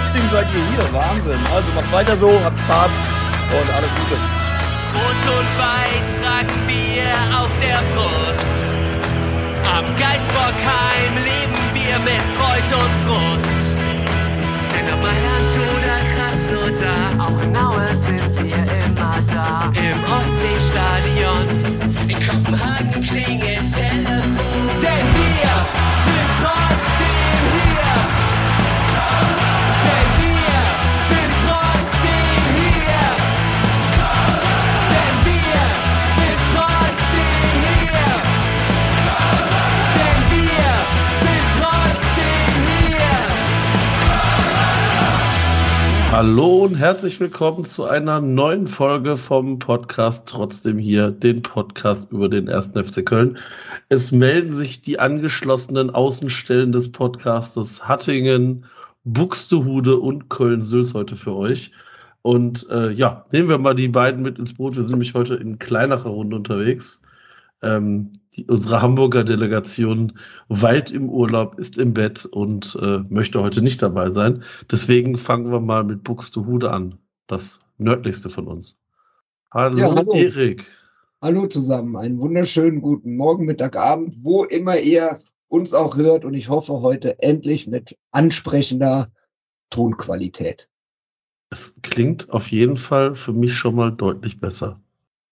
trotzdem 0.00 0.30
seid 0.30 0.46
ihr 0.54 0.64
hier. 0.76 0.92
Wahnsinn. 0.92 1.38
Also 1.52 1.70
macht 1.72 1.92
weiter 1.92 2.16
so, 2.16 2.30
habt 2.42 2.58
Spaß 2.60 2.90
und 3.60 3.74
alles 3.74 3.90
Gute. 3.90 4.16
Rot 4.94 5.24
und 5.38 5.50
Weiß 5.58 6.14
tragen 6.20 6.60
wir 6.66 7.38
auf 7.38 7.50
der 7.60 7.80
Brust. 7.94 8.56
Am 9.72 9.84
Geisbockheim 9.96 11.14
leben 11.14 11.62
wir 11.74 11.98
mit 12.00 12.22
Freud 12.36 12.70
und 12.74 12.94
Frust. 13.04 13.56
Denn 14.74 14.92
ob 14.92 15.00
Mailand 15.02 15.54
oder 15.74 15.96
Krasnodar, 16.14 17.08
auch 17.18 17.42
in 17.42 17.56
Aue 17.56 17.96
sind 17.96 18.36
wir 18.36 18.62
immer 18.84 19.14
da. 19.32 19.70
Im 19.74 19.98
Ostseestadion, 20.12 21.46
in 22.08 22.26
Kopenhagen 22.26 23.02
klingelt 23.02 23.60
Telefon. 23.74 24.39
Hallo 46.12 46.64
und 46.64 46.74
herzlich 46.74 47.20
willkommen 47.20 47.64
zu 47.64 47.84
einer 47.84 48.20
neuen 48.20 48.66
Folge 48.66 49.16
vom 49.16 49.60
Podcast 49.60 50.26
Trotzdem 50.28 50.76
hier, 50.76 51.12
den 51.12 51.40
Podcast 51.40 52.10
über 52.10 52.28
den 52.28 52.48
1. 52.48 52.72
FC 52.74 53.06
Köln. 53.06 53.38
Es 53.90 54.10
melden 54.10 54.50
sich 54.50 54.82
die 54.82 54.98
angeschlossenen 54.98 55.90
Außenstellen 55.90 56.72
des 56.72 56.90
Podcastes 56.90 57.86
Hattingen, 57.86 58.66
Buxtehude 59.04 59.98
und 59.98 60.28
Köln-Sülz 60.30 60.94
heute 60.94 61.14
für 61.14 61.36
euch. 61.36 61.70
Und 62.22 62.68
äh, 62.70 62.90
ja, 62.90 63.24
nehmen 63.30 63.48
wir 63.48 63.58
mal 63.58 63.74
die 63.74 63.88
beiden 63.88 64.20
mit 64.20 64.40
ins 64.40 64.54
Boot. 64.54 64.74
Wir 64.74 64.82
sind 64.82 64.90
nämlich 64.90 65.14
heute 65.14 65.36
in 65.36 65.60
kleinerer 65.60 66.10
Runde 66.10 66.34
unterwegs. 66.34 67.02
Ähm, 67.62 68.12
die, 68.34 68.46
unsere 68.46 68.80
Hamburger 68.80 69.24
Delegation 69.24 70.18
weilt 70.48 70.90
im 70.90 71.08
Urlaub, 71.10 71.58
ist 71.58 71.78
im 71.78 71.92
Bett 71.92 72.24
und 72.24 72.78
äh, 72.80 73.00
möchte 73.08 73.42
heute 73.42 73.62
nicht 73.62 73.82
dabei 73.82 74.10
sein. 74.10 74.42
Deswegen 74.70 75.18
fangen 75.18 75.50
wir 75.50 75.60
mal 75.60 75.84
mit 75.84 76.04
Buxtehude 76.04 76.70
an, 76.70 76.98
das 77.26 77.60
nördlichste 77.78 78.30
von 78.30 78.46
uns. 78.46 78.76
Hallo, 79.52 79.78
Ja, 79.78 79.94
hallo. 79.94 80.12
Erik. 80.12 80.66
Hallo 81.22 81.46
zusammen, 81.46 81.96
einen 81.96 82.18
wunderschönen 82.18 82.80
guten 82.80 83.16
Morgen, 83.16 83.44
Mittag, 83.44 83.76
Abend, 83.76 84.14
wo 84.24 84.44
immer 84.44 84.78
ihr 84.78 85.18
uns 85.48 85.74
auch 85.74 85.96
hört 85.96 86.24
und 86.24 86.32
ich 86.32 86.48
hoffe 86.48 86.80
heute 86.80 87.20
endlich 87.22 87.66
mit 87.66 87.98
ansprechender 88.12 89.10
Tonqualität. 89.68 90.70
Es 91.50 91.74
klingt 91.82 92.30
auf 92.30 92.50
jeden 92.50 92.76
Fall 92.76 93.14
für 93.14 93.32
mich 93.32 93.54
schon 93.54 93.74
mal 93.74 93.90
deutlich 93.90 94.40
besser. 94.40 94.79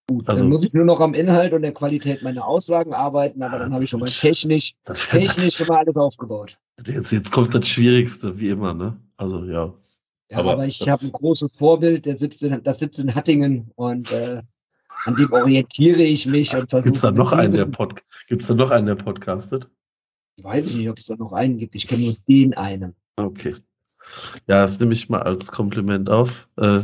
Gut, 0.08 0.26
Also- 0.28 0.40
dann 0.42 0.48
muss 0.50 0.64
ich 0.64 0.72
nur 0.72 0.84
noch 0.86 1.00
am 1.00 1.12
Inhalt 1.14 1.52
und 1.52 1.62
der 1.62 1.72
Qualität 1.72 2.22
meiner 2.22 2.46
Aussagen 2.46 2.94
arbeiten, 2.94 3.42
aber 3.42 3.58
dann 3.58 3.72
habe 3.74 3.84
ich 3.84 3.90
schon 3.90 4.00
mal 4.00 4.08
technisch, 4.10 4.74
Das 4.84 5.12
wär- 5.12 5.20
technisch 5.20 5.56
schon 5.56 5.66
mal 5.66 5.78
alles 5.78 5.96
aufgebaut. 5.96 6.58
Jetzt, 6.86 7.10
jetzt 7.12 7.30
kommt 7.30 7.54
das 7.54 7.68
Schwierigste, 7.68 8.38
wie 8.38 8.48
immer, 8.50 8.72
ne? 8.72 8.96
Also 9.16 9.44
ja. 9.44 9.72
Ja, 10.30 10.38
Aber 10.38 10.52
aber, 10.52 10.66
ich 10.66 10.80
habe 10.88 11.02
ein 11.04 11.12
großes 11.12 11.52
Vorbild, 11.56 12.06
der 12.06 12.16
sitzt 12.16 12.42
in, 12.42 12.62
das 12.62 12.78
sitzt 12.78 12.98
in 12.98 13.14
Hattingen 13.14 13.70
und 13.76 14.10
äh, 14.12 14.40
an 15.04 15.14
dem 15.14 15.32
orientiere 15.32 16.02
ich 16.02 16.26
mich 16.26 16.54
und 16.54 16.68
versuche. 16.68 16.84
Gibt 16.84 16.96
es 16.96 17.02
da 17.02 17.10
noch 17.10 17.32
einen, 17.32 17.52
der 17.52 17.66
Pod 17.66 17.94
Gibt's 18.28 18.46
da 18.46 18.54
noch 18.54 18.70
einen, 18.70 18.86
der 18.86 18.94
podcastet? 18.94 19.68
Weiß 20.42 20.68
ich 20.68 20.76
nicht, 20.76 20.88
ob 20.90 20.98
es 20.98 21.06
da 21.06 21.16
noch 21.16 21.32
einen 21.32 21.58
gibt. 21.58 21.74
Ich 21.74 21.86
kenne 21.86 22.04
nur 22.04 22.14
den 22.28 22.54
einen. 22.56 22.94
Okay. 23.16 23.54
Ja, 24.46 24.62
das 24.62 24.78
nehme 24.78 24.92
ich 24.92 25.08
mal 25.08 25.22
als 25.22 25.50
Kompliment 25.50 26.08
auf. 26.10 26.48
Äh, 26.56 26.80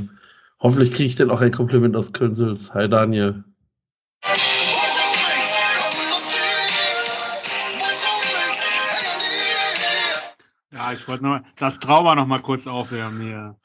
hoffentlich 0.64 0.92
kriege 0.92 1.04
ich 1.04 1.14
dann 1.14 1.30
auch 1.30 1.42
ein 1.42 1.52
Kompliment 1.52 1.94
aus 1.94 2.12
Köln-Sülz. 2.12 2.72
Hi 2.74 2.88
Daniel. 2.88 3.44
Ja, 10.72 10.92
ich 10.92 11.06
wollte 11.06 11.22
noch 11.22 11.40
das 11.56 11.78
Trauma 11.78 12.14
noch 12.14 12.26
mal 12.26 12.40
kurz 12.40 12.66
aufwärmen 12.66 13.20
hier. 13.20 13.56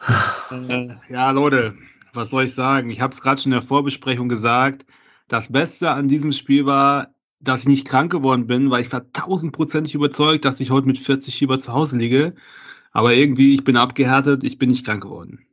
äh, 0.70 0.90
ja, 1.12 1.32
Leute, 1.32 1.76
was 2.14 2.32
soll 2.32 2.44
ich 2.44 2.54
sagen? 2.54 2.90
Ich 2.90 3.00
habe 3.00 3.14
es 3.14 3.22
gerade 3.22 3.42
schon 3.42 3.54
in 3.54 3.58
der 3.58 3.68
Vorbesprechung 3.68 4.28
gesagt. 4.28 4.86
Das 5.30 5.52
Beste 5.52 5.92
an 5.92 6.10
diesem 6.10 6.34
Spiel 6.34 6.66
war, 6.66 7.08
dass 7.40 7.62
ich 7.62 7.68
nicht 7.68 7.88
krank 7.88 8.12
geworden 8.12 8.46
bin, 8.46 8.70
weil 8.72 8.82
ich 8.82 8.92
war 8.92 9.10
tausendprozentig 9.14 9.96
überzeugt, 9.96 10.44
dass 10.44 10.60
ich 10.60 10.70
heute 10.70 10.88
mit 10.88 10.98
40 10.98 11.38
Fieber 11.38 11.60
zu 11.60 11.72
Hause 11.72 11.98
liege. 11.98 12.36
Aber 12.92 13.14
irgendwie, 13.14 13.54
ich 13.54 13.64
bin 13.64 13.78
abgehärtet, 13.78 14.44
ich 14.44 14.58
bin 14.58 14.70
nicht 14.70 14.86
krank 14.86 15.04
geworden. 15.04 15.46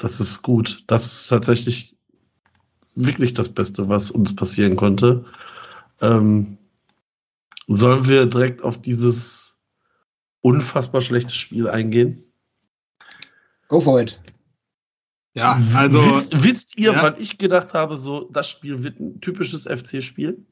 Das 0.00 0.18
ist 0.20 0.42
gut. 0.42 0.82
Das 0.86 1.04
ist 1.06 1.28
tatsächlich 1.28 1.96
wirklich 2.94 3.34
das 3.34 3.48
Beste, 3.48 3.88
was 3.88 4.10
uns 4.10 4.34
passieren 4.34 4.76
konnte. 4.76 5.24
Ähm, 6.00 6.58
sollen 7.66 8.06
wir 8.08 8.26
direkt 8.26 8.62
auf 8.62 8.80
dieses 8.80 9.58
unfassbar 10.40 11.00
schlechte 11.00 11.34
Spiel 11.34 11.68
eingehen? 11.68 12.24
Go 13.68 13.80
for 13.80 14.00
it. 14.00 14.20
Ja, 15.34 15.60
also. 15.74 15.98
Wisst, 16.02 16.44
wisst 16.44 16.78
ihr, 16.78 16.92
Ja. 16.92 17.02
wann 17.02 17.20
ich 17.20 17.38
gedacht 17.38 17.74
habe, 17.74 17.96
so, 17.96 18.28
das 18.32 18.48
Spiel 18.48 18.82
wird 18.82 18.98
ein 18.98 19.20
typisches 19.20 19.64
FC-Spiel? 19.66 20.44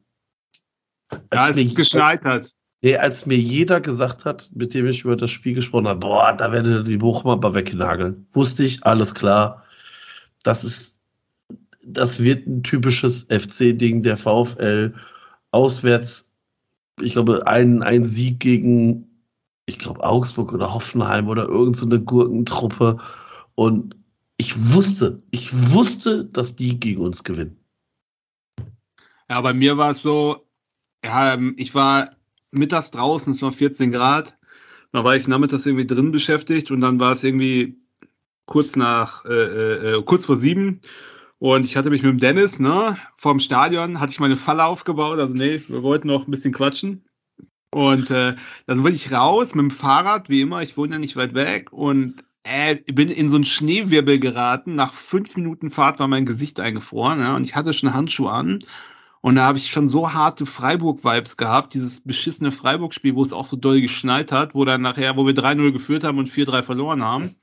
Ja, 1.13 1.19
Als 1.31 1.57
als 1.57 1.59
es 1.59 1.75
geschneit 1.75 2.25
hat. 2.25 2.55
Nee, 2.81 2.97
als 2.97 3.27
mir 3.27 3.39
jeder 3.39 3.81
gesagt 3.81 4.25
hat, 4.25 4.51
mit 4.55 4.73
dem 4.73 4.87
ich 4.87 5.03
über 5.03 5.17
das 5.17 5.31
Spiel 5.33 5.55
gesprochen 5.55 5.89
habe, 5.89 6.01
boah, 6.01 6.33
da 6.33 6.53
werde 6.53 6.85
die 6.85 6.97
Bochumer 6.97 7.33
aber 7.33 7.55
wegnageln. 7.55 8.27
Wusste 8.33 8.65
ich, 8.65 8.85
alles 8.85 9.15
klar. 9.15 9.65
Das 10.45 10.63
ist, 10.63 11.01
das 11.85 12.23
wird 12.23 12.47
ein 12.47 12.63
typisches 12.63 13.25
FC-Ding, 13.25 14.05
der 14.05 14.17
VfL. 14.17 14.95
Auswärts, 15.51 16.37
ich 17.01 17.15
glaube, 17.15 17.47
ein, 17.49 17.83
ein 17.83 18.07
Sieg 18.07 18.39
gegen, 18.39 19.09
ich 19.67 19.79
glaube, 19.79 20.05
Augsburg 20.05 20.53
oder 20.53 20.73
Hoffenheim 20.73 21.29
oder 21.29 21.49
irgendeine 21.49 21.97
so 21.99 22.05
Gurkentruppe. 22.05 22.99
Und 23.57 23.97
ich 24.37 24.73
wusste, 24.73 25.21
ich 25.33 25.53
wusste, 25.73 26.27
dass 26.27 26.55
die 26.55 26.79
gegen 26.79 27.03
uns 27.03 27.25
gewinnen. 27.25 27.57
Ja, 29.29 29.41
bei 29.41 29.53
mir 29.53 29.77
war 29.77 29.91
es 29.91 30.03
so, 30.03 30.47
ja, 31.05 31.37
ich 31.57 31.75
war 31.75 32.18
mittags 32.51 32.91
draußen, 32.91 33.33
es 33.33 33.43
war 33.43 33.53
14 33.53 33.93
Grad. 33.93 34.37
Da 34.93 35.05
war 35.05 35.17
ich 35.17 35.29
nachmittags 35.29 35.67
irgendwie 35.67 35.87
drin 35.87 36.13
beschäftigt 36.13 36.71
und 36.71 36.81
dann 36.81 36.99
war 36.99 37.13
es 37.13 37.25
irgendwie 37.25 37.79
kurz 38.47 38.77
nach, 38.77 39.25
äh, 39.27 39.33
äh, 39.33 39.99
äh, 39.99 40.03
kurz 40.03 40.25
vor 40.25 40.37
sieben. 40.37 40.81
Und 41.39 41.65
ich 41.65 41.77
hatte 41.77 41.91
mich 41.91 42.03
mit 42.03 42.11
dem 42.11 42.19
Dennis, 42.19 42.59
ne, 42.59 42.97
vorm 43.17 43.39
Stadion, 43.39 44.01
hatte 44.01 44.13
ich 44.13 44.21
meine 44.21 44.37
Falle 44.37 44.65
aufgebaut. 44.65 45.19
Also, 45.19 45.35
nee, 45.35 45.61
wir 45.69 45.83
wollten 45.83 46.09
noch 46.09 46.27
ein 46.27 46.31
bisschen 46.31 46.53
quatschen. 46.53 47.05
Und 47.71 48.11
äh, 48.11 48.35
dann 48.67 48.83
wollte 48.83 48.97
ich 48.97 49.13
raus 49.13 49.55
mit 49.55 49.65
dem 49.65 49.71
Fahrrad, 49.71 50.29
wie 50.31 50.41
immer, 50.41 50.63
ich 50.63 50.77
wohne 50.77 50.95
ja 50.95 50.99
nicht 50.99 51.17
weit 51.17 51.35
weg. 51.35 51.73
Und 51.73 52.25
äh, 52.45 52.77
bin 52.93 53.09
in 53.09 53.31
so 53.31 53.37
einen 53.37 53.45
Schneewirbel 53.45 54.19
geraten. 54.19 54.75
Nach 54.75 54.93
fünf 54.93 55.37
Minuten 55.37 55.71
Fahrt 55.71 56.01
war 56.01 56.09
mein 56.09 56.27
Gesicht 56.27 56.61
eingefroren. 56.61 57.21
Ja, 57.21 57.37
und 57.37 57.45
ich 57.45 57.55
hatte 57.55 57.75
schon 57.75 57.93
Handschuhe 57.93 58.31
an. 58.31 58.61
Und 59.21 59.37
da 59.37 59.45
habe 59.45 59.59
ich 59.59 59.71
schon 59.71 59.89
so 59.89 60.13
harte 60.13 60.47
Freiburg-Vibes 60.47 61.37
gehabt, 61.37 61.75
dieses 61.75 62.01
beschissene 62.01 62.53
Freiburg-Spiel, 62.53 63.17
wo 63.17 63.23
es 63.23 63.33
auch 63.33 63.45
so 63.45 63.57
doll 63.57 63.81
geschneit 63.81 64.31
hat, 64.33 64.55
wo 64.55 64.65
dann 64.65 64.83
nachher, 64.83 65.17
wo 65.17 65.27
wir 65.27 65.35
3-0 65.35 65.73
geführt 65.73 66.05
haben 66.05 66.19
und 66.19 66.31
4-3 66.31 66.63
verloren 66.63 67.03
haben. 67.03 67.35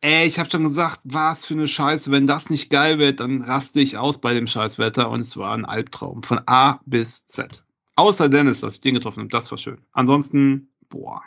Ey, 0.00 0.28
ich 0.28 0.38
habe 0.38 0.48
schon 0.50 0.62
gesagt, 0.62 1.00
was 1.02 1.44
für 1.44 1.54
eine 1.54 1.66
Scheiße, 1.66 2.12
wenn 2.12 2.26
das 2.26 2.50
nicht 2.50 2.70
geil 2.70 2.98
wird, 2.98 3.18
dann 3.18 3.42
raste 3.42 3.80
ich 3.80 3.96
aus 3.96 4.18
bei 4.18 4.32
dem 4.32 4.46
Scheißwetter 4.46 5.10
und 5.10 5.20
es 5.20 5.36
war 5.36 5.54
ein 5.54 5.64
Albtraum 5.64 6.22
von 6.22 6.40
A 6.46 6.80
bis 6.86 7.26
Z. 7.26 7.64
Außer 7.96 8.28
Dennis, 8.28 8.60
dass 8.60 8.74
ich 8.74 8.80
den 8.80 8.94
getroffen 8.94 9.20
habe, 9.20 9.30
das 9.30 9.50
war 9.50 9.58
schön. 9.58 9.80
Ansonsten, 9.90 10.70
boah. 10.88 11.20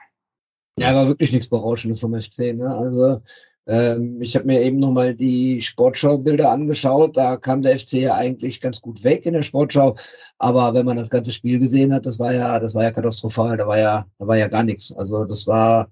Ja, 0.79 0.95
war 0.95 1.09
wirklich 1.09 1.33
nichts 1.33 1.49
Berauschendes 1.49 1.99
vom 1.99 2.17
FC. 2.17 2.55
Ne? 2.55 2.73
Also 2.73 3.21
ähm, 3.67 4.21
ich 4.21 4.35
habe 4.35 4.45
mir 4.45 4.61
eben 4.61 4.79
nochmal 4.79 5.13
die 5.13 5.61
Sportschau-Bilder 5.61 6.51
angeschaut. 6.51 7.15
Da 7.15 7.37
kam 7.37 7.61
der 7.61 7.77
FC 7.77 7.93
ja 7.93 8.15
eigentlich 8.15 8.59
ganz 8.59 8.81
gut 8.81 9.03
weg 9.03 9.25
in 9.25 9.33
der 9.33 9.43
Sportschau. 9.43 9.95
Aber 10.39 10.73
wenn 10.73 10.85
man 10.85 10.97
das 10.97 11.09
ganze 11.09 11.31
Spiel 11.31 11.59
gesehen 11.59 11.93
hat, 11.93 12.05
das 12.05 12.19
war 12.19 12.33
ja, 12.33 12.59
das 12.59 12.73
war 12.73 12.83
ja 12.83 12.91
katastrophal. 12.91 13.57
Da 13.57 13.67
war 13.67 13.77
ja, 13.77 14.05
da 14.17 14.27
war 14.27 14.37
ja 14.37 14.47
gar 14.47 14.63
nichts. 14.63 14.91
Also 14.95 15.25
das 15.25 15.45
war, 15.45 15.89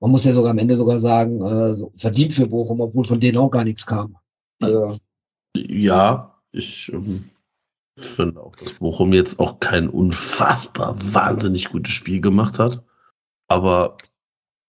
man 0.00 0.12
muss 0.12 0.24
ja 0.24 0.32
sogar 0.32 0.52
am 0.52 0.58
Ende 0.58 0.76
sogar 0.76 1.00
sagen, 1.00 1.42
äh, 1.42 1.76
verdient 1.96 2.32
für 2.32 2.46
Bochum, 2.46 2.80
obwohl 2.80 3.04
von 3.04 3.20
denen 3.20 3.38
auch 3.38 3.50
gar 3.50 3.64
nichts 3.64 3.84
kam. 3.84 4.16
Also, 4.60 4.96
Ja, 5.56 6.38
ich 6.52 6.90
ähm, 6.92 7.30
finde 7.98 8.40
auch, 8.40 8.54
dass 8.56 8.74
Bochum 8.74 9.12
jetzt 9.12 9.40
auch 9.40 9.58
kein 9.58 9.88
unfassbar 9.88 10.96
wahnsinnig 11.12 11.70
gutes 11.70 11.92
Spiel 11.92 12.20
gemacht 12.20 12.60
hat. 12.60 12.82
Aber 13.48 13.96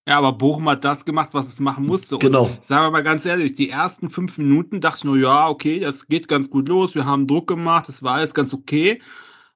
Ja, 0.10 0.18
aber 0.18 0.34
Bochum 0.34 0.68
hat 0.68 0.84
das 0.84 1.06
gemacht, 1.06 1.30
was 1.34 1.48
es 1.50 1.60
machen 1.60 1.86
musste. 1.86 2.16
Und 2.16 2.22
genau, 2.22 2.50
Sagen 2.62 2.84
wir 2.88 2.90
mal 2.90 3.04
ganz 3.04 3.28
ehrlich, 3.28 3.54
die 3.54 3.70
ersten 3.70 4.10
fünf 4.10 4.40
Minuten 4.40 4.82
dachte 4.82 4.98
ich 4.98 5.04
nur, 5.04 5.18
ja, 5.18 5.48
okay, 5.48 5.80
das 5.80 6.08
geht 6.08 6.28
ganz 6.28 6.50
gut 6.50 6.68
los, 6.68 6.96
wir 6.96 7.06
haben 7.06 7.28
Druck 7.28 7.46
gemacht, 7.46 7.88
das 7.88 8.02
war 8.02 8.16
alles 8.16 8.34
ganz 8.34 8.52
okay. 8.52 9.04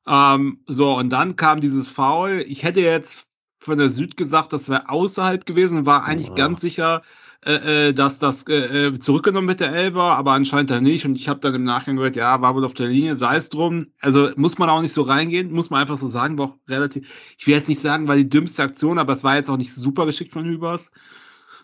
Ähm, 0.05 0.59
so, 0.67 0.95
und 0.95 1.09
dann 1.09 1.37
kam 1.37 1.59
dieses 1.59 1.89
Foul. 1.89 2.45
Ich 2.47 2.61
hätte 2.61 2.81
jetzt 2.81 3.25
von 3.57 3.79
der 3.79 3.89
Süd 3.89 4.15
gesagt, 4.15 4.53
das 4.53 4.69
wäre 4.69 4.89
außerhalb 4.89 5.43
gewesen, 5.47 5.87
war 5.87 6.03
eigentlich 6.03 6.27
Ja. 6.27 6.35
ganz 6.35 6.61
sicher, 6.61 7.01
äh, 7.45 7.89
äh, 7.89 7.93
dass 7.93 8.19
das 8.19 8.47
äh, 8.47 8.87
äh, 8.87 8.99
zurückgenommen 8.99 9.47
wird, 9.47 9.59
der 9.59 9.73
Elber, 9.73 10.17
aber 10.17 10.31
anscheinend 10.31 10.69
dann 10.69 10.83
nicht. 10.83 11.05
Und 11.05 11.15
ich 11.15 11.27
habe 11.27 11.39
dann 11.39 11.55
im 11.55 11.63
Nachgang 11.63 11.97
gehört, 11.97 12.15
ja, 12.15 12.41
war 12.41 12.55
wohl 12.55 12.65
auf 12.65 12.73
der 12.73 12.87
Linie, 12.87 13.15
sei 13.15 13.37
es 13.37 13.49
drum. 13.49 13.87
Also 13.99 14.29
muss 14.35 14.57
man 14.57 14.69
auch 14.69 14.81
nicht 14.81 14.93
so 14.93 15.01
reingehen, 15.01 15.51
muss 15.51 15.69
man 15.69 15.81
einfach 15.81 15.97
so 15.97 16.07
sagen, 16.07 16.37
war 16.37 16.47
auch 16.47 16.55
relativ, 16.69 17.07
ich 17.37 17.47
will 17.47 17.55
jetzt 17.55 17.69
nicht 17.69 17.81
sagen, 17.81 18.07
war 18.07 18.15
die 18.15 18.29
dümmste 18.29 18.63
Aktion, 18.63 18.99
aber 18.99 19.13
es 19.13 19.23
war 19.23 19.35
jetzt 19.35 19.49
auch 19.49 19.57
nicht 19.57 19.73
super 19.73 20.05
geschickt 20.05 20.31
von 20.31 20.45
Hübers. 20.45 20.91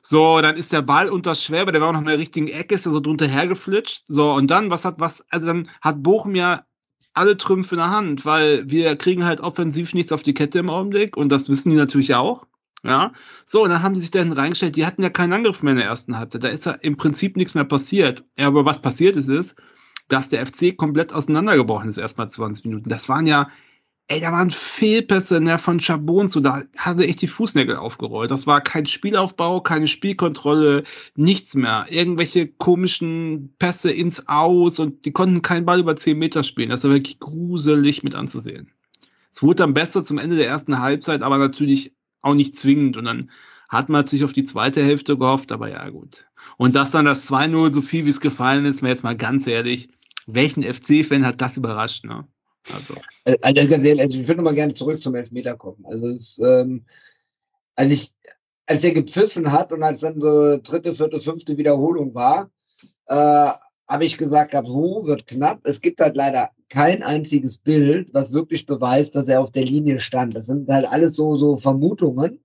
So, 0.01 0.41
dann 0.41 0.55
ist 0.55 0.71
der 0.71 0.81
Ball 0.81 1.09
unter 1.09 1.35
Schwäbe, 1.35 1.71
der 1.71 1.81
war 1.81 1.89
auch 1.89 1.93
noch 1.93 2.01
in 2.01 2.07
der 2.07 2.19
richtigen 2.19 2.47
Ecke, 2.47 2.75
ist 2.75 2.85
er 2.85 2.93
so 2.93 2.99
drunter 2.99 3.27
hergeflitscht. 3.27 4.03
So, 4.07 4.31
und 4.33 4.49
dann, 4.49 4.69
was 4.69 4.85
hat, 4.85 4.99
was, 4.99 5.25
also 5.29 5.47
dann 5.47 5.69
hat 5.81 6.01
Bochum 6.03 6.35
ja 6.35 6.61
alle 7.13 7.37
Trümpfe 7.37 7.75
in 7.75 7.79
der 7.79 7.89
Hand, 7.91 8.25
weil 8.25 8.69
wir 8.69 8.95
kriegen 8.95 9.25
halt 9.25 9.41
offensiv 9.41 9.93
nichts 9.93 10.11
auf 10.11 10.23
die 10.23 10.33
Kette 10.33 10.59
im 10.59 10.69
Augenblick 10.69 11.17
und 11.17 11.31
das 11.31 11.49
wissen 11.49 11.69
die 11.69 11.75
natürlich 11.75 12.15
auch. 12.15 12.45
Ja, 12.83 13.11
so, 13.45 13.63
und 13.63 13.69
dann 13.69 13.83
haben 13.83 13.93
die 13.93 13.99
sich 13.99 14.11
da 14.11 14.19
hinten 14.19 14.33
reingestellt, 14.33 14.75
die 14.75 14.85
hatten 14.85 15.03
ja 15.03 15.09
keinen 15.09 15.33
Angriff 15.33 15.61
mehr 15.63 15.71
in 15.71 15.79
der 15.79 15.87
ersten 15.87 16.17
Halbzeit. 16.17 16.43
Da 16.43 16.47
ist 16.47 16.65
ja 16.65 16.71
im 16.73 16.95
Prinzip 16.97 17.35
nichts 17.35 17.53
mehr 17.53 17.65
passiert. 17.65 18.23
Ja, 18.37 18.47
aber 18.47 18.65
was 18.65 18.81
passiert 18.81 19.17
ist, 19.17 19.27
ist, 19.27 19.55
dass 20.07 20.29
der 20.29 20.45
FC 20.45 20.75
komplett 20.77 21.13
auseinandergebrochen 21.13 21.89
ist, 21.89 21.97
erstmal 21.97 22.29
20 22.29 22.65
Minuten. 22.65 22.89
Das 22.89 23.09
waren 23.09 23.25
ja, 23.25 23.49
ey, 24.07 24.19
da 24.21 24.31
waren 24.31 24.49
Fehlpässe 24.51 25.41
ne, 25.41 25.57
von 25.59 25.79
Chabon 25.79 26.29
so, 26.29 26.39
da 26.39 26.63
hatte 26.77 27.05
echt 27.05 27.21
die 27.21 27.27
Fußnägel 27.27 27.75
aufgerollt. 27.75 28.31
Das 28.31 28.47
war 28.47 28.61
kein 28.61 28.85
Spielaufbau, 28.85 29.61
keine 29.61 29.87
Spielkontrolle, 29.87 30.83
nichts 31.15 31.55
mehr. 31.55 31.85
Irgendwelche 31.89 32.47
komischen 32.47 33.55
Pässe 33.59 33.91
ins 33.91 34.27
Aus 34.27 34.79
und 34.79 35.05
die 35.05 35.11
konnten 35.11 35.41
keinen 35.41 35.65
Ball 35.65 35.79
über 35.79 35.95
10 35.95 36.17
Meter 36.17 36.43
spielen. 36.43 36.69
Das 36.69 36.83
war 36.83 36.91
wirklich 36.91 37.19
gruselig 37.19 38.03
mit 38.03 38.15
anzusehen. 38.15 38.71
Es 39.31 39.43
wurde 39.43 39.57
dann 39.57 39.73
besser 39.73 40.03
zum 40.03 40.17
Ende 40.17 40.37
der 40.37 40.47
ersten 40.47 40.79
Halbzeit, 40.79 41.23
aber 41.23 41.37
natürlich 41.37 41.93
auch 42.21 42.33
nicht 42.33 42.55
zwingend. 42.55 42.97
Und 42.97 43.05
dann 43.05 43.31
hat 43.69 43.89
man 43.89 44.01
natürlich 44.01 44.25
auf 44.25 44.33
die 44.33 44.43
zweite 44.43 44.83
Hälfte 44.83 45.17
gehofft, 45.17 45.51
aber 45.51 45.69
ja, 45.69 45.87
gut. 45.89 46.25
Und 46.57 46.75
dass 46.75 46.91
dann 46.91 47.05
das 47.05 47.29
2-0 47.29 47.73
so 47.73 47.81
viel 47.81 48.05
wie 48.05 48.09
es 48.09 48.19
gefallen 48.19 48.65
ist, 48.65 48.81
mir 48.81 48.89
jetzt 48.89 49.03
mal 49.03 49.15
ganz 49.15 49.47
ehrlich, 49.47 49.89
welchen 50.25 50.63
FC-Fan 50.63 51.25
hat 51.25 51.41
das 51.41 51.57
überrascht, 51.57 52.05
ne? 52.05 52.27
Also. 52.73 52.95
Äh, 53.25 53.37
Also 53.41 53.67
ganz 53.67 53.85
ehrlich, 53.85 54.19
ich 54.19 54.27
würde 54.27 54.37
noch 54.37 54.49
mal 54.49 54.55
gerne 54.55 54.73
zurück 54.73 55.01
zum 55.01 55.15
Elfmeter 55.15 55.55
kommen. 55.55 55.85
Also 55.85 56.07
es, 56.07 56.39
ähm, 56.39 56.85
als 57.75 57.91
ich, 57.91 58.11
als 58.67 58.83
er 58.83 58.93
gepfiffen 58.93 59.51
hat 59.51 59.71
und 59.71 59.83
als 59.83 60.01
dann 60.01 60.19
so 60.19 60.57
dritte, 60.57 60.93
vierte, 60.93 61.19
fünfte 61.19 61.57
Wiederholung 61.57 62.13
war, 62.13 62.51
äh, 63.07 63.51
habe 63.89 64.05
ich 64.05 64.17
gesagt, 64.17 64.51
gehabt, 64.51 64.69
oh, 64.69 65.03
wird 65.05 65.25
knapp. 65.25 65.61
Es 65.63 65.81
gibt 65.81 65.99
halt 65.99 66.15
leider 66.15 66.51
kein 66.69 67.01
einziges 67.01 67.57
Bild, 67.57 68.13
was 68.13 68.31
wirklich 68.31 68.67
beweist, 68.67 69.15
dass 69.15 69.27
er 69.27 69.41
auf 69.41 69.51
der 69.51 69.65
Linie 69.65 69.99
stand. 69.99 70.35
Das 70.35 70.45
sind 70.45 70.69
halt 70.69 70.85
alles 70.85 71.15
so, 71.15 71.35
so 71.37 71.57
Vermutungen. 71.57 72.39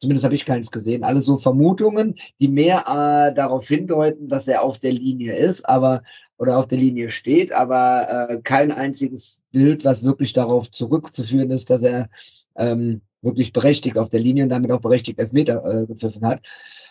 Zumindest 0.00 0.24
habe 0.24 0.34
ich 0.34 0.46
keins 0.46 0.70
gesehen. 0.70 1.04
Alles 1.04 1.26
so 1.26 1.36
Vermutungen, 1.36 2.14
die 2.40 2.48
mehr 2.48 2.84
äh, 2.86 3.34
darauf 3.34 3.68
hindeuten, 3.68 4.28
dass 4.28 4.48
er 4.48 4.62
auf 4.62 4.78
der 4.78 4.92
Linie 4.92 5.36
ist, 5.36 5.68
aber 5.68 6.02
oder 6.38 6.56
auf 6.56 6.68
der 6.68 6.78
Linie 6.78 7.10
steht, 7.10 7.52
aber 7.52 8.28
äh, 8.30 8.40
kein 8.42 8.72
einziges 8.72 9.40
Bild, 9.50 9.84
was 9.84 10.04
wirklich 10.04 10.32
darauf 10.32 10.70
zurückzuführen 10.70 11.50
ist, 11.50 11.68
dass 11.68 11.82
er 11.82 12.08
ähm, 12.56 13.02
wirklich 13.22 13.52
berechtigt 13.52 13.98
auf 13.98 14.08
der 14.08 14.20
Linie 14.20 14.44
und 14.44 14.50
damit 14.50 14.70
auch 14.70 14.80
berechtigt 14.80 15.18
Elfmeter 15.18 15.64
äh, 15.64 15.86
gepfiffen 15.86 16.24
hat. 16.24 16.46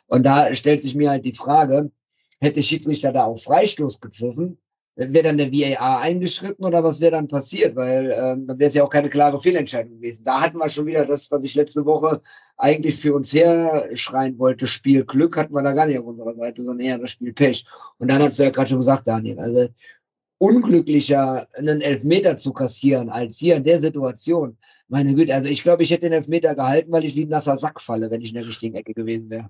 Und 0.08 0.26
da 0.26 0.54
stellt 0.54 0.84
sich 0.84 0.96
mir 0.96 1.10
halt 1.10 1.26
die 1.26 1.34
Frage, 1.34 1.92
hätte 2.40 2.64
Schiedsrichter 2.64 3.12
da 3.12 3.26
auf 3.26 3.44
Freistoß 3.44 4.00
gepfiffen, 4.00 4.58
wäre 4.98 5.24
dann 5.24 5.38
der 5.38 5.52
VAR 5.52 6.02
eingeschritten 6.02 6.66
oder 6.66 6.84
was 6.84 7.00
wäre 7.00 7.12
dann 7.12 7.28
passiert? 7.28 7.76
Weil 7.76 8.12
ähm, 8.12 8.48
dann 8.48 8.58
wäre 8.58 8.70
es 8.70 8.74
ja 8.74 8.84
auch 8.84 8.90
keine 8.90 9.10
klare 9.10 9.40
Fehlentscheidung 9.40 9.96
gewesen. 9.96 10.24
Da 10.24 10.42
hatten 10.42 10.58
wir 10.58 10.70
schon 10.70 10.88
wieder 10.88 11.06
das, 11.06 11.30
was 11.30 11.44
ich 11.44 11.54
letzte 11.54 11.86
Woche 11.86 12.22
eigentlich 12.58 12.98
für 12.98 13.14
uns 13.14 13.32
herschreien 13.32 14.40
wollte. 14.40 14.66
Spiel 14.66 15.06
Glück 15.06 15.38
hatten 15.38 15.54
wir 15.54 15.62
da 15.62 15.74
gar 15.74 15.86
nicht 15.86 16.00
auf 16.00 16.06
unserer 16.06 16.36
Seite, 16.36 16.64
sondern 16.64 16.86
eher 16.86 16.98
das 16.98 17.12
Spiel 17.12 17.32
Pech. 17.32 17.64
Und 18.00 18.10
dann 18.10 18.24
hast 18.24 18.40
du 18.40 18.44
ja 18.44 18.50
gerade 18.50 18.70
schon 18.70 18.80
gesagt, 18.80 19.08
Daniel, 19.08 19.40
also 19.40 19.68
unglücklicher 20.40 21.48
einen 21.56 21.82
Elfmeter 21.82 22.38
zu 22.38 22.52
kassieren 22.54 23.10
als 23.10 23.38
hier 23.38 23.56
in 23.56 23.64
der 23.64 23.80
Situation. 23.80 24.58
Meine 24.88 25.14
Güte, 25.14 25.34
also 25.34 25.50
ich 25.50 25.64
glaube, 25.64 25.84
ich 25.84 25.92
hätte 25.92 26.02
den 26.02 26.14
Elfmeter 26.14 26.56
gehalten, 26.56 26.92
weil 26.92 27.06
ich 27.06 27.16
wie 27.16 27.26
ein 27.26 27.30
nasser 27.30 27.58
Sack 27.58 27.82
falle, 27.82 28.10
wenn 28.10 28.22
ich 28.22 28.30
in 28.30 28.36
der 28.36 28.48
richtigen 28.48 28.76
Ecke 28.76 28.94
gewesen 28.94 29.30
wäre. 29.30 29.50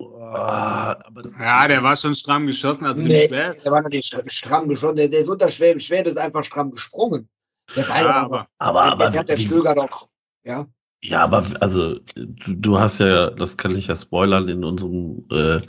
Aber 0.00 0.98
Ja, 1.38 1.68
der 1.68 1.82
war 1.82 1.96
schon 1.96 2.14
stramm 2.14 2.46
geschossen, 2.46 2.86
also 2.86 3.02
Nee, 3.02 3.28
schwer. 3.28 3.54
der 3.54 3.72
war 3.72 3.82
noch 3.82 3.90
nicht 3.90 4.14
stramm 4.26 4.68
geschossen, 4.68 4.96
der, 4.96 5.08
der 5.08 5.20
ist 5.20 5.28
unter 5.28 5.48
Schwäbe. 5.48 5.80
Schwäbe 5.80 6.08
ist 6.08 6.18
einfach 6.18 6.44
stramm 6.44 6.70
gesprungen. 6.70 7.28
Der 7.76 7.82
Ball 7.84 8.04
Ja, 8.04 8.10
aber 8.10 8.48
aber, 8.58 8.82
aber, 8.82 8.92
aber 8.92 9.10
der 9.10 9.20
hat 9.20 9.28
der 9.28 9.36
Stöger 9.36 9.74
doch, 9.74 10.08
ja. 10.44 10.66
Ja, 11.02 11.22
aber 11.22 11.44
also 11.60 11.98
du, 12.14 12.54
du 12.54 12.78
hast 12.78 12.98
ja, 12.98 13.30
das 13.30 13.56
kann 13.56 13.74
ich 13.74 13.86
ja 13.86 13.96
spoilern, 13.96 14.48
in 14.48 14.64
unserem 14.64 15.24
äh, 15.30 15.60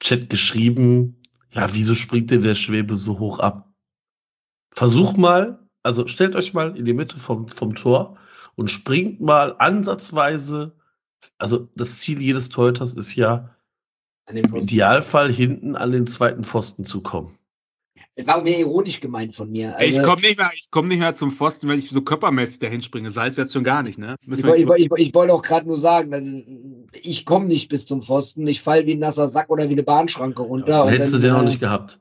Chat 0.00 0.28
geschrieben, 0.28 1.22
ja, 1.52 1.72
wieso 1.72 1.94
springt 1.94 2.30
denn 2.30 2.42
der 2.42 2.54
Schwebe 2.54 2.96
so 2.96 3.18
hoch 3.18 3.38
ab? 3.38 3.70
Versuch 4.72 5.16
mal, 5.16 5.58
also 5.82 6.06
stellt 6.06 6.34
euch 6.34 6.52
mal 6.52 6.76
in 6.76 6.84
die 6.84 6.92
Mitte 6.92 7.16
vom, 7.16 7.48
vom 7.48 7.74
Tor 7.74 8.18
und 8.56 8.70
springt 8.70 9.20
mal 9.20 9.54
ansatzweise, 9.58 10.72
also 11.38 11.68
das 11.76 11.98
Ziel 12.00 12.20
jedes 12.20 12.48
Torhüters 12.48 12.94
ist 12.94 13.14
ja, 13.14 13.53
im 14.32 14.48
Pfosten. 14.48 14.68
Idealfall 14.70 15.32
hinten 15.32 15.76
an 15.76 15.92
den 15.92 16.06
zweiten 16.06 16.44
Pfosten 16.44 16.84
zu 16.84 17.00
kommen. 17.02 17.36
Das 18.16 18.26
war 18.28 18.42
mir 18.42 18.56
ironisch 18.58 19.00
gemeint 19.00 19.34
von 19.34 19.50
mir. 19.50 19.74
ich 19.80 19.98
Also, 19.98 20.08
komme 20.08 20.22
nicht, 20.22 20.38
mehr- 20.38 20.50
ich 20.56 20.70
komm 20.70 20.86
nicht 20.86 21.00
mehr 21.00 21.14
zum 21.16 21.32
Pfosten, 21.32 21.68
wenn 21.68 21.78
ich 21.80 21.90
so 21.90 22.00
körpermäßig 22.00 22.60
dahin 22.60 22.80
springe. 22.80 23.10
Seitwärts 23.10 23.52
schon 23.52 23.64
gar 23.64 23.82
nicht, 23.82 23.98
ne? 23.98 24.14
Müssen 24.24 24.40
ich, 24.42 24.46
woll- 24.46 24.58
ich, 24.60 24.68
woll- 24.68 24.80
ich, 24.80 24.90
woll- 24.90 25.00
ich 25.00 25.14
wollte 25.14 25.32
auch 25.34 25.42
gerade 25.42 25.66
nur 25.66 25.80
sagen, 25.80 26.10
dass 26.12 26.24
ich 27.02 27.26
komme 27.26 27.46
nicht 27.46 27.68
bis 27.68 27.86
zum 27.86 28.02
Pfosten. 28.02 28.46
Ich 28.46 28.62
fall 28.62 28.86
wie 28.86 28.94
ein 28.94 29.00
nasser 29.00 29.28
Sack 29.28 29.50
oder 29.50 29.68
wie 29.68 29.72
eine 29.72 29.82
Bahnschranke 29.82 30.42
runter. 30.42 30.68
Ja, 30.68 30.82
und 30.82 30.90
hättest 30.90 31.14
du 31.14 31.18
dann, 31.18 31.22
den 31.22 31.32
noch 31.32 31.42
äh, 31.42 31.46
nicht 31.46 31.60
gehabt. 31.60 32.00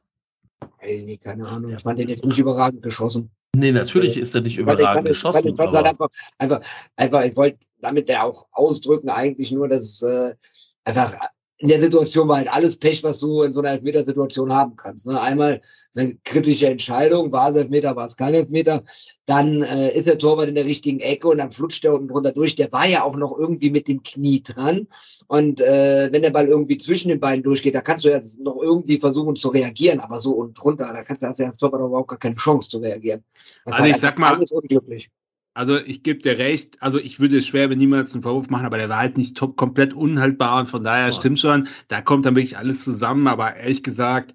Ey, 0.80 1.04
nee, 1.04 1.18
keine 1.18 1.48
Ahnung. 1.48 1.74
Ich 1.76 1.82
fand 1.82 2.00
den 2.00 2.10
jetzt 2.10 2.24
nicht 2.26 2.38
überragend 2.38 2.84
geschossen. 2.84 3.32
Nee, 3.56 3.72
natürlich 3.72 4.18
ist 4.18 4.36
er 4.36 4.42
nicht 4.42 4.54
Ich 4.54 4.58
ich 4.58 4.62
überragend 4.64 5.06
ich 5.06 5.10
geschossen. 5.10 5.48
ich 5.48 5.58
halt 5.60 5.76
einfach, 5.86 6.10
einfach, 6.38 6.62
einfach, 6.96 7.24
ich 7.24 7.36
wollte 7.36 7.58
damit 7.80 8.08
ja 8.10 8.24
auch 8.24 8.46
ausdrücken, 8.52 9.10
eigentlich 9.10 9.52
nur, 9.52 9.68
dass 9.68 9.84
es 9.84 10.02
äh, 10.04 10.36
einfach 10.84 11.16
in 11.64 11.70
der 11.70 11.80
Situation 11.80 12.28
war 12.28 12.36
halt 12.38 12.52
alles 12.52 12.76
Pech, 12.76 13.02
was 13.06 13.20
du 13.20 13.44
in 13.44 13.54
so 13.54 13.62
einer 13.62 13.72
Elfmetersituation 13.72 14.52
haben 14.52 14.76
kannst. 14.76 15.08
Ne? 15.08 15.20
Einmal 15.20 15.62
eine 15.96 16.14
kritische 16.26 16.68
Entscheidung, 16.68 17.32
war 17.32 17.52
es 17.52 17.56
Elfmeter, 17.56 17.96
war 17.96 18.06
es 18.06 18.18
kein 18.18 18.34
Elfmeter. 18.34 18.84
Dann 19.26 19.62
äh, 19.62 19.98
ist 19.98 20.08
der 20.08 20.18
Torwart 20.18 20.50
in 20.50 20.56
der 20.56 20.66
richtigen 20.66 21.00
Ecke 21.00 21.30
und 21.30 21.38
dann 21.38 21.54
flutscht 21.54 21.86
der 21.86 21.94
unten 21.94 22.10
drunter 22.10 22.34
durch. 22.34 22.56
Der 22.56 22.70
war 22.74 22.86
ja 22.86 23.04
auch 23.04 23.16
noch 23.16 23.38
irgendwie 23.40 23.70
mit 23.70 23.88
dem 23.88 24.04
Knie 24.04 24.44
dran. 24.44 24.90
Und 25.28 25.62
äh, 25.62 26.10
wenn 26.12 26.22
der 26.22 26.32
Ball 26.32 26.48
irgendwie 26.48 26.78
zwischen 26.78 27.08
den 27.08 27.22
beiden 27.22 27.44
durchgeht, 27.44 27.76
da 27.76 27.82
kannst 27.82 28.04
du 28.04 28.10
jetzt 28.10 28.42
noch 28.42 28.62
irgendwie 28.62 28.98
versuchen 28.98 29.38
zu 29.38 29.48
reagieren, 29.48 30.02
aber 30.02 30.20
so 30.20 30.32
unten 30.32 30.56
drunter, 30.56 30.92
da 30.92 31.02
kannst 31.02 31.24
du 31.24 31.28
hast 31.28 31.40
du 31.40 31.44
ja 31.44 31.48
als 31.50 31.58
Torwart 31.58 31.80
überhaupt 31.82 32.10
gar 32.10 32.20
keine 32.20 32.36
Chance 32.36 32.68
zu 32.68 32.80
reagieren. 32.80 33.24
Das 33.64 33.74
Also 33.76 33.86
ich 33.86 33.96
sag 33.96 34.18
einfach 34.18 34.20
mal- 34.20 34.36
alles 34.36 34.52
unglücklich. 34.52 35.10
Also 35.56 35.78
ich 35.80 36.02
gebe 36.02 36.20
dir 36.20 36.38
recht, 36.40 36.82
also 36.82 36.98
ich 37.00 37.20
würde 37.20 37.42
Schwerbe 37.44 37.76
niemals 37.76 38.14
einen 38.14 38.24
Vorwurf 38.24 38.50
machen, 38.50 38.66
aber 38.66 38.78
der 38.78 38.90
war 38.90 38.98
halt 38.98 39.18
nicht 39.18 39.38
top, 39.38 39.56
komplett 39.56 39.94
unhaltbar 39.94 40.60
und 40.60 40.68
von 40.70 40.84
daher 40.84 41.08
Ja. 41.08 41.12
stimmt 41.12 41.40
schon, 41.40 41.68
da 41.90 42.02
kommt 42.02 42.26
dann 42.26 42.36
wirklich 42.36 42.58
alles 42.58 42.84
zusammen, 42.84 43.28
aber 43.28 43.56
ehrlich 43.56 43.84
gesagt, 43.84 44.34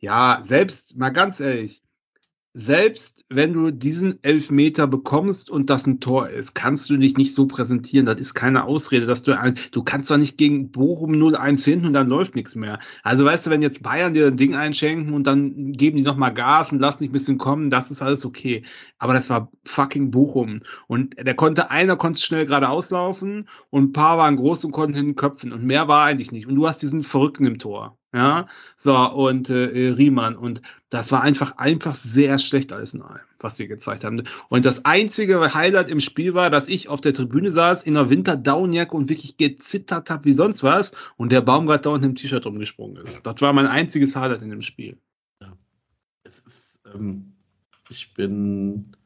ja, 0.00 0.40
selbst, 0.44 0.96
mal 0.98 1.10
ganz 1.10 1.40
ehrlich, 1.40 1.82
selbst 2.52 3.24
wenn 3.28 3.52
du 3.52 3.70
diesen 3.70 4.22
Elfmeter 4.24 4.86
bekommst 4.88 5.50
und 5.50 5.70
das 5.70 5.86
ein 5.86 6.00
Tor 6.00 6.28
ist, 6.30 6.54
kannst 6.54 6.90
du 6.90 6.96
dich 6.96 7.16
nicht 7.16 7.32
so 7.34 7.46
präsentieren. 7.46 8.06
Das 8.06 8.20
ist 8.20 8.34
keine 8.34 8.64
Ausrede, 8.64 9.06
dass 9.06 9.22
du, 9.22 9.38
ein- 9.38 9.56
du 9.70 9.84
kannst 9.84 10.10
doch 10.10 10.16
nicht 10.16 10.36
gegen 10.36 10.70
Bochum 10.72 11.12
0-1 11.12 11.64
hinten 11.64 11.86
und 11.86 11.92
dann 11.92 12.08
läuft 12.08 12.34
nichts 12.34 12.56
mehr. 12.56 12.80
Also 13.04 13.24
weißt 13.24 13.46
du, 13.46 13.50
wenn 13.50 13.62
jetzt 13.62 13.82
Bayern 13.84 14.14
dir 14.14 14.26
ein 14.28 14.36
Ding 14.36 14.56
einschenken 14.56 15.14
und 15.14 15.26
dann 15.28 15.72
geben 15.72 15.96
die 15.96 16.02
nochmal 16.02 16.34
Gas 16.34 16.72
und 16.72 16.80
lassen 16.80 17.04
dich 17.04 17.10
ein 17.10 17.12
bisschen 17.12 17.38
kommen, 17.38 17.70
das 17.70 17.90
ist 17.92 18.02
alles 18.02 18.24
okay. 18.26 18.64
Aber 18.98 19.14
das 19.14 19.30
war 19.30 19.50
fucking 19.68 20.10
Bochum. 20.10 20.56
Und 20.88 21.16
der 21.18 21.34
konnte, 21.34 21.70
einer 21.70 21.96
konnte 21.96 22.20
schnell 22.20 22.46
geradeaus 22.46 22.90
laufen 22.90 23.48
und 23.70 23.84
ein 23.90 23.92
paar 23.92 24.18
waren 24.18 24.36
groß 24.36 24.64
und 24.64 24.72
konnten 24.72 24.96
hinten 24.96 25.14
köpfen. 25.14 25.52
Und 25.52 25.64
mehr 25.64 25.86
war 25.88 26.04
eigentlich 26.06 26.32
nicht. 26.32 26.46
Und 26.48 26.56
du 26.56 26.66
hast 26.66 26.82
diesen 26.82 27.02
Verrückten 27.04 27.44
im 27.46 27.58
Tor. 27.58 27.99
Ja, 28.12 28.48
so, 28.76 28.96
und 28.96 29.50
äh, 29.50 29.90
Riemann. 29.90 30.36
Und 30.36 30.60
das 30.88 31.12
war 31.12 31.22
einfach, 31.22 31.56
einfach 31.58 31.94
sehr 31.94 32.40
schlecht 32.40 32.72
alles 32.72 32.92
in 32.92 33.02
allem, 33.02 33.20
was 33.38 33.56
sie 33.56 33.68
gezeigt 33.68 34.02
haben. 34.02 34.24
Und 34.48 34.64
das 34.64 34.84
einzige 34.84 35.54
Highlight 35.54 35.88
im 35.90 36.00
Spiel 36.00 36.34
war, 36.34 36.50
dass 36.50 36.68
ich 36.68 36.88
auf 36.88 37.00
der 37.00 37.12
Tribüne 37.12 37.52
saß, 37.52 37.84
in 37.84 37.96
einer 37.96 38.10
Winterdownjacke 38.10 38.96
und 38.96 39.08
wirklich 39.08 39.36
gezittert 39.36 40.10
habe 40.10 40.24
wie 40.24 40.32
sonst 40.32 40.64
was. 40.64 40.90
Und 41.18 41.30
der 41.30 41.40
Baumgart 41.40 41.86
da 41.86 41.90
unten 41.90 42.06
im 42.06 42.14
T-Shirt 42.16 42.44
rumgesprungen 42.44 42.96
ist. 42.96 43.24
Das 43.24 43.40
war 43.40 43.52
mein 43.52 43.68
einziges 43.68 44.16
Highlight 44.16 44.42
in 44.42 44.50
dem 44.50 44.62
Spiel. 44.62 44.98
Es 46.24 46.40
ist, 46.40 46.80
ähm, 46.92 47.32
ich 47.88 48.12
bin, 48.14 48.96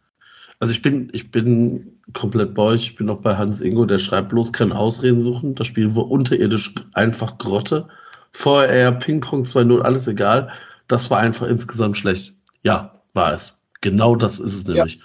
also 0.61 0.73
ich 0.73 0.81
bin, 0.81 1.11
ich 1.13 1.31
bin 1.31 2.01
komplett 2.15 2.55
bei 2.55 2.63
euch. 2.63 2.87
Ich 2.87 2.97
bin 2.97 3.11
auch 3.11 3.21
bei 3.21 3.37
Hans 3.37 3.61
Ingo, 3.61 3.85
der 3.85 3.99
schreibt 3.99 4.31
bloß 4.31 4.55
kein 4.55 4.73
Ausreden 4.73 5.21
suchen. 5.21 5.55
Das 5.55 5.67
Spiel 5.67 5.95
war 5.95 6.11
unterirdisch 6.11 6.75
einfach 6.95 7.37
Grotte. 7.37 7.87
Vorher 8.35 8.93
Ping-Pong 8.93 9.45
2-0, 9.45 9.81
alles 9.81 10.07
egal. 10.07 10.53
Das 10.89 11.11
war 11.11 11.21
einfach 11.21 11.47
insgesamt 11.47 11.97
schlecht. 11.97 12.35
Ja, 12.63 13.01
war 13.15 13.33
es. 13.33 13.59
Genau 13.81 14.17
das 14.17 14.39
ist 14.39 14.55
es 14.55 14.67
nämlich. 14.67 15.01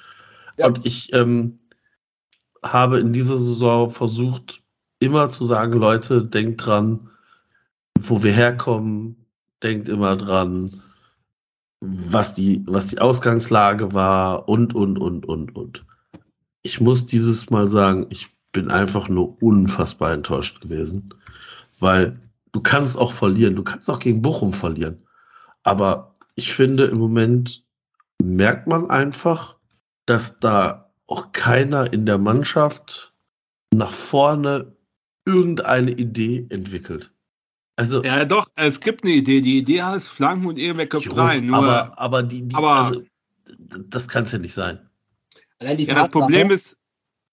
Ja. 0.57 0.67
Und 0.67 0.85
ich, 0.85 1.13
ähm, 1.13 1.59
habe 2.63 2.99
in 2.99 3.13
dieser 3.13 3.37
Saison 3.37 3.89
versucht, 3.89 4.61
immer 4.99 5.29
zu 5.29 5.45
sagen, 5.45 5.73
Leute, 5.73 6.23
denkt 6.23 6.65
dran, 6.65 7.09
wo 7.99 8.23
wir 8.23 8.33
herkommen, 8.33 9.25
denkt 9.63 9.87
immer 9.89 10.15
dran, 10.15 10.71
was 11.81 12.33
die, 12.33 12.63
was 12.67 12.87
die 12.87 12.99
Ausgangslage 12.99 13.93
war 13.93 14.49
und, 14.49 14.75
und, 14.75 14.97
und, 14.97 15.25
und, 15.25 15.55
und. 15.55 15.85
Ich 16.61 16.81
muss 16.81 17.05
dieses 17.05 17.49
Mal 17.49 17.67
sagen, 17.67 18.07
ich 18.09 18.27
bin 18.51 18.69
einfach 18.69 19.07
nur 19.07 19.41
unfassbar 19.41 20.11
enttäuscht 20.11 20.59
gewesen, 20.59 21.13
weil 21.79 22.19
du 22.51 22.61
kannst 22.61 22.97
auch 22.97 23.11
verlieren, 23.11 23.55
du 23.55 23.63
kannst 23.63 23.89
auch 23.89 23.99
gegen 23.99 24.21
Bochum 24.21 24.53
verlieren. 24.53 25.05
Aber 25.63 26.15
ich 26.35 26.53
finde, 26.53 26.85
im 26.85 26.97
Moment 26.97 27.63
merkt 28.21 28.67
man 28.67 28.89
einfach, 28.89 29.57
dass 30.05 30.39
da 30.39 30.91
auch 31.07 31.31
keiner 31.31 31.91
in 31.91 32.05
der 32.05 32.17
Mannschaft 32.17 33.13
nach 33.73 33.91
vorne 33.91 34.75
irgendeine 35.25 35.91
Idee 35.91 36.47
entwickelt. 36.49 37.11
Also, 37.75 38.03
ja, 38.03 38.25
doch, 38.25 38.47
es 38.55 38.81
gibt 38.81 39.03
eine 39.03 39.13
Idee. 39.13 39.41
Die 39.41 39.57
Idee 39.57 39.83
heißt 39.83 40.09
Flanken 40.09 40.47
und 40.47 40.59
irgendwer 40.59 40.87
köpft 40.87 41.15
rein. 41.15 41.45
Nur, 41.45 41.57
aber, 41.57 41.97
aber, 41.97 42.23
die, 42.23 42.47
die 42.47 42.55
aber 42.55 42.71
also, 42.71 43.03
das 43.87 44.07
kann 44.07 44.25
es 44.25 44.31
ja 44.31 44.39
nicht 44.39 44.53
sein. 44.53 44.89
ja, 45.61 45.73
das 45.75 46.09
Problem 46.09 46.51
ist, 46.51 46.78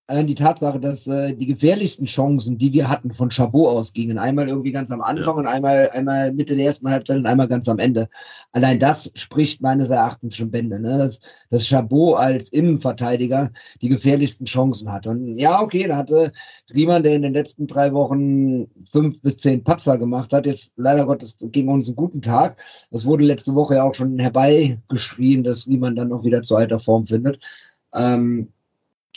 allein 0.09 0.27
die 0.27 0.35
Tatsache, 0.35 0.79
dass 0.79 1.07
äh, 1.07 1.35
die 1.35 1.47
gefährlichsten 1.47 2.07
Chancen, 2.07 2.59
die 2.59 2.73
wir 2.73 2.89
hatten, 2.89 3.11
von 3.11 3.31
Chabot 3.31 3.69
ausgingen. 3.69 4.19
Einmal 4.19 4.49
irgendwie 4.49 4.71
ganz 4.71 4.91
am 4.91 5.01
Anfang 5.01 5.35
ja. 5.35 5.41
und 5.41 5.47
einmal, 5.47 5.91
einmal 5.91 6.33
Mitte 6.33 6.55
der 6.55 6.67
ersten 6.67 6.89
Halbzeit 6.89 7.19
und 7.19 7.27
einmal 7.27 7.49
ganz 7.49 7.69
am 7.69 7.79
Ende. 7.79 8.09
Allein 8.53 8.79
das 8.79 9.11
spricht 9.15 9.61
meines 9.61 9.91
Erachtens 9.91 10.37
schon 10.37 10.51
Bände, 10.51 10.81
ne? 10.81 10.99
dass, 10.99 11.19
dass 11.51 11.67
Chabot 11.67 12.19
als 12.19 12.51
Innenverteidiger 12.51 13.51
die 13.83 13.89
gefährlichsten 13.89 14.47
Chancen 14.47 14.93
hat. 14.93 15.07
Und 15.07 15.39
ja, 15.39 15.61
okay, 15.61 15.89
da 15.89 15.97
hatte 15.97 16.33
Riemann, 16.73 17.03
der 17.03 17.17
in 17.17 17.23
den 17.23 17.35
letzten 17.35 17.67
drei 17.67 17.93
Wochen 17.93 18.69
fünf 18.89 19.21
bis 19.23 19.39
zehn 19.39 19.65
Patzer 19.65 19.99
gemacht 19.99 20.33
hat, 20.33 20.47
jetzt 20.47 20.73
leider 20.77 21.07
Gottes 21.07 21.37
gegen 21.41 21.69
uns 21.69 21.89
einen 21.89 21.97
guten 21.97 22.23
Tag. 22.23 22.63
Das 22.93 23.05
wurde 23.05 23.25
letzte 23.25 23.55
Woche 23.55 23.77
ja 23.77 23.83
auch 23.83 23.95
schon 23.95 24.19
herbeigeschrien, 24.19 25.43
dass 25.43 25.67
Riemann 25.67 25.97
dann 25.97 26.09
noch 26.09 26.25
wieder 26.25 26.43
zu 26.43 26.55
alter 26.55 26.79
Form 26.79 27.05
findet. 27.05 27.41
Ähm, 27.93 28.53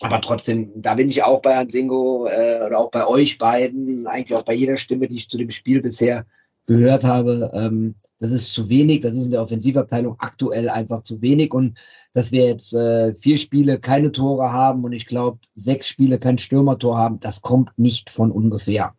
aber 0.01 0.21
trotzdem, 0.21 0.71
da 0.75 0.95
bin 0.95 1.09
ich 1.09 1.23
auch 1.23 1.41
bei 1.41 1.57
Ansingo 1.57 2.27
äh, 2.27 2.65
oder 2.65 2.77
auch 2.77 2.91
bei 2.91 3.05
euch 3.05 3.37
beiden, 3.37 4.07
eigentlich 4.07 4.37
auch 4.37 4.43
bei 4.43 4.53
jeder 4.53 4.77
Stimme, 4.77 5.07
die 5.07 5.17
ich 5.17 5.29
zu 5.29 5.37
dem 5.37 5.51
Spiel 5.51 5.81
bisher 5.81 6.25
gehört 6.67 7.03
habe. 7.03 7.51
Ähm, 7.53 7.95
das 8.19 8.31
ist 8.31 8.53
zu 8.53 8.69
wenig, 8.69 9.01
das 9.01 9.15
ist 9.15 9.25
in 9.25 9.31
der 9.31 9.41
Offensivabteilung 9.41 10.15
aktuell 10.19 10.69
einfach 10.69 11.03
zu 11.03 11.21
wenig. 11.21 11.53
Und 11.53 11.79
dass 12.13 12.31
wir 12.31 12.45
jetzt 12.45 12.73
äh, 12.73 13.15
vier 13.15 13.37
Spiele 13.37 13.79
keine 13.79 14.11
Tore 14.11 14.51
haben 14.51 14.83
und 14.83 14.93
ich 14.93 15.05
glaube 15.05 15.39
sechs 15.55 15.87
Spiele 15.87 16.19
kein 16.19 16.37
Stürmertor 16.37 16.97
haben, 16.97 17.19
das 17.19 17.41
kommt 17.41 17.77
nicht 17.77 18.09
von 18.09 18.31
ungefähr. 18.31 18.93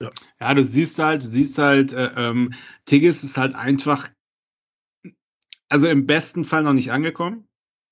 Ja, 0.00 0.10
ja 0.40 0.54
du 0.54 0.64
siehst 0.64 0.98
halt, 0.98 1.24
du 1.24 1.28
siehst 1.28 1.58
halt, 1.58 1.92
äh, 1.92 2.10
ähm, 2.16 2.52
Tigges 2.84 3.24
ist 3.24 3.38
halt 3.38 3.54
einfach, 3.54 4.10
also 5.68 5.88
im 5.88 6.06
besten 6.06 6.44
Fall 6.44 6.62
noch 6.62 6.74
nicht 6.74 6.92
angekommen 6.92 7.45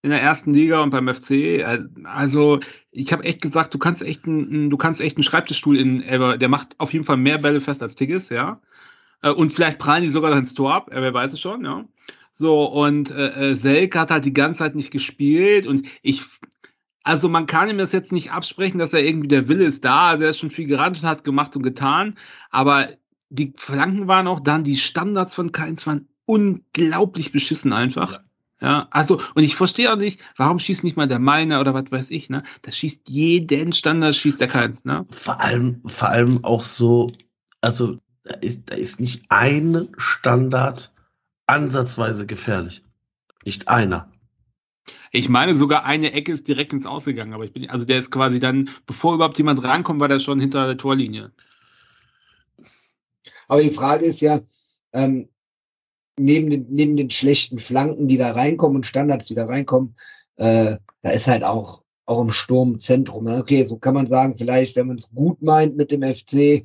in 0.04 0.10
der 0.10 0.20
ersten 0.20 0.52
Liga 0.52 0.82
und 0.82 0.90
beim 0.90 1.08
FC. 1.08 1.30
Äh, 1.30 1.78
also 2.04 2.60
ich 2.90 3.10
habe 3.12 3.24
echt 3.24 3.40
gesagt, 3.40 3.72
du 3.72 3.78
kannst 3.78 4.02
echt 4.02 4.26
einen, 4.26 4.68
du 4.68 4.76
kannst 4.76 5.00
echt 5.00 5.16
einen 5.16 5.24
Schreibtischstuhl 5.24 5.78
in 5.78 6.02
Elber, 6.02 6.36
der 6.36 6.50
macht 6.50 6.78
auf 6.78 6.92
jeden 6.92 7.06
Fall 7.06 7.16
mehr 7.16 7.38
Bälle 7.38 7.62
fest 7.62 7.82
als 7.82 7.94
Tigges, 7.94 8.28
ja. 8.28 8.60
Äh, 9.22 9.30
und 9.30 9.50
vielleicht 9.50 9.78
prallen 9.78 10.02
die 10.02 10.10
sogar 10.10 10.36
ins 10.36 10.52
Tor 10.52 10.74
ab, 10.74 10.88
wer 10.90 11.14
weiß 11.14 11.32
es 11.32 11.40
schon, 11.40 11.64
ja. 11.64 11.86
So, 12.32 12.64
und 12.64 13.12
äh, 13.12 13.52
äh, 13.52 13.54
Selk 13.54 13.96
hat 13.96 14.10
halt 14.10 14.26
die 14.26 14.34
ganze 14.34 14.58
Zeit 14.58 14.74
nicht 14.74 14.90
gespielt 14.90 15.66
und 15.66 15.86
ich, 16.02 16.22
also 17.02 17.30
man 17.30 17.46
kann 17.46 17.70
ihm 17.70 17.78
das 17.78 17.92
jetzt 17.92 18.12
nicht 18.12 18.30
absprechen, 18.30 18.78
dass 18.78 18.92
er 18.92 19.04
irgendwie 19.04 19.28
der 19.28 19.48
Wille 19.48 19.64
ist 19.64 19.86
da, 19.86 20.16
der 20.16 20.30
ist 20.30 20.38
schon 20.38 20.50
viel 20.50 20.66
gerannt 20.66 20.98
und 21.02 21.08
hat 21.08 21.24
gemacht 21.24 21.56
und 21.56 21.62
getan, 21.62 22.18
aber 22.50 22.88
die 23.30 23.54
Flanken 23.56 24.06
waren 24.06 24.26
auch 24.28 24.40
dann, 24.40 24.64
die 24.64 24.76
Standards 24.76 25.34
von 25.34 25.50
Keins 25.50 25.86
waren 25.86 26.08
unglaublich 26.26 27.32
beschissen 27.32 27.72
einfach. 27.72 28.12
Ja. 28.12 28.23
Ja, 28.60 28.88
also, 28.90 29.20
und 29.34 29.42
ich 29.42 29.56
verstehe 29.56 29.92
auch 29.92 29.96
nicht, 29.96 30.20
warum 30.36 30.58
schießt 30.58 30.84
nicht 30.84 30.96
mal 30.96 31.08
der 31.08 31.18
Meiner 31.18 31.60
oder 31.60 31.74
was 31.74 31.90
weiß 31.90 32.10
ich, 32.10 32.30
ne? 32.30 32.42
Da 32.62 32.70
schießt 32.70 33.08
jeden 33.08 33.72
Standard, 33.72 34.14
schießt 34.14 34.40
der 34.40 34.48
keins, 34.48 34.84
ne? 34.84 35.06
Vor 35.10 35.40
allem, 35.40 35.82
vor 35.84 36.08
allem 36.08 36.44
auch 36.44 36.64
so, 36.64 37.10
also, 37.60 37.98
da 38.22 38.34
ist, 38.36 38.62
da 38.66 38.74
ist 38.76 39.00
nicht 39.00 39.26
ein 39.28 39.88
Standard 39.98 40.92
ansatzweise 41.46 42.26
gefährlich. 42.26 42.82
Nicht 43.44 43.68
einer. 43.68 44.10
Ich 45.10 45.28
meine, 45.28 45.54
sogar 45.54 45.84
eine 45.84 46.12
Ecke 46.12 46.32
ist 46.32 46.48
direkt 46.48 46.72
ins 46.72 46.86
Ausgegangen, 46.86 47.34
aber 47.34 47.44
ich 47.44 47.52
bin, 47.52 47.68
also 47.68 47.84
der 47.84 47.98
ist 47.98 48.10
quasi 48.10 48.40
dann, 48.40 48.70
bevor 48.86 49.14
überhaupt 49.14 49.38
jemand 49.38 49.62
rankommt, 49.62 50.00
war 50.00 50.08
der 50.08 50.20
schon 50.20 50.40
hinter 50.40 50.66
der 50.66 50.76
Torlinie. 50.76 51.32
Aber 53.48 53.62
die 53.62 53.70
Frage 53.70 54.06
ist 54.06 54.20
ja, 54.20 54.40
ähm, 54.92 55.28
neben 56.18 56.50
den, 56.50 56.66
neben 56.70 56.96
den 56.96 57.10
schlechten 57.10 57.58
Flanken, 57.58 58.08
die 58.08 58.16
da 58.16 58.32
reinkommen 58.32 58.76
und 58.76 58.86
Standards, 58.86 59.26
die 59.26 59.34
da 59.34 59.46
reinkommen, 59.46 59.94
äh, 60.36 60.76
da 61.02 61.10
ist 61.10 61.26
halt 61.26 61.44
auch, 61.44 61.82
auch 62.06 62.20
im 62.20 62.30
Sturmzentrum. 62.30 63.26
Okay, 63.26 63.64
so 63.64 63.76
kann 63.78 63.94
man 63.94 64.08
sagen, 64.08 64.36
vielleicht, 64.36 64.76
wenn 64.76 64.88
man 64.88 64.96
es 64.96 65.10
gut 65.10 65.40
meint 65.42 65.76
mit 65.76 65.90
dem 65.90 66.02
FC, 66.02 66.64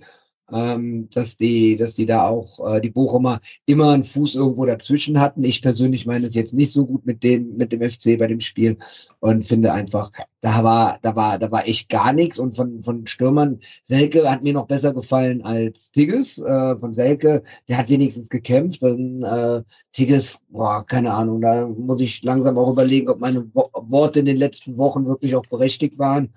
ähm, 0.52 1.10
dass 1.14 1.38
die, 1.38 1.78
dass 1.78 1.94
die 1.94 2.06
da 2.06 2.28
auch 2.28 2.76
äh, 2.76 2.82
die 2.82 2.90
Bochumer 2.90 3.40
immer 3.66 3.92
einen 3.92 4.04
Fuß 4.04 4.36
irgendwo 4.36 4.66
dazwischen 4.66 5.20
hatten. 5.20 5.44
Ich 5.44 5.62
persönlich 5.62 6.06
meine 6.06 6.28
es 6.28 6.36
jetzt 6.36 6.54
nicht 6.54 6.72
so 6.72 6.86
gut 6.86 7.06
mit 7.06 7.24
dem 7.24 7.58
mit 7.58 7.72
dem 7.72 7.82
FC 7.82 8.18
bei 8.18 8.28
dem 8.28 8.40
Spiel 8.40 8.78
und 9.20 9.46
finde 9.46 9.72
einfach, 9.74 10.12
da 10.42 10.64
war 10.64 11.00
da 11.02 11.16
war 11.16 11.40
da 11.40 11.52
war 11.52 11.68
echt 11.68 11.90
gar 11.90 12.14
nichts 12.14 12.40
und 12.40 12.56
von 12.56 12.82
von 12.82 13.06
Stürmern 13.06 13.60
Selke 13.84 14.30
hat 14.30 14.44
mir 14.44 14.54
noch 14.54 14.68
besser 14.68 14.94
gefallen 14.94 15.42
als 15.44 15.92
Tigges 15.92 16.38
äh, 16.40 16.76
von 16.78 16.94
Selke, 16.94 17.44
der 17.68 17.78
hat 17.78 17.90
wenigstens 17.90 18.30
gekämpft. 18.30 18.82
Dann 18.84 19.22
äh, 19.24 19.64
Tigges, 19.92 20.40
boah, 20.50 20.86
keine 20.86 21.14
Ahnung, 21.14 21.42
da 21.42 21.68
muss 21.68 22.02
ich 22.02 22.24
langsam 22.24 22.58
auch 22.58 22.72
überlegen, 22.72 23.10
ob 23.10 23.20
meine 23.20 23.46
Worte 23.54 24.20
in 24.20 24.26
den 24.26 24.38
letzten 24.38 24.78
Wochen 24.78 25.06
wirklich 25.06 25.36
auch 25.36 25.46
berechtigt 25.46 25.98
waren 26.00 26.32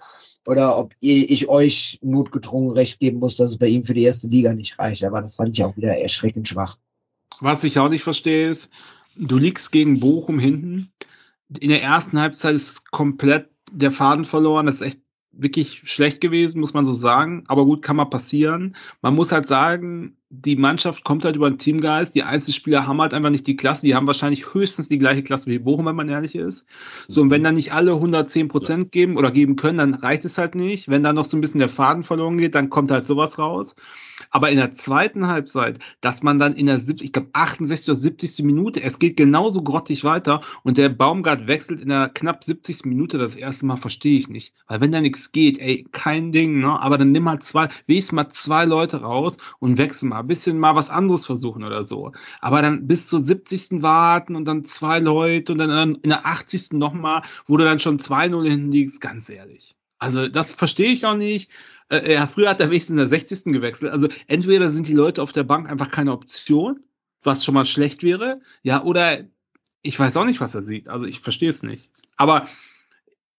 oder 0.46 0.76
ob 0.76 0.94
ich 1.00 1.48
euch 1.48 1.98
notgedrungen 2.02 2.72
recht 2.72 2.98
geben 2.98 3.18
muss, 3.18 3.36
dass 3.36 3.52
es 3.52 3.58
bei 3.58 3.68
ihm 3.68 3.84
für 3.84 3.94
die 3.94 4.02
erste 4.02 4.28
Liga 4.28 4.52
nicht 4.52 4.78
reicht. 4.78 5.04
Aber 5.04 5.20
das 5.20 5.36
fand 5.36 5.56
ich 5.56 5.64
auch 5.64 5.76
wieder 5.76 5.96
erschreckend 5.96 6.48
schwach. 6.48 6.78
Was 7.40 7.64
ich 7.64 7.78
auch 7.78 7.88
nicht 7.88 8.02
verstehe, 8.02 8.48
ist, 8.48 8.70
du 9.16 9.38
liegst 9.38 9.72
gegen 9.72 10.00
Bochum 10.00 10.38
hinten. 10.38 10.92
In 11.60 11.68
der 11.68 11.82
ersten 11.82 12.20
Halbzeit 12.20 12.54
ist 12.54 12.90
komplett 12.90 13.50
der 13.70 13.92
Faden 13.92 14.24
verloren. 14.24 14.66
Das 14.66 14.76
ist 14.76 14.82
echt 14.82 15.00
wirklich 15.32 15.80
schlecht 15.84 16.20
gewesen, 16.20 16.60
muss 16.60 16.74
man 16.74 16.84
so 16.84 16.94
sagen. 16.94 17.44
Aber 17.48 17.64
gut, 17.64 17.82
kann 17.82 17.96
mal 17.96 18.06
passieren. 18.06 18.76
Man 19.00 19.14
muss 19.14 19.32
halt 19.32 19.46
sagen, 19.46 20.16
die 20.34 20.56
Mannschaft 20.56 21.04
kommt 21.04 21.26
halt 21.26 21.36
über 21.36 21.50
den 21.50 21.58
Teamgeist. 21.58 22.14
Die 22.14 22.22
Einzelspieler 22.22 22.86
haben 22.86 23.02
halt 23.02 23.12
einfach 23.12 23.28
nicht 23.28 23.46
die 23.46 23.54
Klasse. 23.54 23.84
Die 23.84 23.94
haben 23.94 24.06
wahrscheinlich 24.06 24.54
höchstens 24.54 24.88
die 24.88 24.96
gleiche 24.96 25.22
Klasse 25.22 25.46
wie 25.46 25.58
Bochum, 25.58 25.84
wenn 25.84 25.94
man 25.94 26.08
ehrlich 26.08 26.34
ist. 26.34 26.64
So, 27.06 27.20
und 27.20 27.30
wenn 27.30 27.44
dann 27.44 27.56
nicht 27.56 27.74
alle 27.74 27.92
110 27.92 28.48
Prozent 28.48 28.92
geben 28.92 29.18
oder 29.18 29.30
geben 29.30 29.56
können, 29.56 29.76
dann 29.76 29.92
reicht 29.92 30.24
es 30.24 30.38
halt 30.38 30.54
nicht. 30.54 30.88
Wenn 30.88 31.02
dann 31.02 31.16
noch 31.16 31.26
so 31.26 31.36
ein 31.36 31.42
bisschen 31.42 31.58
der 31.58 31.68
Faden 31.68 32.02
verloren 32.02 32.38
geht, 32.38 32.54
dann 32.54 32.70
kommt 32.70 32.90
halt 32.90 33.06
sowas 33.06 33.38
raus. 33.38 33.74
Aber 34.30 34.48
in 34.48 34.56
der 34.56 34.70
zweiten 34.70 35.26
Halbzeit, 35.26 35.78
dass 36.00 36.22
man 36.22 36.38
dann 36.38 36.54
in 36.54 36.64
der, 36.64 36.80
ich 37.00 37.12
glaube, 37.12 37.28
68 37.34 37.90
oder 37.90 37.96
70. 37.96 38.44
Minute, 38.44 38.82
es 38.82 38.98
geht 38.98 39.18
genauso 39.18 39.62
grottig 39.62 40.02
weiter 40.02 40.40
und 40.62 40.78
der 40.78 40.88
Baumgart 40.88 41.46
wechselt 41.46 41.80
in 41.80 41.88
der 41.88 42.08
knapp 42.08 42.42
70. 42.42 42.86
Minute 42.86 43.18
das 43.18 43.36
erste 43.36 43.66
Mal, 43.66 43.76
verstehe 43.76 44.18
ich 44.18 44.30
nicht. 44.30 44.54
Weil 44.66 44.80
wenn 44.80 44.92
da 44.92 45.02
nichts 45.02 45.32
geht, 45.32 45.58
ey, 45.58 45.86
kein 45.92 46.32
Ding, 46.32 46.60
ne? 46.60 46.80
Aber 46.80 46.96
dann 46.96 47.12
nimm 47.12 47.24
mal 47.24 47.40
zwei, 47.40 47.68
wenigstens 47.86 48.16
mal 48.16 48.30
zwei 48.30 48.64
Leute 48.64 49.02
raus 49.02 49.36
und 49.58 49.76
wechsel 49.76 50.08
mal, 50.08 50.21
ein 50.22 50.28
bisschen 50.28 50.58
mal 50.58 50.74
was 50.74 50.90
anderes 50.90 51.26
versuchen 51.26 51.64
oder 51.64 51.84
so. 51.84 52.12
Aber 52.40 52.62
dann 52.62 52.86
bis 52.86 53.08
zur 53.08 53.20
70. 53.20 53.82
warten 53.82 54.36
und 54.36 54.46
dann 54.46 54.64
zwei 54.64 54.98
Leute 54.98 55.52
und 55.52 55.58
dann 55.58 55.96
in 55.96 56.10
der 56.10 56.26
80. 56.26 56.72
nochmal, 56.72 57.22
wo 57.46 57.56
du 57.56 57.64
dann 57.64 57.78
schon 57.78 57.98
2-0 57.98 58.48
hinten 58.48 58.72
liegst, 58.72 59.00
ganz 59.00 59.28
ehrlich. 59.28 59.74
Also 59.98 60.28
das 60.28 60.52
verstehe 60.52 60.90
ich 60.90 61.06
auch 61.06 61.14
nicht. 61.14 61.50
Äh, 61.88 62.14
ja, 62.14 62.26
früher 62.26 62.50
hat 62.50 62.60
er 62.60 62.70
wenigstens 62.70 62.94
in 62.94 62.96
der 62.96 63.08
60. 63.08 63.52
gewechselt. 63.52 63.92
Also 63.92 64.08
entweder 64.26 64.68
sind 64.68 64.88
die 64.88 64.94
Leute 64.94 65.22
auf 65.22 65.32
der 65.32 65.44
Bank 65.44 65.70
einfach 65.70 65.90
keine 65.90 66.12
Option, 66.12 66.80
was 67.22 67.44
schon 67.44 67.54
mal 67.54 67.66
schlecht 67.66 68.02
wäre, 68.02 68.40
ja, 68.62 68.82
oder 68.82 69.20
ich 69.82 69.98
weiß 69.98 70.16
auch 70.16 70.24
nicht, 70.24 70.40
was 70.40 70.54
er 70.54 70.62
sieht. 70.62 70.88
Also 70.88 71.06
ich 71.06 71.20
verstehe 71.20 71.50
es 71.50 71.62
nicht. 71.62 71.90
Aber 72.16 72.46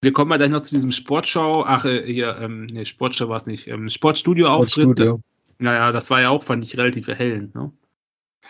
wir 0.02 0.12
kommen 0.12 0.30
mal 0.30 0.38
gleich 0.38 0.50
noch 0.50 0.62
zu 0.62 0.75
diesem 0.75 0.92
Sportschau, 0.92 1.63
ach, 1.66 1.86
äh, 1.86 2.06
hier, 2.06 2.38
ähm, 2.40 2.66
nee, 2.66 2.86
Sportschau 2.86 3.30
war 3.30 3.38
es 3.38 3.46
nicht, 3.46 3.68
ähm, 3.68 3.88
Sportstudio-Auftritt. 3.88 4.84
Sportstudio. 4.84 5.22
Naja, 5.63 5.93
das 5.93 6.10
war 6.10 6.22
ja 6.22 6.29
auch, 6.29 6.43
fand 6.43 6.65
ich, 6.65 6.77
relativ 6.77 7.08
erhellend, 7.08 7.55
ne? 7.55 7.72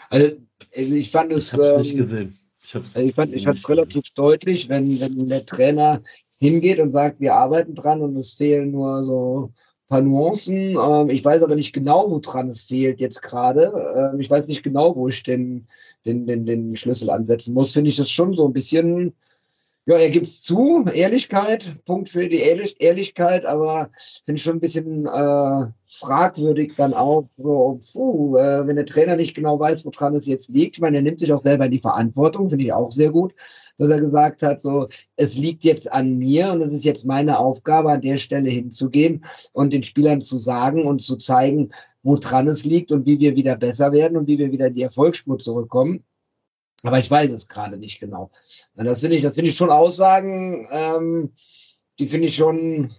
Also, 0.10 0.32
also 0.76 0.96
ich 0.96 1.12
fand 1.12 1.32
es. 1.32 1.54
Ich 1.54 1.60
hab's 1.60 1.72
ähm, 1.72 1.82
nicht 1.82 1.98
gesehen. 1.98 2.40
Ich, 2.64 2.74
hab's 2.74 2.96
also 2.96 3.08
ich 3.08 3.16
fand 3.16 3.36
es 3.36 3.70
relativ 3.70 4.04
deutlich, 4.16 4.68
wenn, 4.68 5.00
wenn 5.00 5.28
der 5.28 5.46
Trainer 5.46 6.02
hingeht 6.40 6.80
und 6.80 6.92
sagt, 6.92 7.20
wir 7.20 7.36
arbeiten 7.36 7.76
dran 7.76 8.02
und 8.02 8.18
es 8.18 8.34
fehlen 8.34 8.72
nur 8.72 9.04
so 9.04 9.54
paar 9.88 10.02
Nuancen. 10.02 10.76
Ähm, 10.76 11.10
ich 11.12 11.24
weiß 11.24 11.44
aber 11.44 11.56
nicht 11.56 11.72
genau, 11.72 12.10
woran 12.10 12.50
es 12.50 12.64
fehlt 12.64 13.00
jetzt 13.00 13.22
gerade. 13.22 13.72
Ähm, 13.96 14.20
ich 14.20 14.30
weiß 14.30 14.48
nicht 14.48 14.64
genau, 14.64 14.96
wo 14.96 15.08
ich 15.08 15.22
den, 15.22 15.68
den, 16.06 16.26
den, 16.26 16.48
den 16.48 16.76
Schlüssel 16.76 17.12
ansetzen 17.12 17.54
muss. 17.54 17.74
Finde 17.74 17.90
ich 17.90 17.98
das 17.98 18.10
schon 18.10 18.34
so 18.34 18.48
ein 18.48 18.54
bisschen, 18.54 19.14
Ja, 19.86 19.98
er 19.98 20.12
gibt 20.12 20.28
es 20.28 20.42
zu, 20.42 20.86
Ehrlichkeit, 20.94 21.84
Punkt 21.84 22.08
für 22.08 22.30
die 22.30 22.38
Ehrlich 22.38 22.80
Ehrlichkeit, 22.80 23.46
aber 23.46 23.90
finde 24.24 24.38
ich 24.38 24.44
schon 24.44 24.56
ein 24.56 24.62
bisschen 24.62 25.06
äh, 25.06 25.66
fragwürdig 25.88 26.76
dann 26.78 26.94
auch, 26.94 27.28
so, 27.36 27.82
puh, 27.92 28.38
äh, 28.38 28.66
wenn 28.66 28.78
der 28.78 28.86
Trainer 28.86 29.18
nicht 29.18 29.36
genau 29.36 29.60
weiß, 29.60 29.84
woran 29.86 30.16
es 30.16 30.26
jetzt 30.26 30.50
liegt. 30.50 30.78
Ich 30.78 30.82
meine, 30.82 30.96
er 30.96 31.04
nimmt 31.04 31.20
sich 31.20 31.34
auch 31.34 31.42
selber 31.42 31.66
in 31.66 31.72
die 31.72 31.80
Verantwortung, 31.80 32.50
finde 32.50 32.64
ich 32.64 32.72
auch 32.72 32.94
sehr 32.94 33.12
gut, 33.12 33.34
dass 33.78 33.90
er 33.90 34.00
gesagt 34.00 34.42
hat, 34.42 34.62
so, 34.62 34.88
es 35.18 35.36
liegt 35.36 35.66
jetzt 35.66 35.92
an 35.92 36.18
mir 36.18 36.54
und 36.54 36.62
es 36.62 36.72
ist 36.72 36.86
jetzt 36.86 37.06
meine 37.06 37.38
Aufgabe, 37.38 37.92
an 37.92 38.02
der 38.02 38.18
Stelle 38.18 38.50
hinzugehen 38.50 39.26
und 39.52 39.74
den 39.74 39.84
Spielern 39.84 40.22
zu 40.22 40.38
sagen 40.38 40.86
und 40.86 41.02
zu 41.02 41.18
zeigen, 41.18 41.72
woran 42.04 42.48
es 42.48 42.64
liegt 42.64 42.94
und 42.94 43.06
wie 43.06 43.20
wir 43.20 43.36
wieder 43.36 43.58
besser 43.58 43.92
werden 43.92 44.16
und 44.16 44.28
wie 44.28 44.38
wir 44.38 44.50
wieder 44.50 44.68
in 44.68 44.76
die 44.76 44.84
Erfolgsspur 44.84 45.40
zurückkommen. 45.40 46.06
Aber 46.84 47.00
ich 47.00 47.10
weiß 47.10 47.32
es 47.32 47.48
gerade 47.48 47.78
nicht 47.78 48.00
genau. 48.00 48.30
Das 48.76 49.00
finde 49.00 49.16
ich, 49.16 49.24
das 49.24 49.36
finde 49.36 49.50
ich 49.50 49.56
schon 49.58 49.70
Aussagen, 49.70 50.68
ähm, 50.70 51.32
die 51.98 52.08
finde 52.08 52.28
ich 52.28 52.36
schon. 52.36 52.94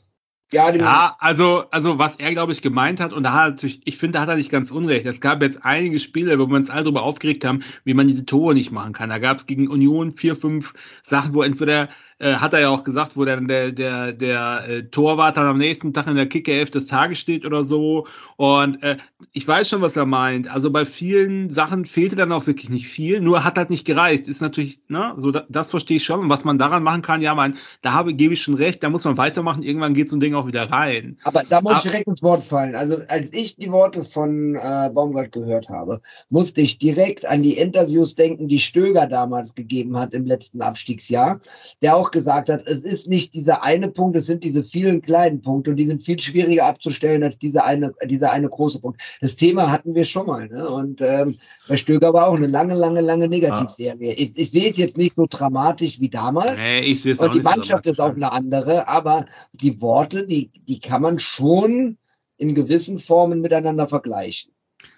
Ja, 0.53 0.73
ja, 0.73 1.17
also, 1.19 1.65
also 1.71 1.99
was 1.99 2.17
er, 2.17 2.31
glaube 2.33 2.53
ich, 2.53 2.63
gemeint 2.63 3.01
hat, 3.01 3.13
und 3.13 3.25
da 3.25 3.33
hat 3.33 3.51
natürlich, 3.51 3.81
ich 3.87 3.99
finde, 3.99 4.15
da 4.15 4.21
hat 4.21 4.29
er 4.29 4.37
nicht 4.37 4.51
ganz 4.51 4.71
unrecht. 4.71 5.05
Es 5.05 5.21
gab 5.21 5.43
jetzt 5.43 5.65
einige 5.65 5.99
Spiele, 5.99 6.39
wo 6.39 6.47
wir 6.47 6.55
uns 6.55 6.71
alle 6.71 6.85
darüber 6.85 7.03
aufgeregt 7.03 7.45
haben, 7.45 7.65
wie 7.85 7.95
man 7.95 8.07
diese 8.07 8.25
Tore 8.25 8.55
nicht 8.55 8.71
machen 8.71 8.93
kann. 8.93 9.11
Da 9.11 9.19
gab 9.19 9.39
es 9.39 9.47
gegen 9.47 9.69
Union 9.69 10.13
vier, 10.13 10.37
fünf 10.37 10.75
Sachen, 11.03 11.35
wo 11.35 11.43
entweder 11.43 11.89
äh, 12.25 12.37
hat 12.37 12.55
er 12.55 12.61
ja 12.61 12.69
auch 12.71 12.85
gesagt, 12.85 13.17
wo 13.17 13.25
dann 13.25 13.47
der, 13.49 13.71
der, 13.71 14.13
der 14.13 14.65
äh, 14.67 14.83
Torwart 14.85 15.37
dann 15.37 15.47
am 15.47 15.59
nächsten 15.59 15.93
Tag 15.93 16.07
in 16.07 16.17
der 16.17 16.27
Kickerelf 16.27 16.71
des 16.71 16.87
Tages 16.87 17.19
steht 17.19 17.45
oder 17.45 17.65
so. 17.65 18.07
Und 18.37 18.83
äh, 18.83 18.97
ich 19.33 19.47
weiß 19.47 19.69
schon, 19.69 19.83
was 19.83 19.97
er 19.97 20.07
meint. 20.07 20.51
Also 20.51 20.71
bei 20.71 20.87
vielen 20.87 21.51
Sachen 21.51 21.85
fehlte 21.85 22.17
dann 22.17 22.33
auch 22.33 22.47
wirklich 22.47 22.71
nicht 22.71 22.89
viel, 22.89 23.21
nur 23.21 23.45
hat 23.45 23.59
halt 23.59 23.71
nicht 23.71 23.85
gereicht. 23.85 24.27
Ist 24.27 24.41
natürlich, 24.41 24.81
ne, 24.89 25.13
so 25.19 25.31
da, 25.31 25.45
das 25.49 25.69
verstehe 25.69 25.99
ich 25.99 26.05
schon. 26.05 26.21
Und 26.21 26.31
was 26.31 26.45
man 26.45 26.59
daran 26.59 26.83
machen 26.83 27.03
kann, 27.03 27.21
ja, 27.21 27.35
man, 27.35 27.57
da 27.83 27.93
habe, 27.93 28.15
gebe 28.15 28.35
ich 28.35 28.43
schon 28.43 28.55
recht, 28.55 28.83
da 28.83 28.89
muss 28.89 29.05
man 29.05 29.19
weitermachen. 29.19 29.63
Irgendwann 29.63 29.95
geht 29.95 30.09
so 30.09 30.17
ein 30.17 30.21
Ding 30.21 30.35
auch 30.35 30.47
wieder 30.47 30.71
rein. 30.71 31.19
Aber 31.25 31.43
da 31.49 31.61
muss 31.61 31.73
Aber, 31.73 31.85
ich 31.85 31.91
direkt 31.91 32.09
ins 32.09 32.23
Wort 32.23 32.43
fallen. 32.43 32.75
Also 32.75 32.99
als 33.09 33.33
ich 33.33 33.57
die 33.57 33.71
Worte 33.71 34.03
von 34.03 34.55
äh, 34.55 34.91
Baumgart 34.93 35.33
gehört 35.33 35.69
habe, 35.69 36.01
musste 36.31 36.63
ich 36.63 36.79
direkt 36.79 37.27
an 37.27 37.43
die 37.43 37.59
Interviews 37.59 38.15
denken, 38.15 38.49
die 38.49 38.59
Stöger 38.59 39.07
damals 39.07 39.55
gegeben 39.55 39.99
hat 39.99 40.15
im 40.15 40.25
letzten 40.25 40.63
Abstiegsjahr, 40.63 41.41
der 41.83 41.97
auch 41.97 42.05
auch 42.05 42.11
gesagt 42.15 42.49
hat, 42.49 42.67
es 42.67 42.79
ist 42.79 43.07
nicht 43.07 43.35
dieser 43.35 43.63
eine 43.63 43.89
Punkt, 43.89 44.17
es 44.17 44.25
sind 44.25 44.43
diese 44.43 44.65
vielen 44.65 45.03
kleinen 45.03 45.43
Punkte 45.43 45.73
und 45.73 45.77
die 45.77 45.87
sind 45.87 46.03
viel 46.03 46.19
schwieriger 46.19 46.65
abzustellen 46.65 47.23
als 47.23 47.37
dieser 47.37 47.67
eine, 47.67 47.93
dieser 48.07 48.33
eine 48.33 48.49
große 48.49 48.81
Punkt. 48.81 48.99
Das 49.21 49.37
Thema 49.37 49.71
hatten 49.71 49.95
wir 49.95 50.05
schon 50.05 50.27
mal. 50.27 50.49
Ne? 50.49 50.67
Und 50.67 51.03
ähm, 51.03 51.37
bei 51.69 51.77
Stöger 51.77 52.15
war 52.15 52.29
auch 52.29 52.37
eine 52.37 52.47
lange, 52.47 52.75
lange, 52.75 53.03
lange 53.03 53.29
Negativserie. 53.29 54.13
Ah. 54.13 54.15
Ich, 54.17 54.39
ich 54.39 54.51
sehe 54.51 54.71
es 54.71 54.79
jetzt 54.79 54.97
nicht 54.97 55.17
so 55.17 55.27
dramatisch 55.29 56.01
wie 56.01 56.09
damals. 56.09 56.57
Nee, 56.57 56.81
ich 56.81 57.03
sehe 57.03 57.13
es 57.13 57.19
Und 57.19 57.35
die 57.35 57.43
Mannschaft 57.43 57.85
ist 57.87 58.01
auch 58.01 58.15
eine 58.15 58.33
andere, 58.33 58.89
aber 58.89 59.27
die 59.53 59.83
Worte, 59.83 60.27
die, 60.27 60.51
die 60.67 60.81
kann 60.81 61.03
man 61.03 61.19
schon 61.19 61.99
in 62.39 62.55
gewissen 62.55 62.99
Formen 62.99 63.43
miteinander 63.43 63.89
vergleichen. 63.89 64.54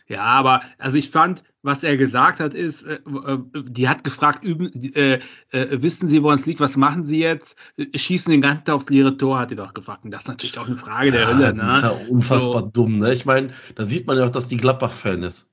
Ja, 0.08 0.22
aber 0.22 0.62
also 0.78 0.98
ich 0.98 1.10
fand, 1.10 1.42
was 1.62 1.82
er 1.82 1.96
gesagt 1.96 2.38
hat, 2.38 2.54
ist, 2.54 2.82
äh, 2.82 2.94
äh, 2.94 3.38
die 3.54 3.88
hat 3.88 4.04
gefragt, 4.04 4.44
üben, 4.44 4.70
äh, 4.94 5.18
äh, 5.50 5.82
wissen 5.82 6.06
Sie, 6.06 6.22
woran 6.22 6.38
es 6.38 6.46
liegt, 6.46 6.60
was 6.60 6.76
machen 6.76 7.02
Sie 7.02 7.18
jetzt? 7.18 7.56
Schießen 7.94 8.30
den 8.30 8.40
ganzen 8.40 8.64
Tag 8.64 8.76
aufs 8.76 8.88
leere 8.88 9.16
Tor, 9.16 9.40
hat 9.40 9.50
die 9.50 9.56
doch 9.56 9.74
gefragt. 9.74 10.04
Und 10.04 10.12
das 10.12 10.22
ist 10.22 10.28
natürlich 10.28 10.58
auch 10.58 10.68
eine 10.68 10.76
Frage 10.76 11.10
der 11.10 11.26
Hölle. 11.26 11.52
Das 11.52 11.56
ne? 11.56 11.62
ist 11.62 11.82
ja 11.82 11.90
unfassbar 12.08 12.62
so. 12.62 12.68
dumm. 12.68 13.00
Ne? 13.00 13.12
Ich 13.12 13.26
meine, 13.26 13.52
da 13.74 13.84
sieht 13.84 14.06
man 14.06 14.16
ja 14.16 14.26
auch, 14.26 14.30
dass 14.30 14.46
die 14.46 14.56
Gladbach-Fan 14.56 15.24
ist. 15.24 15.52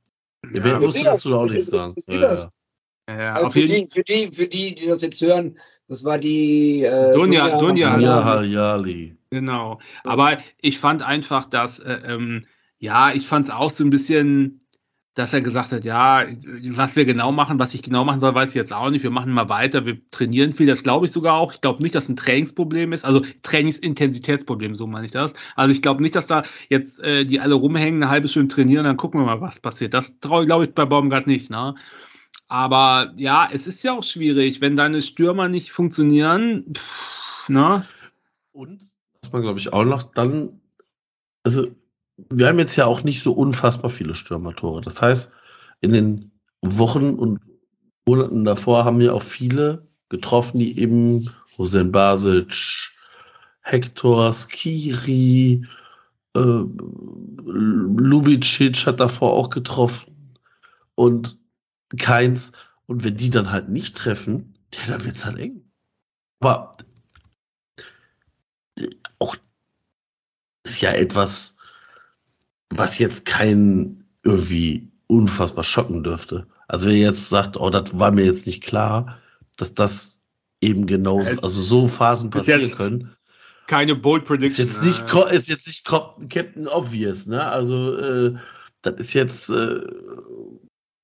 Ja, 0.56 0.64
Wer 0.64 0.80
muss 0.80 1.02
dazu 1.02 1.36
auch 1.36 1.48
nicht 1.48 1.66
sagen. 1.66 1.96
Ja, 2.08 2.36
ja. 2.36 2.52
Ja, 3.10 3.34
also 3.34 3.50
für, 3.50 3.66
die, 3.66 3.86
für, 3.92 4.04
die, 4.04 4.32
für 4.32 4.48
die, 4.48 4.76
die 4.76 4.88
das 4.88 5.02
jetzt 5.02 5.22
hören, 5.22 5.58
das 5.90 6.06
war 6.06 6.18
die 6.18 6.84
äh, 6.86 7.12
Dunja, 7.12 7.58
Dunja, 7.58 7.96
Dunja 7.96 8.24
Haljali. 8.24 9.18
Genau. 9.30 9.80
Aber 10.06 10.38
ich 10.62 10.80
fand 10.80 11.02
einfach, 11.02 11.46
dass, 11.46 11.80
äh, 11.80 12.00
ähm, 12.06 12.46
ja, 12.84 13.13
ich 13.13 13.25
fand 13.25 13.48
es 13.48 13.54
auch 13.54 13.70
so 13.70 13.82
ein 13.86 13.89
bisschen, 13.89 14.60
dass 15.13 15.32
er 15.32 15.39
gesagt 15.39 15.72
hat, 15.72 15.86
ja, 15.86 16.26
was 16.72 16.98
wir 16.98 17.06
genau 17.06 17.32
machen, 17.32 17.58
was 17.58 17.74
ich 17.74 17.82
genau 17.82 18.04
machen 18.04 18.19
soll, 18.19 18.36
weiß 18.36 18.50
ich 18.50 18.56
jetzt 18.56 18.74
auch 18.74 18.89
nicht. 18.89 19.04
Wir 19.04 19.10
machen 19.10 19.32
mal 19.32 19.48
weiter, 19.48 19.86
wir 19.86 20.02
trainieren 20.12 20.52
viel, 20.52 20.67
das 20.67 20.84
glaube 20.84 21.06
ich 21.06 21.13
sogar 21.13 21.36
auch. 21.36 21.54
Ich 21.54 21.62
glaube 21.62 21.82
nicht, 21.82 21.96
dass 21.96 22.10
ein 22.10 22.17
Trainingsproblem 22.17 22.91
ist, 22.91 23.06
also 23.06 23.22
Trainingsintensitätsproblem, 23.43 24.76
so 24.76 24.86
meine 24.86 25.06
ich 25.06 25.13
das. 25.13 25.34
Also 25.56 25.72
ich 25.72 25.82
glaube 25.82 26.04
nicht, 26.04 26.13
dass 26.13 26.28
da 26.28 26.43
jetzt 26.67 27.00
äh, 27.00 27.24
die 27.24 27.39
alle 27.39 27.54
rumhängen, 27.54 28.04
eine 28.04 28.12
halbe 28.12 28.28
Stunde 28.28 28.54
trainieren, 28.54 28.84
dann 28.84 28.98
gucken 28.98 29.22
wir 29.22 29.26
mal, 29.28 29.39
was 29.39 29.62
passiert. 29.62 29.93
Das 29.93 30.19
traue 30.19 30.41
ich, 30.41 30.48
glaube 30.48 30.65
ich, 30.65 30.74
bei 30.74 30.84
Baumgart 30.84 31.26
nicht, 31.26 31.50
ne? 31.50 31.76
Aber 32.50 33.13
ja, 33.15 33.48
es 33.50 33.65
ist 33.65 33.82
ja 33.84 33.93
auch 33.93 34.04
schwierig, 34.04 34.60
wenn 34.60 34.76
deine 34.76 35.02
Stürmer 35.02 35.48
nicht 35.48 35.72
funktionieren, 35.72 36.65
pff, 36.76 37.48
ne? 37.48 37.86
Und 38.52 38.84
was 39.22 39.32
man, 39.32 39.41
glaube 39.41 39.60
ich, 39.60 39.72
auch 39.72 39.86
noch 39.86 40.04
dann, 40.04 40.60
also 41.43 41.67
wir 42.30 42.48
haben 42.48 42.60
jetzt 42.60 42.76
ja 42.76 42.86
auch 42.86 43.04
nicht 43.04 43.22
so 43.24 43.34
unfassbar 43.34 43.90
viele 43.90 44.16
Stürmertore. 44.16 44.82
Das 44.82 45.02
heißt, 45.02 45.32
in 45.82 45.94
den 45.94 46.32
Wochen 46.62 47.16
und 47.16 47.40
Monaten 48.06 48.46
davor 48.46 48.86
haben 48.86 49.00
wir 49.00 49.14
auch 49.14 49.22
viele 49.22 49.88
getroffen, 50.10 50.60
die 50.60 50.80
eben 50.80 51.30
Hossein 51.58 51.92
Basic, 51.92 52.54
Hector, 53.62 54.34
Skiri, 54.34 55.66
äh, 56.36 56.64
Lubicic 57.46 58.86
hat 58.86 59.00
davor 59.00 59.34
auch 59.34 59.50
getroffen 59.50 60.38
und 60.96 61.38
keins. 61.98 62.52
Und 62.86 63.04
wenn 63.04 63.16
die 63.16 63.30
dann 63.30 63.52
halt 63.52 63.70
nicht 63.70 63.96
treffen, 63.96 64.54
ja, 64.74 64.80
dann 64.88 65.06
wird 65.06 65.16
es 65.16 65.26
halt 65.26 65.38
eng. 65.38 65.64
Aber 66.40 66.76
auch 69.20 69.36
ist 70.66 70.82
ja 70.82 70.92
etwas, 70.92 71.60
was 72.78 72.98
jetzt 73.00 73.26
kein 73.26 74.04
irgendwie 74.24 74.90
unfassbar 75.08 75.64
schocken 75.64 76.04
dürfte. 76.04 76.48
Also 76.68 76.88
wer 76.88 76.96
jetzt 76.96 77.30
sagt, 77.30 77.58
oh, 77.58 77.70
das 77.70 77.98
war 77.98 78.12
mir 78.12 78.26
jetzt 78.26 78.46
nicht 78.46 78.64
klar, 78.64 79.20
dass 79.58 79.74
das 79.74 80.24
eben 80.62 80.86
genau, 80.86 81.20
es 81.20 81.44
also 81.44 81.62
so 81.62 81.88
Phasen 81.88 82.30
passieren 82.30 82.72
können. 82.72 83.16
Keine 83.68 83.96
Bold 83.96 84.26
Prediction. 84.26 84.68
Ist 84.68 84.82
jetzt 84.82 84.84
nicht, 84.84 85.14
ist 85.32 85.48
jetzt 85.48 85.68
nicht 85.68 85.86
Captain 85.86 86.68
Obvious, 86.68 87.28
ne? 87.28 87.44
Also 87.44 87.98
äh, 87.98 88.36
das 88.82 88.96
ist 88.96 89.14
jetzt, 89.14 89.50
äh, 89.50 89.82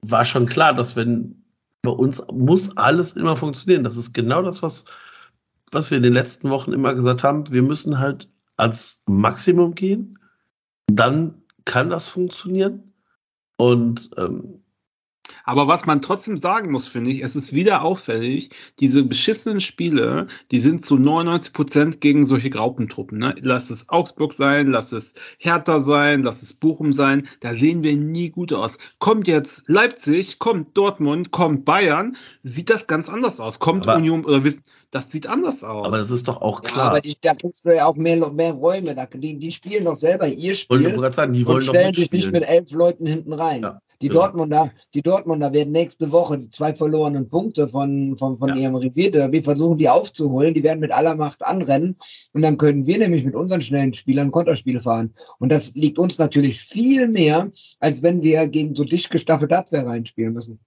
war 0.01 0.25
schon 0.25 0.45
klar, 0.45 0.73
dass 0.73 0.95
wenn 0.95 1.43
bei 1.81 1.91
uns 1.91 2.21
muss 2.31 2.75
alles 2.77 3.13
immer 3.13 3.35
funktionieren. 3.35 3.83
Das 3.83 3.97
ist 3.97 4.13
genau 4.13 4.41
das, 4.41 4.61
was, 4.61 4.85
was 5.71 5.89
wir 5.91 5.97
in 5.97 6.03
den 6.03 6.13
letzten 6.13 6.49
Wochen 6.49 6.73
immer 6.73 6.93
gesagt 6.93 7.23
haben. 7.23 7.49
Wir 7.51 7.61
müssen 7.61 7.99
halt 7.99 8.29
ans 8.57 9.01
Maximum 9.07 9.75
gehen. 9.75 10.19
Dann 10.87 11.38
kann 11.69 11.91
das 11.91 12.07
funktionieren. 12.07 12.93
Und 13.55 14.09
ähm, 14.17 14.63
aber 15.43 15.67
was 15.67 15.85
man 15.85 16.01
trotzdem 16.01 16.37
sagen 16.37 16.71
muss, 16.71 16.87
finde 16.87 17.11
ich, 17.11 17.21
es 17.21 17.35
ist 17.35 17.53
wieder 17.53 17.83
auffällig, 17.83 18.49
diese 18.79 19.03
beschissenen 19.03 19.61
Spiele, 19.61 20.27
die 20.51 20.59
sind 20.59 20.83
zu 20.83 20.97
99 20.97 21.53
Prozent 21.53 22.01
gegen 22.01 22.25
solche 22.25 22.49
Graupentruppen. 22.49 23.19
Ne? 23.19 23.35
Lass 23.41 23.69
es 23.69 23.89
Augsburg 23.89 24.33
sein, 24.33 24.67
lass 24.67 24.91
es 24.91 25.13
Hertha 25.37 25.79
sein, 25.79 26.23
lass 26.23 26.41
es 26.41 26.53
Bochum 26.53 26.93
sein, 26.93 27.27
da 27.39 27.53
sehen 27.53 27.83
wir 27.83 27.95
nie 27.95 28.29
gut 28.29 28.53
aus. 28.53 28.77
Kommt 28.99 29.27
jetzt 29.27 29.67
Leipzig, 29.67 30.39
kommt 30.39 30.75
Dortmund, 30.75 31.31
kommt 31.31 31.65
Bayern, 31.65 32.17
sieht 32.43 32.69
das 32.69 32.87
ganz 32.87 33.09
anders 33.09 33.39
aus. 33.39 33.59
Kommt 33.59 33.87
aber, 33.87 33.97
Union 33.97 34.25
oder 34.25 34.43
wissen, 34.43 34.63
das 34.91 35.11
sieht 35.11 35.27
anders 35.27 35.63
aus. 35.63 35.85
Aber 35.85 35.99
das 35.99 36.11
ist 36.11 36.27
doch 36.27 36.41
auch 36.41 36.61
klar. 36.61 36.77
Ja, 36.77 36.87
aber 36.89 37.01
die, 37.01 37.15
da 37.21 37.33
kriegst 37.33 37.65
du 37.65 37.75
ja 37.75 37.85
auch 37.85 37.95
mehr, 37.95 38.17
mehr 38.31 38.53
Räume. 38.53 38.95
Da, 38.95 39.05
die, 39.05 39.37
die 39.37 39.51
spielen 39.51 39.85
doch 39.85 39.95
selber 39.95 40.27
ihr 40.27 40.55
Spiel. 40.55 40.83
Wollte 40.83 41.07
ich 41.09 41.15
sagen, 41.15 41.33
die 41.33 41.45
wollen 41.45 41.57
und 41.57 41.63
stellen 41.65 41.93
sich 41.93 42.11
nicht 42.11 42.31
mit 42.31 42.47
elf 42.47 42.71
Leuten 42.71 43.05
hinten 43.05 43.33
rein. 43.33 43.61
Ja. 43.61 43.81
Die 44.01 44.07
ja. 44.07 44.13
Dortmunder, 44.13 44.71
die 44.93 45.01
Dortmunder 45.01 45.53
werden 45.53 45.73
nächste 45.73 46.11
Woche 46.11 46.37
die 46.37 46.49
zwei 46.49 46.73
verlorenen 46.73 47.27
Punkte 47.27 47.67
von, 47.67 48.15
von, 48.17 48.37
von 48.37 48.49
ja. 48.49 48.55
ihrem 48.55 48.75
Revierderby 48.75 49.41
versuchen, 49.41 49.77
die 49.77 49.89
aufzuholen. 49.89 50.53
Die 50.53 50.63
werden 50.63 50.79
mit 50.79 50.91
aller 50.91 51.15
Macht 51.15 51.45
anrennen. 51.45 51.97
Und 52.33 52.41
dann 52.41 52.57
können 52.57 52.87
wir 52.87 52.97
nämlich 52.97 53.25
mit 53.25 53.35
unseren 53.35 53.61
schnellen 53.61 53.93
Spielern 53.93 54.31
Konterspiele 54.31 54.79
fahren. 54.79 55.13
Und 55.39 55.51
das 55.51 55.75
liegt 55.75 55.99
uns 55.99 56.17
natürlich 56.17 56.61
viel 56.61 57.09
mehr, 57.09 57.51
als 57.79 58.01
wenn 58.01 58.23
wir 58.23 58.47
gegen 58.47 58.75
so 58.75 58.85
dicht 58.85 59.11
gestaffelte 59.11 59.57
Abwehr 59.57 59.85
reinspielen 59.85 60.33
müssen. 60.33 60.59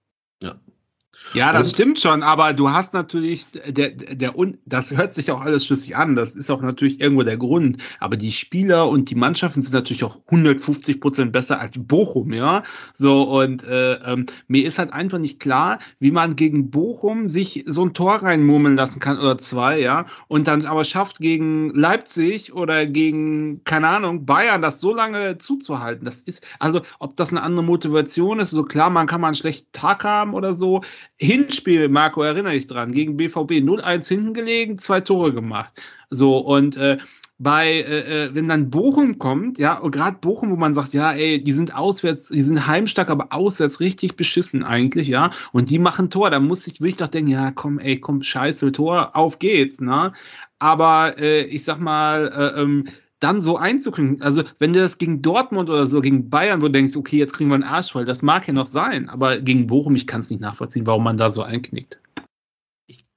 Ja, 1.33 1.51
das 1.51 1.69
und, 1.69 1.75
stimmt 1.75 1.99
schon, 1.99 2.21
aber 2.21 2.53
du 2.53 2.69
hast 2.69 2.93
natürlich, 2.93 3.47
der, 3.65 3.89
der, 3.91 4.33
das 4.65 4.91
hört 4.91 5.13
sich 5.13 5.31
auch 5.31 5.41
alles 5.41 5.65
schlüssig 5.65 5.95
an, 5.95 6.15
das 6.15 6.35
ist 6.35 6.49
auch 6.51 6.61
natürlich 6.61 6.99
irgendwo 7.01 7.23
der 7.23 7.37
Grund, 7.37 7.77
aber 7.99 8.17
die 8.17 8.31
Spieler 8.31 8.87
und 8.87 9.09
die 9.09 9.15
Mannschaften 9.15 9.61
sind 9.61 9.73
natürlich 9.73 10.03
auch 10.03 10.19
150 10.27 11.01
Prozent 11.01 11.31
besser 11.31 11.59
als 11.59 11.77
Bochum, 11.79 12.33
ja, 12.33 12.61
so 12.93 13.23
und 13.23 13.63
äh, 13.63 13.93
ähm, 13.93 14.27
mir 14.47 14.67
ist 14.67 14.77
halt 14.77 14.93
einfach 14.93 15.17
nicht 15.17 15.39
klar, 15.39 15.79
wie 15.99 16.11
man 16.11 16.35
gegen 16.35 16.69
Bochum 16.69 17.29
sich 17.29 17.63
so 17.67 17.83
ein 17.83 17.93
Tor 17.93 18.15
reinmurmeln 18.17 18.75
lassen 18.75 18.99
kann 18.99 19.17
oder 19.17 19.37
zwei, 19.39 19.79
ja, 19.79 20.05
und 20.27 20.47
dann 20.47 20.65
aber 20.65 20.83
schafft 20.85 21.19
gegen 21.19 21.71
Leipzig 21.71 22.53
oder 22.53 22.85
gegen, 22.85 23.63
keine 23.63 23.87
Ahnung, 23.87 24.25
Bayern 24.25 24.61
das 24.61 24.79
so 24.79 24.93
lange 24.93 25.39
zuzuhalten, 25.39 26.05
das 26.05 26.21
ist, 26.21 26.45
also 26.59 26.81
ob 26.99 27.17
das 27.17 27.31
eine 27.31 27.41
andere 27.41 27.63
Motivation 27.63 28.39
ist, 28.39 28.51
so 28.51 28.63
klar, 28.63 28.91
man 28.91 29.07
kann 29.07 29.21
mal 29.21 29.27
einen 29.27 29.35
schlechten 29.35 29.71
Tag 29.71 30.03
haben 30.03 30.35
oder 30.35 30.53
so, 30.53 30.81
Hinspiel, 31.23 31.87
Marco, 31.87 32.21
erinnere 32.21 32.55
ich 32.55 32.67
dran, 32.67 32.91
gegen 32.91 33.15
BVB 33.15 33.63
0-1 33.63 34.07
hinten 34.09 34.33
gelegen, 34.33 34.77
zwei 34.77 34.99
Tore 34.99 35.33
gemacht. 35.33 35.71
So, 36.09 36.37
und 36.37 36.75
äh, 36.75 36.97
bei, 37.39 37.69
äh, 37.69 38.25
äh 38.25 38.35
wenn 38.35 38.49
dann 38.49 38.69
Bochum 38.69 39.17
kommt, 39.19 39.57
ja, 39.57 39.77
und 39.77 39.91
gerade 39.91 40.17
Bochum, 40.19 40.51
wo 40.51 40.57
man 40.57 40.73
sagt, 40.73 40.93
ja, 40.93 41.13
ey, 41.13 41.41
die 41.41 41.53
sind 41.53 41.75
auswärts, 41.75 42.27
die 42.27 42.41
sind 42.41 42.67
heimstark, 42.67 43.09
aber 43.09 43.31
auswärts 43.31 43.79
richtig 43.79 44.17
beschissen 44.17 44.63
eigentlich, 44.63 45.07
ja, 45.07 45.31
und 45.53 45.69
die 45.69 45.79
machen 45.79 46.09
Tor, 46.09 46.29
da 46.29 46.39
muss 46.41 46.67
ich, 46.67 46.81
will 46.81 46.89
ich 46.89 46.97
doch 46.97 47.07
denken, 47.07 47.31
ja, 47.31 47.51
komm, 47.51 47.79
ey, 47.79 47.99
komm, 47.99 48.21
scheiße, 48.21 48.73
Tor, 48.73 49.15
auf 49.15 49.39
geht's, 49.39 49.79
ne? 49.79 50.11
Aber 50.59 51.17
äh, 51.17 51.43
ich 51.45 51.63
sag 51.63 51.79
mal, 51.79 52.27
äh, 52.27 52.61
ähm, 52.61 52.87
dann 53.23 53.41
so 53.41 53.57
einzukriegen. 53.57 54.21
Also, 54.21 54.43
wenn 54.59 54.73
du 54.73 54.79
das 54.79 54.97
gegen 54.97 55.21
Dortmund 55.21 55.69
oder 55.69 55.87
so, 55.87 56.01
gegen 56.01 56.29
Bayern, 56.29 56.61
wo 56.61 56.67
du 56.67 56.73
denkst, 56.73 56.95
okay, 56.95 57.17
jetzt 57.17 57.33
kriegen 57.33 57.49
wir 57.49 57.55
einen 57.55 57.63
Arsch 57.63 57.91
voll, 57.91 58.05
das 58.05 58.21
mag 58.21 58.47
ja 58.47 58.53
noch 58.53 58.65
sein, 58.65 59.09
aber 59.09 59.39
gegen 59.39 59.67
Bochum, 59.67 59.95
ich 59.95 60.07
kann 60.07 60.21
es 60.21 60.29
nicht 60.29 60.41
nachvollziehen, 60.41 60.85
warum 60.85 61.03
man 61.03 61.17
da 61.17 61.29
so 61.29 61.41
einknickt. 61.41 61.99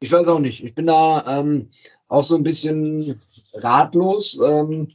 Ich 0.00 0.12
weiß 0.12 0.28
auch 0.28 0.38
nicht. 0.38 0.62
Ich 0.62 0.74
bin 0.74 0.86
da 0.86 1.24
ähm, 1.26 1.68
auch 2.08 2.24
so 2.24 2.36
ein 2.36 2.42
bisschen 2.42 3.18
ratlos. 3.54 4.38
Ähm, 4.44 4.88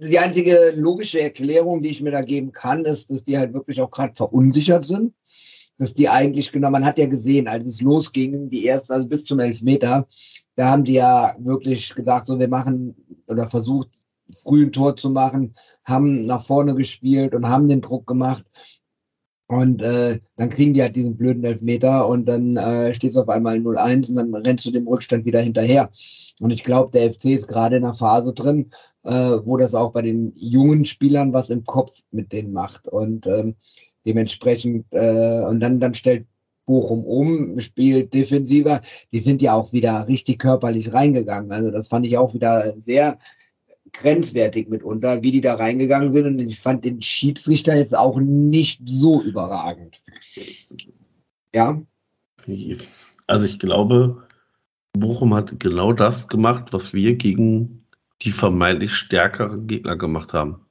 die 0.00 0.18
einzige 0.18 0.72
logische 0.76 1.20
Erklärung, 1.20 1.82
die 1.82 1.90
ich 1.90 2.00
mir 2.00 2.10
da 2.10 2.22
geben 2.22 2.52
kann, 2.52 2.84
ist, 2.86 3.10
dass 3.10 3.24
die 3.24 3.36
halt 3.36 3.52
wirklich 3.52 3.80
auch 3.80 3.90
gerade 3.90 4.14
verunsichert 4.14 4.86
sind. 4.86 5.12
Dass 5.78 5.94
die 5.94 6.08
eigentlich, 6.08 6.52
genau, 6.52 6.70
man 6.70 6.84
hat 6.84 6.98
ja 6.98 7.06
gesehen, 7.06 7.48
als 7.48 7.66
es 7.66 7.80
losging, 7.80 8.48
die 8.48 8.66
ersten, 8.66 8.92
also 8.92 9.08
bis 9.08 9.24
zum 9.24 9.40
Elfmeter, 9.40 10.06
da 10.54 10.70
haben 10.70 10.84
die 10.84 10.94
ja 10.94 11.34
wirklich 11.40 11.94
gedacht, 11.94 12.26
so 12.26 12.38
wir 12.38 12.48
machen 12.48 12.94
oder 13.26 13.48
versucht, 13.48 13.88
früh 14.36 14.64
ein 14.64 14.72
Tor 14.72 14.96
zu 14.96 15.10
machen, 15.10 15.54
haben 15.84 16.26
nach 16.26 16.42
vorne 16.42 16.74
gespielt 16.74 17.34
und 17.34 17.48
haben 17.48 17.68
den 17.68 17.80
Druck 17.80 18.06
gemacht. 18.06 18.44
Und 19.46 19.82
äh, 19.82 20.20
dann 20.36 20.48
kriegen 20.48 20.72
die 20.72 20.80
halt 20.80 20.96
diesen 20.96 21.18
blöden 21.18 21.44
Elfmeter 21.44 22.08
und 22.08 22.26
dann 22.26 22.56
äh, 22.56 22.94
steht 22.94 23.10
es 23.10 23.16
auf 23.18 23.28
einmal 23.28 23.56
0-1 23.56 24.08
und 24.08 24.14
dann 24.16 24.34
rennst 24.34 24.64
du 24.64 24.70
dem 24.70 24.88
Rückstand 24.88 25.26
wieder 25.26 25.40
hinterher. 25.40 25.90
Und 26.40 26.50
ich 26.50 26.64
glaube, 26.64 26.90
der 26.90 27.12
FC 27.12 27.26
ist 27.26 27.46
gerade 27.46 27.76
in 27.76 27.84
einer 27.84 27.94
Phase 27.94 28.32
drin, 28.32 28.70
äh, 29.02 29.12
wo 29.44 29.58
das 29.58 29.74
auch 29.74 29.92
bei 29.92 30.00
den 30.00 30.32
jungen 30.34 30.86
Spielern 30.86 31.34
was 31.34 31.50
im 31.50 31.64
Kopf 31.64 32.00
mit 32.10 32.32
denen 32.32 32.52
macht. 32.52 32.88
Und 32.88 33.26
ähm, 33.26 33.56
dementsprechend, 34.04 34.86
äh, 34.90 35.40
und 35.40 35.60
dann, 35.60 35.80
dann 35.80 35.94
stellt 35.94 36.26
Bochum 36.66 37.04
um, 37.04 37.58
spielt 37.60 38.14
defensiver. 38.14 38.80
Die 39.12 39.20
sind 39.20 39.42
ja 39.42 39.54
auch 39.54 39.72
wieder 39.72 40.08
richtig 40.08 40.38
körperlich 40.38 40.92
reingegangen. 40.92 41.52
Also 41.52 41.70
das 41.70 41.88
fand 41.88 42.06
ich 42.06 42.16
auch 42.16 42.34
wieder 42.34 42.78
sehr 42.78 43.18
grenzwertig 43.92 44.68
mitunter, 44.68 45.22
wie 45.22 45.32
die 45.32 45.40
da 45.40 45.54
reingegangen 45.54 46.12
sind. 46.12 46.26
Und 46.26 46.38
ich 46.38 46.58
fand 46.58 46.84
den 46.84 47.02
Schiedsrichter 47.02 47.76
jetzt 47.76 47.96
auch 47.96 48.18
nicht 48.18 48.80
so 48.86 49.22
überragend. 49.22 50.02
Ja. 51.52 51.80
Also 53.26 53.46
ich 53.46 53.58
glaube, 53.58 54.26
Bochum 54.94 55.34
hat 55.34 55.58
genau 55.60 55.92
das 55.92 56.28
gemacht, 56.28 56.72
was 56.72 56.92
wir 56.92 57.14
gegen 57.14 57.86
die 58.22 58.32
vermeintlich 58.32 58.94
stärkeren 58.94 59.66
Gegner 59.66 59.96
gemacht 59.96 60.32
haben. 60.32 60.63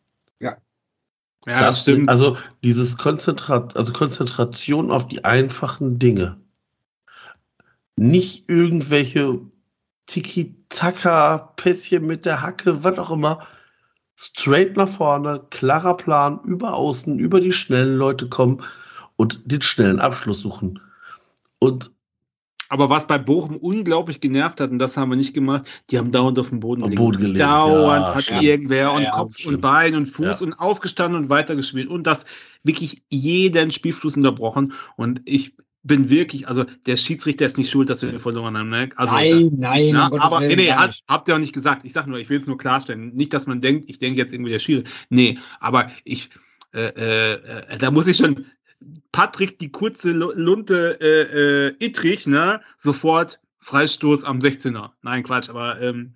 Ja. 1.46 1.60
Das, 1.60 1.76
das 1.76 1.82
stimmt. 1.82 2.10
Also 2.10 2.38
dieses 2.64 2.98
Konzentrat, 2.98 3.76
also 3.76 3.92
Konzentration 3.94 4.92
auf 4.92 5.08
die 5.08 5.26
einfachen 5.26 6.00
Dinge. 6.00 6.38
Nicht 7.96 8.50
irgendwelche 8.50 9.42
Tiki-Taka-Pässchen 10.08 12.06
mit 12.06 12.26
der 12.26 12.42
Hacke, 12.42 12.84
was 12.84 12.98
auch 12.98 13.12
immer. 13.12 13.46
Straight 14.16 14.78
nach 14.78 14.88
vorne, 14.88 15.46
klarer 15.50 15.98
Plan, 15.98 16.40
über 16.44 16.76
außen, 16.76 17.20
über 17.20 17.42
die 17.42 17.52
schnellen 17.52 17.98
Leute 17.98 18.30
kommen 18.30 18.64
und 19.16 19.52
den 19.52 19.62
schnellen 19.62 20.00
Abschluss 20.00 20.42
suchen. 20.42 20.80
Und 21.60 21.92
aber 22.74 22.90
was 22.90 23.06
bei 23.06 23.20
Bochum 23.20 23.56
unglaublich 23.56 24.20
genervt 24.20 24.60
hat, 24.60 24.72
und 24.72 24.80
das 24.80 24.98
haben 24.98 25.12
wir 25.12 25.16
nicht 25.16 25.36
gemacht, 25.36 25.68
die 25.92 26.00
haben 26.00 26.12
dauernd 26.12 26.40
auf 26.40 26.50
dem 26.50 26.60
Boden, 26.60 26.82
auf 26.82 26.90
Boden 26.90 27.20
gelegen. 27.20 27.38
Dauernd 27.38 28.08
ja, 28.08 28.16
hat 28.16 28.24
stimmt. 28.24 28.42
irgendwer 28.42 28.94
und 28.94 29.04
ja, 29.04 29.12
Kopf 29.12 29.38
stimmt. 29.38 29.54
und 29.54 29.62
Bein 29.62 29.94
und 29.94 30.08
Fuß 30.08 30.26
ja. 30.26 30.38
und 30.40 30.54
aufgestanden 30.54 31.22
und 31.22 31.30
weitergespielt 31.30 31.88
und 31.88 32.08
das 32.08 32.26
wirklich 32.64 33.04
jeden 33.12 33.70
Spielfluss 33.70 34.18
unterbrochen. 34.18 34.74
Und 34.96 35.22
ich 35.26 35.56
bin 35.84 36.10
wirklich, 36.10 36.48
also 36.48 36.66
der 36.88 36.98
Schiedsrichter 36.98 37.46
ist 37.46 37.60
nicht 37.60 37.70
schuld, 37.70 37.92
dass 37.92 38.02
wir 38.02 38.20
verloren 38.20 38.58
haben. 38.58 38.70
Ne? 38.70 38.90
Also 38.96 39.14
nein, 39.14 39.42
das, 39.42 39.52
nein, 39.52 39.90
na, 39.92 40.12
aber 40.12 40.40
nee, 40.40 40.56
nee, 40.56 40.72
hat, 40.72 41.00
habt 41.08 41.28
ihr 41.28 41.36
auch 41.36 41.40
nicht 41.40 41.54
gesagt. 41.54 41.86
Ich 41.86 41.94
sag 41.94 42.08
nur, 42.08 42.18
ich 42.18 42.30
will 42.32 42.40
es 42.40 42.48
nur 42.48 42.58
klarstellen. 42.58 43.14
Nicht, 43.14 43.34
dass 43.34 43.46
man 43.46 43.60
denkt, 43.60 43.88
ich 43.88 44.00
denke 44.00 44.20
jetzt 44.20 44.34
irgendwie 44.34 44.52
der 44.52 44.58
Schiri. 44.58 44.86
Nee, 45.10 45.38
aber 45.60 45.92
ich, 46.06 46.32
äh, 46.74 46.88
äh, 46.88 47.34
äh, 47.70 47.78
da 47.78 47.92
muss 47.92 48.08
ich 48.08 48.18
schon 48.18 48.48
Patrick 49.12 49.60
die 49.60 49.72
kurze 49.72 50.12
Lunte 50.12 51.00
äh, 51.02 51.68
äh, 51.68 51.76
Ittrich, 51.80 52.28
ne? 52.28 52.62
Sofort 52.78 53.40
Freistoß 53.60 54.24
am 54.24 54.40
16er. 54.40 54.92
Nein, 55.02 55.24
Quatsch, 55.24 55.50
aber 55.50 55.82
ähm, 55.82 56.16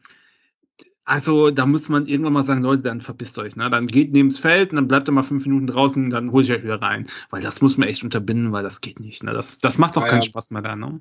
also 1.07 1.51
da 1.51 1.65
muss 1.65 1.87
man 1.87 2.05
irgendwann 2.05 2.33
mal 2.33 2.43
sagen, 2.43 2.63
Leute, 2.63 2.83
dann 2.83 2.99
verpisst 2.99 3.39
euch. 3.39 3.55
Ne? 3.55 3.69
Dann 3.69 3.87
geht 3.87 4.11
neben 4.11 4.27
das 4.27 4.39
Feld 4.39 4.71
und 4.71 4.75
dann 4.75 4.89
bleibt 4.89 5.07
er 5.07 5.13
mal 5.13 5.23
fünf 5.23 5.45
Minuten 5.45 5.65
draußen, 5.67 6.09
dann 6.09 6.33
hole 6.33 6.43
ich 6.43 6.51
euch 6.51 6.63
wieder 6.63 6.81
rein. 6.81 7.07
Weil 7.29 7.41
das 7.41 7.61
muss 7.61 7.77
man 7.77 7.87
echt 7.87 8.03
unterbinden, 8.03 8.51
weil 8.51 8.63
das 8.63 8.81
geht 8.81 8.99
nicht. 8.99 9.23
Ne? 9.23 9.31
Das, 9.31 9.59
das 9.59 9.77
macht 9.77 9.95
doch 9.95 10.03
ja, 10.03 10.09
keinen 10.09 10.21
ja. 10.21 10.27
Spaß 10.27 10.51
mehr 10.51 10.61
da. 10.61 10.75
Ne? 10.75 10.99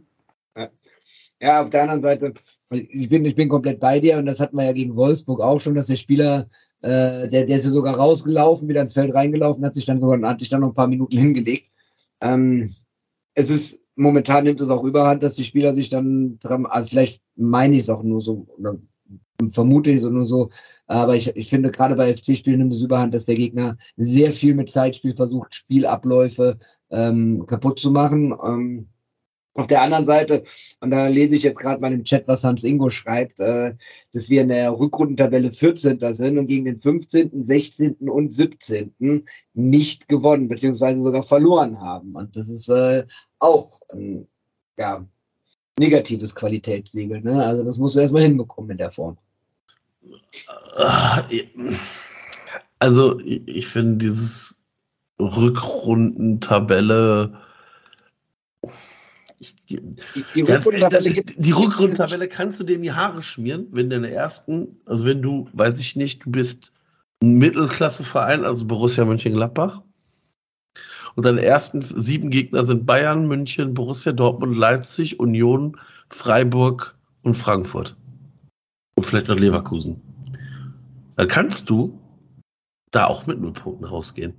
Ja. 0.56 0.68
Ja. 1.40 1.62
auf 1.62 1.70
der 1.70 1.82
anderen 1.82 2.02
Seite, 2.02 2.34
ich 2.70 3.08
bin, 3.08 3.24
ich 3.24 3.34
bin 3.34 3.48
komplett 3.48 3.80
bei 3.80 4.00
dir 4.00 4.18
und 4.18 4.26
das 4.26 4.40
hatten 4.40 4.56
wir 4.56 4.64
ja 4.64 4.72
gegen 4.72 4.96
Wolfsburg 4.96 5.40
auch 5.40 5.60
schon, 5.60 5.74
dass 5.74 5.86
der 5.86 5.96
Spieler, 5.96 6.46
äh, 6.82 7.28
der, 7.28 7.46
der 7.46 7.58
ist 7.58 7.64
ja 7.64 7.70
sogar 7.70 7.96
rausgelaufen, 7.96 8.68
wieder 8.68 8.80
ins 8.80 8.92
Feld 8.94 9.14
reingelaufen, 9.14 9.64
hat 9.64 9.74
sich 9.74 9.84
dann 9.84 10.00
sogar, 10.00 10.20
hat 10.28 10.40
sich 10.40 10.48
dann 10.48 10.60
noch 10.60 10.68
ein 10.68 10.74
paar 10.74 10.88
Minuten 10.88 11.18
hingelegt. 11.18 11.72
Ähm, 12.20 12.68
es 13.34 13.50
ist, 13.50 13.80
momentan 13.94 14.44
nimmt 14.44 14.60
es 14.60 14.68
auch 14.68 14.84
überhand, 14.84 15.22
dass 15.22 15.36
die 15.36 15.44
Spieler 15.44 15.74
sich 15.74 15.88
dann, 15.88 16.38
also 16.42 16.88
vielleicht 16.88 17.20
meine 17.36 17.74
ich 17.74 17.82
es 17.82 17.90
auch 17.90 18.02
nur 18.02 18.20
so, 18.20 18.46
oder 18.58 18.78
vermute 19.50 19.90
ich 19.90 20.00
so 20.00 20.10
nur 20.10 20.26
so. 20.26 20.48
Aber 20.86 21.16
ich, 21.16 21.34
ich 21.36 21.50
finde, 21.50 21.70
gerade 21.70 21.94
bei 21.96 22.14
FC-Spielen 22.14 22.58
nimmt 22.58 22.74
es 22.74 22.82
überhand, 22.82 23.14
dass 23.14 23.24
der 23.24 23.34
Gegner 23.34 23.76
sehr 23.96 24.30
viel 24.30 24.54
mit 24.54 24.70
Zeitspiel 24.70 25.14
versucht, 25.14 25.54
Spielabläufe 25.54 26.56
ähm, 26.90 27.44
kaputt 27.46 27.78
zu 27.78 27.90
machen. 27.90 28.34
Ähm, 28.42 28.88
auf 29.56 29.66
der 29.66 29.82
anderen 29.82 30.04
Seite, 30.04 30.44
und 30.80 30.90
da 30.90 31.08
lese 31.08 31.34
ich 31.34 31.42
jetzt 31.42 31.58
gerade 31.58 31.80
mal 31.80 31.92
im 31.92 32.04
Chat, 32.04 32.28
was 32.28 32.44
Hans 32.44 32.62
Ingo 32.62 32.90
schreibt, 32.90 33.40
äh, 33.40 33.74
dass 34.12 34.30
wir 34.30 34.42
in 34.42 34.48
der 34.48 34.70
Rückrundentabelle 34.70 35.50
14. 35.50 35.98
sind 36.14 36.38
und 36.38 36.46
gegen 36.46 36.66
den 36.66 36.78
15., 36.78 37.42
16. 37.42 37.96
und 38.08 38.32
17. 38.32 39.24
nicht 39.54 40.08
gewonnen, 40.08 40.48
beziehungsweise 40.48 41.00
sogar 41.00 41.22
verloren 41.22 41.80
haben. 41.80 42.14
Und 42.14 42.36
das 42.36 42.48
ist 42.48 42.68
äh, 42.68 43.04
auch 43.38 43.80
ähm, 43.92 44.26
ja, 44.76 45.04
negatives 45.78 46.34
Qualitätssiegel. 46.34 47.20
Ne? 47.22 47.44
Also 47.44 47.64
das 47.64 47.78
musst 47.78 47.96
du 47.96 48.00
erstmal 48.00 48.22
hinbekommen 48.22 48.72
in 48.72 48.78
der 48.78 48.90
Form. 48.90 49.16
Also 52.78 53.18
ich 53.20 53.66
finde 53.66 54.04
dieses 54.04 54.66
Rückrundentabelle 55.18 57.40
die, 59.68 59.80
die, 60.34 60.42
Rückrundentabelle, 60.42 61.22
die 61.22 61.50
Rückrundentabelle 61.52 62.28
kannst 62.28 62.60
du 62.60 62.64
dir 62.64 62.76
in 62.76 62.82
die 62.82 62.92
Haare 62.92 63.22
schmieren, 63.22 63.66
wenn 63.72 63.90
deine 63.90 64.10
ersten, 64.10 64.80
also 64.86 65.04
wenn 65.04 65.22
du, 65.22 65.48
weiß 65.52 65.80
ich 65.80 65.96
nicht, 65.96 66.24
du 66.24 66.30
bist 66.30 66.72
ein 67.22 67.34
Mittelklasseverein, 67.38 68.44
also 68.44 68.66
Borussia 68.66 69.04
Mönchengladbach, 69.04 69.82
und 71.16 71.24
deine 71.24 71.42
ersten 71.42 71.80
sieben 71.80 72.30
Gegner 72.30 72.64
sind 72.64 72.84
Bayern, 72.84 73.26
München, 73.26 73.72
Borussia 73.72 74.12
Dortmund, 74.12 74.56
Leipzig, 74.56 75.18
Union, 75.18 75.76
Freiburg 76.10 76.94
und 77.22 77.34
Frankfurt. 77.34 77.96
Und 78.96 79.04
vielleicht 79.04 79.28
noch 79.28 79.38
Leverkusen. 79.38 80.00
Dann 81.16 81.28
kannst 81.28 81.70
du 81.70 81.98
da 82.90 83.06
auch 83.06 83.26
mit 83.26 83.40
null 83.40 83.52
Punkten 83.52 83.84
rausgehen. 83.84 84.34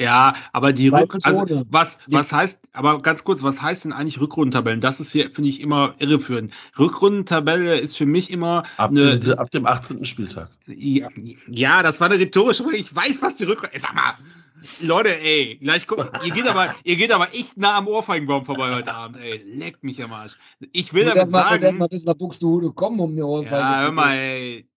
Ja, 0.00 0.34
aber 0.52 0.72
die 0.72 0.88
Rück 0.88 1.16
also 1.22 1.44
was, 1.68 1.98
was 2.06 2.32
heißt, 2.32 2.60
aber 2.72 3.02
ganz 3.02 3.24
kurz, 3.24 3.42
was 3.42 3.60
heißt 3.60 3.84
denn 3.84 3.92
eigentlich 3.92 4.20
Rückrundentabellen? 4.20 4.80
Das 4.80 5.00
ist 5.00 5.10
hier, 5.10 5.30
finde 5.30 5.48
ich, 5.48 5.60
immer 5.60 5.94
irreführend. 5.98 6.52
Rückrundentabelle 6.78 7.78
ist 7.78 7.96
für 7.96 8.06
mich 8.06 8.30
immer 8.30 8.62
ab, 8.76 8.90
eine, 8.90 9.18
dem, 9.18 9.38
ab 9.38 9.50
dem 9.50 9.66
18. 9.66 10.04
Spieltag. 10.04 10.50
Ja, 10.66 11.08
ja, 11.48 11.82
das 11.82 12.00
war 12.00 12.08
eine 12.08 12.20
rhetorische 12.20 12.62
Frage. 12.62 12.76
Ich 12.76 12.94
weiß, 12.94 13.20
was 13.20 13.34
die 13.36 13.44
Rückrunde. 13.44 13.78
Sag 13.80 13.94
mal, 13.94 14.14
Leute, 14.80 15.20
ey, 15.20 15.56
gleich 15.56 15.86
guck, 15.86 16.10
ihr 16.24 16.32
geht 16.32 16.46
aber, 16.46 16.74
ihr 16.84 16.96
geht 16.96 17.12
aber 17.12 17.32
echt 17.34 17.56
nah 17.56 17.78
am 17.78 17.88
Ohrfeigenbaum 17.88 18.44
vorbei 18.44 18.74
heute 18.74 18.92
Abend, 18.92 19.18
ey. 19.18 19.42
Leckt 19.44 19.84
mich 19.84 20.02
am 20.02 20.12
Arsch. 20.12 20.36
Ich 20.72 20.92
will 20.94 21.04
damit 21.04 21.30
mal, 21.30 21.60
sagen. 21.60 21.78
mal 21.78 21.88
bis 21.88 22.04
nach 22.04 22.14
Buxtehude 22.14 22.72
kommen, 22.72 23.00
um 23.00 23.12
eine 23.12 23.26
Ohrfeige 23.26 23.56
ja, 23.56 23.80
hör 23.82 23.92
mal, 23.92 24.14
ey. 24.14 24.68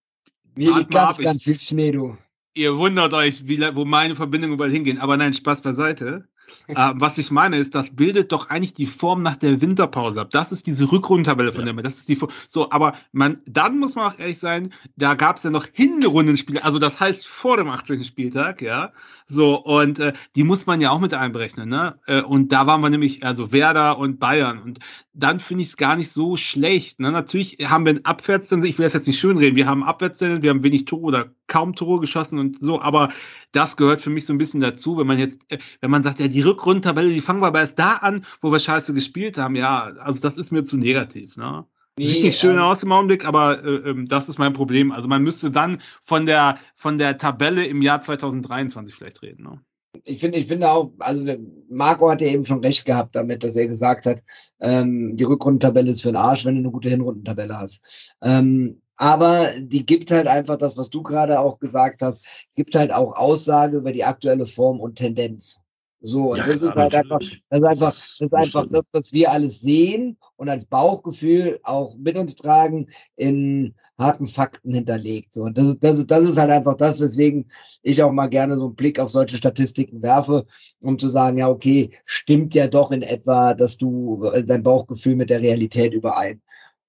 Mir 0.54 0.76
liegt 0.76 0.90
ganz, 0.90 1.18
ganz 1.18 1.42
viel 1.44 1.58
Schnee, 1.58 1.92
du. 1.92 2.16
Ihr 2.54 2.76
wundert 2.76 3.14
euch, 3.14 3.46
wie, 3.46 3.60
wo 3.74 3.84
meine 3.84 4.16
Verbindungen 4.16 4.54
überall 4.54 4.70
hingehen. 4.70 4.98
Aber 4.98 5.16
nein, 5.16 5.34
Spaß 5.34 5.62
beiseite. 5.62 6.28
äh, 6.68 6.92
was 6.94 7.18
ich 7.18 7.30
meine 7.30 7.56
ist, 7.56 7.74
das 7.74 7.94
bildet 7.94 8.32
doch 8.32 8.50
eigentlich 8.50 8.72
die 8.72 8.86
Form 8.86 9.22
nach 9.22 9.36
der 9.36 9.60
Winterpause 9.60 10.20
ab. 10.20 10.30
Das 10.30 10.52
ist 10.52 10.66
diese 10.66 10.90
Rückrundentabelle 10.90 11.52
von 11.52 11.66
ja. 11.66 11.72
der, 11.72 11.82
das 11.82 11.96
ist 11.96 12.08
die 12.08 12.18
so, 12.48 12.70
aber 12.70 12.94
man, 13.12 13.40
dann 13.46 13.78
muss 13.78 13.94
man 13.94 14.12
auch 14.12 14.18
ehrlich 14.18 14.38
sein, 14.38 14.72
da 14.96 15.14
gab 15.14 15.36
es 15.36 15.42
ja 15.42 15.50
noch 15.50 15.66
Hinrundenspiele, 15.72 16.62
also 16.62 16.78
das 16.78 17.00
heißt 17.00 17.26
vor 17.26 17.56
dem 17.56 17.68
18. 17.68 18.04
Spieltag, 18.04 18.62
ja. 18.62 18.92
So, 19.26 19.56
und 19.56 19.98
äh, 19.98 20.12
die 20.36 20.44
muss 20.44 20.66
man 20.66 20.80
ja 20.80 20.90
auch 20.90 21.00
mit 21.00 21.14
einberechnen, 21.14 21.68
ne? 21.68 21.98
Äh, 22.06 22.22
und 22.22 22.52
da 22.52 22.66
waren 22.66 22.80
wir 22.80 22.90
nämlich, 22.90 23.24
also 23.24 23.52
Werder 23.52 23.98
und 23.98 24.18
Bayern. 24.18 24.62
Und 24.62 24.78
dann 25.14 25.40
finde 25.40 25.62
ich 25.62 25.68
es 25.68 25.76
gar 25.76 25.96
nicht 25.96 26.10
so 26.10 26.36
schlecht. 26.36 26.98
Ne? 27.00 27.12
Natürlich 27.12 27.58
haben 27.62 27.84
wir 27.84 27.90
einen 27.90 28.04
Abwärtstrend, 28.04 28.64
ich 28.64 28.78
will 28.78 28.84
das 28.84 28.94
jetzt 28.94 29.06
nicht 29.06 29.18
schön 29.18 29.36
reden, 29.36 29.56
wir 29.56 29.66
haben 29.66 29.82
Abwärtstrend, 29.82 30.42
wir 30.42 30.50
haben 30.50 30.62
wenig 30.62 30.86
Tore 30.86 31.02
oder 31.02 31.30
kaum 31.46 31.74
Tore 31.74 32.00
geschossen 32.00 32.38
und 32.38 32.64
so, 32.64 32.80
aber 32.80 33.10
das 33.52 33.76
gehört 33.76 34.00
für 34.00 34.10
mich 34.10 34.24
so 34.24 34.32
ein 34.32 34.38
bisschen 34.38 34.60
dazu, 34.60 34.96
wenn 34.96 35.06
man 35.06 35.18
jetzt, 35.18 35.40
äh, 35.52 35.58
wenn 35.80 35.90
man 35.90 36.02
sagt, 36.02 36.20
ja, 36.20 36.28
die 36.28 36.40
Rückrundentabelle, 36.40 37.10
die 37.10 37.20
fangen 37.20 37.42
wir 37.42 37.48
aber 37.48 37.60
erst 37.60 37.78
da 37.78 37.94
an, 37.94 38.24
wo 38.40 38.50
wir 38.50 38.58
scheiße 38.58 38.94
gespielt 38.94 39.36
haben, 39.36 39.54
ja, 39.54 39.82
also 39.98 40.20
das 40.20 40.38
ist 40.38 40.50
mir 40.50 40.64
zu 40.64 40.76
negativ, 40.76 41.36
ne? 41.36 41.66
Nee, 41.98 42.06
Sieht 42.06 42.24
nicht 42.24 42.38
schön 42.38 42.56
ähm, 42.56 42.62
aus 42.62 42.82
im 42.82 42.90
Augenblick, 42.90 43.26
aber 43.26 43.62
äh, 43.62 43.90
ähm, 43.90 44.08
das 44.08 44.30
ist 44.30 44.38
mein 44.38 44.54
Problem. 44.54 44.92
Also 44.92 45.08
man 45.08 45.22
müsste 45.22 45.50
dann 45.50 45.82
von 46.00 46.24
der, 46.24 46.58
von 46.74 46.96
der 46.96 47.18
Tabelle 47.18 47.66
im 47.66 47.82
Jahr 47.82 48.00
2023 48.00 48.94
vielleicht 48.94 49.20
reden. 49.20 49.42
Ne? 49.42 49.60
Ich 50.04 50.20
finde, 50.20 50.38
ich 50.38 50.46
finde 50.46 50.70
auch, 50.70 50.90
also 50.98 51.24
Marco 51.68 52.10
hat 52.10 52.20
ja 52.20 52.28
eben 52.28 52.46
schon 52.46 52.60
recht 52.60 52.84
gehabt 52.84 53.14
damit, 53.14 53.44
dass 53.44 53.56
er 53.56 53.66
gesagt 53.66 54.06
hat, 54.06 54.22
ähm, 54.60 55.16
die 55.16 55.24
Rückrundentabelle 55.24 55.90
ist 55.90 56.02
für 56.02 56.08
den 56.08 56.16
Arsch, 56.16 56.44
wenn 56.44 56.54
du 56.54 56.60
eine 56.60 56.70
gute 56.70 56.88
Hinrundentabelle 56.88 57.58
hast. 57.58 58.14
Ähm, 58.22 58.80
aber 58.96 59.48
die 59.58 59.84
gibt 59.84 60.10
halt 60.10 60.28
einfach 60.28 60.56
das, 60.58 60.76
was 60.76 60.90
du 60.90 61.02
gerade 61.02 61.40
auch 61.40 61.58
gesagt 61.58 62.02
hast, 62.02 62.24
gibt 62.54 62.74
halt 62.74 62.92
auch 62.92 63.16
Aussage 63.16 63.78
über 63.78 63.92
die 63.92 64.04
aktuelle 64.04 64.46
Form 64.46 64.80
und 64.80 64.96
Tendenz. 64.96 65.58
So, 66.04 66.32
und 66.32 66.38
ja, 66.38 66.46
das 66.46 66.62
ist 66.62 66.74
halt 66.74 66.94
einfach, 66.96 67.20
das 67.20 67.60
ist 67.60 67.64
einfach, 67.64 67.92
das 67.92 68.20
ist 68.20 68.34
einfach 68.34 68.66
das, 68.68 68.84
was 68.90 69.12
wir 69.12 69.30
alles 69.30 69.60
sehen 69.60 70.18
und 70.34 70.48
als 70.48 70.64
Bauchgefühl 70.64 71.60
auch 71.62 71.96
mit 71.96 72.18
uns 72.18 72.34
tragen, 72.34 72.88
in 73.14 73.74
harten 73.96 74.26
Fakten 74.26 74.74
hinterlegt. 74.74 75.32
So, 75.34 75.44
und 75.44 75.56
das, 75.56 75.68
ist, 75.68 75.78
das, 75.80 75.98
ist, 75.98 76.10
das 76.10 76.24
ist 76.24 76.38
halt 76.38 76.50
einfach 76.50 76.76
das, 76.76 77.00
weswegen 77.00 77.46
ich 77.82 78.02
auch 78.02 78.10
mal 78.10 78.26
gerne 78.26 78.56
so 78.56 78.66
einen 78.66 78.74
Blick 78.74 78.98
auf 78.98 79.10
solche 79.10 79.36
Statistiken 79.36 80.02
werfe, 80.02 80.44
um 80.80 80.98
zu 80.98 81.08
sagen, 81.08 81.38
ja, 81.38 81.48
okay, 81.48 81.90
stimmt 82.04 82.54
ja 82.54 82.66
doch 82.66 82.90
in 82.90 83.02
etwa, 83.02 83.54
dass 83.54 83.76
du 83.76 84.28
dein 84.44 84.64
Bauchgefühl 84.64 85.14
mit 85.14 85.30
der 85.30 85.40
Realität 85.40 85.92
überein. 85.92 86.42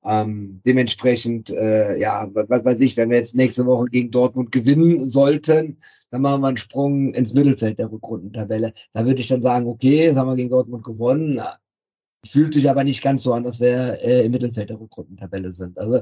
Ähm, 0.05 0.61
dementsprechend, 0.65 1.49
äh, 1.49 1.97
ja, 1.97 2.29
was 2.33 2.65
weiß 2.65 2.79
ich, 2.81 2.97
wenn 2.97 3.09
wir 3.09 3.17
jetzt 3.17 3.35
nächste 3.35 3.65
Woche 3.65 3.85
gegen 3.85 4.11
Dortmund 4.11 4.51
gewinnen 4.51 5.07
sollten, 5.07 5.77
dann 6.09 6.21
machen 6.21 6.41
wir 6.41 6.49
einen 6.49 6.57
Sprung 6.57 7.13
ins 7.13 7.33
Mittelfeld 7.33 7.79
der 7.79 7.91
Rückrundentabelle. 7.91 8.73
Da 8.91 9.05
würde 9.05 9.21
ich 9.21 9.27
dann 9.27 9.41
sagen, 9.41 9.67
okay, 9.67 10.05
jetzt 10.05 10.17
haben 10.17 10.27
wir 10.27 10.35
gegen 10.35 10.49
Dortmund 10.49 10.83
gewonnen. 10.83 11.41
Fühlt 12.25 12.53
sich 12.53 12.69
aber 12.69 12.83
nicht 12.83 13.01
ganz 13.01 13.23
so 13.23 13.33
an, 13.33 13.43
dass 13.43 13.59
wir 13.59 13.99
äh, 14.01 14.25
im 14.25 14.31
Mittelfeld 14.31 14.69
der 14.69 14.79
Rückrundentabelle 14.79 15.51
sind. 15.51 15.77
Also 15.77 16.01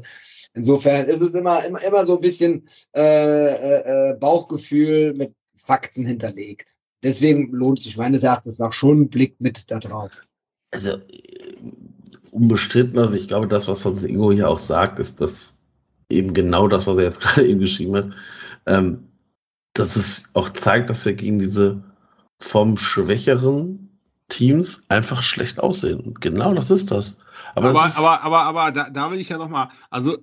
insofern 0.54 1.06
ist 1.06 1.22
es 1.22 1.34
immer, 1.34 1.64
immer, 1.66 1.82
immer 1.82 2.06
so 2.06 2.16
ein 2.16 2.22
bisschen 2.22 2.68
äh, 2.96 3.02
äh, 3.02 4.12
äh 4.12 4.16
Bauchgefühl 4.16 5.14
mit 5.14 5.34
Fakten 5.56 6.06
hinterlegt. 6.06 6.76
Deswegen 7.04 7.52
lohnt 7.52 7.82
sich 7.82 7.98
meines 7.98 8.24
Erachtens 8.24 8.60
nach 8.60 8.74
schon 8.74 9.02
ein 9.02 9.10
Blick 9.10 9.36
mit 9.40 9.70
da 9.72 9.80
drauf. 9.80 10.12
Also 10.72 10.98
unbestritten. 12.32 12.98
Also 12.98 13.16
ich 13.16 13.28
glaube, 13.28 13.48
das, 13.48 13.68
was 13.68 13.82
sonst 13.82 14.04
Ingo 14.04 14.32
hier 14.32 14.50
auch 14.50 14.60
sagt, 14.60 15.00
ist 15.00 15.22
dass 15.22 15.62
eben 16.10 16.34
genau 16.34 16.68
das, 16.68 16.88
was 16.88 16.98
er 16.98 17.06
jetzt 17.06 17.22
gerade 17.22 17.48
eben 17.48 17.60
geschrieben 17.60 17.96
hat, 17.96 18.10
ähm, 18.66 19.08
dass 19.74 19.96
es 19.96 20.32
auch 20.34 20.50
zeigt, 20.50 20.90
dass 20.90 21.06
wir 21.06 21.14
gegen 21.14 21.40
diese 21.40 21.84
vom 22.40 22.78
schwächeren 22.78 23.90
Teams 24.30 24.86
einfach 24.90 25.22
schlecht 25.22 25.60
aussehen. 25.60 26.16
Genau 26.20 26.54
das 26.54 26.72
ist 26.72 26.92
das. 26.92 27.18
Aber, 27.56 27.70
aber, 27.70 27.86
ist 27.86 27.98
aber, 27.98 28.24
aber, 28.24 28.42
aber, 28.44 28.72
da, 28.72 28.90
da 28.90 29.12
will 29.12 29.20
ich 29.20 29.30
ja 29.30 29.38
nochmal, 29.38 29.70
also 29.90 30.18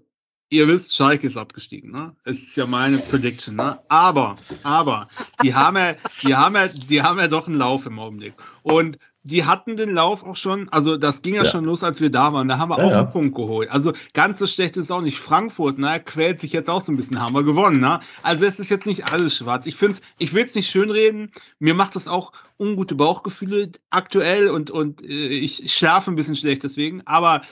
ihr 0.51 0.67
wisst, 0.67 0.97
Schalke 0.97 1.27
ist 1.27 1.37
abgestiegen, 1.37 1.91
ne? 1.91 2.17
Es 2.25 2.43
ist 2.43 2.57
ja 2.57 2.67
meine 2.67 2.99
Prediction, 2.99 3.57
ne? 3.57 3.79
Aber, 3.89 4.37
aber, 4.63 5.09
die 5.43 5.55
haben 5.55 5.77
ja, 5.77 5.95
die 6.23 6.35
haben 6.35 6.55
ja, 6.55 6.69
die 6.69 7.03
haben 7.03 7.19
ja 7.19 7.29
doch 7.29 7.47
einen 7.47 7.59
Lauf 7.59 7.87
im 7.87 7.99
Augenblick. 7.99 8.35
Und 8.63 8.99
die 9.29 9.45
hatten 9.45 9.77
den 9.77 9.95
Lauf 9.95 10.23
auch 10.25 10.37
schon, 10.37 10.69
also 10.71 10.97
das 10.97 11.21
ging 11.21 11.35
ja, 11.35 11.45
ja. 11.45 11.51
schon 11.51 11.65
los, 11.65 11.85
als 11.85 12.01
wir 12.01 12.11
da 12.11 12.33
waren. 12.33 12.49
Da 12.49 12.57
haben 12.57 12.71
wir 12.71 12.79
ja, 12.79 12.85
auch 12.87 12.93
einen 12.93 13.11
Punkt 13.11 13.35
geholt. 13.35 13.71
Also 13.71 13.93
ganz 14.15 14.39
so 14.39 14.47
schlecht 14.47 14.77
ist 14.79 14.91
auch 14.91 15.03
nicht. 15.03 15.19
Frankfurt, 15.19 15.79
ne, 15.79 16.01
quält 16.03 16.41
sich 16.41 16.53
jetzt 16.53 16.71
auch 16.71 16.81
so 16.81 16.91
ein 16.91 16.97
bisschen, 16.97 17.21
haben 17.21 17.35
wir 17.35 17.45
gewonnen, 17.45 17.79
ne? 17.79 18.01
Also 18.23 18.47
es 18.47 18.59
ist 18.59 18.71
jetzt 18.71 18.87
nicht 18.87 19.05
alles 19.13 19.37
schwarz. 19.37 19.67
Ich 19.67 19.77
finde 19.77 19.99
ich 20.17 20.33
will 20.33 20.45
es 20.45 20.55
nicht 20.55 20.71
schönreden. 20.71 21.31
Mir 21.59 21.75
macht 21.75 21.95
das 21.95 22.09
auch 22.09 22.33
ungute 22.59 22.95
Bauchgefühle 22.95 23.71
aktuell 23.91 24.49
und, 24.49 24.71
und 24.71 25.03
äh, 25.03 25.29
ich 25.29 25.73
schlafe 25.73 26.11
ein 26.11 26.17
bisschen 26.17 26.37
schlecht 26.37 26.63
deswegen. 26.63 27.07
Aber 27.07 27.43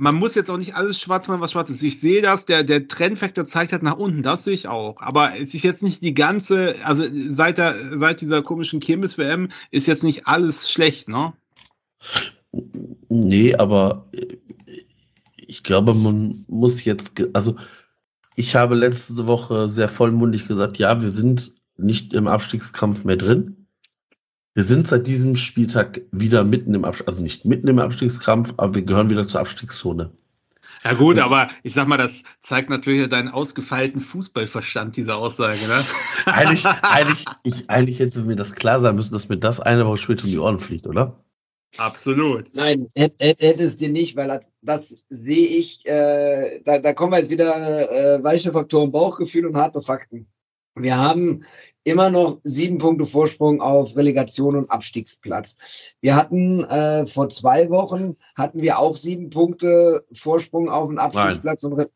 man 0.00 0.14
muss 0.14 0.36
jetzt 0.36 0.48
auch 0.48 0.56
nicht 0.56 0.76
alles 0.76 1.00
schwarz 1.00 1.26
machen, 1.26 1.40
was 1.40 1.50
schwarz 1.52 1.70
ist. 1.70 1.82
Ich 1.82 2.00
sehe 2.00 2.22
das, 2.22 2.46
der, 2.46 2.62
der 2.62 2.86
Trendfaktor 2.86 3.44
zeigt 3.44 3.72
halt 3.72 3.82
nach 3.82 3.96
unten, 3.96 4.22
das 4.22 4.44
sehe 4.44 4.54
ich 4.54 4.68
auch. 4.68 5.00
Aber 5.00 5.36
es 5.36 5.54
ist 5.54 5.64
jetzt 5.64 5.82
nicht 5.82 6.02
die 6.02 6.14
ganze, 6.14 6.76
also 6.84 7.04
seit, 7.28 7.58
der, 7.58 7.74
seit 7.98 8.20
dieser 8.20 8.42
komischen 8.42 8.78
Kirmes-WM 8.78 9.48
ist 9.72 9.88
jetzt 9.88 10.04
nicht 10.04 10.28
alles 10.28 10.70
schlecht, 10.70 11.08
ne? 11.08 11.32
Nee, 13.08 13.56
aber 13.56 14.08
ich 15.36 15.64
glaube, 15.64 15.94
man 15.94 16.44
muss 16.46 16.84
jetzt, 16.84 17.20
also 17.32 17.56
ich 18.36 18.54
habe 18.54 18.76
letzte 18.76 19.26
Woche 19.26 19.68
sehr 19.68 19.88
vollmundig 19.88 20.46
gesagt, 20.46 20.78
ja, 20.78 21.02
wir 21.02 21.10
sind 21.10 21.54
nicht 21.76 22.14
im 22.14 22.28
Abstiegskampf 22.28 23.04
mehr 23.04 23.16
drin. 23.16 23.57
Wir 24.54 24.64
sind 24.64 24.88
seit 24.88 25.06
diesem 25.06 25.36
Spieltag 25.36 26.00
wieder 26.10 26.42
mitten 26.44 26.74
im 26.74 26.84
Abstiegskampf, 26.84 27.08
also 27.08 27.22
nicht 27.22 27.44
mitten 27.44 27.68
im 27.68 27.78
Abstiegskampf, 27.78 28.54
aber 28.56 28.74
wir 28.74 28.82
gehören 28.82 29.10
wieder 29.10 29.28
zur 29.28 29.40
Abstiegszone. 29.40 30.12
Ja 30.84 30.94
gut, 30.94 31.16
Und, 31.16 31.22
aber 31.22 31.48
ich 31.62 31.74
sag 31.74 31.88
mal, 31.88 31.96
das 31.96 32.22
zeigt 32.40 32.70
natürlich 32.70 33.08
deinen 33.08 33.28
ausgefeilten 33.28 34.00
Fußballverstand, 34.00 34.96
diese 34.96 35.14
Aussage, 35.14 35.66
ne? 35.66 35.84
eigentlich, 36.26 36.64
eigentlich, 36.66 37.24
ich, 37.42 37.68
eigentlich 37.70 37.98
hätte 37.98 38.20
mir 38.20 38.36
das 38.36 38.54
klar 38.54 38.80
sein 38.80 38.96
müssen, 38.96 39.12
dass 39.12 39.28
mir 39.28 39.38
das 39.38 39.60
eine 39.60 39.86
Woche 39.86 39.98
später 39.98 40.24
um 40.24 40.30
die 40.30 40.38
Ohren 40.38 40.60
fliegt, 40.60 40.86
oder? 40.86 41.18
Absolut. 41.76 42.54
Nein, 42.54 42.88
hätte 42.94 43.64
es 43.64 43.76
dir 43.76 43.90
nicht, 43.90 44.16
weil 44.16 44.28
das, 44.28 44.50
das 44.62 45.04
sehe 45.10 45.48
ich, 45.48 45.86
äh, 45.86 46.60
da, 46.64 46.78
da 46.78 46.92
kommen 46.94 47.12
wir 47.12 47.18
jetzt 47.18 47.30
wieder 47.30 47.90
äh, 47.90 48.24
weiche 48.24 48.52
Faktoren, 48.52 48.90
Bauchgefühl 48.90 49.46
und 49.46 49.56
harte 49.56 49.82
Fakten. 49.82 50.26
Wir 50.74 50.96
haben 50.96 51.44
immer 51.84 52.10
noch 52.10 52.40
sieben 52.44 52.78
Punkte 52.78 53.06
Vorsprung 53.06 53.60
auf 53.60 53.96
Relegation 53.96 54.56
und 54.56 54.70
Abstiegsplatz. 54.70 55.56
Wir 56.00 56.16
hatten 56.16 56.64
äh, 56.64 57.06
vor 57.06 57.28
zwei 57.28 57.70
Wochen 57.70 58.16
hatten 58.34 58.62
wir 58.62 58.78
auch 58.78 58.96
sieben 58.96 59.30
Punkte 59.30 60.04
Vorsprung 60.12 60.68
auf 60.68 60.88
den 60.88 60.98
Abstiegsplatz 60.98 61.62
nein. 61.62 61.72
und 61.72 61.80
Re 61.80 61.90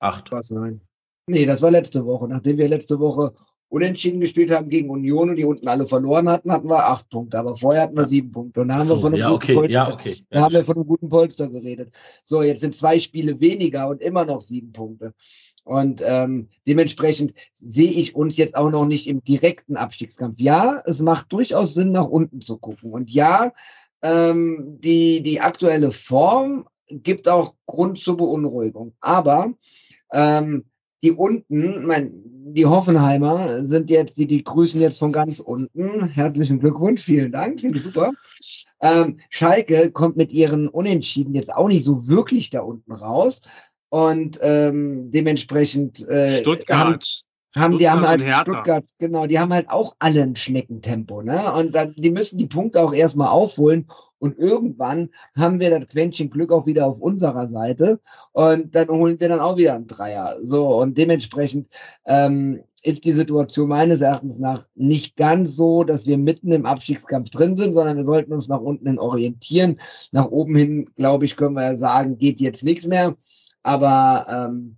acht. 0.00 0.30
Was 0.32 0.50
nein? 0.50 0.80
Nee, 1.28 1.46
das 1.46 1.62
war 1.62 1.70
letzte 1.70 2.04
Woche. 2.04 2.28
Nachdem 2.28 2.58
wir 2.58 2.68
letzte 2.68 3.00
Woche 3.00 3.32
unentschieden 3.68 4.20
gespielt 4.20 4.52
haben 4.52 4.68
gegen 4.68 4.90
Union 4.90 5.30
und 5.30 5.36
die 5.36 5.44
unten 5.44 5.66
alle 5.66 5.86
verloren 5.86 6.28
hatten, 6.28 6.52
hatten 6.52 6.68
wir 6.68 6.88
acht 6.88 7.08
Punkte. 7.08 7.38
Aber 7.38 7.56
vorher 7.56 7.82
hatten 7.82 7.96
wir 7.96 8.04
sieben 8.04 8.30
Punkte. 8.30 8.60
Und 8.60 8.68
da 8.68 8.76
haben 8.76 8.86
so, 8.86 8.94
wir 8.96 9.00
von 9.00 9.12
einem 9.12 9.20
ja, 9.20 9.28
guten 9.30 9.42
okay, 9.42 9.54
Polster, 9.54 9.88
ja, 9.88 9.92
okay. 9.92 10.16
da 10.30 10.40
haben 10.42 10.54
wir 10.54 10.64
von 10.64 10.76
einem 10.76 10.86
guten 10.86 11.08
Polster 11.08 11.48
geredet. 11.48 11.92
So, 12.22 12.42
jetzt 12.42 12.60
sind 12.60 12.76
zwei 12.76 12.98
Spiele 12.98 13.40
weniger 13.40 13.88
und 13.88 14.02
immer 14.02 14.24
noch 14.24 14.40
sieben 14.40 14.72
Punkte. 14.72 15.14
Und 15.66 16.00
ähm, 16.04 16.48
dementsprechend 16.64 17.34
sehe 17.58 17.90
ich 17.90 18.14
uns 18.14 18.36
jetzt 18.36 18.56
auch 18.56 18.70
noch 18.70 18.86
nicht 18.86 19.08
im 19.08 19.22
direkten 19.24 19.76
Abstiegskampf. 19.76 20.38
Ja, 20.38 20.80
es 20.86 21.00
macht 21.00 21.32
durchaus 21.32 21.74
Sinn, 21.74 21.90
nach 21.90 22.06
unten 22.06 22.40
zu 22.40 22.56
gucken. 22.56 22.92
Und 22.92 23.10
ja, 23.10 23.52
ähm, 24.00 24.78
die, 24.80 25.22
die 25.22 25.40
aktuelle 25.40 25.90
Form 25.90 26.68
gibt 26.88 27.28
auch 27.28 27.56
Grund 27.66 27.98
zur 27.98 28.16
Beunruhigung. 28.16 28.94
Aber 29.00 29.54
ähm, 30.12 30.66
die 31.02 31.10
unten, 31.10 31.84
mein, 31.84 32.12
die 32.54 32.66
Hoffenheimer 32.66 33.64
sind 33.64 33.90
jetzt, 33.90 34.18
die, 34.18 34.26
die 34.28 34.44
grüßen 34.44 34.80
jetzt 34.80 35.00
von 35.00 35.10
ganz 35.10 35.40
unten. 35.40 36.06
Herzlichen 36.06 36.60
Glückwunsch, 36.60 37.02
vielen 37.02 37.32
Dank, 37.32 37.60
finde 37.60 37.76
ich 37.76 37.82
super. 37.82 38.12
Ähm, 38.80 39.18
Schalke 39.30 39.90
kommt 39.90 40.16
mit 40.16 40.32
ihren 40.32 40.68
Unentschieden 40.68 41.34
jetzt 41.34 41.52
auch 41.52 41.66
nicht 41.66 41.84
so 41.84 42.06
wirklich 42.06 42.50
da 42.50 42.60
unten 42.60 42.92
raus. 42.92 43.40
Und 43.88 44.38
ähm, 44.42 45.10
dementsprechend 45.10 46.06
äh, 46.08 46.40
Stuttgart. 46.40 47.04
Haben, 47.54 47.70
haben 47.72 47.78
die 47.78 47.88
haben 47.88 48.06
halt 48.06 48.22
Stuttgart, 48.42 48.84
genau, 48.98 49.26
die 49.26 49.38
haben 49.38 49.52
halt 49.52 49.70
auch 49.70 49.96
alle 49.98 50.22
ein 50.22 50.36
Schneckentempo, 50.36 51.22
ne? 51.22 51.52
Und 51.54 51.74
dann, 51.74 51.94
die 51.96 52.10
müssen 52.10 52.36
die 52.36 52.46
Punkte 52.46 52.82
auch 52.82 52.92
erstmal 52.92 53.28
aufholen. 53.28 53.86
Und 54.18 54.38
irgendwann 54.38 55.10
haben 55.36 55.60
wir 55.60 55.70
das 55.70 55.88
Quäntchen 55.88 56.30
Glück 56.30 56.52
auch 56.52 56.66
wieder 56.66 56.86
auf 56.86 57.00
unserer 57.00 57.48
Seite. 57.48 58.00
Und 58.32 58.74
dann 58.74 58.88
holen 58.88 59.18
wir 59.20 59.28
dann 59.28 59.40
auch 59.40 59.56
wieder 59.56 59.74
einen 59.74 59.86
Dreier. 59.86 60.36
So, 60.44 60.68
und 60.68 60.98
dementsprechend 60.98 61.68
ähm, 62.06 62.60
ist 62.82 63.04
die 63.04 63.12
Situation 63.12 63.68
meines 63.68 64.00
Erachtens 64.00 64.38
nach 64.38 64.64
nicht 64.74 65.16
ganz 65.16 65.56
so, 65.56 65.82
dass 65.82 66.06
wir 66.06 66.18
mitten 66.18 66.52
im 66.52 66.66
Abstiegskampf 66.66 67.30
drin 67.30 67.56
sind, 67.56 67.72
sondern 67.72 67.96
wir 67.96 68.04
sollten 68.04 68.32
uns 68.32 68.48
nach 68.48 68.60
unten 68.60 68.86
hin 68.86 68.98
orientieren. 68.98 69.78
Nach 70.12 70.26
oben 70.26 70.54
hin, 70.54 70.90
glaube 70.96 71.24
ich, 71.24 71.36
können 71.36 71.54
wir 71.54 71.64
ja 71.64 71.76
sagen, 71.76 72.16
geht 72.16 72.40
jetzt 72.40 72.62
nichts 72.62 72.86
mehr. 72.86 73.16
Aber 73.66 74.26
ähm, 74.30 74.76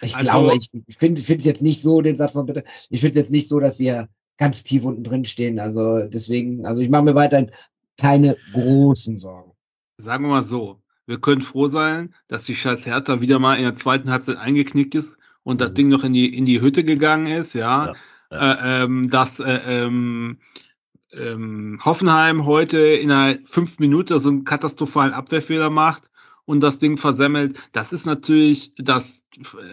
ich 0.00 0.16
also, 0.16 0.30
glaube, 0.30 0.56
ich, 0.86 0.96
finde 0.96 1.20
es 1.20 1.44
jetzt 1.44 1.60
nicht 1.60 1.82
so, 1.82 2.00
den 2.00 2.16
Satz 2.16 2.34
noch 2.34 2.44
bitte, 2.44 2.64
ich 2.88 3.00
finde 3.02 3.20
es 3.20 3.26
jetzt 3.26 3.30
nicht 3.30 3.48
so, 3.48 3.60
dass 3.60 3.78
wir 3.78 4.08
ganz 4.38 4.64
tief 4.64 4.84
unten 4.84 5.04
drin 5.04 5.26
stehen. 5.26 5.58
Also 5.58 6.06
deswegen, 6.06 6.64
also 6.64 6.80
ich 6.80 6.88
mache 6.88 7.02
mir 7.02 7.14
weiterhin 7.14 7.50
keine 7.98 8.34
großen 8.54 9.18
Sorgen. 9.18 9.52
Sagen 9.98 10.24
wir 10.24 10.28
mal 10.30 10.42
so, 10.44 10.80
wir 11.06 11.20
können 11.20 11.42
froh 11.42 11.68
sein, 11.68 12.14
dass 12.28 12.44
die 12.44 12.54
scheiß 12.54 12.86
Hertha 12.86 13.20
wieder 13.20 13.38
mal 13.40 13.56
in 13.56 13.64
der 13.64 13.74
zweiten 13.74 14.10
Halbzeit 14.10 14.38
eingeknickt 14.38 14.94
ist 14.94 15.18
und 15.42 15.60
das 15.60 15.70
Mhm. 15.70 15.74
Ding 15.74 15.88
noch 15.88 16.04
in 16.04 16.14
die, 16.14 16.34
in 16.34 16.46
die 16.46 16.62
Hütte 16.62 16.84
gegangen 16.84 17.26
ist, 17.26 17.52
ja. 17.52 17.88
Ja, 17.88 17.94
Äh, 18.30 18.84
ähm, 18.84 19.10
dass 19.10 19.40
äh, 19.40 19.60
ähm, 19.66 20.38
ähm, 21.12 21.78
Hoffenheim 21.84 22.46
heute 22.46 22.78
in 22.78 23.10
einer 23.10 23.38
fünf 23.44 23.78
Minuten 23.78 24.18
so 24.18 24.28
einen 24.30 24.44
katastrophalen 24.44 25.12
Abwehrfehler 25.12 25.68
macht 25.70 26.10
und 26.48 26.60
das 26.60 26.78
Ding 26.78 26.96
versemmelt. 26.96 27.54
Das 27.72 27.92
ist 27.92 28.06
natürlich 28.06 28.72
das, 28.78 29.22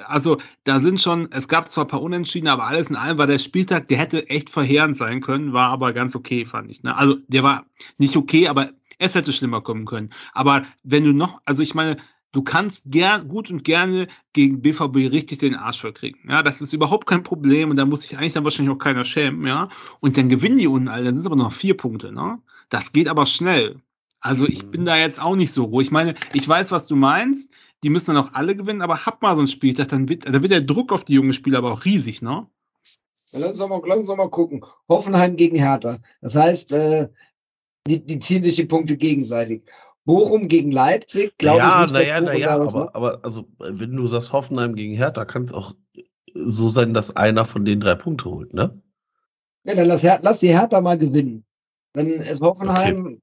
also 0.07 0.37
da 0.65 0.81
sind 0.81 0.99
schon, 0.99 1.31
es 1.31 1.47
gab 1.47 1.71
zwar 1.71 1.85
ein 1.85 1.87
paar 1.87 2.01
Unentschieden, 2.01 2.49
aber 2.49 2.65
alles 2.67 2.89
in 2.89 2.97
allem 2.97 3.17
war 3.17 3.27
der 3.27 3.39
Spieltag, 3.39 3.87
der 3.87 3.97
hätte 3.97 4.29
echt 4.29 4.49
verheerend 4.49 4.97
sein 4.97 5.21
können, 5.21 5.53
war 5.53 5.69
aber 5.69 5.93
ganz 5.93 6.17
okay, 6.17 6.45
fand 6.45 6.69
ich. 6.69 6.83
Ne? 6.83 6.93
Also 6.93 7.15
der 7.27 7.43
war 7.43 7.65
nicht 7.97 8.17
okay, 8.17 8.49
aber 8.49 8.71
es 8.99 9.15
hätte 9.15 9.31
schlimmer 9.31 9.61
kommen 9.61 9.85
können. 9.85 10.09
Aber 10.33 10.63
wenn 10.83 11.05
du 11.05 11.13
noch, 11.13 11.41
also 11.45 11.63
ich 11.63 11.75
meine, 11.75 11.95
du 12.33 12.41
kannst 12.41 12.91
gern, 12.91 13.29
gut 13.29 13.49
und 13.49 13.63
gerne 13.63 14.07
gegen 14.33 14.61
BVB 14.61 15.13
richtig 15.13 15.37
den 15.39 15.55
Arsch 15.55 15.79
verkriegen. 15.79 16.29
Ja, 16.29 16.43
das 16.43 16.59
ist 16.59 16.73
überhaupt 16.73 17.07
kein 17.07 17.23
Problem 17.23 17.69
und 17.69 17.77
da 17.77 17.85
muss 17.85 18.01
sich 18.01 18.17
eigentlich 18.17 18.33
dann 18.33 18.43
wahrscheinlich 18.43 18.75
auch 18.75 18.79
keiner 18.79 19.05
schämen, 19.05 19.47
ja. 19.47 19.69
Und 20.01 20.17
dann 20.17 20.27
gewinnen 20.27 20.57
die 20.57 20.67
unten 20.67 20.89
alle, 20.89 21.05
dann 21.05 21.13
sind 21.13 21.21
es 21.21 21.25
aber 21.25 21.37
noch 21.37 21.53
vier 21.53 21.77
Punkte, 21.77 22.11
ne? 22.11 22.39
Das 22.67 22.91
geht 22.91 23.07
aber 23.07 23.25
schnell. 23.25 23.81
Also 24.25 24.47
ich 24.47 24.71
bin 24.71 24.85
da 24.85 24.97
jetzt 24.97 25.21
auch 25.21 25.35
nicht 25.35 25.53
so 25.53 25.65
ruhig. 25.65 25.89
Ich 25.89 25.91
meine, 25.91 26.15
ich 26.33 26.49
weiß, 26.49 26.71
was 26.71 26.87
du 26.87 26.95
meinst. 26.95 27.51
Die 27.83 27.91
müssen 27.91 28.07
dann 28.07 28.25
auch 28.25 28.33
alle 28.33 28.55
gewinnen, 28.55 28.81
aber 28.81 29.05
hab 29.05 29.21
mal 29.21 29.35
so 29.35 29.41
ein 29.41 29.47
Spieltag, 29.47 29.89
dann 29.89 30.09
wird, 30.09 30.25
dann 30.25 30.41
wird 30.41 30.51
der 30.51 30.61
Druck 30.61 30.91
auf 30.91 31.03
die 31.03 31.13
jungen 31.13 31.33
Spieler 31.33 31.59
aber 31.59 31.71
auch 31.71 31.85
riesig, 31.85 32.23
ne? 32.23 32.47
Ja, 33.31 33.39
Lass 33.39 33.49
uns 33.49 33.57
doch 33.59 33.69
mal, 33.69 33.81
lass 33.85 33.99
uns 33.99 34.07
doch 34.07 34.15
mal 34.15 34.31
gucken. 34.31 34.65
Hoffenheim 34.89 35.35
gegen 35.35 35.57
Hertha. 35.57 35.99
Das 36.21 36.33
heißt, 36.33 36.71
äh, 36.71 37.09
die, 37.87 38.03
die 38.03 38.19
ziehen 38.19 38.41
sich 38.41 38.55
die 38.55 38.65
Punkte 38.65 38.97
gegenseitig. 38.97 39.61
Bochum 40.05 40.47
gegen 40.47 40.71
Leipzig, 40.71 41.37
glaube 41.37 41.59
ja, 41.59 41.85
ich 41.85 41.91
nicht, 41.91 42.07
naja, 42.07 42.19
dass 42.19 42.23
Bochum 42.23 42.41
naja, 42.41 42.59
was 42.59 42.73
aber, 42.73 42.95
aber 42.95 43.19
also, 43.23 43.45
wenn 43.59 43.95
du 43.95 44.07
sagst 44.07 44.33
Hoffenheim 44.33 44.73
gegen 44.73 44.95
Hertha, 44.95 45.23
kann 45.25 45.43
es 45.43 45.53
auch 45.53 45.75
so 46.33 46.67
sein, 46.67 46.95
dass 46.95 47.15
einer 47.15 47.45
von 47.45 47.63
den 47.63 47.79
drei 47.79 47.93
Punkte 47.93 48.25
holt, 48.25 48.55
ne? 48.55 48.81
Ja, 49.65 49.75
dann 49.75 49.87
lass, 49.87 50.01
lass 50.01 50.39
die 50.39 50.47
Hertha 50.47 50.81
mal 50.81 50.97
gewinnen. 50.97 51.45
Dann 51.93 52.07
ist 52.07 52.41
Hoffenheim, 52.41 53.03
da 53.05 53.19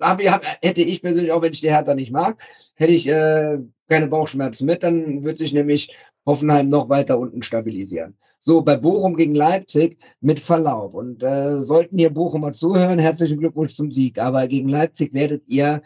hab 0.00 0.22
hab, 0.22 0.44
hätte 0.62 0.82
ich 0.82 1.02
persönlich, 1.02 1.32
auch 1.32 1.42
wenn 1.42 1.52
ich 1.52 1.60
die 1.60 1.70
Hertha 1.70 1.94
nicht 1.94 2.12
mag, 2.12 2.42
hätte 2.74 2.92
ich 2.92 3.08
äh, 3.08 3.58
keine 3.88 4.08
Bauchschmerzen 4.08 4.66
mit, 4.66 4.82
dann 4.82 5.24
wird 5.24 5.38
sich 5.38 5.52
nämlich 5.52 5.96
Hoffenheim 6.26 6.68
noch 6.68 6.88
weiter 6.88 7.18
unten 7.18 7.42
stabilisieren. 7.42 8.16
So, 8.40 8.62
bei 8.62 8.76
Bochum 8.76 9.16
gegen 9.16 9.34
Leipzig 9.34 9.96
mit 10.20 10.40
Verlaub. 10.40 10.94
Und 10.94 11.22
äh, 11.22 11.60
sollten 11.60 11.98
hier 11.98 12.10
Bochumer 12.10 12.52
zuhören, 12.52 12.98
herzlichen 12.98 13.38
Glückwunsch 13.38 13.74
zum 13.74 13.92
Sieg. 13.92 14.18
Aber 14.18 14.48
gegen 14.48 14.68
Leipzig 14.68 15.14
werdet 15.14 15.44
ihr 15.46 15.82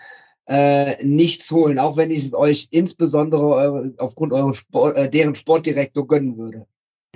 äh, 0.46 1.04
nichts 1.04 1.50
holen, 1.50 1.78
auch 1.78 1.96
wenn 1.96 2.10
ich 2.10 2.26
es 2.26 2.34
euch 2.34 2.68
insbesondere 2.70 3.92
äh, 3.96 4.02
aufgrund 4.02 4.32
eurer 4.32 4.54
Sport, 4.54 4.96
äh, 4.96 5.10
deren 5.10 5.34
Sportdirektor 5.34 6.08
gönnen 6.08 6.38
würde. 6.38 6.66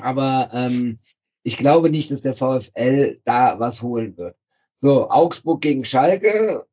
Aber 0.01 0.51
ähm, 0.53 0.99
ich 1.43 1.57
glaube 1.57 1.91
nicht, 1.91 2.11
dass 2.11 2.21
der 2.21 2.35
VfL 2.35 3.21
da 3.25 3.59
was 3.59 3.83
holen 3.83 4.17
wird. 4.19 4.37
So, 4.77 5.09
Augsburg 5.09 5.63
gegen 5.63 5.85
Schalke. 5.85 6.67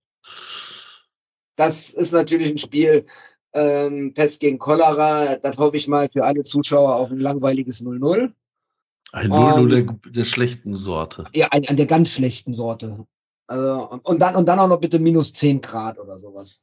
Das 1.55 1.91
ist 1.91 2.11
natürlich 2.11 2.49
ein 2.49 2.57
Spiel, 2.57 3.05
ähm, 3.53 4.13
Pest 4.13 4.39
gegen 4.39 4.59
Cholera. 4.59 5.35
Das 5.37 5.57
hoffe 5.57 5.77
ich 5.77 5.87
mal 5.87 6.09
für 6.11 6.23
alle 6.25 6.43
Zuschauer 6.43 6.95
auf 6.95 7.11
ein 7.11 7.19
langweiliges 7.19 7.81
0-0. 7.81 8.31
Ein 9.11 9.29
0 9.29 9.73
Ähm, 9.73 10.01
der, 10.03 10.11
der 10.11 10.25
schlechten 10.25 10.75
Sorte. 10.75 11.25
Ja, 11.33 11.47
an, 11.47 11.65
an 11.65 11.75
der 11.75 11.85
ganz 11.85 12.11
schlechten 12.11 12.53
Sorte. 12.53 13.05
Also, 13.47 13.89
und- 13.89 14.05
und, 14.05 14.21
dann, 14.21 14.35
und 14.35 14.47
dann 14.47 14.59
auch 14.59 14.69
noch 14.69 14.79
bitte 14.79 14.99
minus 14.99 15.33
10 15.33 15.59
Grad 15.61 15.99
oder 15.99 16.17
sowas. 16.17 16.61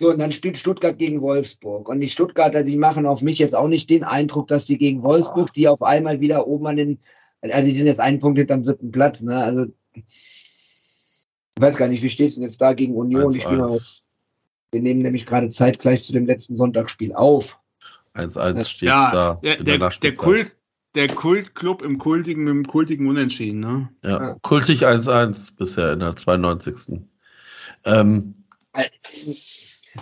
So, 0.00 0.10
und 0.10 0.20
dann 0.20 0.32
spielt 0.32 0.56
Stuttgart 0.56 0.98
gegen 0.98 1.20
Wolfsburg. 1.20 1.88
Und 1.88 2.00
die 2.00 2.08
Stuttgarter, 2.08 2.62
die 2.62 2.76
machen 2.76 3.06
auf 3.06 3.22
mich 3.22 3.38
jetzt 3.38 3.54
auch 3.54 3.68
nicht 3.68 3.90
den 3.90 4.04
Eindruck, 4.04 4.48
dass 4.48 4.64
die 4.64 4.78
gegen 4.78 5.02
Wolfsburg, 5.02 5.52
die 5.52 5.68
auf 5.68 5.82
einmal 5.82 6.20
wieder 6.20 6.46
oben 6.46 6.66
an 6.66 6.76
den, 6.76 6.98
also 7.40 7.68
die 7.68 7.76
sind 7.76 7.86
jetzt 7.86 8.00
einen 8.00 8.18
Punkt 8.20 8.38
hinterm 8.38 8.64
siebten 8.64 8.90
Platz, 8.90 9.20
ne? 9.22 9.36
Also, 9.36 9.66
ich 11.56 11.62
weiß 11.62 11.76
gar 11.76 11.88
nicht, 11.88 12.02
wie 12.02 12.10
steht 12.10 12.28
es 12.30 12.34
denn 12.34 12.44
jetzt 12.44 12.60
da 12.60 12.72
gegen 12.72 12.94
Union? 12.96 13.32
Die 13.32 13.40
spielen 13.40 13.60
1-1 13.62 14.00
auch- 14.00 14.04
wir 14.72 14.82
nehmen 14.82 15.02
nämlich 15.02 15.24
gerade 15.24 15.48
zeitgleich 15.50 16.02
zu 16.02 16.12
dem 16.12 16.26
letzten 16.26 16.56
Sonntagsspiel 16.56 17.14
auf. 17.14 17.60
1-1 18.14 18.68
steht's 18.68 18.80
ja, 18.82 19.10
da. 19.12 19.34
der, 19.42 19.62
der, 19.62 19.78
der. 19.88 20.12
Kult, 20.14 20.50
der 20.96 21.08
Kultclub 21.08 21.82
im 21.82 21.98
kultigen, 21.98 22.46
dem 22.46 22.66
kultigen 22.66 23.06
Unentschieden, 23.08 23.60
ne? 23.60 23.88
Ja, 24.02 24.10
Ja. 24.20 24.36
kultig 24.42 24.84
1-1 24.84 25.56
bisher 25.56 25.92
in 25.92 26.00
der 26.00 26.16
92. 26.16 27.02
Ähm, 27.84 28.34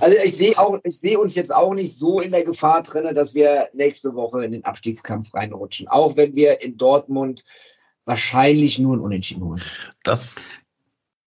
Also 0.01 0.17
ich 0.25 0.37
sehe 0.37 0.59
auch, 0.59 0.79
ich 0.85 0.97
sehe 0.97 1.19
uns 1.19 1.35
jetzt 1.35 1.55
auch 1.55 1.75
nicht 1.75 1.95
so 1.99 2.21
in 2.21 2.31
der 2.33 2.45
Gefahr 2.45 2.83
drinne, 2.83 3.13
dass 3.13 3.35
wir 3.35 3.69
nächste 3.75 4.15
Woche 4.15 4.43
in 4.43 4.53
den 4.53 4.65
Abstiegskampf 4.65 5.35
reinrutschen. 5.35 5.87
Auch 5.89 6.17
wenn 6.17 6.35
wir 6.35 6.63
in 6.63 6.79
Dortmund 6.79 7.45
wahrscheinlich 8.07 8.79
nur 8.79 8.97
ein 8.97 9.01
Unentschieden 9.01 9.45
holen. 9.45 9.61
das, 10.03 10.37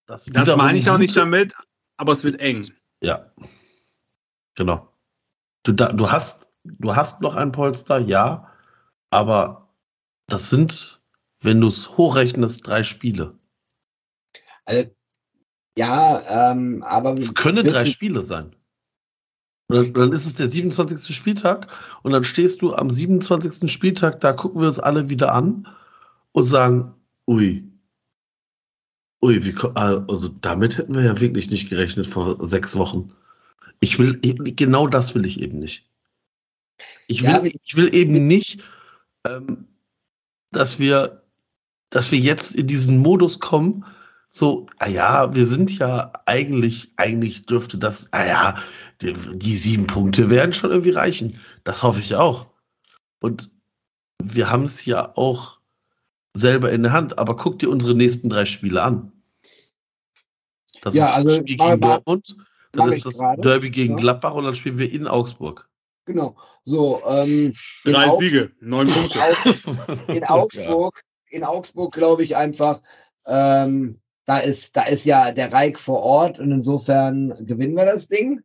das, 0.06 0.24
Das 0.24 0.56
meine 0.56 0.78
ich 0.78 0.88
auch 0.88 0.98
nicht 0.98 1.16
damit, 1.16 1.52
aber 1.96 2.12
es 2.12 2.24
wird 2.24 2.40
eng. 2.40 2.66
Ja. 3.02 3.30
Genau. 4.54 4.92
Du, 5.64 5.72
da, 5.72 5.92
du, 5.92 6.10
hast, 6.10 6.54
du 6.64 6.94
hast 6.94 7.20
noch 7.20 7.34
ein 7.34 7.52
Polster, 7.52 7.98
ja, 7.98 8.50
aber 9.10 9.68
das 10.26 10.50
sind, 10.50 11.00
wenn 11.40 11.60
du 11.60 11.68
es 11.68 11.96
hochrechnest, 11.96 12.66
drei 12.66 12.82
Spiele. 12.82 13.38
Also, 14.64 14.90
ja, 15.76 16.50
ähm, 16.52 16.82
aber 16.84 17.12
Es 17.14 17.34
können 17.34 17.66
drei 17.66 17.84
Spiele 17.86 18.22
sein. 18.22 18.54
Dann, 19.68 19.92
dann 19.92 20.12
ist 20.12 20.26
es 20.26 20.34
der 20.34 20.50
27. 20.50 21.14
Spieltag 21.14 21.66
und 22.02 22.12
dann 22.12 22.24
stehst 22.24 22.62
du 22.62 22.74
am 22.74 22.88
27. 22.88 23.70
Spieltag, 23.70 24.20
da 24.20 24.32
gucken 24.32 24.60
wir 24.60 24.68
uns 24.68 24.78
alle 24.78 25.08
wieder 25.08 25.32
an 25.32 25.66
und 26.32 26.44
sagen, 26.44 26.94
ui, 27.26 27.65
ui, 29.26 29.44
wie, 29.44 29.52
ko- 29.52 29.72
also 29.74 30.28
damit 30.28 30.78
hätten 30.78 30.94
wir 30.94 31.02
ja 31.02 31.20
wirklich 31.20 31.50
nicht 31.50 31.68
gerechnet 31.68 32.06
vor 32.06 32.36
sechs 32.46 32.76
Wochen. 32.76 33.12
Ich 33.80 33.98
will, 33.98 34.18
genau 34.20 34.86
das 34.86 35.14
will 35.14 35.26
ich 35.26 35.40
eben 35.40 35.58
nicht. 35.58 35.88
Ich 37.08 37.22
will, 37.22 37.30
Ja, 37.30 37.44
ich 37.44 37.76
will 37.76 37.94
eben 37.94 38.26
nicht, 38.26 38.62
ähm, 39.26 39.66
dass 40.52 40.78
wir, 40.78 41.22
dass 41.90 42.10
wir 42.10 42.18
jetzt 42.18 42.54
in 42.54 42.66
diesen 42.66 42.98
Modus 42.98 43.38
kommen, 43.38 43.84
so, 44.28 44.66
ah 44.78 44.88
ja, 44.88 45.34
wir 45.34 45.46
sind 45.46 45.78
ja 45.78 46.12
eigentlich, 46.26 46.92
eigentlich 46.96 47.46
dürfte 47.46 47.78
das, 47.78 48.12
ah 48.12 48.26
ja, 48.26 48.62
die, 49.00 49.12
die 49.34 49.56
sieben 49.56 49.86
Punkte 49.86 50.30
werden 50.30 50.52
schon 50.52 50.70
irgendwie 50.70 50.90
reichen. 50.90 51.38
Das 51.64 51.82
hoffe 51.82 52.00
ich 52.00 52.14
auch. 52.14 52.46
Und 53.20 53.50
wir 54.22 54.50
haben 54.50 54.64
es 54.64 54.84
ja 54.84 55.16
auch 55.16 55.60
selber 56.36 56.72
in 56.72 56.82
der 56.82 56.92
Hand, 56.92 57.18
aber 57.18 57.36
guck 57.36 57.58
dir 57.60 57.70
unsere 57.70 57.94
nächsten 57.94 58.28
drei 58.28 58.44
Spiele 58.44 58.82
an. 58.82 59.12
Das 60.86 60.94
Ja, 60.94 61.08
ist 61.08 61.14
also, 61.16 61.28
das 61.28 61.36
Spiel 61.38 61.56
gegen 61.56 61.80
Dortmund, 61.80 62.36
dann 62.70 62.92
ist 62.92 63.04
das 63.04 63.18
gerade, 63.18 63.42
Derby 63.42 63.70
gegen 63.70 63.94
ja. 63.94 63.98
Gladbach 63.98 64.34
und 64.34 64.44
dann 64.44 64.54
spielen 64.54 64.78
wir 64.78 64.88
in 64.92 65.08
Augsburg. 65.08 65.68
genau. 66.04 66.36
So, 66.62 67.02
ähm, 67.08 67.52
in 67.84 67.92
Drei 67.92 68.06
Augs- 68.06 68.18
Siege, 68.24 68.52
neun 68.60 68.86
Punkte. 68.86 69.18
in 70.14 70.22
Augsburg, 70.28 71.02
in 71.30 71.42
Augsburg 71.42 71.92
glaube 71.92 72.22
ich 72.22 72.36
einfach, 72.36 72.80
ähm, 73.26 73.98
da 74.26 74.38
ist, 74.38 74.76
da 74.76 74.84
ist 74.84 75.04
ja 75.04 75.32
der 75.32 75.52
Reik 75.52 75.80
vor 75.80 75.98
Ort 76.02 76.38
und 76.38 76.52
insofern 76.52 77.34
gewinnen 77.44 77.74
wir 77.74 77.84
das 77.84 78.06
Ding. 78.06 78.42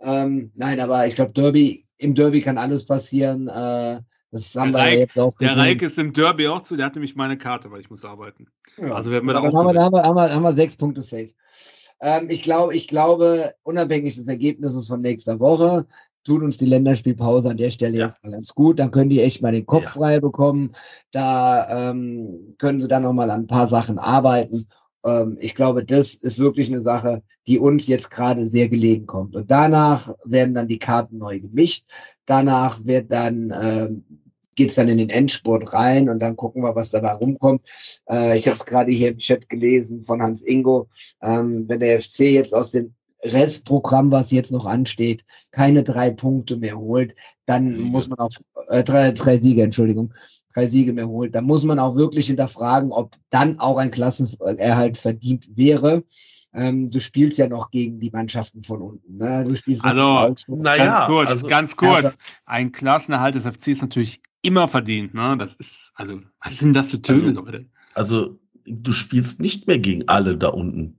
Ähm, 0.00 0.52
nein, 0.54 0.80
aber 0.80 1.06
ich 1.06 1.14
glaube, 1.14 1.32
Derby, 1.34 1.84
im 1.98 2.14
Derby 2.14 2.40
kann 2.40 2.56
alles 2.56 2.86
passieren. 2.86 3.48
Äh, 3.48 4.00
das 4.30 4.54
haben 4.54 4.72
wir 4.72 4.78
ja 4.78 4.84
Reik- 4.84 4.98
jetzt 4.98 5.18
auch 5.18 5.32
Der 5.38 5.48
gesehen. 5.48 5.60
Reik 5.60 5.82
ist 5.82 5.98
im 5.98 6.12
Derby 6.12 6.48
auch 6.48 6.62
zu, 6.62 6.76
der 6.76 6.86
hat 6.86 6.94
nämlich 6.94 7.16
meine 7.16 7.38
Karte, 7.38 7.70
weil 7.70 7.80
ich 7.80 7.90
muss 7.90 8.04
arbeiten. 8.04 8.46
Ja. 8.76 8.92
Also 8.92 9.10
werden 9.10 9.26
wir 9.26 9.32
da 9.34 9.40
auch 9.40 9.44
haben 9.44 9.52
wir, 9.74 9.80
haben, 9.82 9.92
wir, 9.94 10.02
haben, 10.02 10.16
wir, 10.16 10.34
haben 10.34 10.42
wir 10.42 10.52
sechs 10.52 10.76
Punkte 10.76 11.02
safe. 11.02 11.30
Ähm, 12.00 12.28
ich 12.28 12.42
glaube, 12.42 12.74
ich 12.74 12.88
glaube, 12.88 13.54
unabhängig 13.62 14.16
des 14.16 14.28
Ergebnisses 14.28 14.88
von 14.88 15.00
nächster 15.00 15.40
Woche, 15.40 15.86
tut 16.24 16.42
uns 16.42 16.56
die 16.56 16.66
Länderspielpause 16.66 17.50
an 17.50 17.56
der 17.56 17.70
Stelle 17.70 17.98
Ja. 17.98 18.06
jetzt 18.06 18.22
mal 18.22 18.32
ganz 18.32 18.52
gut. 18.54 18.78
Dann 18.78 18.90
können 18.90 19.10
die 19.10 19.22
echt 19.22 19.40
mal 19.42 19.52
den 19.52 19.64
Kopf 19.64 19.84
Ja. 19.84 19.90
frei 19.90 20.20
bekommen. 20.20 20.72
Da 21.12 21.90
ähm, 21.90 22.54
können 22.58 22.80
sie 22.80 22.88
dann 22.88 23.04
noch 23.04 23.12
mal 23.12 23.30
an 23.30 23.42
ein 23.42 23.46
paar 23.46 23.68
Sachen 23.68 23.98
arbeiten. 23.98 24.66
Ähm, 25.04 25.38
ich 25.40 25.54
glaube, 25.54 25.84
das 25.84 26.14
ist 26.14 26.38
wirklich 26.40 26.66
eine 26.68 26.80
Sache, 26.80 27.22
die 27.46 27.60
uns 27.60 27.86
jetzt 27.86 28.10
gerade 28.10 28.46
sehr 28.46 28.68
gelegen 28.68 29.06
kommt. 29.06 29.36
Und 29.36 29.50
danach 29.50 30.12
werden 30.24 30.52
dann 30.52 30.66
die 30.68 30.80
Karten 30.80 31.18
neu 31.18 31.38
gemischt. 31.38 31.84
Danach 32.26 32.84
wird 32.84 33.10
dann 33.10 33.54
ähm, 33.58 34.04
geht's 34.56 34.74
dann 34.74 34.88
in 34.88 34.98
den 34.98 35.10
Endspurt 35.10 35.72
rein 35.72 36.08
und 36.08 36.18
dann 36.18 36.34
gucken 36.34 36.62
wir, 36.62 36.74
was 36.74 36.90
dabei 36.90 37.12
rumkommt. 37.12 37.62
Äh, 38.10 38.38
ich 38.38 38.48
habe 38.48 38.56
es 38.56 38.64
gerade 38.64 38.90
hier 38.90 39.10
im 39.10 39.18
Chat 39.18 39.48
gelesen 39.48 40.04
von 40.04 40.20
Hans 40.20 40.42
Ingo. 40.42 40.88
Ähm, 41.22 41.64
wenn 41.68 41.80
der 41.80 42.00
FC 42.00 42.20
jetzt 42.20 42.54
aus 42.54 42.72
dem 42.72 42.94
Restprogramm, 43.22 44.10
was 44.10 44.30
jetzt 44.30 44.52
noch 44.52 44.66
ansteht, 44.66 45.24
keine 45.50 45.82
drei 45.82 46.10
Punkte 46.10 46.56
mehr 46.56 46.78
holt, 46.78 47.14
dann 47.44 47.72
Siege. 47.72 47.88
muss 47.88 48.08
man 48.08 48.18
auf 48.18 48.34
äh, 48.68 48.82
drei, 48.82 49.12
drei 49.12 49.38
Siege, 49.38 49.62
Entschuldigung, 49.62 50.12
drei 50.52 50.66
Siege 50.66 50.92
mehr 50.92 51.08
holt, 51.08 51.34
dann 51.34 51.44
muss 51.44 51.64
man 51.64 51.78
auch 51.78 51.96
wirklich 51.96 52.26
hinterfragen, 52.26 52.92
ob 52.92 53.14
dann 53.30 53.58
auch 53.58 53.78
ein 53.78 53.90
Klassenerhalt 53.90 54.96
verdient 54.96 55.48
wäre. 55.56 56.04
Ähm, 56.56 56.88
du 56.90 57.00
spielst 57.00 57.36
ja 57.36 57.48
noch 57.48 57.70
gegen 57.70 58.00
die 58.00 58.10
Mannschaften 58.10 58.62
von 58.62 58.80
unten. 58.80 59.18
Ne? 59.18 59.44
Du 59.44 59.54
spielst 59.56 59.84
Also. 59.84 60.34
Naja, 60.48 60.84
ganz 60.86 61.06
kurz, 61.06 61.28
also- 61.28 61.46
ganz 61.48 61.76
kurz. 61.76 62.16
Ein 62.46 62.72
Klassenerhalt 62.72 63.34
des 63.34 63.44
FC 63.44 63.68
ist 63.72 63.82
natürlich 63.82 64.22
immer 64.40 64.66
verdient. 64.66 65.12
Ne? 65.12 65.36
Das 65.38 65.54
ist, 65.56 65.92
also, 65.96 66.20
was 66.42 66.58
sind 66.58 66.74
das 66.74 66.90
für 66.92 67.02
Töne, 67.02 67.18
Also- 67.28 67.40
Leute? 67.42 67.66
Also, 67.94 68.40
du 68.64 68.92
spielst 68.92 69.40
nicht 69.40 69.66
mehr 69.66 69.78
gegen 69.78 70.08
alle 70.08 70.36
da 70.38 70.48
unten. 70.48 70.98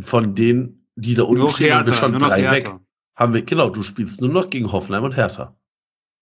Von 0.00 0.34
denen, 0.34 0.86
die 0.96 1.14
da 1.14 1.22
unten 1.22 1.40
Nur 1.40 1.50
stehen, 1.52 1.74
haben 1.74 1.86
wir 1.86 1.94
schon 1.94 2.18
drei 2.18 2.42
weg. 2.42 2.66
härter. 2.66 2.80
Haben 3.16 3.32
wir, 3.34 3.42
genau, 3.42 3.70
du 3.70 3.82
spielst 3.82 4.20
nur 4.20 4.30
noch 4.30 4.50
gegen 4.50 4.70
Hoffenheim 4.70 5.04
und 5.04 5.16
Hertha. 5.16 5.56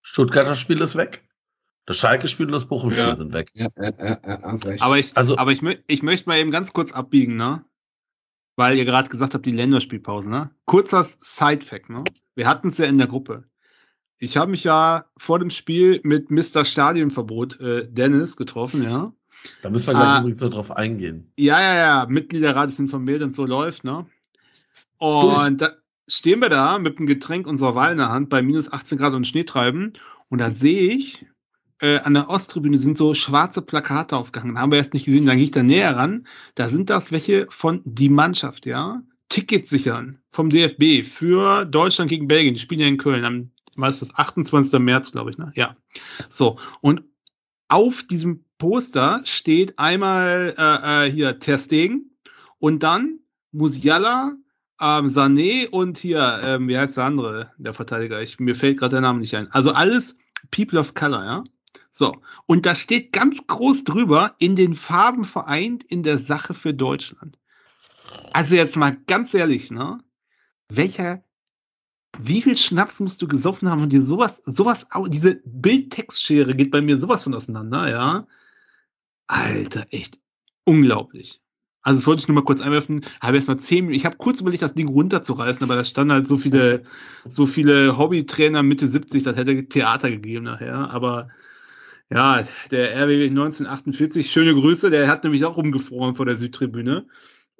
Stuttgarter 0.03 0.55
Spiel 0.55 0.81
ist 0.81 0.95
weg. 0.97 1.25
Das 1.87 1.97
Schalke-Spiel 1.97 2.47
und 2.47 2.53
das 2.53 2.67
Bochum-Spiel 2.67 3.03
Ja. 3.05 3.17
sind 3.17 3.33
weg. 3.33 3.51
Ja, 3.55 3.69
ja, 3.77 3.93
ja, 3.99 4.19
ja. 4.27 4.77
Aber 4.81 4.99
ich, 4.99 5.17
Also- 5.17 5.37
aber 5.39 5.53
ich, 5.53 5.63
ich 5.87 6.03
möchte 6.03 6.29
mal 6.29 6.39
eben 6.39 6.51
ganz 6.51 6.73
kurz 6.73 6.93
abbiegen, 6.93 7.37
ne? 7.37 7.65
Weil 8.59 8.77
ihr 8.77 8.85
gerade 8.85 9.09
gesagt 9.09 9.35
habt, 9.35 9.47
die 9.47 9.53
Länderspielpause, 9.53 10.29
ne? 10.29 10.51
Kurzer 10.65 11.05
Side-Fact, 11.05 11.91
ne? 11.91 12.03
Wir 12.35 12.49
hatten 12.49 12.69
es 12.69 12.79
ja 12.79 12.87
in 12.87 12.99
der 12.99 13.07
Gruppe. 13.07 13.45
Ich 14.19 14.37
habe 14.37 14.51
mich 14.51 14.65
ja 14.65 15.05
vor 15.17 15.39
dem 15.39 15.49
Spiel 15.51 16.01
mit 16.03 16.33
Mr. 16.33 16.65
Stadionverbot 16.65 17.61
äh, 17.61 17.87
Dennis 17.89 18.37
getroffen, 18.37 18.83
ja. 18.83 19.13
Da 19.63 19.71
müssen 19.71 19.87
wir 19.87 19.95
gleich 19.95 20.05
Ah. 20.09 20.19
übrigens 20.19 20.41
noch 20.41 20.51
drauf 20.51 20.77
eingehen. 20.77 21.33
Ja, 21.37 21.61
ja, 21.61 21.75
ja, 21.77 22.07
Mitgliederrat 22.09 22.69
ist 22.69 22.81
informiert 22.81 23.23
und 23.23 23.33
so 23.33 23.47
läuft, 23.47 23.85
ne? 23.85 24.07
Und 24.97 25.61
da 25.61 25.71
stehen 26.09 26.41
wir 26.41 26.49
da 26.49 26.81
mit 26.81 26.99
einem 26.99 27.07
Getränk 27.07 27.47
unserer 27.47 27.77
Wahl 27.77 27.93
in 27.93 27.99
der 27.99 28.09
Hand 28.09 28.29
bei 28.29 28.43
minus 28.43 28.73
18 28.73 28.99
Grad 28.99 29.13
und 29.15 29.25
Schneetreiben 29.29 29.93
und 30.31 30.39
da 30.41 30.51
sehe 30.51 30.91
ich, 30.91 31.25
äh, 31.81 31.99
an 31.99 32.15
der 32.15 32.29
Osttribüne 32.29 32.79
sind 32.79 32.97
so 32.97 33.15
schwarze 33.15 33.63
Plakate 33.63 34.17
aufgehangen. 34.17 34.59
Haben 34.59 34.73
wir 34.73 34.79
erst 34.79 34.95
nicht 34.95 35.07
gesehen, 35.07 35.27
dann 35.27 35.37
gehe 35.37 35.45
ich 35.45 35.51
da 35.51 35.63
näher 35.63 35.97
ran. 35.97 36.27
Da 36.55 36.69
sind 36.69 36.91
das 36.91 37.13
welche 37.13 37.47
von 37.51 37.83
die 37.85 38.09
Mannschaft, 38.09 38.67
ja? 38.67 39.03
Tickets 39.29 39.71
sichern 39.71 40.19
vom 40.31 40.49
DFB 40.49 41.07
für 41.07 41.65
Deutschland 41.65 42.11
gegen 42.11 42.29
Belgien. 42.29 42.55
Die 42.55 42.61
spielen 42.61 42.81
ja 42.81 42.87
in 42.87 42.97
Köln 42.97 43.25
am, 43.25 43.51
was 43.77 44.01
ist 44.01 44.13
das, 44.13 44.19
28. 44.19 44.81
März, 44.81 45.13
glaube 45.13 45.31
ich, 45.31 45.39
ne? 45.39 45.53
Ja. 45.55 45.77
So. 46.31 46.59
Und 46.81 47.03
auf 47.69 48.03
diesem 48.03 48.45
Poster 48.57 49.21
steht 49.25 49.79
einmal 49.79 50.55
äh, 50.57 51.07
äh, 51.07 51.13
hier 51.13 51.39
Ter 51.39 51.59
Stegen 51.59 52.17
und 52.59 52.83
dann 52.83 53.21
Musiala, 53.53 54.35
ähm, 54.81 55.07
Sané 55.07 55.69
und 55.69 55.99
hier, 55.99 56.41
ähm, 56.43 56.69
wie 56.69 56.79
heißt 56.79 56.97
der 56.97 57.05
andere, 57.05 57.53
der 57.59 57.75
Verteidiger? 57.75 58.23
Ich, 58.23 58.41
mir 58.41 58.55
fällt 58.55 58.79
gerade 58.79 58.97
der 58.97 59.01
Name 59.01 59.21
nicht 59.21 59.37
ein. 59.37 59.51
Also 59.53 59.73
alles 59.73 60.17
People 60.51 60.81
of 60.81 60.95
Color, 60.95 61.25
ja? 61.25 61.45
So. 61.91 62.17
Und 62.47 62.67
da 62.67 62.75
steht 62.75 63.13
ganz 63.13 63.47
groß 63.47 63.85
drüber, 63.85 64.35
in 64.39 64.57
den 64.57 64.75
Farben 64.75 65.25
vereint 65.25 65.85
in 65.85 66.03
der 66.03 66.19
Sache 66.19 66.55
für 66.55 66.75
Deutschland. 66.75 67.39
Also 68.33 68.55
jetzt 68.55 68.77
mal 68.77 68.97
ganz 69.07 69.35
ehrlich, 69.35 69.71
ne? 69.71 69.99
Welcher, 70.69 71.23
wie 72.19 72.43
viel 72.43 72.57
Schnaps 72.57 73.01
musst 73.01 73.21
du 73.23 73.29
gesoffen 73.29 73.69
haben 73.71 73.83
und 73.83 73.93
dir 73.93 74.03
sowas, 74.03 74.41
sowas, 74.45 74.87
diese 75.09 75.41
Bildtextschere 75.45 76.55
geht 76.55 76.71
bei 76.71 76.81
mir 76.81 76.99
sowas 77.01 77.23
von 77.23 77.35
auseinander, 77.35 77.91
ja? 77.91 78.27
Alter, 79.27 79.87
echt 79.91 80.19
unglaublich. 80.65 81.41
Also 81.83 82.01
das 82.01 82.07
wollte 82.07 82.21
ich 82.21 82.29
nur 82.29 82.35
mal 82.35 82.45
kurz 82.45 82.61
einwerfen. 82.61 83.05
Habe 83.21 83.37
erst 83.37 83.49
mal 83.49 83.59
zehn 83.59 83.85
Minuten. 83.85 83.97
Ich 83.97 84.05
habe 84.05 84.17
kurz 84.17 84.41
überlegt, 84.41 84.63
das 84.63 84.75
Ding 84.75 84.89
runterzureißen, 84.89 85.63
aber 85.63 85.77
da 85.77 85.85
standen 85.85 86.13
halt 86.13 86.27
so 86.27 86.37
viele, 86.37 86.83
so 87.29 87.47
viele 87.47 87.97
Hobbytrainer 87.97 88.63
Mitte 88.63 88.87
70, 88.87 89.23
das 89.23 89.37
hätte 89.37 89.69
Theater 89.69 90.11
gegeben 90.11 90.45
nachher. 90.45 90.91
Aber 90.91 91.29
ja, 92.11 92.47
der 92.71 92.95
RW 93.05 93.27
1948, 93.27 94.31
schöne 94.31 94.55
Grüße, 94.55 94.91
der 94.91 95.09
hat 95.09 95.25
nämlich 95.25 95.45
auch 95.45 95.57
rumgefroren 95.57 96.15
vor 96.15 96.27
der 96.27 96.37
Südtribüne. 96.37 97.07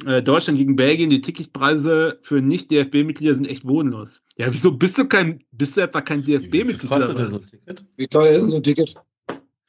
Äh, 0.07 0.23
Deutschland 0.23 0.59
gegen 0.59 0.77
Belgien, 0.77 1.11
die 1.11 1.21
Ticketpreise 1.21 2.21
für 2.23 2.41
Nicht-DFB-Mitglieder 2.41 3.35
sind 3.35 3.47
echt 3.47 3.65
bodenlos. 3.65 4.23
Ja, 4.37 4.47
wieso 4.53 4.73
bist 4.73 4.97
du 4.97 5.07
kein, 5.09 5.45
bist 5.51 5.77
du 5.77 5.81
etwa 5.81 6.01
kein 6.01 6.25
Wie 6.27 6.39
DFB-Mitglied 6.39 6.89
kostet 6.89 7.11
oder 7.11 7.25
denn 7.25 7.31
so 7.31 7.37
was? 7.37 7.45
ein 7.45 7.51
Ticket? 7.51 7.85
Wie 7.97 8.07
teuer 8.07 8.31
ist 8.31 8.43
denn 8.43 8.51
so 8.51 8.57
ein 8.57 8.63
Ticket? 8.63 8.95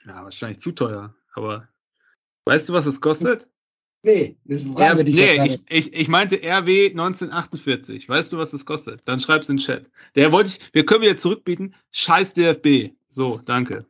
Ja, 0.06 0.24
wahrscheinlich 0.24 0.60
zu 0.60 0.72
teuer. 0.72 1.16
Aber 1.34 1.68
weißt 2.46 2.70
du, 2.70 2.74
was 2.74 2.86
es 2.86 3.02
kostet? 3.02 3.50
Nee, 4.02 4.38
das 4.46 4.64
fragen 4.64 4.98
wir 4.98 5.04
dich 5.04 5.18
ja 5.18 5.44
nee, 5.44 5.60
ich, 5.68 5.88
ich, 5.88 5.94
ich 5.94 6.08
meinte 6.08 6.38
RW 6.38 6.90
1948. 6.92 8.08
Weißt 8.08 8.32
du, 8.32 8.38
was 8.38 8.52
das 8.52 8.66
kostet? 8.66 9.02
Dann 9.06 9.20
schreib's 9.20 9.50
in 9.50 9.58
den 9.58 9.64
Chat. 9.64 9.90
Der 10.16 10.32
wollte 10.32 10.52
ich, 10.52 10.74
wir 10.74 10.86
können 10.86 11.02
wieder 11.02 11.18
zurückbieten. 11.18 11.76
Scheiß 11.92 12.34
DFB. 12.34 12.94
So, 13.10 13.42
danke. 13.44 13.86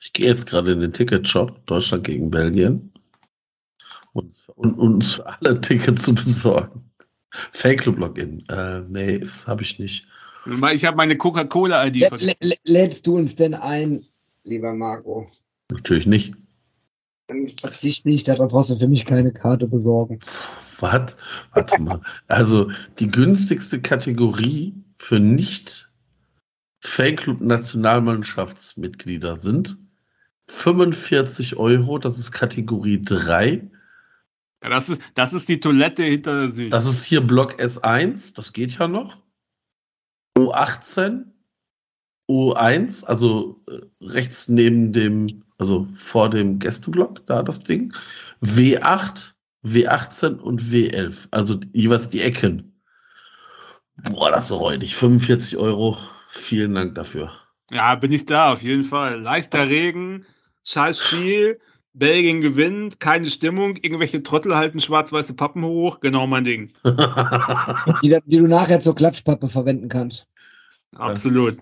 Ich 0.00 0.12
gehe 0.12 0.26
jetzt 0.26 0.46
gerade 0.46 0.72
in 0.72 0.80
den 0.80 0.92
Ticketshop 0.92 1.64
Deutschland 1.66 2.04
gegen 2.04 2.30
Belgien 2.30 2.92
und, 4.12 4.34
und 4.56 4.74
uns 4.78 5.14
für 5.14 5.26
alle 5.26 5.60
Tickets 5.60 6.04
zu 6.04 6.14
besorgen. 6.14 6.84
Fanclub-Login. 7.52 8.42
Äh, 8.48 8.80
nee, 8.88 9.18
das 9.18 9.46
habe 9.46 9.62
ich 9.62 9.78
nicht. 9.78 10.06
Ich 10.72 10.84
habe 10.84 10.96
meine 10.96 11.16
Coca-Cola-ID 11.16 11.96
Lä- 11.96 12.08
vergessen. 12.08 12.30
lä- 12.40 12.48
lä- 12.54 12.58
Lädst 12.64 13.06
du 13.06 13.16
uns 13.16 13.36
denn 13.36 13.54
ein, 13.54 14.00
lieber 14.44 14.72
Marco? 14.74 15.26
Natürlich 15.70 16.06
nicht. 16.06 16.34
Dann 17.26 17.48
verzichte 17.60 18.08
ich, 18.08 18.24
darauf 18.24 18.50
brauchst 18.50 18.70
du 18.70 18.76
für 18.76 18.88
mich 18.88 19.04
keine 19.04 19.32
Karte 19.32 19.66
besorgen. 19.66 20.18
Was? 20.80 21.16
Warte 21.52 21.82
mal. 21.82 22.00
Also 22.28 22.70
die 22.98 23.10
günstigste 23.10 23.82
Kategorie 23.82 24.72
für 24.96 25.20
nicht 25.20 25.87
Fanclub-Nationalmannschaftsmitglieder 26.80 29.36
sind 29.36 29.78
45 30.46 31.56
Euro. 31.56 31.98
Das 31.98 32.18
ist 32.18 32.32
Kategorie 32.32 33.02
3. 33.02 33.70
Ja, 34.62 34.68
das, 34.68 34.88
ist, 34.88 35.00
das 35.14 35.32
ist 35.32 35.48
die 35.48 35.60
Toilette 35.60 36.02
hinter 36.02 36.42
der 36.42 36.52
Süd. 36.52 36.72
Das 36.72 36.86
ist 36.86 37.04
hier 37.04 37.20
Block 37.20 37.60
S1. 37.60 38.34
Das 38.34 38.52
geht 38.52 38.78
ja 38.78 38.88
noch. 38.88 39.22
O18. 40.36 41.24
O1, 42.28 43.04
also 43.04 43.62
äh, 43.68 43.80
rechts 44.04 44.48
neben 44.48 44.92
dem, 44.92 45.44
also 45.56 45.86
vor 45.94 46.28
dem 46.28 46.58
Gästeblock, 46.58 47.24
da 47.26 47.42
das 47.42 47.64
Ding. 47.64 47.94
W8, 48.42 49.32
W18 49.64 50.36
und 50.36 50.60
W11, 50.60 51.28
also 51.30 51.58
jeweils 51.72 52.10
die 52.10 52.20
Ecken. 52.20 52.78
Boah, 54.10 54.30
das 54.30 54.44
ist 54.44 54.48
so 54.48 54.58
räudig. 54.58 54.94
45 54.94 55.56
Euro. 55.56 55.96
Vielen 56.28 56.74
Dank 56.74 56.94
dafür. 56.94 57.30
Ja, 57.70 57.94
bin 57.96 58.12
ich 58.12 58.26
da, 58.26 58.52
auf 58.52 58.62
jeden 58.62 58.84
Fall. 58.84 59.20
Leichter 59.20 59.68
Regen, 59.68 60.24
scheiß 60.64 60.98
Spiel, 60.98 61.60
Belgien 61.92 62.40
gewinnt, 62.40 63.00
keine 63.00 63.26
Stimmung, 63.26 63.76
irgendwelche 63.76 64.22
Trottel 64.22 64.56
halten 64.56 64.80
schwarz-weiße 64.80 65.34
Pappen 65.34 65.64
hoch, 65.64 66.00
genau 66.00 66.26
mein 66.26 66.44
Ding. 66.44 66.72
Die, 68.02 68.18
die 68.24 68.38
du 68.38 68.46
nachher 68.46 68.80
zur 68.80 68.94
Klatschpappe 68.94 69.48
verwenden 69.48 69.88
kannst. 69.88 70.28
Absolut. 70.96 71.56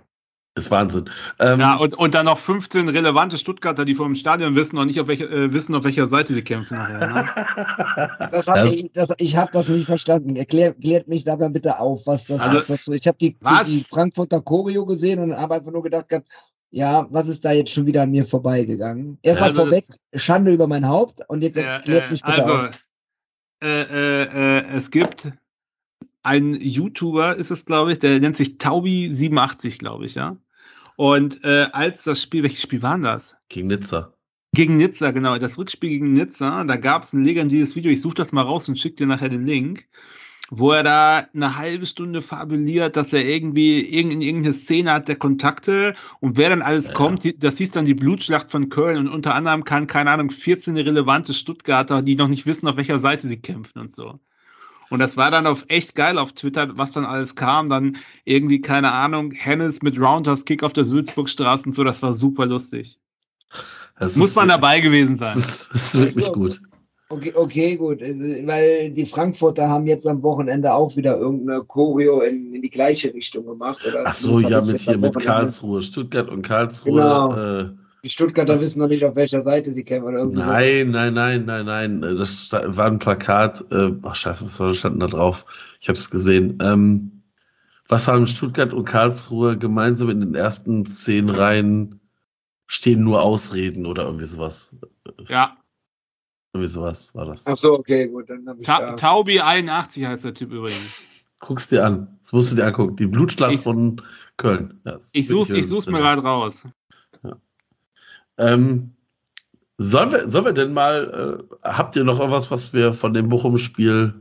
Ist 0.57 0.71
Wahnsinn. 0.71 1.09
Ähm, 1.39 1.61
Ja, 1.61 1.77
und, 1.77 1.95
und 1.95 2.15
dann 2.15 2.27
noch 2.27 2.39
15 2.39 2.89
relevante 2.89 3.39
Stuttgarter, 3.39 3.85
die 3.85 3.95
vor 3.95 4.07
dem 4.07 4.15
Stadion 4.15 4.57
wissen, 4.57 4.77
noch 4.77 4.85
nicht 4.85 4.99
auf 5.01 5.07
welche, 5.07 5.25
äh, 5.27 5.53
wissen, 5.53 5.75
auf 5.75 5.85
welcher 5.85 6.07
Seite 6.07 6.33
sie 6.35 6.43
kämpfen 6.43 6.77
nachher. 6.77 6.99
Ne? 6.99 7.29
Das 8.33 8.47
hab 8.47 8.55
Das- 8.57 8.73
ich 8.73 8.91
das, 8.93 9.13
ich 9.19 9.37
habe 9.37 9.51
das 9.53 9.69
nicht 9.69 9.87
verstanden. 9.87 10.35
Erklär, 10.37 10.75
klärt 10.75 11.09
mich 11.09 11.25
dabei 11.25 11.49
bitte 11.51 11.79
auf, 11.79 12.07
was 12.07 12.25
das 12.25 12.41
Also- 12.43 12.59
ist. 12.75 12.89
Ich 12.89 13.07
habe 13.07 13.19
die, 13.19 13.35
die, 13.35 13.65
die 13.67 13.81
Frankfurter 13.85 14.41
Choreo 14.41 14.85
gesehen 14.87 15.21
und 15.21 15.37
habe 15.37 15.55
einfach 15.57 15.73
nur 15.73 15.83
gedacht, 15.83 16.07
ja, 16.71 17.07
was 17.11 17.29
ist 17.29 17.45
da 17.45 17.53
jetzt 17.53 17.71
schon 17.73 17.87
wieder 17.87 18.03
an 18.03 18.11
mir 18.11 18.25
vorbeigegangen? 18.27 19.19
Erstmal 19.23 19.51
Also 19.51 19.63
vorweg, 19.65 19.85
Schande 20.15 20.53
über 20.53 20.67
mein 20.67 20.87
Haupt 20.89 21.21
und 21.29 21.43
jetzt 21.43 21.57
erklärt 21.57 22.09
äh, 22.09 22.11
mich 22.11 22.23
bitte 22.23 22.39
also, 22.39 22.55
auf. 22.55 22.71
äh, 23.63 23.83
äh, 23.83 24.59
äh, 24.59 24.63
es 24.73 24.91
gibt 24.91 25.29
einen 26.23 26.61
YouTuber, 26.61 27.37
ist 27.37 27.51
es, 27.53 27.67
glaube 27.67 27.93
ich, 27.93 28.01
der 28.01 28.19
nennt 28.19 28.37
sich 28.37 28.57
Taubi87, 28.59 29.79
glaube 29.79 30.07
ich, 30.07 30.17
ja. 30.17 30.37
Und 30.97 31.44
äh, 31.44 31.68
als 31.72 32.05
das 32.05 32.20
Spiel, 32.22 32.42
welches 32.42 32.62
Spiel 32.62 32.82
war 32.82 32.99
das? 32.99 33.36
Gegen 33.49 33.68
Nizza. 33.68 34.12
Gegen 34.55 34.78
Nizza, 34.78 35.11
genau. 35.11 35.36
Das 35.38 35.59
Rückspiel 35.59 35.90
gegen 35.90 36.12
Nizza, 36.12 36.64
da 36.64 36.76
gab 36.76 37.03
es 37.03 37.12
ein 37.12 37.22
legendäres 37.24 37.76
Video. 37.76 37.90
Ich 37.92 38.01
suche 38.01 38.14
das 38.14 38.32
mal 38.32 38.42
raus 38.42 38.68
und 38.68 38.78
schicke 38.78 38.97
dir 38.97 39.07
nachher 39.07 39.28
den 39.28 39.44
Link, 39.47 39.86
wo 40.49 40.70
er 40.72 40.82
da 40.82 41.26
eine 41.34 41.57
halbe 41.59 41.84
Stunde 41.84 42.22
fabuliert, 42.22 42.97
dass 42.97 43.12
er 43.12 43.26
irgendwie 43.26 43.80
irgend- 43.80 44.14
in 44.14 44.22
irgendeine 44.22 44.55
Szene 44.55 44.92
hat 44.92 45.09
der 45.09 45.16
Kontakte 45.16 45.94
und 46.20 46.38
wer 46.38 46.49
dann 46.49 46.62
alles 46.62 46.86
Ja. 46.88 46.94
kommt, 46.94 47.24
die, 47.24 47.38
das 47.38 47.59
hieß 47.59 47.72
dann 47.72 47.84
die 47.84 47.94
Blutschlacht 47.94 48.51
von 48.51 48.70
Köln 48.70 48.97
und 48.97 49.09
unter 49.09 49.34
anderem 49.34 49.64
kann, 49.64 49.86
keine 49.86 50.11
Ahnung, 50.11 50.30
14 50.30 50.76
relevante 50.78 51.34
Stuttgarter, 51.34 52.01
die 52.01 52.16
noch 52.16 52.28
nicht 52.28 52.47
wissen, 52.47 52.66
auf 52.68 52.76
welcher 52.78 52.99
Seite 53.01 53.28
sie 53.28 53.36
kämpfen 53.40 53.80
und 53.80 53.92
so. 53.94 54.20
Und 54.91 55.01
das 55.01 55.16
war 55.16 55.30
dann 55.30 55.47
auf 55.47 55.64
echt 55.68 55.95
geil 55.95 56.18
auf 56.18 56.32
Twitter, 56.32 56.68
was 56.76 56.93
dann 56.93 57.05
alles 57.05 57.34
kam. 57.34 57.68
Dann 57.68 57.97
irgendwie, 58.24 58.61
keine 58.61 58.93
Ahnung, 58.93 59.32
Hennes 59.32 59.82
mit 59.82 59.99
Roundhouse 59.99 60.45
Kick 60.45 60.62
auf 60.62 60.72
der 60.72 60.84
Sulzburgstraße 60.84 61.64
und 61.66 61.72
so, 61.72 61.82
das 61.84 62.03
war 62.03 62.12
super 62.12 62.47
lustig. 62.47 62.99
Das 63.99 64.16
Muss 64.16 64.30
ist- 64.30 64.37
man 64.37 64.49
dabei 64.49 64.80
gewesen 64.80 65.16
sein. 65.16 65.34
Das 65.37 65.68
ist 65.68 65.99
wirklich 65.99 66.30
gut. 66.32 66.61
Okay, 67.09 67.32
okay, 67.37 67.76
gut. 67.76 68.01
Weil 68.01 68.91
die 68.91 69.07
Frankfurter 69.07 69.68
haben 69.68 69.87
jetzt 69.87 70.09
am 70.09 70.22
Wochenende 70.24 70.74
auch 70.74 70.97
wieder 70.97 71.16
irgendeine 71.18 71.62
Choreo 71.62 72.20
in, 72.22 72.53
in 72.53 72.62
die 72.62 72.70
gleiche 72.70 73.14
Richtung 73.14 73.47
gemacht. 73.47 73.80
Oder 73.87 74.03
Ach 74.07 74.14
so, 74.14 74.41
ja, 74.41 74.61
mit 74.61 74.80
hier 74.80 74.99
mit 74.99 75.16
Karlsruhe, 75.16 75.82
Stuttgart 75.82 76.28
und 76.28 76.43
Karlsruhe. 76.43 76.93
Genau. 77.01 77.61
Äh, 77.61 77.68
die 78.07 78.11
Stuttgarter 78.11 78.53
das, 78.53 78.63
wissen 78.63 78.79
noch 78.79 78.87
nicht, 78.87 79.03
auf 79.03 79.17
welcher 79.17 79.41
Seite 79.41 79.73
sie 79.73 79.83
kämpfen 79.83 80.11
oder 80.11 80.19
irgendwie 80.19 80.39
Nein, 80.39 80.93
sowas. 80.93 81.13
nein, 81.13 81.15
nein, 81.15 81.45
nein, 81.45 81.67
nein. 81.67 82.17
Das 82.19 82.53
war 82.53 82.87
ein 82.87 83.01
Plakat. 83.01 83.65
Äh, 83.73 83.95
ach 84.03 84.15
scheiße, 84.15 84.45
was 84.45 84.61
war 84.61 84.73
stand 84.75 85.03
da 85.03 85.09
drauf? 85.09 85.45
Ich 85.81 85.89
habe 85.89 85.99
es 85.99 86.09
gesehen. 86.09 86.57
Ähm, 86.63 87.23
was 87.89 88.07
haben 88.07 88.29
Stuttgart 88.29 88.73
und 88.73 88.85
Karlsruhe 88.85 89.59
gemeinsam 89.59 90.11
in 90.11 90.21
den 90.21 90.37
ersten 90.37 90.87
zehn 90.87 91.31
Reihen 91.31 91.99
stehen 92.69 93.03
nur 93.03 93.23
Ausreden 93.23 93.87
oder 93.87 94.05
irgendwie 94.05 94.27
sowas? 94.27 94.77
Ja. 95.27 95.57
Irgendwie 96.55 96.71
sowas 96.71 97.13
war 97.17 97.27
das. 97.27 97.45
Ach 97.49 97.57
so, 97.57 97.73
okay, 97.73 98.07
gut. 98.07 98.31
Dann 98.31 98.47
ich 98.61 98.65
Ta 98.65 98.83
da. 98.83 98.93
Taubi 98.93 99.41
81 99.41 100.07
heißt 100.07 100.27
der 100.27 100.35
Typ 100.35 100.53
übrigens. 100.53 101.25
Guck's 101.41 101.69
dir 101.69 101.85
an. 101.85 102.19
Das 102.23 102.33
musst 102.33 102.53
du 102.53 102.55
dir 102.55 102.67
angucken. 102.67 102.95
Die 102.95 103.07
Blutschlacht 103.07 103.55
ich, 103.55 103.61
von 103.63 104.01
Köln. 104.37 104.81
Ja, 104.85 104.97
ich 105.13 105.27
such's, 105.27 105.51
ich 105.51 105.67
such's 105.67 105.87
mir 105.87 105.99
gerade 105.99 106.23
raus. 106.23 106.65
Ja. 108.39 108.49
Ähm, 108.49 108.93
sollen, 109.78 110.11
wir, 110.11 110.28
sollen 110.28 110.47
wir 110.47 110.53
denn 110.53 110.72
mal, 110.72 111.47
äh, 111.62 111.68
habt 111.68 111.97
ihr 111.97 112.05
noch 112.05 112.18
irgendwas, 112.18 112.51
was 112.51 112.72
wir 112.72 112.93
von 112.93 113.12
dem 113.12 113.28
Bochum-Spiel 113.28 114.14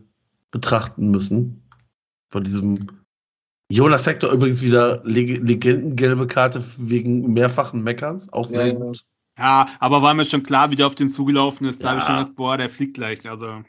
betrachten 0.51 1.11
müssen? 1.11 1.63
Von 2.29 2.43
diesem 2.43 2.87
Jonas 3.69 4.05
Hector 4.05 4.31
übrigens 4.31 4.61
wieder 4.61 5.01
Leg 5.05 5.41
Legendengelbe 5.43 6.27
Karte 6.27 6.63
wegen 6.77 7.33
mehrfachen 7.33 7.81
Meckerns. 7.81 8.31
Auch 8.31 8.47
sehr 8.47 8.67
ja, 8.67 8.73
gut. 8.73 9.03
Ja, 9.37 9.67
aber 9.79 10.01
war 10.01 10.13
mir 10.13 10.25
schon 10.25 10.43
klar, 10.43 10.71
wie 10.71 10.75
der 10.75 10.87
auf 10.87 10.95
den 10.95 11.09
zugelaufen 11.09 11.67
ist. 11.67 11.83
Da 11.83 11.89
habe 11.89 11.99
ich 11.99 12.05
schon 12.05 12.17
gedacht, 12.17 12.35
boah, 12.35 12.57
der 12.57 12.69
fliegt 12.69 12.93
gleich. 12.93 13.27
Also. 13.29 13.63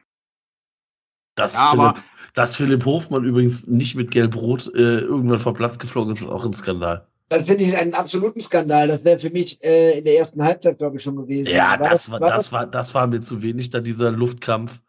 Dass, 1.35 1.55
ja, 1.55 1.71
Philipp, 1.71 1.85
aber, 1.85 2.05
dass 2.35 2.57
Philipp 2.57 2.85
Hofmann 2.85 3.25
übrigens 3.25 3.67
nicht 3.67 3.95
mit 3.95 4.11
Gelb-Rot 4.11 4.73
äh, 4.75 5.01
irgendwann 5.01 5.39
vom 5.39 5.55
Platz 5.55 5.79
geflogen 5.79 6.13
ist, 6.13 6.23
ist 6.23 6.29
auch 6.29 6.45
ein 6.45 6.53
Skandal. 6.53 7.07
Das 7.29 7.47
finde 7.47 7.65
ich 7.65 7.77
einen 7.77 7.95
absoluten 7.95 8.41
Skandal. 8.41 8.89
Das 8.89 9.05
wäre 9.05 9.19
für 9.19 9.31
mich 9.31 9.63
äh, 9.65 9.99
in 9.99 10.05
der 10.05 10.19
ersten 10.19 10.43
Halbzeit, 10.43 10.79
glaube 10.79 10.97
ich, 10.97 11.03
schon 11.03 11.17
gewesen. 11.17 11.53
Ja, 11.53 11.71
war 11.71 11.79
das, 11.79 12.05
das, 12.05 12.11
war, 12.11 12.21
das, 12.21 12.53
war, 12.53 12.67
das 12.67 12.95
war 12.95 13.07
mir 13.07 13.21
zu 13.21 13.43
wenig, 13.43 13.71
da 13.71 13.81
dieser 13.81 14.13
Luftkampf. 14.13 14.81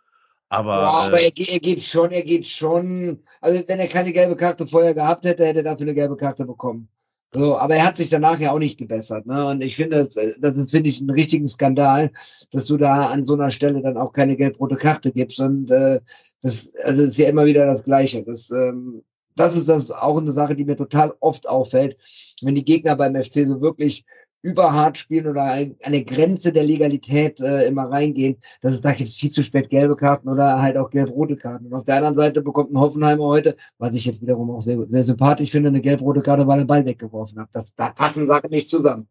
Aber, 0.50 0.76
ja, 0.76 0.90
aber 0.90 1.20
äh, 1.20 1.32
er, 1.36 1.54
er, 1.54 1.60
geht 1.60 1.84
schon, 1.84 2.12
er 2.12 2.22
geht 2.22 2.48
schon. 2.48 3.20
Also 3.42 3.64
wenn 3.68 3.80
er 3.80 3.88
keine 3.88 4.14
gelbe 4.14 4.36
Karte 4.36 4.68
vorher 4.68 4.94
gehabt 4.94 5.26
hätte, 5.26 5.46
hätte 5.46 5.60
er 5.60 5.64
dafür 5.64 5.86
eine 5.86 5.96
gelbe 5.96 6.16
Karte 6.16 6.46
bekommen. 6.46 6.90
So, 7.34 7.58
aber 7.58 7.76
er 7.76 7.86
hat 7.86 7.98
sich 7.98 8.10
danach 8.10 8.40
ja 8.40 8.52
auch 8.52 8.60
nicht 8.60 8.78
gebessert. 8.78 9.26
Ne? 9.26 9.48
Und 9.48 9.62
ich 9.62 9.76
finde, 9.76 9.98
das, 9.98 10.18
das 10.40 10.58
ist, 10.58 10.72
finde 10.72 10.90
ich, 10.90 11.00
einen 11.00 11.10
richtigen 11.10 11.46
Skandal, 11.46 12.12
dass 12.52 12.66
du 12.66 12.78
da 12.78 13.08
an 13.08 13.26
so 13.26 13.34
einer 13.34 13.52
Stelle 13.52 13.82
dann 13.82 13.98
auch 13.98 14.14
keine 14.14 14.38
gelb-rote 14.38 14.78
Karte 14.78 15.12
gibst. 15.12 15.40
Und 15.42 15.70
äh, 15.70 16.00
das, 16.42 16.72
also 16.84 17.02
das 17.02 17.12
ist 17.12 17.18
ja 17.18 17.28
immer 17.28 17.46
wieder 17.46 17.66
das 17.66 17.84
Gleiche. 17.84 18.24
Das, 18.24 18.50
ähm, 18.52 19.04
das 19.40 19.56
ist 19.56 19.70
das 19.70 19.92
auch 19.92 20.18
eine 20.18 20.32
Sache, 20.32 20.56
die 20.56 20.66
mir 20.66 20.76
total 20.76 21.14
oft 21.20 21.48
auffällt, 21.48 21.98
wenn 22.42 22.56
die 22.56 22.66
Gegner 22.66 22.96
beim 22.96 23.16
FC 23.16 23.46
so 23.46 23.62
wirklich 23.62 24.06
überhart 24.42 24.98
spielen 24.98 25.28
oder 25.28 25.44
eine 25.44 26.06
Grenze 26.06 26.54
der 26.54 26.64
Legalität 26.64 27.40
äh, 27.40 27.68
immer 27.68 27.90
reingehen, 27.90 28.38
dass 28.62 28.74
es 28.74 28.82
da 28.82 28.94
gibt 28.94 29.10
viel 29.10 29.32
zu 29.32 29.44
spät 29.44 29.70
gelbe 29.70 29.96
Karten 29.96 30.30
oder 30.30 30.62
halt 30.62 30.78
auch 30.78 30.90
gelb-rote 30.90 31.36
Karten. 31.36 31.66
Und 31.66 31.74
auf 31.74 31.86
der 31.86 31.98
anderen 31.98 32.16
Seite 32.16 32.42
bekommt 32.42 32.72
ein 32.72 32.80
Hoffenheimer 32.80 33.26
heute, 33.26 33.56
was 33.78 33.96
ich 33.96 34.06
jetzt 34.06 34.22
wiederum 34.22 34.52
auch 34.52 34.62
sehr, 34.62 34.82
sehr 34.88 35.04
sympathisch 35.04 35.52
finde, 35.52 35.70
eine 35.70 35.82
gelb-rote 35.82 36.22
Karte, 36.22 36.48
weil 36.48 36.60
er 36.60 36.64
den 36.64 36.68
Ball 36.68 36.86
weggeworfen 36.86 37.40
hat. 37.40 37.50
Das, 37.52 37.74
da 37.76 37.90
passen 37.90 38.28
Sachen 38.28 38.52
nicht 38.52 38.70
zusammen. 38.70 39.08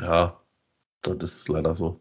Ja, 0.00 0.38
das 1.02 1.16
ist 1.22 1.48
leider 1.48 1.74
so. 1.74 2.00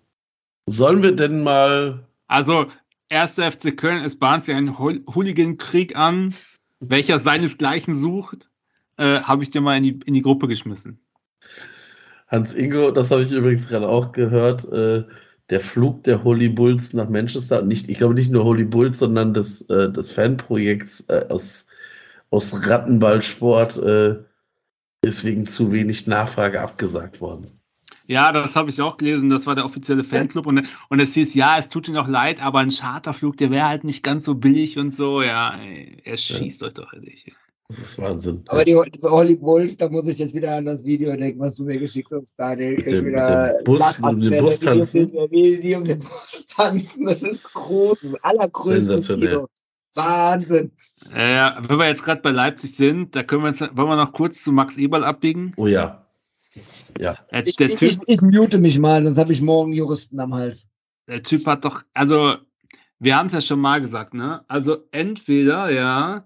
Sollen 0.65 1.03
wir 1.03 1.15
denn 1.15 1.43
mal. 1.43 2.07
Also, 2.27 2.67
erster 3.09 3.51
FC 3.51 3.75
Köln, 3.75 4.03
es 4.03 4.17
bahnt 4.17 4.45
sich 4.45 4.55
ein 4.55 4.79
Hooligan-Krieg 4.79 5.95
an, 5.95 6.33
welcher 6.81 7.19
seinesgleichen 7.19 7.93
sucht, 7.93 8.49
äh, 8.97 9.21
habe 9.21 9.43
ich 9.43 9.51
dir 9.51 9.61
mal 9.61 9.77
in 9.77 9.83
die, 9.83 9.99
in 10.05 10.13
die 10.13 10.21
Gruppe 10.21 10.47
geschmissen. 10.47 10.99
Hans 12.27 12.53
Ingo, 12.53 12.91
das 12.91 13.11
habe 13.11 13.23
ich 13.23 13.31
übrigens 13.31 13.67
gerade 13.67 13.87
auch 13.87 14.11
gehört, 14.11 14.65
äh, 14.71 15.03
der 15.49 15.59
Flug 15.59 16.03
der 16.03 16.23
Holy 16.23 16.49
Bulls 16.49 16.93
nach 16.93 17.09
Manchester, 17.09 17.61
nicht, 17.61 17.89
ich 17.89 17.97
glaube 17.97 18.13
nicht 18.13 18.31
nur 18.31 18.43
Holy 18.43 18.63
Bulls, 18.63 18.99
sondern 18.99 19.33
des, 19.33 19.69
äh, 19.69 19.91
des 19.91 20.11
Fanprojekts 20.11 21.05
äh, 21.09 21.25
aus, 21.29 21.67
aus 22.29 22.67
Rattenballsport 22.67 23.77
äh, 23.77 24.15
ist 25.03 25.23
wegen 25.25 25.45
zu 25.45 25.71
wenig 25.71 26.07
Nachfrage 26.07 26.61
abgesagt 26.61 27.21
worden. 27.21 27.45
Ja, 28.11 28.33
das 28.33 28.57
habe 28.57 28.69
ich 28.69 28.81
auch 28.81 28.97
gelesen. 28.97 29.29
Das 29.29 29.47
war 29.47 29.55
der 29.55 29.63
offizielle 29.63 30.03
Fanclub. 30.03 30.45
Und, 30.45 30.67
und 30.89 30.99
es 30.99 31.13
hieß, 31.13 31.33
ja, 31.33 31.57
es 31.57 31.69
tut 31.69 31.87
ihm 31.87 31.95
auch 31.95 32.09
leid, 32.09 32.43
aber 32.43 32.59
ein 32.59 32.69
Charterflug, 32.69 33.37
der 33.37 33.51
wäre 33.51 33.69
halt 33.69 33.85
nicht 33.85 34.03
ganz 34.03 34.25
so 34.25 34.35
billig 34.35 34.77
und 34.77 34.93
so. 34.93 35.21
Ja, 35.21 35.57
ey, 35.57 35.95
er 36.03 36.17
schießt 36.17 36.59
ja. 36.59 36.67
euch 36.67 36.73
doch 36.73 36.91
nicht. 36.91 37.31
Das 37.69 37.79
ist 37.79 37.99
Wahnsinn. 37.99 38.43
Aber 38.47 38.65
die, 38.65 38.73
die 38.73 39.01
Holly 39.01 39.37
Bulls, 39.37 39.77
da 39.77 39.87
muss 39.87 40.09
ich 40.09 40.19
jetzt 40.19 40.35
wieder 40.35 40.57
an 40.57 40.65
das 40.65 40.83
Video 40.83 41.15
denken, 41.15 41.39
was 41.39 41.55
du 41.55 41.63
mir 41.63 41.79
geschickt 41.79 42.11
hast, 42.11 42.33
Daniel. 42.35 42.75
Mit 42.75 42.85
dem, 42.85 43.05
wieder 43.05 43.45
mit 43.47 43.59
dem 43.59 43.63
Bus, 43.63 43.99
mit 44.01 44.25
dem 44.25 44.37
Bus 44.43 44.59
tanzen. 44.59 45.13
Wie 45.29 45.61
die 45.61 45.75
um 45.75 45.85
den 45.85 45.99
Bus 45.99 46.45
tanzen, 46.47 47.05
das 47.05 47.23
ist 47.23 47.53
groß, 47.53 48.01
das 48.01 48.23
allergrößte 48.25 49.21
Video. 49.21 49.47
Wahnsinn. 49.95 50.71
Ja, 51.15 51.61
wenn 51.65 51.77
wir 51.77 51.87
jetzt 51.87 52.03
gerade 52.03 52.21
bei 52.21 52.31
Leipzig 52.31 52.75
sind, 52.75 53.15
da 53.15 53.23
können 53.23 53.43
wir 53.43 53.51
jetzt, 53.51 53.61
wollen 53.61 53.87
wir 53.87 53.95
noch 53.95 54.11
kurz 54.11 54.43
zu 54.43 54.51
Max 54.51 54.75
Eberl 54.75 55.05
abbiegen? 55.05 55.53
Oh 55.55 55.67
ja. 55.67 56.05
Ja. 56.99 57.17
Der, 57.31 57.47
ich, 57.47 57.55
der 57.55 57.69
ich, 57.71 57.79
typ, 57.79 57.89
ich, 57.89 57.99
ich, 58.07 58.21
mute 58.21 58.57
mich 58.57 58.77
mal, 58.79 59.03
sonst 59.03 59.17
habe 59.17 59.31
ich 59.31 59.41
morgen 59.41 59.73
Juristen 59.73 60.19
am 60.19 60.33
Hals. 60.33 60.69
Der 61.07 61.23
Typ 61.23 61.45
hat 61.45 61.65
doch, 61.65 61.83
also, 61.93 62.35
wir 62.99 63.15
haben 63.15 63.27
es 63.27 63.33
ja 63.33 63.41
schon 63.41 63.59
mal 63.59 63.81
gesagt, 63.81 64.13
ne? 64.13 64.43
Also, 64.47 64.77
entweder, 64.91 65.69
ja, 65.71 66.25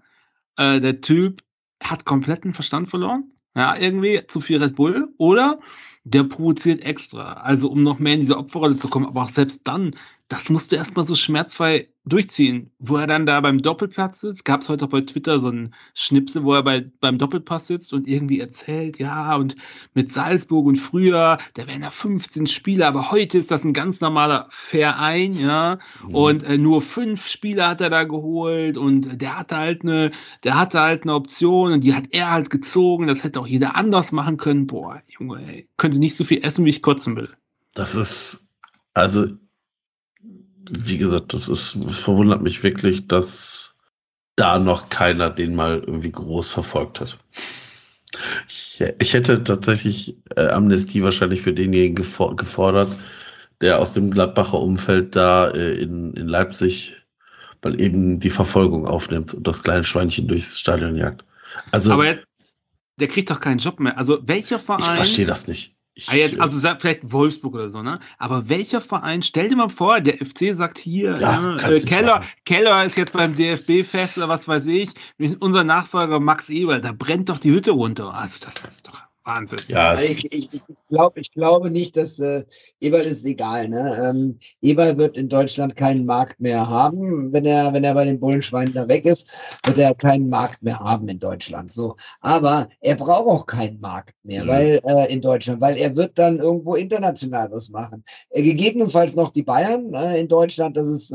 äh, 0.56 0.80
der 0.80 1.00
Typ 1.00 1.42
hat 1.82 2.04
kompletten 2.04 2.54
Verstand 2.54 2.88
verloren, 2.88 3.32
ja, 3.54 3.76
irgendwie 3.76 4.26
zu 4.26 4.40
viel 4.40 4.62
Red 4.62 4.76
Bull, 4.76 5.08
oder 5.18 5.60
der 6.04 6.24
provoziert 6.24 6.82
extra, 6.82 7.34
also 7.34 7.70
um 7.70 7.80
noch 7.80 7.98
mehr 7.98 8.14
in 8.14 8.20
diese 8.20 8.36
Opferrolle 8.36 8.76
zu 8.76 8.88
kommen, 8.88 9.06
aber 9.06 9.22
auch 9.22 9.28
selbst 9.28 9.66
dann 9.66 9.92
das 10.28 10.50
musst 10.50 10.72
du 10.72 10.76
erstmal 10.76 11.04
so 11.04 11.14
schmerzfrei 11.14 11.88
durchziehen. 12.04 12.72
Wo 12.78 12.96
er 12.96 13.06
dann 13.06 13.26
da 13.26 13.40
beim 13.40 13.62
Doppelplatz 13.62 14.20
sitzt, 14.20 14.44
gab 14.44 14.60
es 14.60 14.68
heute 14.68 14.84
auch 14.84 14.88
bei 14.88 15.00
Twitter 15.00 15.38
so 15.38 15.50
ein 15.50 15.74
Schnipsel, 15.94 16.42
wo 16.42 16.54
er 16.54 16.64
bei, 16.64 16.90
beim 17.00 17.18
Doppelpass 17.18 17.68
sitzt 17.68 17.92
und 17.92 18.08
irgendwie 18.08 18.40
erzählt, 18.40 18.98
ja, 18.98 19.36
und 19.36 19.54
mit 19.94 20.12
Salzburg 20.12 20.66
und 20.66 20.76
früher, 20.76 21.38
da 21.54 21.66
wären 21.68 21.82
da 21.82 21.90
15 21.90 22.48
Spieler, 22.48 22.88
aber 22.88 23.12
heute 23.12 23.38
ist 23.38 23.50
das 23.52 23.64
ein 23.64 23.72
ganz 23.72 24.00
normaler 24.00 24.46
Verein, 24.50 25.32
ja, 25.32 25.78
mhm. 26.04 26.14
und 26.14 26.42
äh, 26.44 26.58
nur 26.58 26.82
fünf 26.82 27.26
Spieler 27.26 27.68
hat 27.68 27.80
er 27.80 27.90
da 27.90 28.04
geholt 28.04 28.76
und 28.76 29.20
der 29.20 29.38
hatte 29.38 29.56
halt 29.56 29.82
eine, 29.82 30.10
der 30.42 30.58
hatte 30.58 30.80
halt 30.80 31.02
eine 31.02 31.14
Option 31.14 31.72
und 31.72 31.84
die 31.84 31.94
hat 31.94 32.08
er 32.10 32.32
halt 32.32 32.50
gezogen, 32.50 33.06
das 33.06 33.22
hätte 33.22 33.40
auch 33.40 33.46
jeder 33.46 33.76
anders 33.76 34.10
machen 34.12 34.36
können. 34.36 34.66
Boah, 34.66 35.02
Junge, 35.06 35.40
ey, 35.46 35.68
könnte 35.76 35.98
nicht 35.98 36.16
so 36.16 36.24
viel 36.24 36.44
essen, 36.44 36.64
wie 36.64 36.70
ich 36.70 36.82
kotzen 36.82 37.16
will. 37.16 37.30
Das 37.74 37.94
ist, 37.94 38.52
also 38.94 39.26
wie 40.70 40.98
gesagt, 40.98 41.32
das 41.32 41.48
ist, 41.48 41.78
verwundert 41.88 42.42
mich 42.42 42.62
wirklich, 42.62 43.06
dass 43.08 43.76
da 44.36 44.58
noch 44.58 44.90
keiner 44.90 45.30
den 45.30 45.54
mal 45.54 45.78
irgendwie 45.78 46.12
groß 46.12 46.52
verfolgt 46.52 47.00
hat. 47.00 47.16
Ich, 48.48 48.82
ich 48.98 49.12
hätte 49.12 49.42
tatsächlich 49.44 50.16
äh, 50.36 50.48
Amnestie 50.48 51.02
wahrscheinlich 51.02 51.42
für 51.42 51.52
denjenigen 51.52 51.96
gefordert, 51.96 52.90
der 53.60 53.78
aus 53.78 53.92
dem 53.92 54.10
Gladbacher 54.10 54.58
Umfeld 54.58 55.16
da 55.16 55.48
äh, 55.48 55.74
in, 55.74 56.12
in 56.14 56.28
Leipzig 56.28 56.94
mal 57.62 57.80
eben 57.80 58.20
die 58.20 58.30
Verfolgung 58.30 58.86
aufnimmt 58.86 59.34
und 59.34 59.46
das 59.46 59.62
kleine 59.62 59.84
Schweinchen 59.84 60.28
durchs 60.28 60.58
Stadion 60.58 60.96
jagt. 60.96 61.24
Also, 61.72 61.92
Aber 61.92 62.06
jetzt, 62.06 62.24
der 63.00 63.08
kriegt 63.08 63.30
doch 63.30 63.40
keinen 63.40 63.58
Job 63.58 63.80
mehr. 63.80 63.98
Also 63.98 64.18
welcher 64.22 64.58
Verein? 64.58 64.82
Ich 64.82 64.96
verstehe 64.96 65.26
das 65.26 65.48
nicht. 65.48 65.75
Ich, 65.98 66.10
ah, 66.10 66.14
jetzt, 66.14 66.38
also 66.38 66.58
vielleicht 66.78 67.10
Wolfsburg 67.10 67.54
oder 67.54 67.70
so, 67.70 67.82
ne? 67.82 67.98
Aber 68.18 68.50
welcher 68.50 68.82
Verein, 68.82 69.22
stell 69.22 69.48
dir 69.48 69.56
mal 69.56 69.70
vor, 69.70 70.02
der 70.02 70.18
FC 70.18 70.54
sagt 70.54 70.76
hier, 70.76 71.18
ja, 71.18 71.56
äh, 71.56 71.80
Keller, 71.80 72.20
Keller 72.44 72.84
ist 72.84 72.98
jetzt 72.98 73.14
beim 73.14 73.34
DFB-Fest 73.34 74.18
oder 74.18 74.28
was 74.28 74.46
weiß 74.46 74.66
ich, 74.66 74.90
unser 75.40 75.64
Nachfolger 75.64 76.20
Max 76.20 76.50
Eber, 76.50 76.80
da 76.80 76.92
brennt 76.92 77.30
doch 77.30 77.38
die 77.38 77.50
Hütte 77.50 77.70
runter. 77.70 78.12
Also 78.12 78.44
das 78.44 78.62
ist 78.62 78.88
doch 78.88 79.05
Wahnsinn. 79.26 79.58
Ja, 79.66 79.90
also 79.90 80.04
ich, 80.04 80.24
ich, 80.32 80.54
ich, 80.54 80.62
glaub, 80.88 81.16
ich 81.18 81.32
glaube 81.32 81.68
nicht, 81.68 81.96
dass 81.96 82.18
äh, 82.20 82.44
Eberl 82.80 83.04
ist 83.04 83.24
legal. 83.24 83.68
Ne? 83.68 83.98
Ähm, 84.00 84.38
Eberl 84.62 84.96
wird 84.96 85.16
in 85.16 85.28
Deutschland 85.28 85.74
keinen 85.74 86.06
Markt 86.06 86.40
mehr 86.40 86.68
haben. 86.68 87.32
Wenn 87.32 87.44
er, 87.44 87.74
wenn 87.74 87.82
er 87.82 87.94
bei 87.94 88.04
den 88.04 88.20
Bullenschweinen 88.20 88.72
da 88.72 88.86
weg 88.88 89.04
ist, 89.04 89.28
wird 89.64 89.78
er 89.78 89.94
keinen 89.94 90.28
Markt 90.28 90.62
mehr 90.62 90.78
haben 90.78 91.08
in 91.08 91.18
Deutschland. 91.18 91.72
So. 91.72 91.96
Aber 92.20 92.68
er 92.80 92.94
braucht 92.94 93.26
auch 93.26 93.46
keinen 93.46 93.80
Markt 93.80 94.14
mehr, 94.22 94.44
mhm. 94.44 94.48
weil 94.48 94.80
äh, 94.84 95.12
in 95.12 95.20
Deutschland, 95.20 95.60
weil 95.60 95.76
er 95.76 95.96
wird 95.96 96.16
dann 96.18 96.36
irgendwo 96.36 96.76
international 96.76 97.50
was 97.50 97.68
machen. 97.68 98.04
Äh, 98.30 98.42
gegebenenfalls 98.42 99.16
noch 99.16 99.32
die 99.32 99.42
Bayern 99.42 99.92
äh, 99.92 100.20
in 100.20 100.28
Deutschland, 100.28 100.76
das 100.76 100.86
ist 100.86 101.12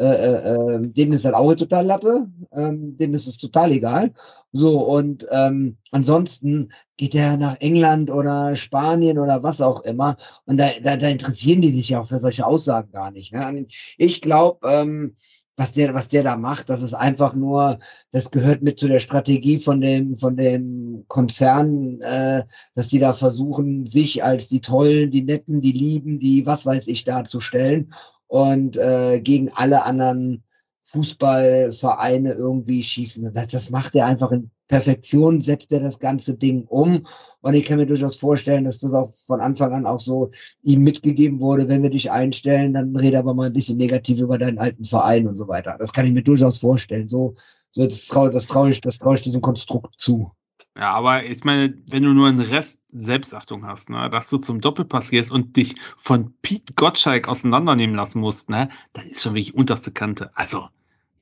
äh, 0.00 0.04
äh, 0.06 0.54
äh, 0.54 0.80
denen 0.80 1.12
ist 1.12 1.26
halt 1.26 1.34
auch 1.34 1.54
total 1.54 1.84
Latte, 1.84 2.26
ähm, 2.52 2.96
denen 2.96 3.12
ist 3.12 3.26
es 3.26 3.36
total 3.36 3.70
egal. 3.70 4.10
So, 4.50 4.80
und 4.80 5.26
ähm, 5.30 5.76
ansonsten 5.90 6.72
geht 6.96 7.14
er 7.14 7.36
nach 7.36 7.56
England 7.60 8.10
oder 8.10 8.56
Spanien 8.56 9.18
oder 9.18 9.42
was 9.42 9.60
auch 9.60 9.82
immer. 9.82 10.16
Und 10.46 10.56
da, 10.56 10.70
da, 10.82 10.96
da 10.96 11.06
interessieren 11.06 11.60
die 11.60 11.76
sich 11.76 11.90
ja 11.90 12.00
auch 12.00 12.06
für 12.06 12.18
solche 12.18 12.46
Aussagen 12.46 12.90
gar 12.92 13.10
nicht. 13.10 13.34
Ne? 13.34 13.66
Ich 13.98 14.22
glaube, 14.22 14.66
ähm, 14.66 15.16
was 15.58 15.72
der, 15.72 15.92
was 15.92 16.08
der 16.08 16.22
da 16.22 16.34
macht, 16.34 16.70
das 16.70 16.80
ist 16.80 16.94
einfach 16.94 17.34
nur, 17.34 17.78
das 18.10 18.30
gehört 18.30 18.62
mit 18.62 18.78
zu 18.78 18.88
der 18.88 19.00
Strategie 19.00 19.58
von 19.58 19.82
dem, 19.82 20.16
von 20.16 20.34
dem 20.34 21.04
Konzern, 21.08 22.00
äh, 22.00 22.44
dass 22.74 22.88
die 22.88 23.00
da 23.00 23.12
versuchen, 23.12 23.84
sich 23.84 24.24
als 24.24 24.46
die 24.46 24.62
Tollen, 24.62 25.10
die 25.10 25.20
Netten, 25.20 25.60
die 25.60 25.72
Lieben, 25.72 26.18
die 26.18 26.46
was 26.46 26.64
weiß 26.64 26.86
ich 26.86 27.04
darzustellen 27.04 27.92
und 28.30 28.76
äh, 28.76 29.20
gegen 29.20 29.50
alle 29.54 29.84
anderen 29.84 30.44
Fußballvereine 30.82 32.32
irgendwie 32.32 32.82
schießen. 32.82 33.32
Das, 33.32 33.48
das 33.48 33.70
macht 33.70 33.96
er 33.96 34.06
einfach 34.06 34.30
in 34.30 34.52
Perfektion, 34.68 35.40
setzt 35.40 35.72
er 35.72 35.80
das 35.80 35.98
ganze 35.98 36.34
Ding 36.34 36.64
um. 36.66 37.04
Und 37.40 37.54
ich 37.54 37.64
kann 37.64 37.78
mir 37.78 37.86
durchaus 37.86 38.14
vorstellen, 38.14 38.62
dass 38.62 38.78
das 38.78 38.92
auch 38.92 39.12
von 39.26 39.40
Anfang 39.40 39.72
an 39.72 39.84
auch 39.84 39.98
so 39.98 40.30
ihm 40.62 40.82
mitgegeben 40.82 41.40
wurde, 41.40 41.68
wenn 41.68 41.82
wir 41.82 41.90
dich 41.90 42.08
einstellen, 42.12 42.74
dann 42.74 42.94
rede 42.94 43.18
aber 43.18 43.34
mal 43.34 43.48
ein 43.48 43.52
bisschen 43.52 43.78
negativ 43.78 44.20
über 44.20 44.38
deinen 44.38 44.58
alten 44.58 44.84
Verein 44.84 45.26
und 45.26 45.34
so 45.34 45.48
weiter. 45.48 45.76
Das 45.80 45.92
kann 45.92 46.06
ich 46.06 46.12
mir 46.12 46.22
durchaus 46.22 46.58
vorstellen. 46.58 47.08
So, 47.08 47.34
so 47.72 47.82
das 47.82 48.06
traue 48.06 48.30
das 48.30 48.46
trau 48.46 48.66
ich, 48.66 48.80
das 48.80 48.98
trau 48.98 49.12
ich 49.14 49.22
diesem 49.22 49.40
Konstrukt 49.40 49.98
zu. 49.98 50.30
Ja, 50.76 50.92
aber 50.92 51.24
ich 51.24 51.44
meine, 51.44 51.74
wenn 51.90 52.04
du 52.04 52.14
nur 52.14 52.28
einen 52.28 52.40
Rest 52.40 52.80
Selbstachtung 52.92 53.66
hast, 53.66 53.90
ne, 53.90 54.08
dass 54.08 54.30
du 54.30 54.38
zum 54.38 54.60
Doppelpass 54.60 55.10
gehst 55.10 55.32
und 55.32 55.56
dich 55.56 55.74
von 55.98 56.32
Pete 56.42 56.72
Gottschalk 56.74 57.28
auseinandernehmen 57.28 57.96
lassen 57.96 58.20
musst, 58.20 58.50
ne, 58.50 58.70
das 58.92 59.04
ist 59.06 59.22
schon 59.22 59.34
wirklich 59.34 59.54
unterste 59.54 59.90
Kante. 59.90 60.30
Also, 60.34 60.68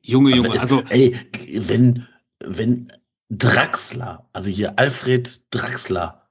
Junge, 0.02 0.36
Junge, 0.36 0.60
also. 0.60 0.82
Ey, 0.90 1.16
wenn, 1.66 2.06
wenn 2.40 2.92
Draxler, 3.30 4.28
also 4.32 4.50
hier 4.50 4.78
Alfred 4.78 5.42
Draxler, 5.50 6.28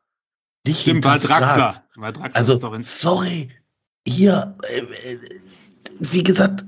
dich 0.66 0.82
Stimmt, 0.82 1.04
war 1.04 1.18
Draxler. 1.18 1.84
War 1.96 2.12
Draxler 2.12 2.36
also, 2.36 2.80
sorry, 2.80 3.50
hier, 4.08 4.56
äh, 4.70 4.80
äh, 4.80 5.42
wie 6.00 6.24
gesagt, 6.24 6.66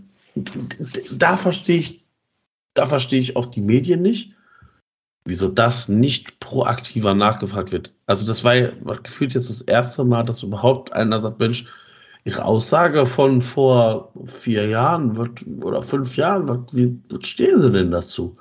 da 1.12 1.38
verstehe 1.38 1.78
ich, 1.78 2.06
da 2.74 2.88
verstehe 2.88 3.20
ich 3.20 3.36
auch 3.36 3.48
die 3.48 3.62
Medien 3.62 4.02
nicht 4.02 4.34
wieso 5.26 5.48
das 5.48 5.90
nicht 5.90 6.40
proaktiver 6.40 7.14
nachgefragt 7.14 7.72
wird. 7.72 7.94
Also 8.06 8.26
das 8.26 8.44
war 8.44 8.56
ja 8.56 8.72
gefühlt 9.04 9.34
jetzt 9.34 9.50
das 9.50 9.62
erste 9.62 10.04
Mal, 10.04 10.24
dass 10.24 10.44
überhaupt 10.44 10.94
einer 10.94 11.20
sagt, 11.20 11.40
Mensch, 11.40 11.68
Ihre 12.26 12.44
Aussage 12.44 13.06
von 13.06 13.40
vor 13.40 14.12
vier 14.26 14.68
Jahren 14.68 15.16
wird, 15.16 15.46
oder 15.64 15.82
fünf 15.82 16.18
Jahren, 16.18 16.48
wird, 16.48 16.76
wie 16.76 17.00
stehen 17.22 17.62
Sie 17.62 17.72
denn 17.72 17.92
dazu? 17.92 18.38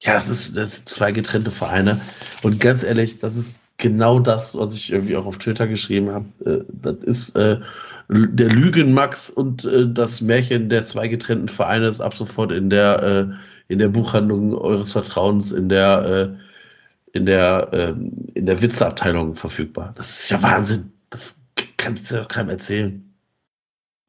Ja, 0.00 0.14
das 0.14 0.28
ist, 0.28 0.56
das 0.56 0.76
sind 0.76 0.88
zwei 0.88 1.12
getrennte 1.12 1.52
Vereine. 1.52 2.00
Und 2.42 2.58
ganz 2.58 2.82
ehrlich, 2.82 3.20
das 3.20 3.36
ist 3.36 3.62
genau 3.78 4.18
das, 4.18 4.56
was 4.58 4.74
ich 4.74 4.92
irgendwie 4.92 5.16
auch 5.16 5.26
auf 5.26 5.38
Twitter 5.38 5.68
geschrieben 5.68 6.10
habe. 6.10 6.26
Äh, 6.44 6.64
das 6.72 6.96
ist 7.04 7.36
äh, 7.36 7.60
der 8.08 8.48
Lügenmax 8.48 9.30
und 9.30 9.64
äh, 9.64 9.86
das 9.88 10.20
Märchen 10.20 10.68
der 10.68 10.84
zwei 10.86 11.06
getrennten 11.06 11.48
Vereine 11.48 11.86
ist 11.86 12.00
ab 12.00 12.16
sofort 12.16 12.50
in 12.50 12.68
der 12.68 13.02
äh, 13.02 13.26
in 13.72 13.78
der 13.78 13.88
Buchhandlung 13.88 14.54
eures 14.54 14.92
Vertrauens 14.92 15.50
in 15.50 15.68
der, 15.68 16.04
äh, 16.04 17.16
in 17.16 17.26
der, 17.26 17.72
äh, 17.72 17.94
in 18.34 18.46
der 18.46 18.60
Witzeabteilung 18.60 19.34
verfügbar. 19.34 19.92
Das 19.96 20.20
ist 20.20 20.30
ja 20.30 20.42
Wahnsinn. 20.42 20.92
Das 21.10 21.40
kannst 21.78 22.10
du 22.10 22.16
ja 22.16 22.24
keinem 22.24 22.50
erzählen. 22.50 23.14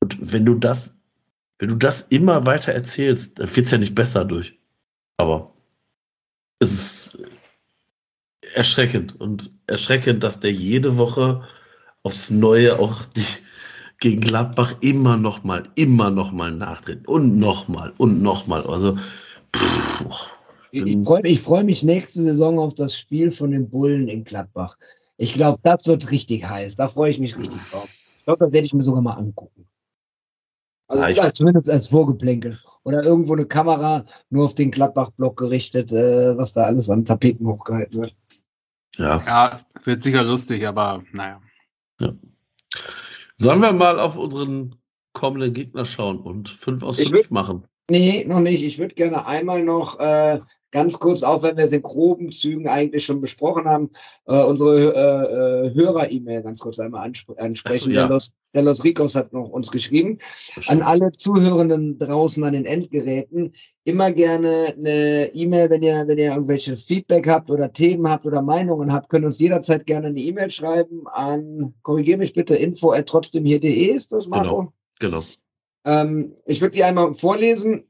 Und 0.02 0.18
wenn 0.20 0.46
du 0.46 0.56
das, 0.56 0.96
wenn 1.60 1.70
du 1.70 1.76
das 1.76 2.02
immer 2.04 2.46
weiter 2.46 2.74
erzählst, 2.74 3.40
dann 3.40 3.56
wird 3.56 3.66
es 3.66 3.72
ja 3.72 3.78
nicht 3.78 3.96
besser 3.96 4.26
durch. 4.26 4.60
Aber 5.18 5.54
es 6.60 6.72
ist 6.74 7.24
erschreckend 8.54 9.20
und 9.20 9.52
erschreckend, 9.68 10.24
dass 10.24 10.42
der 10.42 10.52
jede 10.52 10.98
Woche 10.98 11.48
aufs 12.04 12.30
Neue 12.30 12.80
auch 12.80 13.06
die, 13.06 13.26
gegen 14.00 14.22
Gladbach 14.22 14.76
immer 14.82 15.16
noch 15.16 15.46
mal, 15.46 15.70
immer 15.76 16.10
noch 16.10 16.34
mal 16.34 16.52
nachtritt 16.52 17.08
und 17.08 17.38
noch 17.38 17.70
mal 17.70 17.94
und 17.98 18.22
noch 18.22 18.48
mal. 18.48 18.68
Also 18.68 18.98
ich 20.72 20.98
freue 21.06 21.22
mich, 21.22 21.42
freu 21.42 21.64
mich 21.64 21.84
nächste 21.84 22.22
Saison 22.22 22.60
auf 22.60 22.74
das 22.74 22.98
Spiel 22.98 23.32
von 23.32 23.52
den 23.52 23.70
Bullen 23.70 24.08
in 24.08 24.24
Gladbach. 24.24 24.76
Ich 25.18 25.34
glaube, 25.34 25.60
das 25.64 25.86
wird 25.86 26.10
richtig 26.12 26.48
heiß. 26.48 26.76
Da 26.76 26.88
freue 26.88 27.12
ich 27.12 27.20
mich 27.20 27.38
richtig 27.38 27.62
drauf. 27.70 27.90
Ich 28.18 28.26
glaube, 28.26 28.40
das 28.40 28.52
werde 28.52 28.66
ich 28.66 28.74
mir 28.74 28.84
sogar 28.84 29.02
mal 29.02 29.14
angucken. 29.14 29.68
Also 30.88 31.06
ja, 31.08 31.30
zumindest 31.30 31.70
als 31.70 31.88
Vorgeplänkel. 31.88 32.60
Oder 32.84 33.04
irgendwo 33.04 33.34
eine 33.34 33.46
Kamera 33.46 34.04
nur 34.30 34.46
auf 34.46 34.56
den 34.56 34.72
Gladbach-Block 34.72 35.38
gerichtet, 35.38 35.92
äh, 35.92 36.38
was 36.38 36.54
da 36.54 36.64
alles 36.64 36.90
an 36.90 37.06
Tapeten 37.06 37.48
hochgehalten 37.48 38.02
wird. 38.02 38.16
Ja. 38.98 39.24
ja, 39.26 39.60
wird 39.86 40.02
sicher 40.02 40.24
lustig, 40.24 40.68
aber 40.68 41.04
naja. 41.14 41.42
Ja. 42.00 42.14
Sollen 43.38 43.62
wir 43.62 43.74
mal 43.74 44.00
auf 44.00 44.18
unseren 44.18 44.76
kommenden 45.14 45.54
Gegner 45.54 45.86
schauen 45.86 46.20
und 46.20 46.50
fünf 46.50 46.84
aus 46.84 46.98
fünf 46.98 47.32
machen? 47.32 47.68
Nee, 47.90 48.24
noch 48.26 48.40
nicht. 48.40 48.64
Ich 48.64 48.80
würde 48.80 48.96
gerne 48.96 49.26
einmal 49.28 49.62
noch 49.62 50.00
äh, 50.00 50.40
ganz 50.72 50.98
kurz, 51.00 51.22
auch 51.22 51.44
wenn 51.44 51.58
wir 51.58 51.66
es 51.66 51.74
in 51.74 51.82
groben 51.82 52.32
Zügen 52.32 52.70
eigentlich 52.70 53.06
schon 53.06 53.20
besprochen 53.20 53.66
haben, 53.66 53.90
äh, 54.26 54.42
unsere 54.42 54.94
äh, 54.94 55.68
äh 55.68 55.74
Hörer-E-Mail 55.74 56.44
ganz 56.44 56.60
kurz 56.60 56.80
einmal 56.80 57.06
ansp 57.06 57.30
ansprechen. 57.38 57.86
So, 57.86 57.92
ja. 57.92 58.02
der, 58.02 58.10
Los, 58.10 58.32
der 58.54 58.64
Los 58.64 58.86
Ricos 58.86 59.16
hat 59.16 59.34
noch 59.34 59.50
uns 59.50 59.70
geschrieben. 59.70 60.18
An 60.68 60.82
alle 60.82 61.12
Zuhörenden 61.12 61.98
draußen 61.98 62.42
an 62.46 62.54
den 62.54 62.66
Endgeräten, 62.66 63.52
immer 63.84 64.12
gerne 64.12 64.74
eine 64.78 65.30
E-Mail, 65.34 65.70
wenn 65.70 65.84
ihr, 65.84 66.08
wenn 66.08 66.18
ihr 66.18 66.32
irgendwelches 66.32 66.86
Feedback 66.86 67.28
habt 67.28 67.52
oder 67.52 67.72
Themen 67.72 68.10
habt 68.10 68.26
oder 68.26 68.42
Meinungen 68.42 68.94
habt, 68.94 69.10
könnt 69.10 69.26
uns 69.26 69.40
jederzeit 69.40 69.86
gerne 69.86 70.08
eine 70.08 70.22
E-Mail 70.22 70.50
schreiben 70.52 71.04
an, 71.08 71.74
korrigiere 71.82 72.18
mich 72.18 72.34
bitte, 72.34 72.56
info 72.56 72.94
at 72.94 73.08
trotzdem 73.08 73.44
hier.de 73.44 73.88
ist 73.94 74.14
das, 74.14 74.28
Marco? 74.28 74.72
Genau, 75.00 75.20
genau. 75.20 75.24
Ähm, 75.86 76.36
ich 76.46 76.62
würde 76.62 76.76
die 76.76 76.84
einmal 76.84 77.14
vorlesen. 77.14 77.86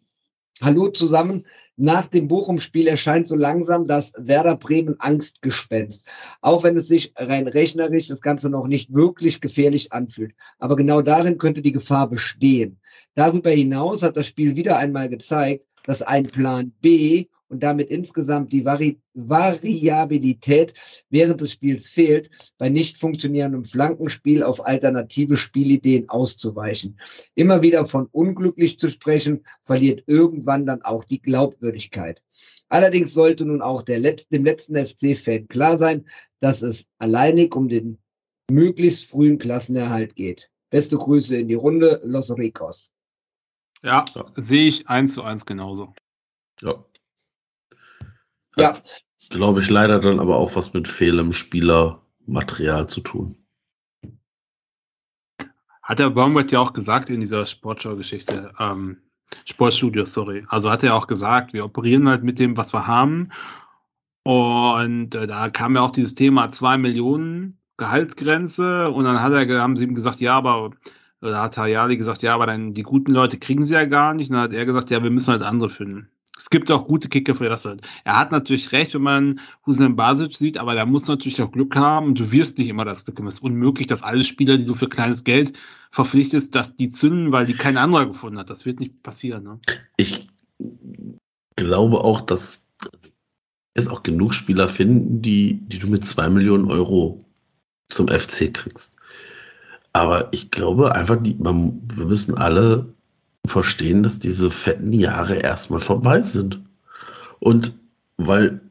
Hallo 0.61 0.87
zusammen. 0.89 1.43
Nach 1.75 2.05
dem 2.05 2.27
Bochum-Spiel 2.27 2.87
erscheint 2.87 3.27
so 3.27 3.35
langsam 3.35 3.87
das 3.87 4.13
Werder 4.15 4.55
Bremen 4.55 4.95
Angstgespenst. 4.99 6.07
Auch 6.41 6.63
wenn 6.63 6.77
es 6.77 6.87
sich 6.87 7.13
rein 7.17 7.47
rechnerisch 7.47 8.09
das 8.09 8.21
Ganze 8.21 8.49
noch 8.49 8.67
nicht 8.67 8.93
wirklich 8.93 9.41
gefährlich 9.41 9.91
anfühlt. 9.91 10.35
Aber 10.59 10.75
genau 10.75 11.01
darin 11.01 11.39
könnte 11.39 11.63
die 11.63 11.71
Gefahr 11.71 12.07
bestehen. 12.07 12.79
Darüber 13.15 13.49
hinaus 13.49 14.03
hat 14.03 14.17
das 14.17 14.27
Spiel 14.27 14.55
wieder 14.55 14.77
einmal 14.77 15.09
gezeigt, 15.09 15.65
dass 15.85 16.03
ein 16.03 16.27
Plan 16.27 16.71
B 16.81 17.25
und 17.53 17.61
damit 17.61 17.91
insgesamt 17.91 18.51
die 18.51 18.65
Vari 18.65 18.99
Variabilität 19.13 20.73
während 21.11 21.39
des 21.39 21.51
Spiels 21.51 21.87
fehlt, 21.87 22.31
bei 22.57 22.69
nicht 22.69 22.97
funktionierendem 22.97 23.63
Flankenspiel 23.63 24.41
auf 24.41 24.65
alternative 24.65 25.37
Spielideen 25.37 26.09
auszuweichen. 26.09 26.99
Immer 27.35 27.61
wieder 27.61 27.85
von 27.85 28.07
unglücklich 28.11 28.79
zu 28.79 28.89
sprechen, 28.89 29.45
verliert 29.65 30.03
irgendwann 30.07 30.65
dann 30.65 30.81
auch 30.81 31.03
die 31.03 31.21
Glaubwürdigkeit. 31.21 32.23
Allerdings 32.69 33.13
sollte 33.13 33.45
nun 33.45 33.61
auch 33.61 33.83
der 33.83 33.99
Let 33.99 34.25
dem 34.31 34.45
letzten 34.45 34.75
FC-Fan 34.83 35.47
klar 35.47 35.77
sein, 35.77 36.07
dass 36.39 36.63
es 36.63 36.87
alleinig 36.97 37.55
um 37.55 37.69
den 37.69 37.99
möglichst 38.49 39.05
frühen 39.05 39.37
Klassenerhalt 39.37 40.15
geht. 40.15 40.49
Beste 40.71 40.97
Grüße 40.97 41.37
in 41.37 41.49
die 41.49 41.53
Runde, 41.53 42.01
Los 42.03 42.35
Ricos. 42.35 42.89
Ja, 43.83 44.05
ja. 44.15 44.25
sehe 44.37 44.67
ich 44.67 44.87
eins 44.87 45.13
zu 45.13 45.21
eins 45.21 45.45
genauso. 45.45 45.93
Ja. 46.61 46.83
Ja. 48.57 48.77
Glaube 49.29 49.61
ich 49.61 49.69
leider 49.69 49.99
dann 49.99 50.19
aber 50.19 50.37
auch 50.37 50.55
was 50.55 50.73
mit 50.73 50.87
fehlendem 50.87 51.33
Spielermaterial 51.33 52.87
zu 52.87 53.01
tun. 53.01 53.37
Hat 55.81 55.99
der 55.99 56.09
Baumgart 56.09 56.51
ja 56.51 56.59
auch 56.59 56.73
gesagt 56.73 57.09
in 57.09 57.19
dieser 57.19 57.45
Sportschau-Geschichte, 57.45 58.53
ähm, 58.59 58.97
Sportstudio, 59.45 60.05
sorry. 60.05 60.45
Also 60.47 60.69
hat 60.69 60.83
er 60.83 60.95
auch 60.95 61.07
gesagt, 61.07 61.53
wir 61.53 61.65
operieren 61.65 62.07
halt 62.07 62.23
mit 62.23 62.39
dem, 62.39 62.55
was 62.55 62.73
wir 62.73 62.87
haben. 62.87 63.29
Und 64.23 65.15
äh, 65.15 65.27
da 65.27 65.49
kam 65.49 65.75
ja 65.75 65.81
auch 65.81 65.91
dieses 65.91 66.15
Thema 66.15 66.51
2 66.51 66.77
Millionen 66.77 67.57
Gehaltsgrenze. 67.77 68.91
Und 68.91 69.05
dann 69.05 69.21
hat 69.21 69.33
er, 69.33 69.61
haben 69.61 69.75
sie 69.75 69.85
ihm 69.85 69.95
gesagt, 69.95 70.19
ja, 70.19 70.35
aber 70.35 70.71
da 71.19 71.41
hat 71.41 71.57
Hayali 71.57 71.97
gesagt, 71.97 72.21
ja, 72.21 72.35
aber 72.35 72.45
dann 72.45 72.71
die 72.71 72.83
guten 72.83 73.11
Leute 73.11 73.39
kriegen 73.39 73.65
sie 73.65 73.73
ja 73.73 73.85
gar 73.85 74.13
nicht. 74.13 74.29
Und 74.29 74.35
dann 74.35 74.43
hat 74.43 74.53
er 74.53 74.65
gesagt, 74.65 74.89
ja, 74.89 75.03
wir 75.03 75.11
müssen 75.11 75.31
halt 75.31 75.43
andere 75.43 75.69
finden 75.69 76.09
es 76.37 76.49
gibt 76.49 76.71
auch 76.71 76.85
gute 76.85 77.09
Kicker 77.09 77.35
für 77.35 77.47
das. 77.47 77.65
Er 77.65 78.17
hat 78.17 78.31
natürlich 78.31 78.71
recht, 78.71 78.95
wenn 78.95 79.03
man 79.03 79.39
Hussein 79.65 79.95
Basic 79.95 80.35
sieht, 80.35 80.57
aber 80.57 80.73
der 80.73 80.85
muss 80.85 81.07
natürlich 81.07 81.41
auch 81.41 81.51
Glück 81.51 81.75
haben 81.75 82.15
du 82.15 82.31
wirst 82.31 82.57
nicht 82.57 82.69
immer 82.69 82.85
das 82.85 83.05
Glück 83.05 83.19
haben. 83.19 83.27
Es 83.27 83.35
ist 83.35 83.43
unmöglich, 83.43 83.87
dass 83.87 84.03
alle 84.03 84.23
Spieler, 84.23 84.57
die 84.57 84.65
du 84.65 84.73
für 84.73 84.89
kleines 84.89 85.23
Geld 85.23 85.53
verpflichtest, 85.91 86.55
dass 86.55 86.75
die 86.75 86.89
zünden, 86.89 87.31
weil 87.31 87.45
die 87.45 87.53
kein 87.53 87.77
anderer 87.77 88.07
gefunden 88.07 88.39
hat. 88.39 88.49
Das 88.49 88.65
wird 88.65 88.79
nicht 88.79 89.03
passieren. 89.03 89.43
Ne? 89.43 89.59
Ich 89.97 90.27
glaube 91.55 92.03
auch, 92.03 92.21
dass 92.21 92.65
es 93.75 93.87
auch 93.87 94.03
genug 94.03 94.33
Spieler 94.33 94.67
finden, 94.67 95.21
die, 95.21 95.59
die 95.67 95.79
du 95.79 95.87
mit 95.87 96.05
zwei 96.05 96.29
Millionen 96.29 96.69
Euro 96.69 97.25
zum 97.89 98.07
FC 98.07 98.51
kriegst. 98.51 98.95
Aber 99.93 100.33
ich 100.33 100.49
glaube 100.49 100.95
einfach, 100.95 101.21
die, 101.21 101.35
man, 101.35 101.79
wir 101.93 102.09
wissen 102.09 102.35
alle, 102.35 102.93
verstehen, 103.45 104.03
dass 104.03 104.19
diese 104.19 104.49
fetten 104.49 104.93
Jahre 104.93 105.35
erstmal 105.35 105.79
vorbei 105.79 106.21
sind. 106.21 106.61
Und 107.39 107.75
weil 108.17 108.61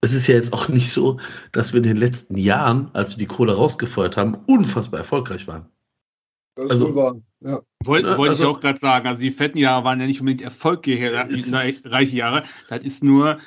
es 0.00 0.12
ist 0.12 0.26
ja 0.28 0.34
jetzt 0.36 0.52
auch 0.52 0.68
nicht 0.68 0.92
so, 0.92 1.18
dass 1.52 1.72
wir 1.72 1.78
in 1.78 1.84
den 1.84 1.96
letzten 1.96 2.36
Jahren, 2.36 2.90
als 2.92 3.12
wir 3.12 3.18
die 3.18 3.26
Kohle 3.26 3.54
rausgefeuert 3.54 4.16
haben, 4.16 4.36
unfassbar 4.46 5.00
erfolgreich 5.00 5.48
waren. 5.48 5.66
Das 6.56 6.70
Also- 6.70 6.88
ist 6.88 6.94
wohl. 6.94 7.22
Ja. 7.40 7.60
Wollte 7.84 8.08
Ja, 8.08 8.18
wollte 8.18 8.30
also- 8.32 8.44
ich 8.44 8.48
auch 8.48 8.60
gerade 8.60 8.78
sagen. 8.78 9.06
Also 9.06 9.20
die 9.20 9.30
fetten 9.30 9.58
Jahre 9.58 9.84
waren 9.84 10.00
ja 10.00 10.06
nicht 10.06 10.20
unbedingt 10.20 10.42
erfolgreiche 10.42 11.12
Jahre. 12.16 12.42
Das 12.68 12.82
ist 12.82 13.04
nur, 13.04 13.38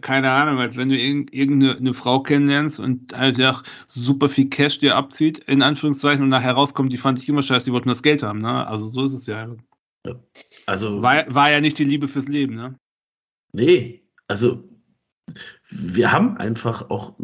keine 0.00 0.30
Ahnung, 0.30 0.58
als 0.58 0.76
wenn 0.76 0.88
du 0.88 0.96
irgend- 0.96 1.34
irgendeine 1.34 1.76
eine 1.76 1.94
Frau 1.94 2.20
kennenlernst 2.22 2.80
und 2.80 3.14
einfach 3.14 3.62
super 3.88 4.28
viel 4.28 4.48
Cash 4.48 4.78
dir 4.78 4.96
abzieht, 4.96 5.38
in 5.38 5.62
Anführungszeichen, 5.62 6.22
und 6.22 6.30
nachher 6.30 6.52
rauskommt, 6.52 6.92
die 6.92 6.98
fand 6.98 7.18
ich 7.18 7.28
immer 7.28 7.42
scheiße, 7.42 7.66
die 7.66 7.72
wollten 7.72 7.88
das 7.88 8.02
Geld 8.02 8.22
haben. 8.22 8.38
Ne? 8.38 8.66
Also 8.66 8.88
so 8.88 9.04
ist 9.04 9.12
es 9.12 9.26
ja. 9.26 9.54
Also, 10.66 11.02
War, 11.02 11.32
war 11.34 11.50
ja 11.50 11.60
nicht 11.60 11.78
die 11.78 11.84
Liebe 11.84 12.08
fürs 12.08 12.28
Leben. 12.28 12.54
Ne? 12.54 12.78
nee, 13.52 14.02
also 14.26 14.62
wir 15.70 16.12
haben 16.12 16.36
einfach 16.38 16.88
auch 16.90 17.14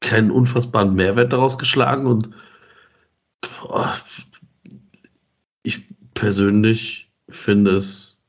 keinen 0.00 0.30
unfassbaren 0.30 0.94
Mehrwert 0.94 1.32
daraus 1.32 1.58
geschlagen 1.58 2.06
und 2.06 2.30
boah, 3.40 3.96
ich 5.62 5.82
persönlich 6.14 7.10
finde 7.28 7.72
es 7.72 8.22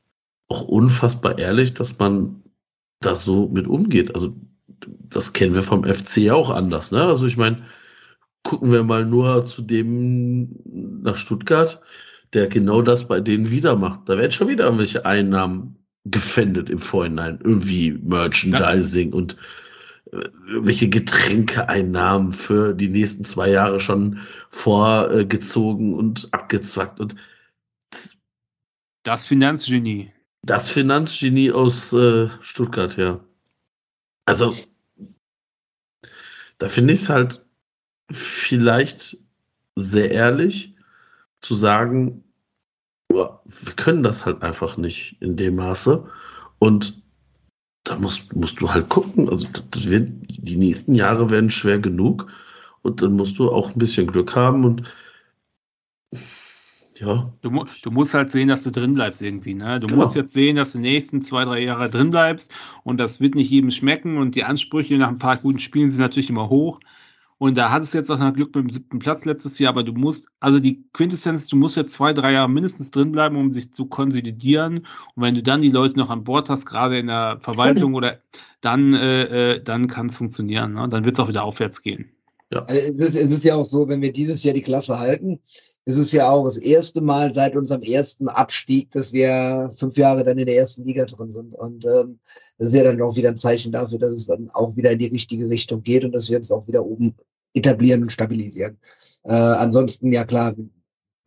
auch 0.48 0.62
unfassbar 0.62 1.38
ehrlich, 1.38 1.74
dass 1.74 1.98
man 1.98 2.39
da 3.00 3.16
so 3.16 3.48
mit 3.48 3.66
umgeht. 3.66 4.14
Also 4.14 4.34
das 4.86 5.32
kennen 5.32 5.54
wir 5.54 5.62
vom 5.62 5.84
FC 5.84 6.18
ja 6.18 6.34
auch 6.34 6.50
anders. 6.50 6.92
Ne? 6.92 7.02
Also 7.02 7.26
ich 7.26 7.36
meine, 7.36 7.64
gucken 8.42 8.72
wir 8.72 8.84
mal 8.84 9.04
nur 9.04 9.44
zu 9.44 9.62
dem 9.62 10.56
nach 11.02 11.16
Stuttgart, 11.16 11.80
der 12.32 12.46
genau 12.46 12.82
das 12.82 13.08
bei 13.08 13.20
denen 13.20 13.50
wieder 13.50 13.76
macht. 13.76 14.08
Da 14.08 14.16
werden 14.16 14.32
schon 14.32 14.48
wieder 14.48 14.64
irgendwelche 14.64 15.04
Einnahmen 15.04 15.76
gefändet 16.04 16.70
im 16.70 16.78
Vorhinein. 16.78 17.40
Irgendwie 17.42 17.92
Merchandising 17.92 19.12
und 19.12 19.36
äh, 20.12 20.28
irgendwelche 20.48 20.88
Getränkeeinnahmen 20.88 22.32
für 22.32 22.74
die 22.74 22.88
nächsten 22.88 23.24
zwei 23.24 23.50
Jahre 23.50 23.80
schon 23.80 24.20
vorgezogen 24.50 25.94
und 25.94 26.28
abgezwackt. 26.32 27.00
Und 27.00 27.16
Das 29.02 29.26
Finanzgenie. 29.26 30.12
Das 30.42 30.70
Finanzgenie 30.70 31.52
aus 31.52 31.92
äh, 31.92 32.28
Stuttgart, 32.40 32.96
ja. 32.96 33.20
Also, 34.26 34.54
da 36.58 36.68
finde 36.68 36.94
ich 36.94 37.02
es 37.02 37.08
halt 37.08 37.44
vielleicht 38.10 39.16
sehr 39.76 40.10
ehrlich 40.10 40.74
zu 41.40 41.54
sagen, 41.54 42.24
wir 43.08 43.72
können 43.76 44.02
das 44.02 44.24
halt 44.24 44.42
einfach 44.42 44.76
nicht 44.76 45.16
in 45.20 45.36
dem 45.36 45.56
Maße. 45.56 46.08
Und 46.58 47.02
da 47.84 47.96
musst, 47.96 48.34
musst 48.34 48.60
du 48.60 48.70
halt 48.70 48.88
gucken. 48.88 49.28
Also, 49.28 49.48
wird, 49.74 50.10
die 50.28 50.56
nächsten 50.56 50.94
Jahre 50.94 51.30
werden 51.30 51.50
schwer 51.50 51.78
genug. 51.78 52.30
Und 52.82 53.02
dann 53.02 53.12
musst 53.12 53.38
du 53.38 53.50
auch 53.50 53.70
ein 53.70 53.78
bisschen 53.78 54.06
Glück 54.06 54.34
haben 54.36 54.64
und 54.64 54.84
ja, 57.00 57.32
Du, 57.42 57.64
du 57.82 57.90
musst 57.90 58.12
halt 58.14 58.30
sehen, 58.30 58.48
dass 58.48 58.64
du 58.64 58.70
drin 58.70 58.94
bleibst 58.94 59.22
irgendwie. 59.22 59.54
Ne? 59.54 59.80
Du 59.80 59.88
Genau. 59.88 60.02
musst 60.02 60.14
jetzt 60.14 60.32
sehen, 60.34 60.56
dass 60.56 60.72
du 60.72 60.78
die 60.78 60.82
nächsten 60.84 61.22
zwei, 61.22 61.44
drei 61.46 61.60
Jahre 61.62 61.88
drin 61.88 62.10
bleibst 62.10 62.52
und 62.84 62.98
das 62.98 63.20
wird 63.20 63.34
nicht 63.34 63.50
jedem 63.50 63.70
schmecken 63.70 64.18
und 64.18 64.34
die 64.34 64.44
Ansprüche 64.44 64.96
nach 64.98 65.08
ein 65.08 65.18
paar 65.18 65.38
guten 65.38 65.58
Spielen 65.58 65.90
sind 65.90 66.00
natürlich 66.02 66.30
immer 66.30 66.50
hoch. 66.50 66.80
Und 67.38 67.56
da 67.56 67.70
hattest 67.70 67.94
du 67.94 67.98
jetzt 67.98 68.10
auch 68.10 68.18
noch 68.18 68.34
Glück 68.34 68.54
mit 68.54 68.64
dem 68.64 68.70
siebten 68.70 68.98
Platz 68.98 69.24
letztes 69.24 69.58
Jahr, 69.58 69.70
aber 69.70 69.82
du 69.82 69.92
musst, 69.94 70.28
also 70.40 70.60
die 70.60 70.84
Quintessenz, 70.92 71.48
du 71.48 71.56
musst 71.56 71.76
jetzt 71.76 71.94
zwei, 71.94 72.12
drei 72.12 72.32
Jahre 72.32 72.50
mindestens 72.50 72.90
drin 72.90 73.12
bleiben, 73.12 73.36
um 73.36 73.52
sich 73.52 73.72
zu 73.72 73.86
konsolidieren. 73.86 74.80
Und 75.14 75.22
wenn 75.22 75.34
du 75.34 75.42
dann 75.42 75.62
die 75.62 75.70
Leute 75.70 75.98
noch 75.98 76.10
an 76.10 76.24
Bord 76.24 76.50
hast, 76.50 76.66
gerade 76.66 76.98
in 76.98 77.06
der 77.06 77.38
Verwaltung 77.40 77.94
oder 77.94 78.20
dann, 78.60 78.92
äh, 78.94 79.54
äh, 79.54 79.62
dann 79.62 79.86
kann 79.88 80.06
es 80.06 80.18
funktionieren. 80.18 80.74
Ne? 80.74 80.88
Dann 80.90 81.04
wird 81.06 81.16
es 81.18 81.20
auch 81.24 81.28
wieder 81.28 81.44
aufwärts 81.44 81.80
gehen. 81.82 82.10
Also 82.66 82.66
es, 82.68 82.90
ist, 82.90 83.16
es 83.16 83.30
ist 83.30 83.44
ja 83.44 83.54
auch 83.54 83.64
so, 83.64 83.88
wenn 83.88 84.02
wir 84.02 84.12
dieses 84.12 84.42
Jahr 84.44 84.54
die 84.54 84.62
Klasse 84.62 84.98
halten, 84.98 85.40
ist 85.86 85.96
es 85.96 86.12
ja 86.12 86.30
auch 86.30 86.44
das 86.44 86.58
erste 86.58 87.00
Mal 87.00 87.34
seit 87.34 87.56
unserem 87.56 87.82
ersten 87.82 88.28
Abstieg, 88.28 88.90
dass 88.90 89.12
wir 89.12 89.70
fünf 89.76 89.96
Jahre 89.96 90.24
dann 90.24 90.38
in 90.38 90.46
der 90.46 90.56
ersten 90.56 90.84
Liga 90.84 91.04
drin 91.06 91.30
sind. 91.30 91.54
Und 91.54 91.84
ähm, 91.86 92.18
das 92.58 92.68
ist 92.68 92.74
ja 92.74 92.84
dann 92.84 93.00
auch 93.00 93.16
wieder 93.16 93.30
ein 93.30 93.36
Zeichen 93.36 93.72
dafür, 93.72 93.98
dass 93.98 94.14
es 94.14 94.26
dann 94.26 94.50
auch 94.50 94.76
wieder 94.76 94.92
in 94.92 94.98
die 94.98 95.06
richtige 95.06 95.48
Richtung 95.48 95.82
geht 95.82 96.04
und 96.04 96.12
dass 96.12 96.30
wir 96.30 96.36
uns 96.36 96.52
auch 96.52 96.66
wieder 96.66 96.84
oben 96.84 97.14
etablieren 97.54 98.02
und 98.02 98.12
stabilisieren. 98.12 98.78
Äh, 99.24 99.32
ansonsten, 99.32 100.12
ja 100.12 100.24
klar, 100.24 100.54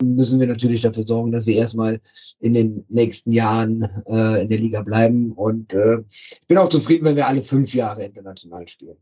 müssen 0.01 0.39
wir 0.39 0.47
natürlich 0.47 0.81
dafür 0.81 1.03
sorgen, 1.03 1.31
dass 1.31 1.45
wir 1.45 1.55
erstmal 1.55 1.99
in 2.39 2.53
den 2.53 2.85
nächsten 2.89 3.31
Jahren 3.31 3.83
äh, 4.05 4.43
in 4.43 4.49
der 4.49 4.59
Liga 4.59 4.81
bleiben. 4.81 5.31
Und 5.31 5.73
äh, 5.73 5.99
ich 6.09 6.47
bin 6.47 6.57
auch 6.57 6.69
zufrieden, 6.69 7.05
wenn 7.05 7.15
wir 7.15 7.27
alle 7.27 7.41
fünf 7.41 7.73
Jahre 7.73 8.05
international 8.05 8.67
spielen. 8.67 8.97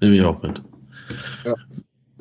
Nehme 0.00 0.16
ich 0.16 0.22
auch 0.22 0.42
mit. 0.42 0.62
Ja. 1.44 1.54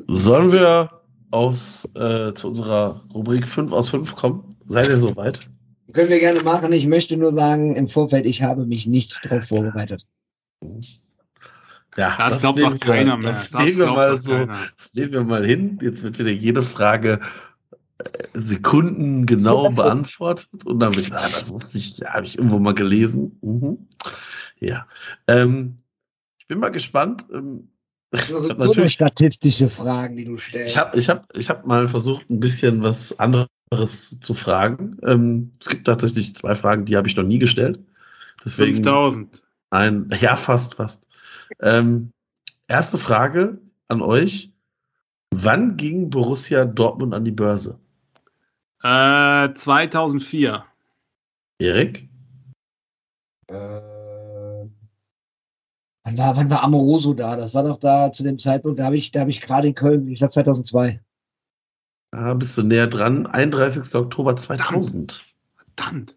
Sollen 0.08 0.52
wir 0.52 0.90
aufs, 1.32 1.86
äh, 1.96 2.34
zu 2.34 2.48
unserer 2.50 3.04
Rubrik 3.14 3.48
5 3.48 3.72
aus 3.72 3.90
5 3.90 4.16
kommen? 4.16 4.44
Seid 4.68 4.88
ihr 4.90 5.00
soweit? 5.00 5.42
Können 5.94 6.10
wir 6.10 6.20
gerne 6.20 6.42
machen. 6.42 6.72
Ich 6.74 6.88
möchte 6.88 7.16
nur 7.18 7.32
sagen, 7.32 7.76
im 7.76 7.88
Vorfeld, 7.88 8.26
ich 8.26 8.42
habe 8.44 8.66
mich 8.66 8.88
nicht 8.88 9.24
darauf 9.24 9.46
vorbereitet. 9.46 10.08
Ja, 11.98 12.16
Das, 12.18 12.40
glaubt 12.40 12.60
doch 12.60 12.70
nehmen 12.70 12.74
wir- 12.74 12.80
keiner 12.94 13.18
mehr. 13.18 13.32
Das, 13.32 13.52
nehmen 13.54 13.78
wir 13.78 13.86
mal 13.88 14.20
so, 14.22 14.32
keiner. 14.34 14.58
das 14.78 14.94
nehmen 14.94 15.12
wir 15.14 15.24
mal 15.24 15.46
hin. 15.46 15.80
Jetzt 15.82 16.04
wird 16.04 16.20
wieder 16.20 16.32
jede 16.32 16.62
Frage 16.62 17.22
äh, 18.00 18.10
Sekunden 18.34 19.26
genau 19.26 19.70
beantwortet 19.70 20.66
und 20.66 20.80
dann 20.80 20.96
wird, 20.96 21.12
ah, 21.14 21.22
das 21.22 21.50
wusste 21.50 21.78
ich, 21.78 22.00
ja, 22.00 22.14
habe 22.14 22.26
ich 22.26 22.38
irgendwo 22.38 22.60
mal 22.60 22.74
gelesen. 22.74 23.38
Mhm. 23.42 23.88
Ja. 24.60 24.88
Ähm, 25.28 25.78
ich 26.38 26.48
bin 26.48 26.60
mal 26.60 26.70
gespannt. 26.70 27.26
Ähm, 27.34 27.70
Das 28.16 28.28
sind 28.28 28.58
natürlich 28.58 28.94
statistische 28.94 29.70
Fragen, 29.70 30.16
die 30.16 30.26
du 30.26 30.38
stellst. 30.38 30.74
Ich 30.74 30.78
habe 30.78 30.98
ich 30.98 31.10
hab, 31.10 31.26
ich 31.36 31.50
hab 31.50 31.66
mal 31.66 31.88
versucht, 31.88 32.30
ein 32.30 32.40
bisschen 32.40 32.84
was 32.84 33.18
anderes 33.20 34.20
zu 34.20 34.34
fragen. 34.34 34.98
Ähm, 35.04 35.52
es 35.60 35.70
gibt 35.70 35.86
tatsächlich 35.86 36.36
zwei 36.36 36.56
Fragen, 36.56 36.86
die 36.86 36.98
habe 36.98 37.08
ich 37.08 37.16
noch 37.16 37.24
nie 37.24 37.40
gestellt. 37.40 37.80
Deswegen 38.44 38.76
5000. 38.76 39.44
ein, 39.72 40.10
ja, 40.20 40.36
fast, 40.36 40.76
fast. 40.76 41.08
Ähm, 41.60 42.12
erste 42.68 42.98
Frage 42.98 43.60
an 43.88 44.02
euch. 44.02 44.52
Wann 45.32 45.76
ging 45.78 46.10
Borussia 46.10 46.66
Dortmund 46.66 47.14
an 47.14 47.26
die 47.26 47.32
Börse? 47.32 47.80
Äh, 48.84 49.54
2004. 49.54 50.64
Erik? 51.60 52.08
äh, 53.48 53.95
wann, 56.06 56.18
war, 56.18 56.38
wann 56.38 56.50
war 56.50 56.64
Amoroso 56.64 57.14
da? 57.14 57.36
Das 57.36 57.54
war 57.54 57.64
doch 57.64 57.78
da 57.78 58.12
zu 58.12 58.24
dem 58.24 58.40
Zeitpunkt, 58.40 58.80
da 58.80 58.86
habe 58.86 58.96
ich, 58.96 59.12
da 59.12 59.22
hab 59.22 59.28
ich 59.28 59.42
gerade 59.42 59.68
in 59.68 59.76
Köln, 59.76 60.08
ich 60.08 60.20
sag 60.20 60.32
2002. 60.32 61.02
Da 62.12 62.34
bist 62.34 62.58
du 62.58 62.64
näher 62.64 62.88
dran. 62.88 63.28
31. 63.28 63.94
Oktober 63.96 64.36
2000. 64.38 65.26
Verdammt. 65.76 66.16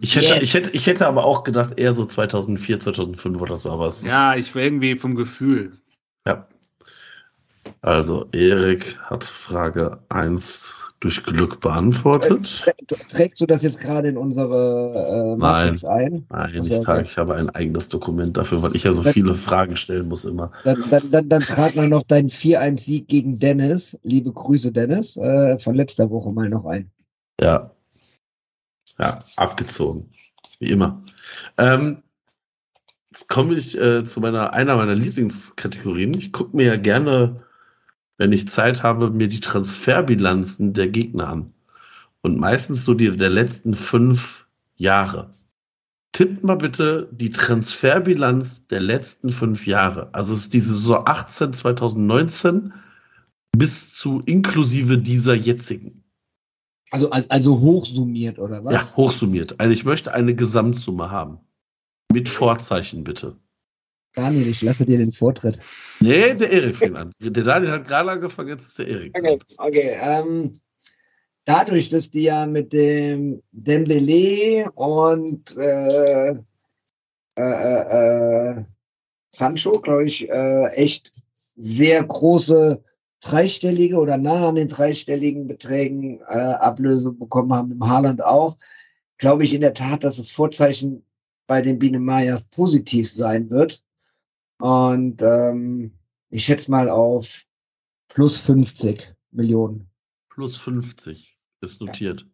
Ich 0.00 0.16
hätte, 0.16 0.26
Yes. 0.26 0.42
ich, 0.42 0.54
hätte, 0.54 0.70
ich 0.70 0.86
hätte 0.86 1.06
aber 1.06 1.24
auch 1.24 1.44
gedacht, 1.44 1.78
eher 1.78 1.94
so 1.94 2.04
2004, 2.06 2.80
2005 2.80 3.40
oder 3.40 3.56
so. 3.56 3.70
Aber 3.70 3.86
es 3.86 3.98
ist, 3.98 4.06
Ja, 4.06 4.34
ich 4.34 4.54
war 4.54 4.62
irgendwie 4.62 4.96
vom 4.96 5.14
Gefühl. 5.14 5.72
Also, 7.86 8.26
Erik 8.32 8.98
hat 9.04 9.22
Frage 9.22 10.00
1 10.08 10.88
durch 10.98 11.22
Glück 11.22 11.60
beantwortet. 11.60 12.44
Trä- 12.44 12.72
Trägst 13.12 13.40
du 13.40 13.46
das 13.46 13.62
jetzt 13.62 13.78
gerade 13.78 14.08
in 14.08 14.16
unsere 14.16 15.34
äh, 15.34 15.36
Matrix 15.36 15.84
ein? 15.84 16.26
Nein, 16.28 16.50
Ach 16.50 16.52
ich, 16.52 16.68
trage, 16.80 17.00
okay. 17.02 17.08
ich 17.08 17.16
habe 17.16 17.36
ein 17.36 17.48
eigenes 17.50 17.88
Dokument 17.88 18.36
dafür, 18.36 18.60
weil 18.62 18.74
ich 18.74 18.82
ja 18.82 18.92
so 18.92 19.04
Das- 19.04 19.12
viele 19.12 19.36
Fragen 19.36 19.76
stellen 19.76 20.08
muss 20.08 20.24
immer. 20.24 20.50
Dann, 20.64 20.82
dann, 20.90 21.10
dann, 21.12 21.28
dann 21.28 21.42
trag 21.42 21.76
mal 21.76 21.88
noch 21.88 22.02
deinen 22.02 22.28
4-1-Sieg 22.28 23.06
gegen 23.06 23.38
Dennis. 23.38 23.96
Liebe 24.02 24.32
Grüße, 24.32 24.72
Dennis, 24.72 25.16
äh, 25.16 25.56
von 25.60 25.76
letzter 25.76 26.10
Woche 26.10 26.32
mal 26.32 26.48
noch 26.48 26.64
ein. 26.64 26.90
Ja. 27.40 27.70
Ja, 28.98 29.20
abgezogen. 29.36 30.10
Wie 30.58 30.70
immer. 30.70 31.04
Ähm, 31.56 32.02
jetzt 33.12 33.28
komme 33.28 33.54
ich 33.54 33.78
äh, 33.78 34.04
zu 34.04 34.18
meiner, 34.20 34.54
einer 34.54 34.74
meiner 34.74 34.96
Lieblingskategorien. 34.96 36.14
Ich 36.18 36.32
gucke 36.32 36.56
mir 36.56 36.66
ja 36.66 36.76
gerne, 36.76 37.36
wenn 38.18 38.32
ich 38.32 38.48
Zeit 38.48 38.82
habe, 38.82 39.10
mir 39.10 39.28
die 39.28 39.40
Transferbilanzen 39.40 40.72
der 40.72 40.88
Gegner 40.88 41.28
an. 41.28 41.52
Und 42.22 42.38
meistens 42.38 42.84
so 42.84 42.94
die 42.94 43.16
der 43.16 43.30
letzten 43.30 43.74
fünf 43.74 44.46
Jahre. 44.76 45.30
Tippt 46.12 46.42
mal 46.42 46.56
bitte 46.56 47.08
die 47.12 47.30
Transferbilanz 47.30 48.66
der 48.68 48.80
letzten 48.80 49.30
fünf 49.30 49.66
Jahre. 49.66 50.08
Also 50.12 50.34
es 50.34 50.40
ist 50.40 50.54
die 50.54 50.60
Saison 50.60 51.02
18, 51.06 51.52
2019 51.52 52.72
bis 53.56 53.94
zu 53.94 54.20
inklusive 54.20 54.98
dieser 54.98 55.34
jetzigen. 55.34 56.02
Also, 56.90 57.10
also, 57.10 57.28
also 57.28 57.60
hochsummiert, 57.60 58.38
oder 58.38 58.64
was? 58.64 58.72
Ja, 58.72 58.96
hochsummiert. 58.96 59.60
Also 59.60 59.72
ich 59.72 59.84
möchte 59.84 60.14
eine 60.14 60.34
Gesamtsumme 60.34 61.10
haben. 61.10 61.38
Mit 62.12 62.28
Vorzeichen 62.28 63.04
bitte. 63.04 63.36
Daniel, 64.16 64.48
ich 64.48 64.62
lasse 64.62 64.86
dir 64.86 64.96
den 64.96 65.12
Vortritt. 65.12 65.58
Nee, 66.00 66.34
der 66.34 66.50
Erik 66.50 66.76
fängt 66.76 66.96
an. 66.96 67.12
Der 67.20 67.44
Daniel 67.44 67.72
hat 67.72 67.86
gerade 67.86 68.10
angefangen, 68.10 68.48
jetzt 68.48 68.66
ist 68.68 68.78
der 68.78 68.88
Erik. 68.88 69.14
Okay, 69.16 69.38
okay. 69.58 69.98
Ähm, 70.00 70.52
dadurch, 71.44 71.90
dass 71.90 72.10
die 72.10 72.22
ja 72.22 72.46
mit 72.46 72.72
dem 72.72 73.42
Dembele 73.52 74.70
und 74.72 75.54
äh, 75.56 76.30
äh, 76.30 76.34
äh, 77.36 78.50
äh 78.50 78.64
Sancho, 79.30 79.80
glaube 79.80 80.04
ich, 80.04 80.28
äh, 80.30 80.66
echt 80.68 81.12
sehr 81.56 82.02
große 82.02 82.82
dreistellige 83.20 83.98
oder 83.98 84.16
nah 84.16 84.48
an 84.48 84.54
den 84.54 84.68
dreistelligen 84.68 85.46
Beträgen 85.46 86.20
äh, 86.28 86.38
Ablöse 86.38 87.12
bekommen 87.12 87.52
haben, 87.52 87.72
im 87.72 87.86
Haaland 87.86 88.24
auch, 88.24 88.56
glaube 89.18 89.44
ich 89.44 89.52
in 89.52 89.60
der 89.60 89.74
Tat, 89.74 90.04
dass 90.04 90.16
das 90.16 90.30
Vorzeichen 90.30 91.04
bei 91.46 91.60
den 91.60 91.78
Biene 91.78 91.98
Mayas 91.98 92.44
positiv 92.44 93.10
sein 93.10 93.50
wird. 93.50 93.82
Und 94.58 95.22
ähm, 95.22 95.92
ich 96.30 96.44
schätze 96.44 96.70
mal 96.70 96.88
auf 96.88 97.44
plus 98.08 98.38
50 98.38 99.14
Millionen. 99.30 99.88
Plus 100.30 100.56
50 100.56 101.36
ist 101.60 101.80
notiert. 101.80 102.26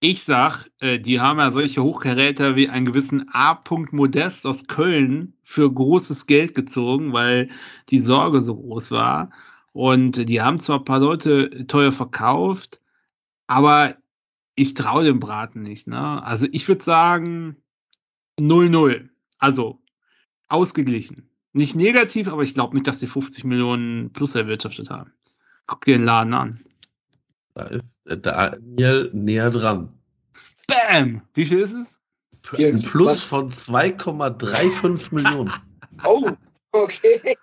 Ich 0.00 0.24
sag, 0.24 0.66
äh, 0.80 0.98
die 0.98 1.20
haben 1.20 1.38
ja 1.38 1.52
solche 1.52 1.82
Hochkaräter 1.82 2.56
wie 2.56 2.68
einen 2.68 2.86
gewissen 2.86 3.26
A. 3.32 3.62
Modest 3.92 4.44
aus 4.46 4.66
Köln 4.66 5.34
für 5.44 5.72
großes 5.72 6.26
Geld 6.26 6.54
gezogen, 6.54 7.12
weil 7.12 7.48
die 7.88 8.00
Sorge 8.00 8.40
so 8.40 8.56
groß 8.56 8.90
war. 8.90 9.30
Und 9.72 10.28
die 10.28 10.42
haben 10.42 10.58
zwar 10.58 10.80
ein 10.80 10.84
paar 10.84 10.98
Leute 10.98 11.66
teuer 11.68 11.92
verkauft, 11.92 12.80
aber 13.46 13.96
ich 14.56 14.74
traue 14.74 15.04
dem 15.04 15.20
Braten 15.20 15.62
nicht. 15.62 15.86
Ne? 15.86 16.22
Also 16.24 16.46
ich 16.50 16.66
würde 16.66 16.82
sagen 16.82 17.56
0-0. 18.40 19.08
Also 19.38 19.80
ausgeglichen. 20.48 21.31
Nicht 21.54 21.76
negativ, 21.76 22.28
aber 22.28 22.42
ich 22.42 22.54
glaube 22.54 22.74
nicht, 22.74 22.86
dass 22.86 22.98
die 22.98 23.06
50 23.06 23.44
Millionen 23.44 24.12
plus 24.12 24.34
erwirtschaftet 24.34 24.88
haben. 24.90 25.12
Guck 25.66 25.84
dir 25.84 25.96
den 25.98 26.04
Laden 26.04 26.32
an. 26.34 26.60
Da 27.54 27.64
ist 27.64 28.00
Daniel 28.04 29.10
näher 29.12 29.50
dran. 29.50 29.92
Bam! 30.66 31.20
Wie 31.34 31.44
viel 31.44 31.58
ist 31.60 31.74
es? 31.74 31.98
Ein 32.58 32.80
Plus 32.82 33.22
von 33.22 33.50
2,35 33.52 35.14
Millionen. 35.14 35.52
Oh, 36.04 36.26
okay. 36.72 37.36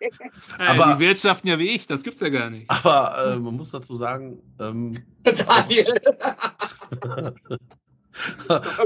Aber- 0.57 0.95
die 0.95 0.99
wirtschaften 1.05 1.47
ja 1.49 1.60
wie 1.60 1.70
ich, 1.70 1.86
das 1.86 2.01
gibt's 2.01 2.20
ja 2.20 2.30
gar 2.30 2.49
nicht. 2.49 2.68
Aber 2.70 3.34
äh, 3.34 3.39
man 3.39 3.55
muss 3.55 3.70
dazu 3.70 3.93
sagen, 3.95 4.41
ähm, 4.60 4.91
Daniel. 5.24 5.93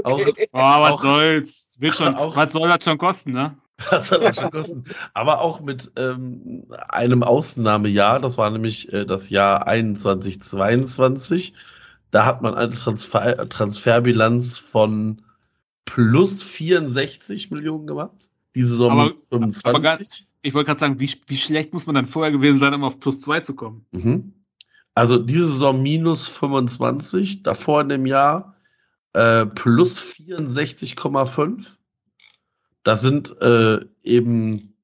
auch, 0.04 0.18
Okay. 0.20 0.48
Oh, 0.52 0.58
was 0.60 0.92
Auch- 0.92 1.02
soll's? 1.02 1.76
Wird 1.80 1.96
schon, 1.96 2.14
auch- 2.14 2.36
was 2.36 2.52
soll 2.52 2.68
das 2.68 2.84
schon 2.84 2.98
kosten, 2.98 3.30
ne? 3.30 3.56
Das 3.90 4.10
hat 4.12 4.22
auch 4.22 4.34
schon 4.34 4.50
kosten. 4.50 4.84
Aber 5.14 5.40
auch 5.40 5.60
mit 5.60 5.92
ähm, 5.96 6.64
einem 6.88 7.22
Ausnahmejahr, 7.22 8.20
das 8.20 8.38
war 8.38 8.50
nämlich 8.50 8.92
äh, 8.92 9.04
das 9.04 9.30
Jahr 9.30 9.66
21, 9.66 10.40
22. 10.42 11.54
Da 12.10 12.24
hat 12.24 12.42
man 12.42 12.54
eine 12.54 12.72
Transfer 12.74 13.48
Transferbilanz 13.48 14.58
von 14.58 15.22
plus 15.84 16.42
64 16.42 17.50
Millionen 17.50 17.86
gemacht. 17.86 18.30
Die 18.54 18.62
Saison 18.62 18.92
Aber- 18.92 19.04
minus 19.06 19.26
25. 19.28 19.66
aber 19.66 19.80
ganz- 19.80 20.22
Ich 20.42 20.54
wollte 20.54 20.68
gerade 20.68 20.80
sagen, 20.80 21.00
wie, 21.00 21.10
wie 21.26 21.36
schlecht 21.36 21.72
muss 21.72 21.86
man 21.86 21.96
dann 21.96 22.06
vorher 22.06 22.30
gewesen 22.32 22.60
sein, 22.60 22.74
um 22.74 22.84
auf 22.84 23.00
plus 23.00 23.20
zwei 23.20 23.40
zu 23.40 23.54
kommen? 23.54 23.84
Mhm. 23.90 24.32
Also 24.94 25.18
diese 25.18 25.48
Saison 25.48 25.82
minus 25.82 26.28
25, 26.28 27.42
davor 27.42 27.80
in 27.80 27.88
dem 27.88 28.06
Jahr 28.06 28.54
äh, 29.14 29.44
plus 29.46 30.00
64,5. 30.00 31.76
Das 32.84 33.02
sind 33.02 33.34
äh, 33.42 33.80
eben 34.02 34.74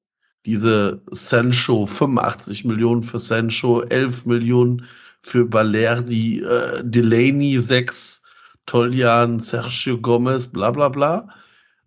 diese 0.47 1.03
Sancho 1.11 1.87
85 1.87 2.65
Millionen 2.65 3.03
für 3.03 3.19
Sancho, 3.19 3.83
11 3.83 4.27
Millionen 4.27 4.87
für 5.23 5.45
Balerdi, 5.45 6.41
äh, 6.41 6.83
Delaney 6.83 7.59
6, 7.59 8.25
Toljan, 8.67 9.39
Sergio 9.39 9.99
Gomez, 9.99 10.47
bla 10.47 10.71
bla 10.71 10.89
bla. 10.89 11.29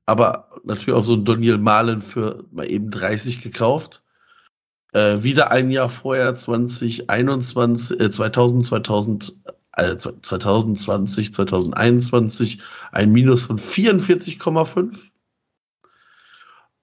Aber 0.05 0.49
natürlich 0.65 0.95
auch 0.97 1.03
so 1.03 1.15
ein 1.15 1.25
Daniel 1.25 1.57
Malen 1.57 1.99
für 1.99 2.43
mal 2.51 2.69
eben 2.69 2.91
30 2.91 3.41
gekauft. 3.41 4.03
Äh, 4.93 5.23
wieder 5.23 5.51
ein 5.51 5.71
Jahr 5.71 5.89
vorher, 5.89 6.35
2021, 6.35 7.99
äh, 7.99 8.11
2000, 8.11 8.65
2000, 8.65 9.33
äh, 9.77 9.97
2020, 9.97 11.33
2021, 11.33 12.61
ein 12.91 13.11
Minus 13.11 13.45
von 13.45 13.57
44,5. 13.57 15.09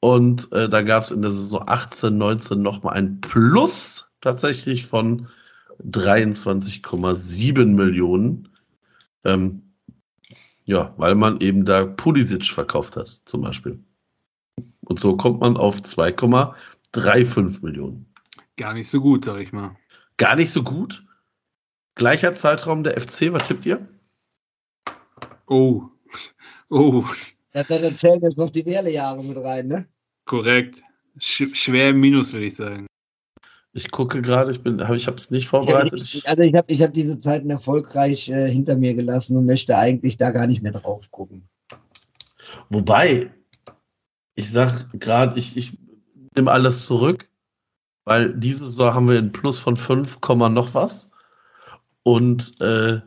Und 0.00 0.50
äh, 0.52 0.68
da 0.68 0.82
gab 0.82 1.04
es 1.04 1.10
in 1.10 1.22
der 1.22 1.30
Saison 1.30 1.62
18, 1.66 2.16
19 2.16 2.60
nochmal 2.60 2.94
ein 2.94 3.20
Plus 3.20 4.10
tatsächlich 4.20 4.86
von 4.86 5.28
23,7 5.86 7.66
Millionen. 7.66 8.48
Ähm, 9.24 9.62
ja, 10.64 10.94
weil 10.96 11.14
man 11.14 11.40
eben 11.40 11.64
da 11.64 11.84
Pulisic 11.84 12.46
verkauft 12.46 12.96
hat, 12.96 13.20
zum 13.24 13.42
Beispiel. 13.42 13.78
Und 14.80 15.00
so 15.00 15.16
kommt 15.16 15.40
man 15.40 15.56
auf 15.56 15.80
2,35 15.80 17.62
Millionen. 17.62 18.06
Gar 18.56 18.74
nicht 18.74 18.88
so 18.88 19.00
gut, 19.00 19.24
sag 19.24 19.40
ich 19.40 19.52
mal. 19.52 19.76
Gar 20.16 20.36
nicht 20.36 20.50
so 20.50 20.62
gut. 20.62 21.04
Gleicher 21.94 22.34
Zeitraum 22.34 22.84
der 22.84 23.00
FC, 23.00 23.32
was 23.32 23.46
tippt 23.46 23.66
ihr? 23.66 23.86
Oh. 25.46 25.84
Oh, 26.72 27.04
Ja, 27.54 27.64
dann 27.64 27.94
zählen 27.94 28.20
jetzt 28.22 28.38
noch 28.38 28.50
die 28.50 28.64
Wählejahre 28.64 29.22
mit 29.24 29.36
rein, 29.36 29.66
ne? 29.66 29.86
korrekt. 30.30 30.82
Sch 31.18 31.48
schwer 31.54 31.90
im 31.90 32.00
Minus, 32.00 32.32
würde 32.32 32.46
ich 32.46 32.54
sagen. 32.54 32.86
Ich 33.72 33.90
gucke 33.90 34.22
gerade, 34.22 34.52
ich 34.52 34.62
bin, 34.62 34.80
hab, 34.80 34.94
ich 34.94 35.06
habe 35.08 35.16
es 35.16 35.30
nicht 35.30 35.48
vorbereitet. 35.48 36.00
ich, 36.00 36.18
Ich, 36.18 36.28
also 36.28 36.42
ich 36.42 36.54
habe 36.54 36.72
ich 36.72 36.82
hab 36.82 36.92
diese 36.92 37.18
Zeiten 37.18 37.50
erfolgreich 37.50 38.28
äh, 38.30 38.48
hinter 38.48 38.76
mir 38.76 38.94
gelassen 38.94 39.36
und 39.36 39.46
möchte 39.46 39.76
eigentlich 39.76 40.16
da 40.16 40.30
gar 40.30 40.46
nicht 40.46 40.62
mehr 40.62 40.72
drauf 40.72 41.10
gucken. 41.10 41.48
wobei, 42.68 43.32
ich 44.36 44.50
sag 44.50 44.88
gerade, 44.98 45.38
ich, 45.38 45.56
ich 45.56 45.76
nehme 46.36 46.52
alles 46.52 46.86
zurück, 46.86 47.28
weil 48.04 48.32
diese 48.34 48.66
Saison 48.66 48.94
haben 48.94 49.08
wir 49.08 49.18
einen 49.18 49.32
Plus 49.32 49.58
von 49.58 49.74
5, 49.74 50.20
Komma 50.20 50.48
noch 50.48 50.74
was. 50.74 51.10
Und 52.04 52.60
äh, 52.60 53.00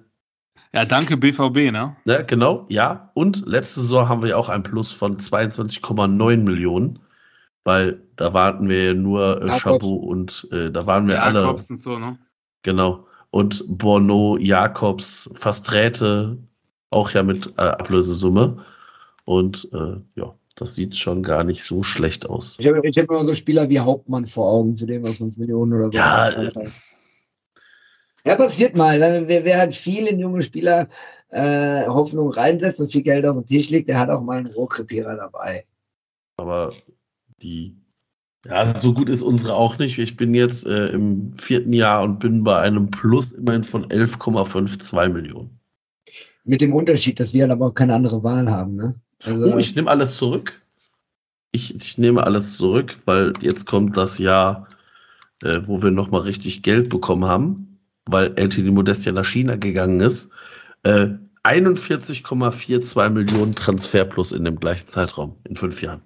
Ja, 0.74 0.86
danke 0.86 1.18
BVB, 1.18 1.72
ne? 1.72 1.96
Ne, 2.06 2.26
genau, 2.26 2.66
ja. 2.70 3.12
Und 3.14 3.46
letzte 3.46 3.80
Saison 3.80 4.10
haben 4.10 4.24
wir 4.24 4.38
auch 4.38 4.50
ein 4.50 4.64
Plus 4.64 4.92
von 4.92 5.18
22,9 5.18 6.38
Millionen, 6.38 7.00
weil 7.64 8.02
da 8.16 8.34
warten 8.34 8.68
wir 8.70 8.86
ja 8.86 8.94
nur 8.94 9.42
äh, 9.42 9.48
Jakobs. 9.48 9.62
Chabot 9.62 10.04
und 10.04 10.48
äh, 10.52 10.72
da 10.72 10.86
waren 10.88 11.08
wir 11.08 11.22
alle. 11.22 11.42
Jakobs 11.42 11.70
und 11.70 11.80
so, 11.80 12.00
ne? 12.00 12.18
Genau. 12.64 13.06
Und 13.30 13.64
Bono, 13.68 14.38
Jakobs, 14.40 15.30
Fasträte, 15.36 16.38
auch 16.90 17.12
ja 17.12 17.22
mit 17.22 17.54
äh, 17.58 17.62
Ablösesumme. 17.62 18.58
Und 19.26 19.70
äh, 19.74 19.98
ja, 20.16 20.34
das 20.56 20.76
sieht 20.76 20.96
schon 20.96 21.22
gar 21.22 21.44
nicht 21.44 21.64
so 21.64 21.84
schlecht 21.84 22.28
aus. 22.28 22.58
Ich 22.60 22.68
habe 22.68 22.80
hab 22.80 23.10
immer 23.10 23.24
so 23.24 23.34
Spieler 23.34 23.70
wie 23.70 23.80
Hauptmann 23.80 24.26
vor 24.26 24.50
Augen, 24.50 24.76
für 24.76 24.88
den 24.88 25.04
wir 25.04 25.12
5 25.12 25.38
Millionen 25.38 25.74
oder 25.74 25.86
so. 25.86 25.92
Ja. 25.92 26.52
Ja, 28.26 28.36
passiert 28.36 28.76
mal. 28.76 29.00
ne? 29.00 29.24
Wer, 29.28 29.44
wer 29.44 29.58
halt 29.58 29.74
viel 29.74 30.08
in 30.08 30.20
junge 30.20 30.42
Spieler 30.42 30.88
äh, 31.30 31.86
Hoffnung 31.88 32.32
reinsetzt 32.32 32.80
und 32.80 32.92
viel 32.92 33.02
Geld 33.02 33.26
auf 33.26 33.36
den 33.36 33.46
Tisch 33.46 33.70
legt, 33.70 33.90
der 33.90 34.00
hat 34.00 34.10
auch 34.10 34.22
mal 34.22 34.38
einen 34.38 34.54
Rohrkrepierer 34.54 35.16
dabei. 35.16 35.66
Aber 36.38 36.74
die, 37.42 37.76
ja, 38.46 38.78
so 38.78 38.94
gut 38.94 39.10
ist 39.10 39.22
unsere 39.22 39.56
auch 39.56 39.78
nicht. 39.78 39.98
Ich 39.98 40.18
bin 40.18 40.34
jetzt 40.34 40.68
äh, 40.68 40.88
im 40.88 41.38
vierten 41.38 41.74
Jahr 41.74 42.04
und 42.04 42.20
bin 42.20 42.44
bei 42.44 42.60
einem 42.60 42.92
Plus 42.92 43.32
immerhin 43.34 43.64
von 43.64 43.86
11,52 43.86 45.10
Millionen. 45.10 45.60
Mit 46.44 46.60
dem 46.60 46.74
Unterschied, 46.74 47.20
dass 47.20 47.34
wir 47.34 47.44
halt 47.44 47.54
aber 47.54 47.68
auch 47.68 47.74
keine 47.74 47.96
andere 47.96 48.22
Wahl 48.24 48.50
haben. 48.50 48.76
Ne? 48.76 48.96
Also, 49.24 49.54
Oh, 49.54 49.58
ich 49.58 49.76
nehme 49.76 49.90
alles 49.90 50.18
zurück. 50.18 50.62
Ich, 51.52 51.74
ich 51.76 51.98
nehme 51.98 52.24
alles 52.24 52.58
zurück, 52.58 52.98
weil 53.06 53.34
jetzt 53.40 53.66
kommt 53.66 53.96
das 53.96 54.18
Jahr, 54.18 54.68
äh, 55.44 55.62
wo 55.64 55.82
wir 55.82 55.92
nochmal 55.92 56.22
richtig 56.22 56.64
Geld 56.64 56.90
bekommen 56.90 57.26
haben, 57.26 57.73
weil 58.06 58.28
Anthony 58.40 58.72
Modest 58.72 59.06
ja 59.06 59.12
nach 59.12 59.26
China 59.26 59.56
gegangen 59.56 60.00
ist. 60.00 60.30
Äh, 60.84 61.08
41,42 61.44 63.10
Millionen 63.10 63.56
Transfer 63.56 64.06
plus 64.06 64.32
in 64.32 64.46
dem 64.46 64.60
gleichen 64.60 64.88
Zeitraum, 64.88 65.36
in 65.44 65.56
fünf 65.56 65.82
Jahren. 65.82 66.02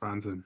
Wahnsinn. 0.00 0.44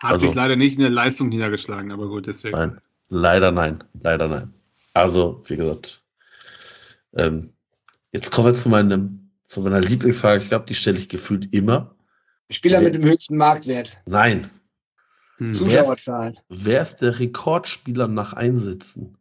Hat 0.00 0.12
Also- 0.12 0.26
sich 0.26 0.34
leider 0.34 0.56
nicht 0.56 0.74
in 0.74 0.80
der 0.80 0.90
Leistung 0.90 1.28
niedergeschlagen, 1.28 1.90
aber 1.92 2.08
gut, 2.08 2.26
deswegen. 2.26 2.56
Nein, 2.56 2.80
leider 3.08 3.50
nein, 3.52 3.82
leider 4.00 4.28
nein. 4.28 4.54
Also, 4.94 5.42
wie 5.46 5.56
gesagt, 5.56 6.02
ähm, 7.14 7.52
jetzt 8.12 8.30
kommen 8.30 8.48
wir 8.48 8.54
zu 8.54 8.68
meinem, 8.68 9.30
zu 9.44 9.60
meiner 9.60 9.80
Lieblingsfrage. 9.80 10.42
Ich 10.42 10.48
glaube, 10.48 10.66
die 10.66 10.74
stelle 10.74 10.98
ich 10.98 11.08
gefühlt 11.08 11.52
immer. 11.52 11.94
Spieler 12.50 12.80
mit 12.80 12.94
dem 12.94 13.02
höchsten 13.02 13.36
Marktwert. 13.36 13.98
Nein. 14.06 14.50
Hm. 15.36 15.54
Zuschauerzahlen. 15.54 16.36
Wer 16.48 16.82
ist 16.82 16.96
der 16.98 17.18
Rekordspieler 17.18 18.08
nach 18.08 18.32
Einsätzen? 18.32 19.17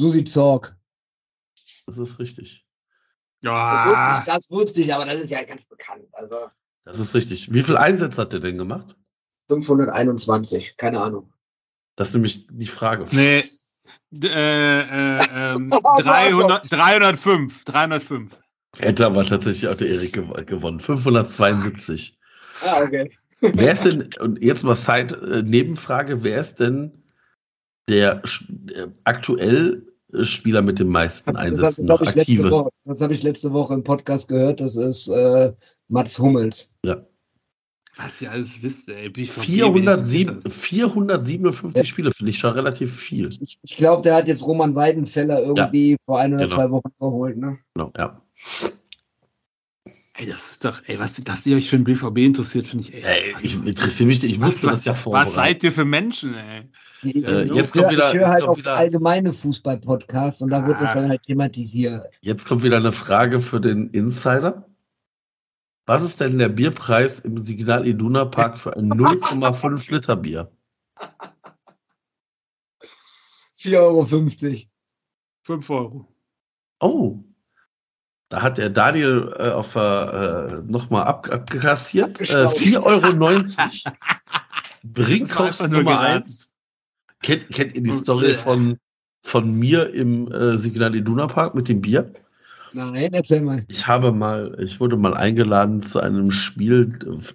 Susi 0.00 0.24
Zorg. 0.24 0.74
Das 1.86 1.98
ist 1.98 2.18
richtig. 2.18 2.64
Das, 3.42 3.50
Ja, 3.52 3.84
wusste 3.86 4.10
ich, 4.12 4.18
das 4.32 4.50
wusste 4.50 4.80
ich, 4.80 4.94
aber 4.94 5.04
das 5.04 5.20
ist 5.20 5.30
ja 5.30 5.42
ganz 5.44 5.66
bekannt. 5.66 6.06
Also 6.12 6.48
Das 6.84 6.98
ist 6.98 7.14
richtig. 7.14 7.52
Wie 7.52 7.62
viele 7.62 7.78
Einsätze 7.80 8.20
hat 8.22 8.32
der 8.32 8.40
denn 8.40 8.56
gemacht? 8.56 8.96
521, 9.48 10.76
keine 10.78 11.00
Ahnung. 11.00 11.32
Das 11.96 12.08
ist 12.08 12.14
nämlich 12.14 12.46
die 12.50 12.66
Frage. 12.66 13.04
nee, 13.12 13.44
D- 14.10 14.28
Äh, 14.28 14.80
äh, 15.20 15.54
ähm, 15.54 15.70
300, 15.70 16.72
305. 16.72 17.64
305. 17.64 18.38
Hätte 18.78 19.04
aber 19.06 19.26
tatsächlich 19.26 19.68
auch 19.68 19.76
der 19.76 19.88
Erik 19.88 20.14
gew 20.14 20.32
gewonnen. 20.46 20.80
572. 20.80 22.18
Ah, 22.62 22.82
okay. 22.82 23.16
Wer 23.40 23.72
ist 23.72 23.84
denn, 23.84 24.10
und 24.20 24.40
jetzt 24.42 24.64
mal 24.64 24.74
Side, 24.76 25.14
äh, 25.16 25.42
Nebenfrage, 25.42 26.22
wer 26.22 26.40
ist 26.40 26.56
denn 26.60 27.02
der, 27.88 28.22
der 28.48 28.92
aktuell 29.04 29.86
äh, 29.86 29.89
Spieler 30.22 30.62
mit 30.62 30.78
den 30.78 30.88
meisten 30.88 31.32
Das 31.32 31.42
Einsätzen 31.42 31.88
habe 31.90 32.02
noch 32.02 32.08
ich, 32.08 32.14
letzte 32.14 32.32
aktive? 32.32 32.50
Woche- 32.50 32.70
das 32.84 33.00
hab 33.00 33.10
ich 33.10 33.22
letzte 33.22 33.52
Woche 33.52 33.74
im 33.74 33.82
Podcast 33.84 34.28
gehört. 34.28 34.60
Das 34.60 34.76
ist 34.76 35.08
äh, 35.08 35.52
Mats 35.88 36.18
Hummels. 36.18 36.72
Was 37.96 38.22
ihr 38.22 38.30
alles 38.30 38.62
wisst, 38.62 38.88
ey. 38.88 39.08
BVB, 39.10 39.40
407, 39.40 39.74
wen 39.74 39.88
interessiert 39.88 40.52
457 40.52 41.76
Ja. 41.76 41.84
Spiele 41.84 42.12
finde 42.12 42.30
ich 42.30 42.38
schon 42.38 42.52
relativ 42.52 42.94
viel. 42.96 43.28
Ich, 43.40 43.58
ich 43.62 43.76
glaube, 43.76 44.02
der 44.02 44.14
hat 44.14 44.28
jetzt 44.28 44.42
Roman 44.46 44.74
Weidenfeller 44.74 45.42
irgendwie 45.42 45.96
vor 46.06 46.18
ein 46.20 46.32
oder 46.32 46.44
genau. 46.44 46.54
zwei 46.56 46.70
Wochen 46.70 46.88
überholt. 46.98 47.36
Ne? 47.36 47.58
Genau, 47.74 47.92
ja. 47.96 48.22
Das? 50.20 50.26
Ey, 50.26 50.32
das 50.32 50.50
ist 50.50 50.64
doch, 50.64 50.82
ey, 50.86 50.98
was, 50.98 51.16
dass 51.16 51.46
ihr 51.46 51.56
euch 51.56 51.68
für 51.70 51.76
den 51.76 51.84
BVB 51.84 52.18
interessiert, 52.18 52.66
finde 52.68 52.84
ich 52.84 52.94
echt. 52.94 53.06
Ey, 53.06 53.34
was- 53.34 53.42
ich 53.44 53.54
interessiere 53.54 54.06
mich, 54.06 54.22
ich 54.24 54.40
was, 54.40 54.48
wusste 54.48 54.66
das 54.68 54.84
ja 54.84 54.92
was 54.92 55.00
vorher. 55.02 55.26
seid 55.26 55.62
ihr 55.64 55.72
für 55.72 55.84
Menschen, 55.84 56.34
ey? 56.34 56.68
Ich, 57.02 57.24
Äh, 57.24 57.44
ich 57.44 57.50
jetzt 57.52 57.74
höre- 57.74 57.82
kommt 57.84 57.92
wieder- 57.94 58.08
ich 58.14 58.20
höre 58.20 58.28
halt 58.28 58.42
auch 58.44 58.56
wieder- 58.56 58.76
allgemeine 58.76 59.32
Fußball-Podcasts 59.32 60.42
und 60.42 60.50
da 60.50 60.66
wird 60.66 60.80
das 60.80 60.90
Ach. 60.90 60.94
dann 60.96 61.08
halt 61.08 61.22
thematisiert. 61.22 62.18
Jetzt 62.20 62.46
kommt 62.46 62.62
wieder 62.62 62.76
eine 62.76 62.92
Frage 62.92 63.40
für 63.40 63.60
den 63.60 63.88
Insider. 63.90 64.66
Was 65.86 66.02
ist 66.04 66.20
denn 66.20 66.38
der 66.38 66.50
Bierpreis 66.50 67.20
im 67.20 67.42
Signal 67.44 67.86
Iduna 67.86 68.26
Park 68.26 68.56
für 68.58 68.76
ein 68.76 68.88
0,5 68.88 69.90
Liter 69.90 70.14
Bier? 70.16 70.50
4,50 73.56 73.76
Euro. 73.76 74.04
5 75.42 75.70
Euro. 75.70 76.08
Oh, 76.80 77.18
da 78.30 78.42
hat 78.42 78.58
der 78.58 78.70
Daniel 78.70 79.34
äh, 79.38 79.50
auf 79.50 79.74
äh, 79.74 80.46
nochmal 80.66 81.04
ab. 81.04 81.28
Äh, 81.28 81.34
Abgestaubt. 81.34 82.20
4,90 82.20 82.82
Euro. 82.82 83.42
Brinkhoffs 84.84 85.60
Nummer 85.62 85.82
geraten. 85.82 86.22
1. 86.24 86.54
Kennt, 87.22 87.50
kennt 87.50 87.74
ihr 87.74 87.82
die 87.82 87.90
Story 87.90 88.30
äh, 88.30 88.34
von, 88.34 88.78
von 89.22 89.52
mir 89.52 89.92
im 89.92 90.30
äh, 90.32 90.56
Signal 90.58 90.94
Iduna 90.94 91.26
Park 91.26 91.56
mit 91.56 91.68
dem 91.68 91.80
Bier? 91.80 92.10
Nein, 92.72 93.12
erzähl 93.12 93.40
mal. 93.40 93.64
Ich 93.66 93.84
habe 93.88 94.12
mal, 94.12 94.56
ich 94.62 94.78
wurde 94.78 94.96
mal 94.96 95.14
eingeladen 95.14 95.82
zu 95.82 95.98
einem 95.98 96.30
Spiel 96.30 96.88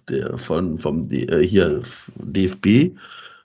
der 0.07 0.37
von 0.37 0.77
vom 0.77 1.09
D, 1.09 1.23
äh, 1.23 1.45
hier 1.45 1.81
DFB, 2.15 2.97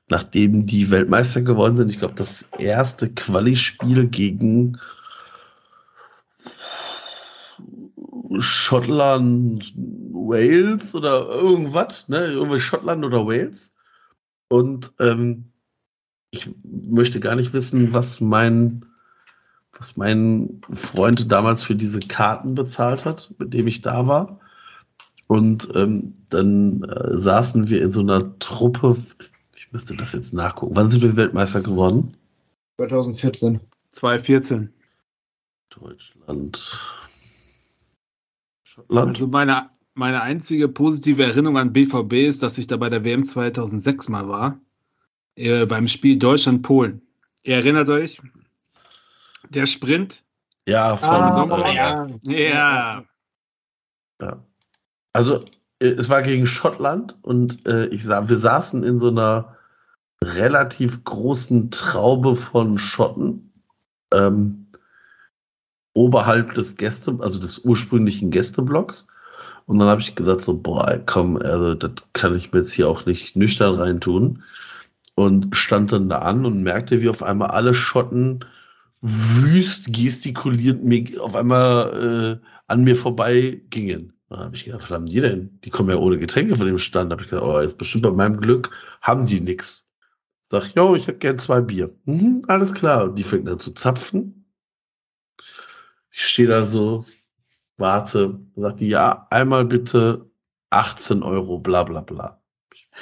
nachdem 0.08 0.66
die 0.66 0.88
Weltmeister 0.88 1.42
geworden 1.42 1.76
sind. 1.76 1.90
Ich 1.90 1.98
glaube, 1.98 2.14
das 2.14 2.48
erste 2.58 3.10
Quali-Spiel 3.10 4.06
gegen 4.06 4.78
Schottland, 8.38 9.72
Wales 9.76 10.94
oder 10.94 11.28
irgendwas, 11.28 12.08
ne? 12.08 12.26
Irgendwie 12.26 12.60
Schottland 12.60 13.04
oder 13.04 13.26
Wales. 13.26 13.74
Und 14.48 14.92
ähm, 15.00 15.52
ich 16.30 16.48
möchte 16.64 17.18
gar 17.20 17.34
nicht 17.34 17.52
wissen, 17.52 17.92
was 17.92 18.20
mein 18.20 18.84
was 19.80 19.96
mein 19.96 20.60
Freund 20.72 21.32
damals 21.32 21.62
für 21.62 21.74
diese 21.74 22.00
Karten 22.00 22.54
bezahlt 22.54 23.06
hat, 23.06 23.32
mit 23.38 23.54
dem 23.54 23.66
ich 23.66 23.80
da 23.80 24.06
war. 24.06 24.38
Und 25.26 25.68
ähm, 25.74 26.14
dann 26.28 26.82
äh, 26.84 27.16
saßen 27.16 27.70
wir 27.70 27.82
in 27.82 27.90
so 27.90 28.00
einer 28.00 28.38
Truppe. 28.40 28.96
Ich 29.56 29.72
müsste 29.72 29.96
das 29.96 30.12
jetzt 30.12 30.34
nachgucken. 30.34 30.76
Wann 30.76 30.90
sind 30.90 31.02
wir 31.02 31.16
Weltmeister 31.16 31.62
geworden? 31.62 32.14
2014. 32.76 33.60
2,14. 33.94 34.68
Deutschland. 35.70 36.78
Schottland. 38.70 39.08
Also 39.08 39.26
meine, 39.26 39.68
meine 39.94 40.22
einzige 40.22 40.68
positive 40.68 41.24
Erinnerung 41.24 41.58
an 41.58 41.72
BVB 41.72 42.12
ist, 42.12 42.42
dass 42.44 42.56
ich 42.56 42.68
da 42.68 42.76
bei 42.76 42.88
der 42.88 43.04
WM 43.04 43.26
2006 43.26 44.08
mal 44.08 44.28
war. 44.28 44.60
Äh, 45.34 45.66
beim 45.66 45.88
Spiel 45.88 46.16
Deutschland-Polen. 46.16 47.02
Ihr 47.42 47.56
erinnert 47.56 47.88
euch? 47.88 48.20
Der 49.48 49.66
Sprint? 49.66 50.22
ja, 50.68 50.96
von. 50.96 51.08
Ah, 51.08 51.66
äh, 51.66 51.74
ja. 51.74 52.06
Ja. 52.26 53.04
Ja. 54.20 54.44
Also, 55.12 55.44
äh, 55.80 55.86
es 55.86 56.08
war 56.08 56.22
gegen 56.22 56.46
Schottland 56.46 57.16
und 57.22 57.66
äh, 57.66 57.86
ich 57.86 58.04
sah, 58.04 58.28
wir 58.28 58.38
saßen 58.38 58.84
in 58.84 58.98
so 58.98 59.08
einer 59.08 59.56
relativ 60.22 61.02
großen 61.02 61.72
Traube 61.72 62.36
von 62.36 62.78
Schotten 62.78 63.52
ähm, 64.14 64.69
oberhalb 65.94 66.54
des 66.54 66.76
Gäste, 66.76 67.16
also 67.20 67.38
des 67.38 67.58
ursprünglichen 67.58 68.30
Gästeblocks. 68.30 69.06
Und 69.66 69.78
dann 69.78 69.88
habe 69.88 70.00
ich 70.00 70.14
gesagt, 70.14 70.42
so, 70.42 70.56
boah, 70.56 71.00
komm, 71.06 71.36
also 71.36 71.74
das 71.74 71.92
kann 72.12 72.36
ich 72.36 72.52
mir 72.52 72.60
jetzt 72.60 72.72
hier 72.72 72.88
auch 72.88 73.06
nicht 73.06 73.36
nüchtern 73.36 73.74
reintun. 73.74 74.42
Und 75.14 75.54
stand 75.54 75.92
dann 75.92 76.08
da 76.08 76.20
an 76.20 76.46
und 76.46 76.62
merkte, 76.62 77.02
wie 77.02 77.08
auf 77.08 77.22
einmal 77.22 77.50
alle 77.50 77.74
Schotten 77.74 78.40
wüst 79.00 79.92
gestikulierend 79.92 80.84
mir 80.84 81.04
auf 81.22 81.34
einmal 81.34 82.40
äh, 82.42 82.46
an 82.68 82.84
mir 82.84 82.96
vorbei 82.96 83.60
gingen. 83.70 84.12
Da 84.28 84.38
habe 84.38 84.54
ich 84.54 84.64
gedacht, 84.64 84.82
was 84.82 84.90
haben 84.90 85.06
die 85.06 85.20
denn? 85.20 85.58
Die 85.64 85.70
kommen 85.70 85.90
ja 85.90 85.96
ohne 85.96 86.18
Getränke 86.18 86.54
von 86.54 86.66
dem 86.66 86.78
Stand. 86.78 87.10
Da 87.10 87.14
habe 87.14 87.24
ich 87.24 87.30
gedacht, 87.30 87.46
oh, 87.46 87.60
jetzt 87.60 87.78
bestimmt 87.78 88.04
bei 88.04 88.12
meinem 88.12 88.40
Glück 88.40 88.70
haben 89.02 89.26
die 89.26 89.40
nix. 89.40 89.86
Sag, 90.50 90.74
jo, 90.74 90.94
ich 90.94 91.06
hätte 91.06 91.18
gern 91.18 91.38
zwei 91.38 91.60
Bier. 91.60 91.94
Mhm, 92.04 92.42
alles 92.48 92.72
klar. 92.72 93.04
Und 93.04 93.18
die 93.18 93.24
fängt 93.24 93.48
dann 93.48 93.58
zu 93.58 93.72
zapfen. 93.72 94.39
Ich 96.10 96.24
stehe 96.24 96.48
da 96.48 96.64
so, 96.64 97.04
warte, 97.76 98.40
sagt 98.56 98.80
die, 98.80 98.88
ja, 98.88 99.26
einmal 99.30 99.64
bitte 99.64 100.30
18 100.70 101.22
Euro, 101.22 101.58
bla 101.58 101.84
bla 101.84 102.00
bla. 102.00 102.42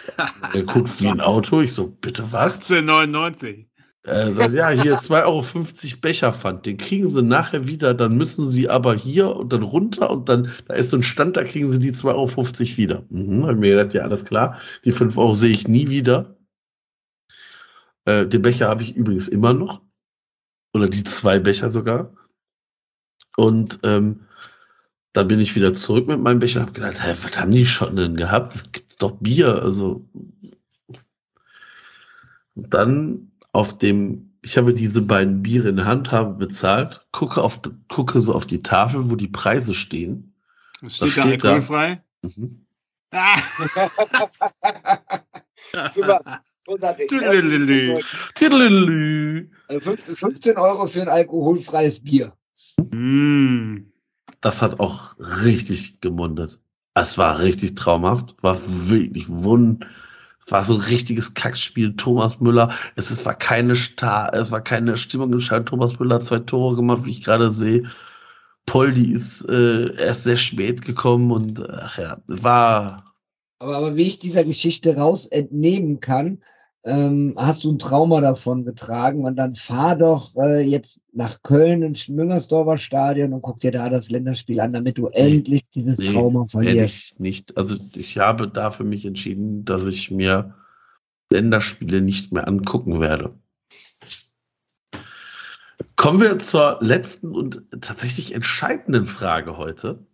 Er 0.55 0.63
guckt 0.63 1.01
wie 1.01 1.09
ein 1.09 1.21
Auto. 1.21 1.61
Ich 1.61 1.73
so, 1.73 1.89
bitte 1.89 2.33
was? 2.33 2.61
1899. 2.61 3.69
Äh, 4.05 4.31
sagt, 4.31 4.55
ja, 4.55 4.71
hier 4.71 4.99
2,50 4.99 5.25
Euro 5.25 6.01
Becherpfand, 6.01 6.65
den 6.65 6.79
kriegen 6.79 7.11
sie 7.11 7.23
nachher 7.23 7.67
wieder, 7.67 7.93
dann 7.93 8.17
müssen 8.17 8.47
sie 8.47 8.69
aber 8.71 8.95
hier 8.95 9.37
und 9.37 9.53
dann 9.53 9.63
runter 9.63 10.11
und 10.11 10.29
dann, 10.29 10.53
da 10.67 10.75
ist 10.75 10.91
so 10.91 10.97
ein 10.97 11.03
Stand, 11.03 11.37
da 11.37 11.45
kriegen 11.45 11.69
sie 11.69 11.81
die 11.81 11.93
2,50 11.93 12.15
Euro 12.15 12.77
wieder. 12.79 13.05
Mhm, 13.11 13.47
hab 13.47 13.57
mir 13.57 13.77
gedacht, 13.77 13.93
ja, 13.93 14.03
alles 14.03 14.25
klar, 14.25 14.59
die 14.85 14.93
5 14.93 15.19
Euro 15.19 15.35
sehe 15.35 15.51
ich 15.51 15.69
nie 15.69 15.89
wieder. 15.89 16.37
Äh, 18.07 18.27
den 18.27 18.41
Becher 18.41 18.69
habe 18.69 18.83
ich 18.83 18.97
übrigens 18.97 19.29
immer 19.29 19.53
noch. 19.53 19.83
Oder 20.73 20.89
die 20.89 21.05
zwei 21.05 21.39
Becher 21.39 21.71
sogar. 21.71 22.15
Und 23.39 23.79
ähm, 23.85 24.23
dann 25.13 25.29
bin 25.29 25.39
ich 25.39 25.55
wieder 25.55 25.73
zurück 25.73 26.09
mit 26.09 26.19
meinem 26.19 26.41
Becher 26.41 26.59
und 26.59 26.67
habe 26.67 26.73
gedacht, 26.73 27.01
hä, 27.01 27.15
was 27.23 27.39
haben 27.39 27.53
die 27.53 27.67
Schotten 27.67 27.95
denn 27.95 28.17
gehabt? 28.17 28.53
Es 28.53 28.73
gibt 28.73 29.01
doch 29.01 29.13
Bier. 29.13 29.63
Also 29.63 30.05
und 32.57 32.75
dann 32.75 33.31
auf 33.53 33.79
dem, 33.79 34.33
ich 34.43 34.59
habe 34.59 34.75
diese 34.75 35.03
beiden 35.03 35.41
Biere 35.45 35.69
in 35.69 35.77
der 35.77 35.85
Hand, 35.85 36.11
habe 36.11 36.35
bezahlt, 36.35 37.07
gucke, 37.13 37.41
auf, 37.41 37.61
gucke 37.89 38.21
so 38.21 38.35
auf 38.35 38.45
die 38.45 38.61
Tafel, 38.61 39.09
wo 39.09 39.15
die 39.15 39.29
Preise 39.29 39.73
stehen. 39.73 40.35
Was 40.81 40.97
steht, 40.97 41.17
da 41.17 41.23
steht 41.23 41.45
da? 41.45 41.49
alkoholfrei? 41.53 42.03
Mhm. 42.23 42.67
Ah. 45.75 45.91
Super. 45.95 46.43
Großartig. 46.67 47.09
Tüdelülülü. 47.09 47.95
Tiddlelü. 48.35 49.51
Also 49.69 49.81
15, 49.81 50.17
15 50.17 50.57
Euro 50.57 50.87
für 50.87 51.03
ein 51.03 51.09
alkoholfreies 51.09 52.03
Bier. 52.05 52.38
Mm. 52.93 53.93
Das 54.41 54.63
hat 54.63 54.79
auch 54.79 55.17
richtig 55.19 56.01
gemundet. 56.01 56.61
Es 56.95 57.19
war 57.19 57.41
richtig 57.41 57.75
traumhaft, 57.75 58.37
war 58.43 58.59
wirklich 58.67 59.29
wund. 59.29 59.87
Es 60.41 60.53
war 60.53 60.65
so 60.65 60.75
ein 60.75 60.81
richtiges 60.81 61.35
Kackspiel. 61.35 61.95
Thomas 61.97 62.41
Müller, 62.41 62.73
es 62.97 63.11
ist, 63.11 63.27
war 63.27 63.35
keine 63.35 63.75
Star, 63.75 64.33
es 64.33 64.51
war 64.51 64.61
keine 64.61 64.97
Stimmung 64.97 65.33
im 65.33 65.41
Stadion. 65.41 65.67
Thomas 65.67 65.99
Müller 65.99 66.17
hat 66.17 66.27
zwei 66.27 66.39
Tore 66.39 66.77
gemacht, 66.77 67.05
wie 67.05 67.11
ich 67.11 67.25
gerade 67.25 67.51
sehe. 67.51 67.91
Poldi 68.67 69.13
ist 69.13 69.49
äh, 69.49 69.95
erst 69.97 70.25
sehr 70.25 70.37
spät 70.37 70.83
gekommen 70.83 71.33
und 71.33 71.69
ach 71.71 71.99
ja, 71.99 72.19
war 72.27 73.15
Aber, 73.59 73.77
aber 73.77 73.97
wie 73.97 74.07
ich 74.07 74.19
dieser 74.19 74.45
Geschichte 74.45 74.97
raus 74.97 75.27
entnehmen 75.27 76.01
kann, 76.01 76.43
ähm, 76.89 77.35
hast 77.37 77.65
du 77.65 77.71
ein 77.73 77.79
Trauma 77.79 78.21
davon 78.21 78.65
getragen 78.65 79.25
und 79.25 79.37
dann 79.37 79.55
fahr 79.55 79.97
doch 79.97 80.35
äh, 80.37 80.61
jetzt 80.63 81.01
nach 81.13 81.43
Köln 81.43 81.83
ins 81.83 82.09
Müngersdorfer 82.09 82.79
Stadion 82.79 83.33
und 83.33 83.43
guck 83.43 83.59
dir 83.59 83.71
da 83.71 83.89
das 83.89 84.11
Länderspiel 84.11 84.61
an, 84.61 84.73
damit 84.73 84.99
du 84.99 85.07
endlich 85.09 85.63
dieses 85.75 85.99
Nee, 85.99 86.13
Trauma 86.13 86.47
verlierst. 86.47 87.21
nicht. 87.21 87.57
Also 87.57 87.77
ich 87.95 88.19
habe 88.19 88.49
da 88.49 88.71
für 88.71 88.85
mich 88.85 89.05
entschieden, 89.05 89.65
dass 89.65 89.85
ich 89.87 90.11
mir 90.11 90.55
Länderspiele 91.31 92.01
nicht 92.01 92.33
mehr 92.33 92.49
angucken 92.49 93.01
werde. 93.01 93.35
Kommen 95.97 96.21
wir 96.21 96.39
zur 96.39 96.79
letzten 96.81 97.35
und 97.35 97.63
tatsächlich 97.81 98.35
entscheidenden 98.35 99.05
Frage 99.05 99.57
heute. 99.57 100.07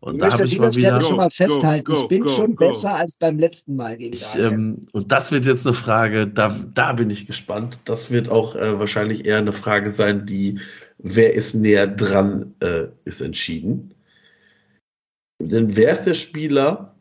Und 0.00 0.14
Ich 0.16 0.20
da 0.20 0.30
habe 0.30 0.42
möchte 0.42 0.54
ich 0.54 0.60
mal 0.60 0.74
wieder. 0.74 1.00
schon 1.02 1.16
mal 1.16 1.24
Go, 1.24 1.30
festhalten, 1.30 1.84
go, 1.84 2.02
ich 2.02 2.08
bin 2.08 2.22
go, 2.22 2.28
schon 2.28 2.54
go. 2.54 2.68
besser 2.68 2.94
als 2.94 3.16
beim 3.16 3.38
letzten 3.38 3.74
Mal 3.76 3.96
gegen 3.96 4.14
Ich, 4.14 4.34
ähm, 4.36 4.80
und 4.92 5.10
das 5.10 5.32
wird 5.32 5.44
jetzt 5.44 5.66
eine 5.66 5.74
Frage, 5.74 6.26
da, 6.28 6.56
da 6.74 6.92
bin 6.92 7.10
ich 7.10 7.26
gespannt. 7.26 7.78
Das 7.84 8.10
wird 8.10 8.28
auch 8.28 8.54
äh, 8.54 8.78
wahrscheinlich 8.78 9.26
eher 9.26 9.38
eine 9.38 9.52
Frage 9.52 9.90
sein, 9.90 10.24
die, 10.24 10.60
wer 10.98 11.34
ist 11.34 11.54
näher 11.54 11.88
dran, 11.88 12.54
äh, 12.60 12.86
ist 13.04 13.20
entschieden. 13.20 13.92
Denn 15.42 15.76
wer 15.76 15.92
ist 15.92 16.04
der 16.04 16.14
Spieler 16.14 16.94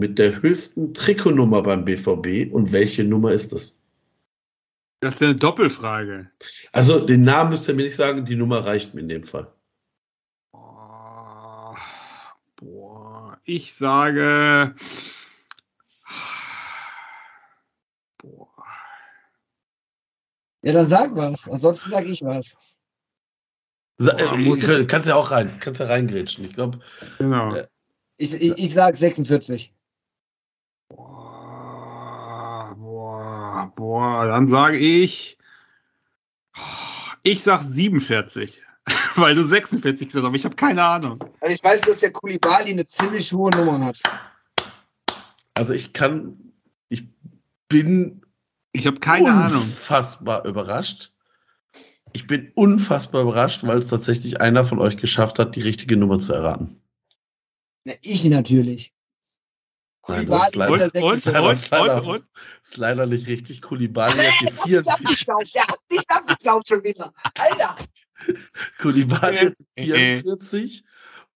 mit 0.00 0.18
der 0.18 0.40
höchsten 0.42 0.94
Trikotnummer 0.94 1.62
beim 1.62 1.84
BVB 1.84 2.52
und 2.52 2.72
welche 2.72 3.04
Nummer 3.04 3.32
ist 3.32 3.52
es? 3.52 3.78
Das 5.00 5.16
ist 5.16 5.22
eine 5.22 5.34
Doppelfrage. 5.36 6.30
Also 6.72 6.98
den 7.04 7.22
Namen 7.24 7.50
müsst 7.50 7.68
ihr 7.68 7.74
mir 7.74 7.84
nicht 7.84 7.96
sagen, 7.96 8.24
die 8.24 8.36
Nummer 8.36 8.64
reicht 8.64 8.94
mir 8.94 9.00
in 9.02 9.08
dem 9.08 9.22
Fall. 9.22 9.46
Oh, 10.52 11.74
boah, 12.56 13.37
ich 13.48 13.72
sage. 13.74 14.74
Boah. 18.18 18.48
ja, 20.62 20.72
dann 20.72 20.86
sag 20.86 21.14
was. 21.16 21.48
Ansonsten 21.48 21.90
sag 21.90 22.04
ich 22.06 22.22
was. 22.22 22.56
Boah, 23.98 24.18
äh, 24.34 24.36
muss 24.38 24.62
ich- 24.62 24.86
kannst 24.88 25.08
ja 25.08 25.14
auch 25.16 25.30
rein, 25.30 25.58
kannst 25.60 25.80
ja 25.80 25.86
reingrätschen. 25.86 26.44
Ich 26.44 26.52
glaube, 26.52 26.80
Genau. 27.18 27.54
Äh, 27.54 27.66
Ich, 28.20 28.34
ich, 28.34 28.58
ich 28.58 28.74
sag 28.74 28.96
46. 28.96 29.72
Boah, 30.88 32.74
boah, 32.76 33.72
boah, 33.76 34.26
dann 34.26 34.46
sage 34.48 34.76
ich. 34.78 35.38
Ich 37.22 37.42
sag 37.42 37.62
47. 37.62 38.62
Weil 39.18 39.34
du 39.34 39.42
46 39.42 40.06
gesagt 40.06 40.22
hast, 40.22 40.26
aber 40.26 40.36
ich 40.36 40.44
habe 40.44 40.56
keine 40.56 40.82
Ahnung. 40.82 41.18
Weil 41.40 41.52
ich 41.52 41.62
weiß, 41.62 41.80
dass 41.82 42.00
der 42.00 42.12
Kulibali 42.12 42.70
eine 42.70 42.86
ziemlich 42.86 43.32
hohe 43.32 43.50
Nummer 43.50 43.84
hat. 43.84 44.00
also 45.54 45.72
ich 45.72 45.92
kann, 45.92 46.52
ich 46.88 47.04
bin 47.68 48.22
Ich 48.72 48.86
habe 48.86 49.00
keine 49.00 49.32
Ahnung. 49.32 49.62
unfassbar 49.62 50.44
überrascht. 50.44 51.12
Ich 52.12 52.26
bin 52.26 52.52
unfassbar 52.54 53.22
überrascht, 53.22 53.64
weil 53.64 53.78
es 53.78 53.90
tatsächlich 53.90 54.40
einer 54.40 54.64
von 54.64 54.78
euch 54.78 54.96
geschafft 54.96 55.38
hat, 55.38 55.56
die 55.56 55.62
richtige 55.62 55.96
Nummer 55.96 56.20
zu 56.20 56.32
erraten. 56.32 56.80
Na, 57.84 57.94
ich 58.00 58.24
natürlich. 58.24 58.94
Kulibali 60.02 60.46
ist 60.46 60.56
leider, 60.56 60.86
ist 63.04 63.10
nicht 63.10 63.26
richtig. 63.26 63.60
Kulibali 63.60 64.12
hat 64.12 64.34
die 64.40 64.44
Nicht 64.46 64.62
44, 64.62 64.92
abgeschnaubt, 64.92 65.54
der 65.54 65.62
hat 65.66 65.78
nicht 65.90 66.10
abgeschnaubt 66.10 66.66
schon 66.66 66.82
wieder. 66.82 67.12
Alter! 67.36 67.76
Kulibali 68.78 69.36
hat 69.36 69.54
die 69.78 69.90
Äh. 69.90 70.20
44 70.22 70.84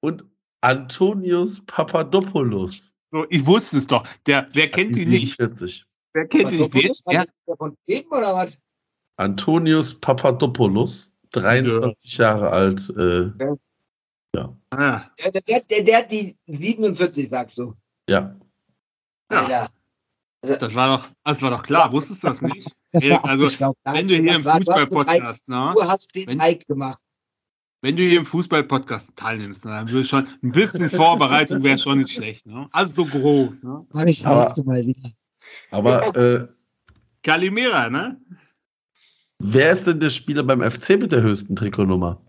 und 0.00 0.24
Antonius 0.60 1.64
Papadopoulos 1.66 2.94
So, 3.10 3.26
ich 3.30 3.44
wusste 3.44 3.78
es 3.78 3.86
doch. 3.86 4.06
Der, 4.26 4.48
wer 4.52 4.70
kennt 4.70 4.94
die 4.96 5.02
ihn 5.02 5.10
nicht? 5.10 5.36
47. 5.36 5.84
Wer 6.14 6.26
kennt 6.28 6.52
ihn 6.52 6.70
nicht? 6.72 7.02
Wer, 7.06 7.24
ja, 7.46 7.56
von 7.56 7.76
oder 8.10 8.34
was? 8.34 8.58
Antonius 9.16 9.98
Papadopoulos, 10.00 11.14
23 11.32 12.18
Jahre 12.18 12.50
alt. 12.50 12.88
Äh, 12.96 13.30
ah, 14.70 15.02
Der, 15.18 15.30
der, 15.32 15.60
der, 15.60 15.84
der 15.84 15.98
hat 15.98 16.10
die 16.10 16.36
47, 16.46 17.28
sagst 17.28 17.58
du. 17.58 17.74
ja, 18.08 18.34
Ja. 19.30 19.40
Alter. 19.42 19.68
Das 20.42 20.74
war 20.74 20.98
doch, 20.98 21.08
das 21.24 21.40
war 21.42 21.50
doch 21.50 21.62
klar. 21.62 21.92
Wusstest 21.92 22.22
du 22.22 22.26
das 22.28 22.42
nicht? 22.42 22.68
Das 22.92 23.04
Erik, 23.04 23.22
war 23.22 23.30
also, 23.30 23.44
abgeschnaubt. 23.44 23.78
Wenn 23.84 24.08
du 24.08 24.14
hier 24.14 24.26
Das 24.26 24.36
im 24.36 24.44
war- 24.44 24.56
Fußball-Podcast, 24.58 25.48
ne? 25.48 25.72
Du 25.74 25.82
hast 25.84 26.14
den 26.14 26.26
Wenn- 26.26 26.40
Eik 26.40 26.66
gemacht. 26.66 27.00
Wenn 27.84 27.96
du 27.96 28.02
hier 28.02 28.18
im 28.20 28.26
Fußball-Podcast 28.26 29.16
teilnimmst, 29.16 29.64
ne, 29.64 29.72
dann 29.72 29.90
würde 29.90 30.06
schon 30.06 30.28
ein 30.42 30.52
bisschen 30.52 30.88
Vorbereitung 30.88 31.64
wäre 31.64 31.78
schon 31.78 31.98
nicht 31.98 32.12
schlecht. 32.12 32.46
Ne? 32.46 32.68
Also 32.70 33.02
so 33.02 33.06
grob. 33.10 33.60
Ne? 33.62 33.84
Ich 34.06 34.18
das 34.22 34.26
Aber- 34.26 34.44
nächste 34.44 34.62
Mal 34.64 34.86
wieder. 34.86 35.10
aber 35.72 36.16
äh, 36.16 36.46
Calimera, 37.24 37.90
ne? 37.90 38.20
wer 39.40 39.72
ist 39.72 39.86
denn 39.88 39.98
der 39.98 40.10
Spieler 40.10 40.44
beim 40.44 40.60
FC 40.62 40.90
mit 40.90 41.10
der 41.10 41.22
höchsten 41.22 41.56
Trikotnummer? 41.56 42.22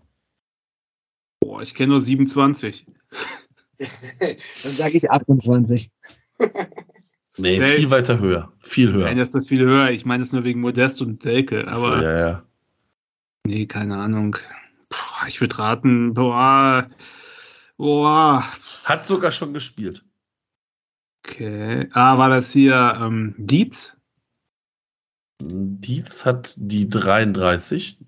Boah, 1.38 1.62
ich 1.62 1.72
kenne 1.74 1.92
nur 1.92 2.00
27. 2.00 2.86
Dann 3.78 4.72
sage 4.72 4.96
ich 4.96 5.08
28. 5.08 5.90
Nee, 7.36 7.58
Nee. 7.58 7.76
viel 7.76 7.90
weiter 7.90 8.18
höher. 8.20 8.52
Viel 8.60 8.92
höher. 8.92 9.06
Nein, 9.06 9.18
das 9.18 9.30
ist 9.30 9.34
doch 9.34 9.48
viel 9.48 9.60
höher. 9.64 9.90
Ich 9.90 10.04
meine 10.04 10.22
das 10.22 10.32
nur 10.32 10.44
wegen 10.44 10.60
Modest 10.60 11.02
und 11.02 11.22
Selke. 11.22 11.64
Ach 11.66 11.76
so, 11.76 11.86
Aber 11.88 12.02
ja, 12.02 12.18
ja. 12.18 12.42
nee, 13.46 13.66
keine 13.66 13.96
Ahnung. 13.96 14.36
Puh, 14.88 15.26
ich 15.26 15.40
würde 15.40 15.58
raten, 15.58 16.14
boah, 16.14 16.88
boah. 17.76 18.44
Hat 18.84 19.06
sogar 19.06 19.30
schon 19.32 19.52
gespielt. 19.52 20.04
Okay. 21.26 21.88
Ah, 21.92 22.18
war 22.18 22.28
das 22.28 22.50
hier 22.52 22.98
ähm, 23.00 23.34
Dietz? 23.38 23.96
Dietz 25.42 26.24
hat 26.24 26.54
die 26.58 26.88
33. 26.88 27.98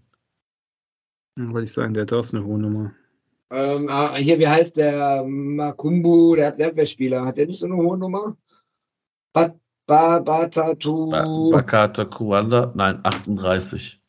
Hm, 1.39 1.53
Wollte 1.53 1.65
ich 1.65 1.73
sagen, 1.73 1.95
der 1.95 2.03
hat 2.03 2.13
auch 2.13 2.33
eine 2.33 2.45
hohe 2.45 2.59
Nummer. 2.59 2.93
Ähm, 3.51 3.89
ah, 3.89 4.15
hier, 4.17 4.39
wie 4.39 4.49
heißt 4.49 4.77
der 4.77 5.25
Makumbu, 5.25 6.37
der 6.37 6.49
hat 6.49 6.61
Abwehrspieler. 6.61 7.25
Hat 7.25 7.37
der 7.39 7.47
nicht 7.47 7.59
so 7.59 7.67
eine 7.67 7.77
hohe 7.77 7.97
Nummer? 7.99 8.37
Ba 9.37 9.55
ba 9.87 10.21
Batatu. 10.21 11.11
Ba 11.11 11.23
Bakata 11.53 12.07
Kuanda, 12.07 12.73
nein, 12.75 13.01
38. 13.03 14.01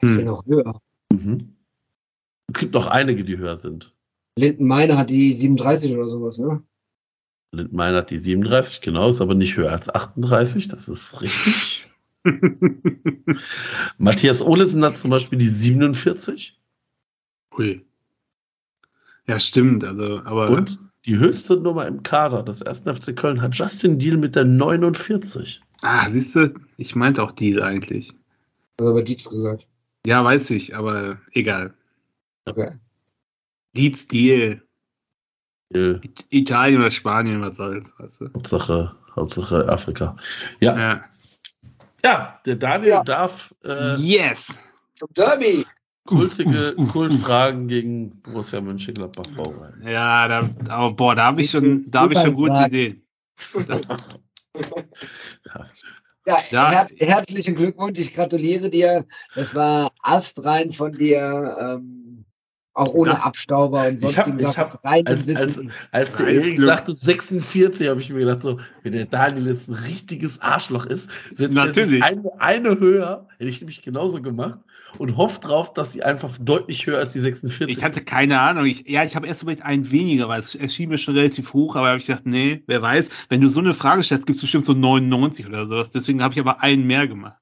ist 0.00 0.08
Hm. 0.08 0.18
ja 0.18 0.24
noch 0.24 0.46
höher. 0.46 0.80
Mhm. 1.12 1.56
Es 2.46 2.60
gibt 2.60 2.72
noch 2.74 2.86
einige, 2.86 3.24
die 3.24 3.36
höher 3.36 3.58
sind. 3.58 3.92
Linden 4.38 4.68
Meiner 4.68 4.96
hat 4.96 5.10
die 5.10 5.34
37 5.34 5.92
oder 5.92 6.08
sowas, 6.08 6.38
ne? 6.38 6.62
Lindmeyer 7.50 7.96
hat 7.96 8.10
die 8.10 8.18
37, 8.18 8.80
genau, 8.82 9.08
ist 9.08 9.20
aber 9.20 9.34
nicht 9.34 9.56
höher 9.56 9.72
als 9.72 9.88
38, 9.88 10.68
das 10.68 10.88
ist 10.88 11.20
richtig. 11.20 11.90
Matthias 13.98 14.42
Olesen 14.42 14.84
hat 14.84 14.98
zum 14.98 15.10
Beispiel 15.10 15.38
die 15.38 15.48
47 15.48 16.60
Ui. 17.56 17.84
Ja, 19.26 19.40
stimmt. 19.40 19.82
Also, 19.82 20.20
aber 20.24 20.50
und 20.50 20.78
die 21.08 21.18
höchste 21.18 21.56
Nummer 21.56 21.86
im 21.86 22.02
Kader 22.02 22.42
des 22.42 22.62
1. 22.62 22.80
FC 22.80 23.16
Köln 23.16 23.40
hat 23.40 23.54
Justin 23.54 23.98
Deal 23.98 24.18
mit 24.18 24.36
der 24.36 24.44
49. 24.44 25.60
ah, 25.82 26.08
siehst 26.10 26.36
du, 26.36 26.54
ich 26.76 26.94
meinte 26.94 27.22
auch 27.22 27.32
Deal 27.32 27.62
eigentlich. 27.62 28.12
Also 28.78 28.90
aber 28.90 29.02
Dietz 29.02 29.28
gesagt. 29.28 29.66
Ja, 30.06 30.22
weiß 30.22 30.50
ich, 30.50 30.76
aber 30.76 31.18
egal. 31.32 31.72
Okay. 32.44 32.72
Dietz 33.74 34.06
Deal. 34.06 34.62
Deal, 35.70 36.00
It- 36.04 36.26
Italien 36.30 36.80
oder 36.82 36.90
Spanien, 36.90 37.40
was 37.40 37.56
soll's, 37.56 37.94
weißt 37.98 38.20
du? 38.20 38.24
Hauptsache, 38.34 38.94
Hauptsache 39.16 39.66
Afrika. 39.68 40.14
Ja, 40.60 40.78
ja, 40.78 41.04
Ja. 42.04 42.40
der 42.44 42.56
Daniel 42.56 42.90
Ja. 42.90 43.02
darf 43.04 43.54
äh, 43.64 43.94
Yes! 43.96 44.54
Zum 44.94 45.08
Derby. 45.14 45.64
Kultige. 46.08 46.74
Kultfragen 46.92 47.68
gegen 47.68 48.20
Borussia 48.22 48.60
Mönchengladbach 48.60 49.24
vorbereiten. 49.36 49.86
Ja, 49.86 50.26
da, 50.28 50.50
aber, 50.70 50.92
boah, 50.94 51.14
da 51.14 51.26
habe 51.26 51.42
ich 51.42 51.50
schon, 51.50 51.84
da 51.90 52.00
habe 52.00 52.14
ich 52.14 52.20
schon 52.20 52.34
gute 52.34 52.64
Ideen. 52.66 53.02
Ja, 56.26 56.36
her 56.50 56.86
herzlichen 56.98 57.54
Glückwunsch. 57.54 57.98
Ich 57.98 58.12
gratuliere 58.14 58.68
dir. 58.70 59.04
Das 59.34 59.54
war 59.54 59.90
astrein 60.02 60.72
von 60.72 60.92
dir. 60.92 61.56
Ähm, 61.60 62.24
auch 62.74 62.94
ohne 62.94 63.10
Da- 63.10 63.16
Abstauber 63.22 63.88
und 63.88 63.96
Ich 63.96 64.04
hab- 64.04 64.24
sonstigen 64.26 64.38
ich 64.38 64.46
Sachen. 64.46 64.72
hab- 64.72 64.84
Rein 64.84 65.04
als- 65.08 65.26
als- 65.28 65.48
Wissen. 65.48 65.72
Als 65.90 66.12
der 66.16 66.28
Erik 66.28 66.60
sagte 66.60 66.94
46, 66.94 67.88
habe 67.88 68.00
ich 68.00 68.08
mir 68.10 68.20
gedacht, 68.20 68.40
so, 68.42 68.60
wenn 68.84 68.92
der 68.92 69.06
Daniel 69.06 69.48
jetzt 69.48 69.68
ein 69.68 69.74
richtiges 69.74 70.40
Arschloch 70.40 70.86
ist, 70.86 71.10
sich 71.34 71.50
Natürlich. 71.50 72.04
eine, 72.04 72.22
eine 72.38 72.78
höher, 72.78 73.26
hätte 73.38 73.50
ich 73.50 73.60
nämlich 73.60 73.82
genauso 73.82 74.22
gemacht 74.22 74.60
und 74.96 75.16
hofft 75.16 75.46
drauf, 75.46 75.72
dass 75.72 75.92
sie 75.92 76.02
einfach 76.02 76.36
deutlich 76.40 76.86
höher 76.86 76.98
als 76.98 77.12
die 77.12 77.20
46 77.20 77.76
Ich 77.76 77.84
hatte 77.84 78.00
keine 78.02 78.40
Ahnung. 78.40 78.64
Ich, 78.64 78.88
ja, 78.88 79.04
ich 79.04 79.14
habe 79.16 79.26
erst 79.26 79.42
überlegt, 79.42 79.64
einen 79.64 79.90
weniger, 79.90 80.28
weil 80.28 80.40
es 80.40 80.54
erschien 80.54 80.88
mir 80.88 80.98
schon 80.98 81.14
relativ 81.14 81.52
hoch, 81.52 81.76
aber 81.76 81.88
habe 81.88 81.98
ich 81.98 82.06
gesagt, 82.06 82.26
nee, 82.26 82.62
wer 82.66 82.80
weiß, 82.80 83.10
wenn 83.28 83.40
du 83.40 83.48
so 83.48 83.60
eine 83.60 83.74
Frage 83.74 84.02
stellst, 84.02 84.26
gibt 84.26 84.36
es 84.36 84.42
bestimmt 84.42 84.66
so 84.66 84.72
99 84.72 85.46
oder 85.46 85.66
sowas. 85.66 85.90
Deswegen 85.90 86.22
habe 86.22 86.34
ich 86.34 86.40
aber 86.40 86.62
einen 86.62 86.86
mehr 86.86 87.06
gemacht. 87.06 87.36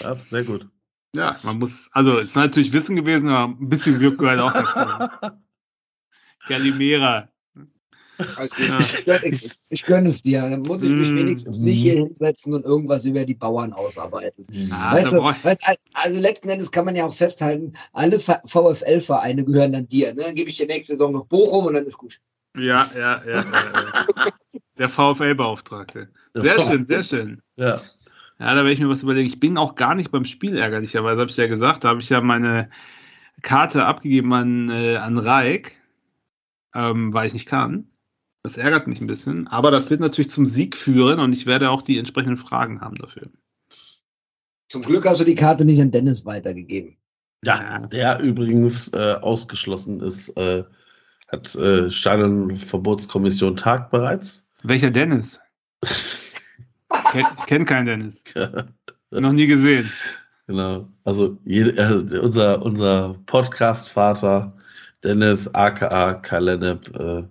Das 0.00 0.18
ist 0.18 0.30
sehr 0.30 0.44
gut. 0.44 0.68
Ja, 1.14 1.36
man 1.44 1.58
muss, 1.58 1.88
also 1.92 2.18
es 2.18 2.26
ist 2.26 2.36
natürlich 2.36 2.72
Wissen 2.72 2.96
gewesen, 2.96 3.28
aber 3.28 3.54
ein 3.54 3.68
bisschen 3.68 3.98
Glück 3.98 4.18
gehört 4.18 4.40
auch 4.40 4.52
dazu. 4.52 5.36
Calimera. 6.46 7.28
Alles 8.36 8.50
gut. 8.54 8.68
Ja. 9.06 9.16
Ich, 9.24 9.44
ich, 9.44 9.50
ich 9.70 9.82
gönne 9.84 10.08
es 10.08 10.22
dir. 10.22 10.42
Dann 10.42 10.60
muss 10.62 10.82
ich 10.82 10.92
mich 10.92 11.10
Mm. 11.10 11.16
wenigstens 11.16 11.58
nicht 11.58 11.82
hier 11.82 11.94
hinsetzen 11.94 12.54
und 12.54 12.64
irgendwas 12.64 13.04
über 13.04 13.24
die 13.24 13.34
Bauern 13.34 13.72
ausarbeiten. 13.72 14.46
Ah, 14.72 14.94
weißt 14.94 15.12
du, 15.12 15.16
weißt, 15.22 15.78
also 15.94 16.20
letzten 16.20 16.48
Endes 16.48 16.70
kann 16.70 16.84
man 16.84 16.94
ja 16.96 17.04
auch 17.06 17.14
festhalten, 17.14 17.72
alle 17.92 18.18
VfL-Vereine 18.20 19.44
gehören 19.44 19.72
dann 19.72 19.86
dir. 19.88 20.14
Ne? 20.14 20.22
Dann 20.22 20.34
gebe 20.34 20.50
ich 20.50 20.56
dir 20.56 20.66
nächste 20.66 20.92
Saison 20.92 21.12
noch 21.12 21.26
Bochum 21.26 21.66
und 21.66 21.74
dann 21.74 21.84
ist 21.86 21.98
gut. 21.98 22.20
Ja, 22.56 22.88
ja, 22.96 23.20
ja. 23.26 23.32
ja, 23.32 23.44
ja. 23.44 24.06
Der 24.78 24.88
VfL-Beauftragte. 24.88 26.08
Sehr 26.34 26.62
schön, 26.62 26.84
sehr 26.84 27.02
schön. 27.02 27.42
Ja. 27.56 27.80
Ja, 28.38 28.50
da 28.54 28.56
werde 28.56 28.72
ich 28.72 28.80
mir 28.80 28.88
was 28.88 29.02
überlegen. 29.02 29.28
Ich 29.28 29.40
bin 29.40 29.56
auch 29.58 29.74
gar 29.76 29.94
nicht 29.94 30.10
beim 30.10 30.24
Spiel, 30.24 30.56
ärgerlicherweise, 30.58 31.20
habe 31.20 31.30
ich 31.30 31.36
ja 31.36 31.46
gesagt. 31.46 31.84
Da 31.84 31.88
habe 31.90 32.00
ich 32.00 32.08
ja 32.10 32.20
meine 32.20 32.68
Karte 33.42 33.84
abgegeben 33.86 34.32
an, 34.32 34.68
äh, 34.70 34.96
an 34.96 35.18
Reik. 35.18 35.80
ähm, 36.74 37.12
weil 37.14 37.26
ich 37.28 37.32
nicht 37.32 37.46
kann. 37.46 37.86
Das 38.44 38.58
ärgert 38.58 38.86
mich 38.86 39.00
ein 39.00 39.06
bisschen. 39.06 39.48
Aber 39.48 39.70
das 39.70 39.88
wird 39.88 40.00
natürlich 40.00 40.30
zum 40.30 40.44
Sieg 40.44 40.76
führen 40.76 41.18
und 41.18 41.32
ich 41.32 41.46
werde 41.46 41.70
auch 41.70 41.80
die 41.80 41.98
entsprechenden 41.98 42.36
Fragen 42.36 42.82
haben 42.82 42.96
dafür. 42.96 43.30
Zum 44.68 44.82
Glück 44.82 45.06
hast 45.06 45.20
du 45.20 45.24
die 45.24 45.34
Karte 45.34 45.64
nicht 45.64 45.80
an 45.80 45.90
Dennis 45.90 46.26
weitergegeben. 46.26 46.98
Ja, 47.42 47.78
der 47.86 48.20
übrigens 48.20 48.88
äh, 48.92 49.14
ausgeschlossen 49.20 50.00
ist, 50.00 50.28
äh, 50.36 50.62
hat 51.28 51.54
äh, 51.54 51.90
Stadionverbotskommission 51.90 53.56
tagt 53.56 53.90
bereits. 53.90 54.46
Welcher 54.62 54.90
Dennis? 54.90 55.40
ich 55.82 57.46
kenne 57.46 57.64
keinen 57.64 57.86
Dennis. 57.86 58.24
Noch 59.10 59.32
nie 59.32 59.46
gesehen. 59.46 59.90
Genau. 60.46 60.86
Also 61.04 61.38
jede, 61.46 61.70
äh, 61.78 62.18
unser, 62.18 62.62
unser 62.62 63.14
Podcast-Vater 63.24 64.54
Dennis 65.02 65.54
aka 65.54 66.14
Kalenep 66.14 66.94
äh, 66.98 67.24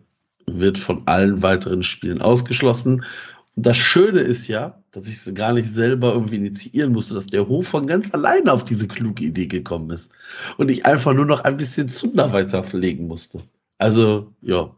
wird 0.45 0.77
von 0.77 1.03
allen 1.05 1.41
weiteren 1.41 1.83
Spielen 1.83 2.21
ausgeschlossen. 2.21 3.03
Und 3.55 3.65
das 3.65 3.77
Schöne 3.77 4.21
ist 4.21 4.47
ja, 4.47 4.81
dass 4.91 5.07
ich 5.07 5.25
es 5.25 5.33
gar 5.33 5.53
nicht 5.53 5.71
selber 5.71 6.13
irgendwie 6.13 6.37
initiieren 6.37 6.91
musste, 6.91 7.13
dass 7.13 7.27
der 7.27 7.47
Hof 7.47 7.67
von 7.67 7.85
ganz 7.87 8.13
alleine 8.13 8.51
auf 8.51 8.65
diese 8.65 8.87
kluge 8.87 9.23
Idee 9.25 9.47
gekommen 9.47 9.89
ist. 9.91 10.11
Und 10.57 10.71
ich 10.71 10.85
einfach 10.85 11.13
nur 11.13 11.25
noch 11.25 11.41
ein 11.41 11.57
bisschen 11.57 11.87
Zunder 11.87 12.33
weiter 12.33 12.63
verlegen 12.63 13.07
musste. 13.07 13.43
Also, 13.77 14.33
ja, 14.41 14.71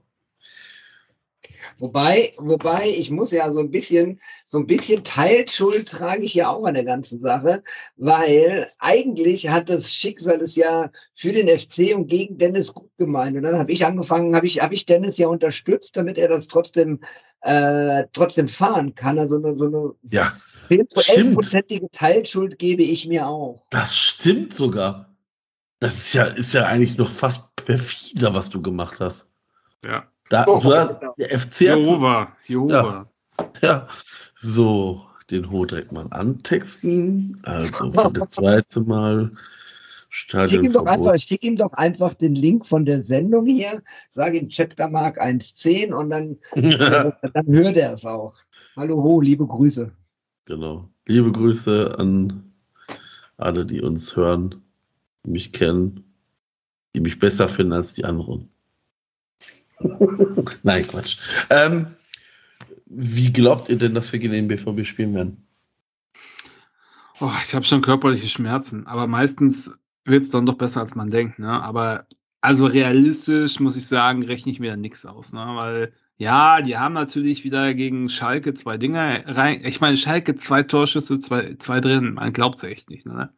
Wobei, 1.78 2.32
wobei, 2.38 2.88
ich 2.88 3.12
muss 3.12 3.32
ja 3.32 3.52
so 3.52 3.60
ein 3.60 3.70
bisschen, 3.70 4.18
so 4.46 4.60
ein 4.60 4.66
bisschen 4.66 5.04
Teilschuld 5.04 5.90
trage 5.90 6.24
ich 6.24 6.34
ja 6.34 6.50
auch 6.50 6.64
an 6.66 6.76
der 6.76 6.86
ganzen 6.86 7.20
Sache, 7.20 7.64
weil 7.98 8.68
eigentlich 8.80 9.50
hat 9.50 9.70
das 9.70 9.94
Schicksal 9.94 10.40
es 10.42 10.56
ja 10.56 10.90
für 11.14 11.34
den 11.34 11.50
FC 11.50 11.94
und 11.94 12.08
gegen 12.08 12.38
Dennis 12.38 12.74
gut 12.74 12.90
gemeint. 12.98 13.36
Und 13.36 13.44
dann 13.44 13.58
habe 13.58 13.72
ich 13.74 13.86
angefangen, 13.86 14.36
habe 14.36 14.46
ich, 14.46 14.62
habe 14.62 14.74
ich 14.74 14.86
Dennis 14.86 15.18
ja 15.18 15.28
unterstützt, 15.28 15.98
damit 15.98 16.18
er 16.18 16.30
das 16.30 16.48
trotzdem, 16.48 17.00
äh, 17.42 18.06
trotzdem 18.14 18.48
fahren 18.48 18.96
kann. 18.96 19.20
Also 19.20 19.36
eine, 19.36 19.58
so 19.58 19.66
eine 19.66 19.92
ja, 20.04 20.32
11-prozentige 20.70 21.88
Teilschuld 21.92 22.58
gebe 22.58 22.84
ich 22.84 23.06
mir 23.06 23.28
auch. 23.28 23.66
Das 23.70 23.96
stimmt 23.96 24.54
sogar. 24.54 25.14
Das 25.80 25.96
ist 25.98 26.14
ja, 26.14 26.24
ist 26.24 26.54
ja 26.54 26.66
eigentlich 26.66 26.98
noch 26.98 27.12
fast 27.12 27.44
perfider, 27.58 28.34
was 28.34 28.50
du 28.50 28.62
gemacht 28.62 29.02
hast. 29.02 29.30
Ja. 29.86 30.08
Da, 30.30 30.46
Oh, 30.48 30.60
genau. 30.60 31.14
der 31.18 31.40
FC 31.40 31.62
Jehova, 31.62 32.36
Jehova. 32.48 33.06
ja, 33.62 33.88
so, 34.36 35.06
den 35.30 35.52
Ho 35.52 35.66
direkt 35.66 35.92
mal 35.92 36.08
antexten. 36.12 37.40
Also 37.44 37.92
für 37.92 38.12
das 38.12 38.32
zweite 38.32 38.82
Mal 38.82 39.32
Schick 40.18 40.64
ihm, 40.64 40.72
doch 40.72 40.86
einfach, 40.86 41.20
schick 41.20 41.44
ihm 41.44 41.58
doch 41.58 41.74
einfach 41.74 42.14
den 42.14 42.36
Link 42.36 42.66
von 42.66 42.86
der 42.86 43.02
Sendung 43.02 43.46
hier, 43.48 43.84
sag 44.12 44.34
ihm 44.34 44.48
Chapter 44.48 44.88
Mark 44.88 45.22
1.10 45.22 45.94
und 45.94 46.10
dann, 46.10 46.38
dann 47.34 47.46
hört 47.48 47.76
er 47.76 47.94
es 47.94 48.06
auch. 48.06 48.34
Hallo, 48.78 49.04
ho, 49.04 49.20
liebe 49.20 49.46
Grüße. 49.46 49.92
Genau. 50.46 50.90
Liebe 51.06 51.34
Grüße 51.34 51.96
an 51.98 52.54
alle, 53.36 53.66
die 53.66 53.82
uns 53.82 54.16
hören, 54.16 54.56
die 55.26 55.32
mich 55.32 55.52
kennen, 55.52 56.06
die 56.96 57.02
mich 57.02 57.20
besser 57.20 57.50
finden 57.50 57.74
als 57.74 57.94
die 57.94 58.06
anderen. 58.06 58.50
Nein, 60.64 60.88
Quatsch. 60.88 61.18
Ähm, 61.50 61.88
wie 62.86 63.34
glaubt 63.34 63.70
ihr 63.70 63.78
denn, 63.78 63.94
dass 63.94 64.12
wir 64.12 64.20
gegen 64.20 64.34
den 64.34 64.48
BVB 64.48 64.86
spielen 64.86 65.14
werden? 65.14 65.46
Oh, 67.20 67.32
ich 67.44 67.56
habe 67.56 67.66
schon 67.66 67.82
körperliche 67.82 68.28
Schmerzen, 68.28 68.88
aber 68.88 69.08
meistens 69.08 69.78
wird 70.04 70.24
es 70.24 70.30
dann 70.30 70.46
doch 70.46 70.56
besser, 70.56 70.82
als 70.82 70.96
man 70.96 71.10
denkt. 71.10 71.40
Ne? 71.40 71.50
Aber 71.50 72.06
also 72.42 72.66
realistisch 72.66 73.60
muss 73.60 73.76
ich 73.76 73.88
sagen, 73.88 74.24
rechne 74.24 74.52
ich 74.52 74.60
mir 74.60 74.72
da 74.72 74.78
nichts 74.78 75.06
aus. 75.06 75.34
Ne? 75.34 75.40
Weil 75.40 75.94
ja, 76.18 76.62
die 76.62 76.78
haben 76.78 76.94
natürlich 76.94 77.44
wieder 77.44 77.74
gegen 77.74 78.10
Schalke 78.10 78.54
zwei 78.54 78.78
Dinger 78.78 79.24
rein. 79.26 79.62
Ich 79.66 79.82
meine, 79.82 79.98
Schalke 79.98 80.36
zwei 80.36 80.64
Torschüsse, 80.64 81.20
zwei, 81.20 81.56
zwei 81.56 81.82
drin. 81.82 82.14
Man 82.14 82.34
glaubt 82.34 82.58
es 82.58 82.64
echt 82.64 82.90
nicht. 82.90 83.06
Ne? 83.06 83.34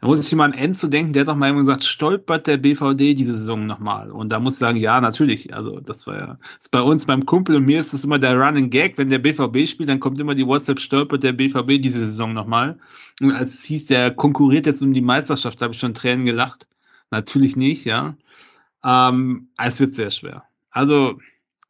Da 0.00 0.06
muss 0.06 0.26
ich 0.26 0.34
mal 0.34 0.46
an 0.46 0.54
Enzo 0.54 0.88
denken, 0.88 1.12
der 1.12 1.20
hat 1.20 1.28
doch 1.28 1.36
mal 1.36 1.50
immer 1.50 1.60
gesagt, 1.60 1.84
stolpert 1.84 2.46
der 2.46 2.56
BVD 2.56 3.12
diese 3.14 3.36
Saison 3.36 3.66
nochmal. 3.66 4.10
Und 4.10 4.30
da 4.30 4.40
muss 4.40 4.54
ich 4.54 4.58
sagen, 4.58 4.78
ja, 4.78 4.98
natürlich. 4.98 5.54
Also, 5.54 5.78
das 5.80 6.06
war 6.06 6.16
ja, 6.16 6.26
das 6.26 6.66
ist 6.66 6.70
bei 6.70 6.80
uns, 6.80 7.04
beim 7.04 7.26
Kumpel 7.26 7.56
und 7.56 7.66
mir 7.66 7.80
ist 7.80 7.92
das 7.92 8.04
immer 8.04 8.18
der 8.18 8.34
Running 8.34 8.70
Gag. 8.70 8.96
Wenn 8.96 9.10
der 9.10 9.18
BVB 9.18 9.68
spielt, 9.68 9.90
dann 9.90 10.00
kommt 10.00 10.18
immer 10.18 10.34
die 10.34 10.46
WhatsApp, 10.46 10.80
stolpert 10.80 11.22
der 11.22 11.32
BVB 11.32 11.82
diese 11.82 12.06
Saison 12.06 12.32
nochmal. 12.32 12.78
Und 13.20 13.32
als 13.32 13.52
es 13.52 13.64
hieß, 13.64 13.86
der 13.86 14.10
konkurriert 14.10 14.64
jetzt 14.64 14.80
um 14.80 14.94
die 14.94 15.02
Meisterschaft, 15.02 15.60
da 15.60 15.64
habe 15.64 15.74
ich 15.74 15.80
schon 15.80 15.92
Tränen 15.92 16.24
gelacht. 16.24 16.66
Natürlich 17.10 17.56
nicht, 17.56 17.84
ja. 17.84 18.16
Ähm, 18.82 19.48
es 19.58 19.80
wird 19.80 19.94
sehr 19.94 20.10
schwer. 20.10 20.44
Also, 20.70 21.18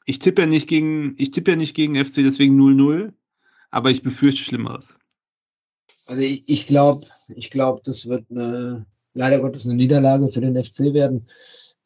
ich 0.06 0.20
tippe 0.20 0.42
ja 0.42 0.46
nicht 0.46 0.68
gegen, 0.68 1.14
ich 1.18 1.32
tippe 1.32 1.52
ja 1.52 1.56
nicht 1.56 1.74
gegen 1.74 1.96
FC, 1.96 2.16
deswegen 2.16 2.60
0-0. 2.60 3.12
Aber 3.72 3.90
ich 3.90 4.04
befürchte 4.04 4.42
Schlimmeres. 4.42 5.00
Also 6.10 6.22
ich, 6.22 6.42
ich 6.48 6.66
glaube, 6.66 7.06
ich 7.36 7.50
glaube, 7.50 7.82
das 7.84 8.08
wird 8.08 8.28
eine, 8.32 8.84
leider 9.14 9.38
Gottes 9.38 9.64
eine 9.64 9.76
Niederlage 9.76 10.26
für 10.26 10.40
den 10.40 10.60
FC 10.60 10.92
werden, 10.92 11.28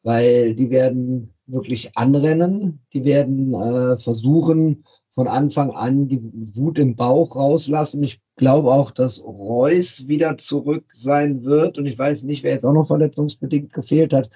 weil 0.01 0.55
die 0.55 0.71
werden 0.71 1.35
wirklich 1.45 1.95
anrennen, 1.95 2.83
die 2.91 3.05
werden 3.05 3.53
äh, 3.53 3.99
versuchen, 3.99 4.83
von 5.11 5.27
Anfang 5.27 5.69
an 5.69 6.07
die 6.07 6.23
Wut 6.55 6.79
im 6.79 6.95
Bauch 6.95 7.35
rauslassen. 7.35 8.03
Ich 8.03 8.19
glaube 8.35 8.71
auch, 8.71 8.91
dass 8.91 9.23
Reus 9.23 10.07
wieder 10.07 10.37
zurück 10.37 10.85
sein 10.91 11.43
wird. 11.43 11.77
Und 11.77 11.85
ich 11.85 11.97
weiß 11.97 12.23
nicht, 12.23 12.43
wer 12.43 12.53
jetzt 12.53 12.65
auch 12.65 12.73
noch 12.73 12.87
verletzungsbedingt 12.87 13.71
gefehlt 13.73 14.13
hat. 14.13 14.29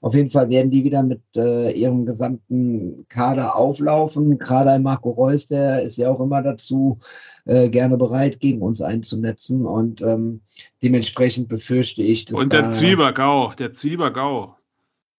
Auf 0.00 0.14
jeden 0.14 0.30
Fall 0.30 0.48
werden 0.50 0.70
die 0.70 0.84
wieder 0.84 1.02
mit 1.02 1.22
äh, 1.36 1.70
ihrem 1.72 2.04
gesamten 2.04 3.06
Kader 3.08 3.56
auflaufen. 3.56 4.38
Gerade 4.38 4.72
ein 4.72 4.82
Marco 4.82 5.10
Reus, 5.10 5.46
der 5.46 5.82
ist 5.82 5.96
ja 5.96 6.10
auch 6.10 6.20
immer 6.20 6.42
dazu 6.42 6.98
äh, 7.44 7.68
gerne 7.68 7.96
bereit, 7.96 8.40
gegen 8.40 8.62
uns 8.62 8.80
einzunetzen. 8.80 9.64
Und 9.66 10.00
ähm, 10.00 10.40
dementsprechend 10.82 11.48
befürchte 11.48 12.02
ich, 12.02 12.24
dass 12.24 12.40
Und 12.40 12.52
der 12.52 12.62
da, 12.62 12.70
Zwieback 12.70 13.20
auch, 13.20 13.54
der 13.54 13.72
Zwieback 13.72 14.18
auch. 14.18 14.56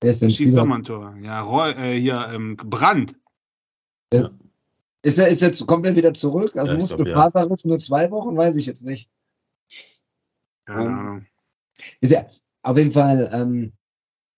Wer 0.02 0.12
ist 0.12 0.22
denn 0.22 0.30
Schießt 0.30 0.58
doch 0.58 0.66
mal 0.66 0.80
ein 0.80 0.84
Tor. 0.84 1.16
Ja, 1.22 1.42
Roy, 1.42 1.72
äh, 1.72 2.00
hier, 2.00 2.28
ähm, 2.34 2.58
Brand. 2.58 3.16
Ist 5.06 5.20
er 5.20 5.28
ist 5.28 5.42
jetzt 5.42 5.68
kommt 5.68 5.86
er 5.86 5.96
wieder 5.96 6.16
zurück? 6.16 6.56
Also 6.56 6.74
Ja, 6.74 6.80
musste 6.80 7.04
glaub, 7.04 7.36
ja. 7.36 7.46
Nur 7.64 7.80
zwei 7.80 8.10
Wochen, 8.10 8.36
weiß 8.36 8.56
ich 8.56 8.66
jetzt 8.66 8.84
nicht. 8.84 9.08
Keine 10.66 10.82
Ähm, 10.82 10.88
Ahnung. 10.98 11.26
Ist 12.02 12.12
ja 12.12 12.26
auf 12.64 12.76
jeden 12.76 12.92
Fall, 12.92 13.30
ähm, 13.32 13.74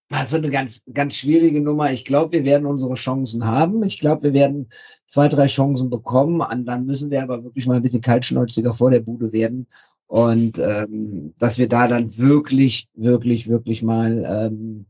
das 0.10 0.34
wird 0.34 0.44
eine 0.44 0.52
ganz, 0.52 0.82
ganz 0.94 1.16
schwierige 1.16 1.62
Nummer. 1.62 1.94
Ich 1.94 2.04
glaube, 2.04 2.34
wir 2.34 2.44
werden 2.44 2.68
unsere 2.68 2.96
Chancen 2.96 3.46
haben. 3.46 3.82
Ich 3.84 4.02
glaube, 4.02 4.24
wir 4.24 4.34
werden 4.34 4.68
zwei, 5.06 5.30
drei 5.30 5.48
Chancen 5.48 5.90
bekommen. 5.90 6.42
Und 6.42 6.66
dann 6.66 6.86
müssen 6.86 7.12
wir 7.12 7.24
aber 7.24 7.46
wirklich 7.46 7.66
mal 7.66 7.78
ein 7.78 7.82
bisschen 7.82 8.02
kaltschnäuziger 8.02 8.74
vor 8.74 8.92
der 8.92 9.00
Bude 9.00 9.32
werden. 9.32 9.68
Und 10.08 10.60
ähm, 10.60 11.34
dass 11.40 11.58
wir 11.58 11.70
da 11.70 11.88
dann 11.88 12.18
wirklich, 12.18 12.90
wirklich, 12.94 13.48
wirklich 13.48 13.84
mal 13.84 14.22
ähm, 14.26 14.86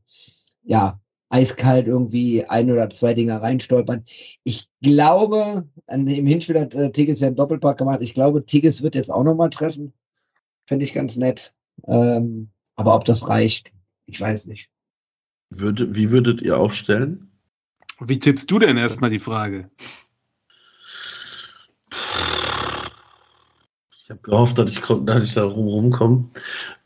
ja, 0.63 0.99
eiskalt 1.29 1.87
irgendwie 1.87 2.45
ein 2.45 2.71
oder 2.71 2.89
zwei 2.89 3.13
Dinger 3.13 3.41
reinstolpern. 3.41 4.03
Ich 4.43 4.69
glaube, 4.81 5.67
an, 5.87 6.07
im 6.07 6.25
Hinspiel 6.25 6.59
hat 6.59 6.73
äh, 6.73 6.91
Tigges 6.91 7.19
ja 7.19 7.27
einen 7.27 7.35
Doppelpack 7.35 7.77
gemacht. 7.77 7.99
Ich 8.01 8.13
glaube, 8.13 8.45
Tigges 8.45 8.81
wird 8.81 8.95
jetzt 8.95 9.11
auch 9.11 9.23
nochmal 9.23 9.49
treffen. 9.49 9.93
Finde 10.67 10.85
ich 10.85 10.93
ganz 10.93 11.17
nett. 11.17 11.53
Ähm, 11.85 12.49
aber 12.75 12.95
ob 12.95 13.05
das 13.05 13.27
reicht, 13.29 13.71
ich 14.05 14.19
weiß 14.21 14.47
nicht. 14.47 14.69
Würde, 15.49 15.95
wie 15.95 16.11
würdet 16.11 16.41
ihr 16.41 16.57
aufstellen? 16.57 17.31
Wie 17.99 18.19
tippst 18.19 18.49
du 18.51 18.59
denn 18.59 18.77
erstmal 18.77 19.09
die 19.09 19.19
Frage? 19.19 19.69
Ich 23.97 24.09
habe 24.09 24.21
gehofft, 24.21 24.57
dass 24.57 24.71
ich, 24.71 24.79
dass 24.81 25.25
ich 25.25 25.33
da 25.33 25.43
rum, 25.43 25.67
rumkomme. 25.67 26.29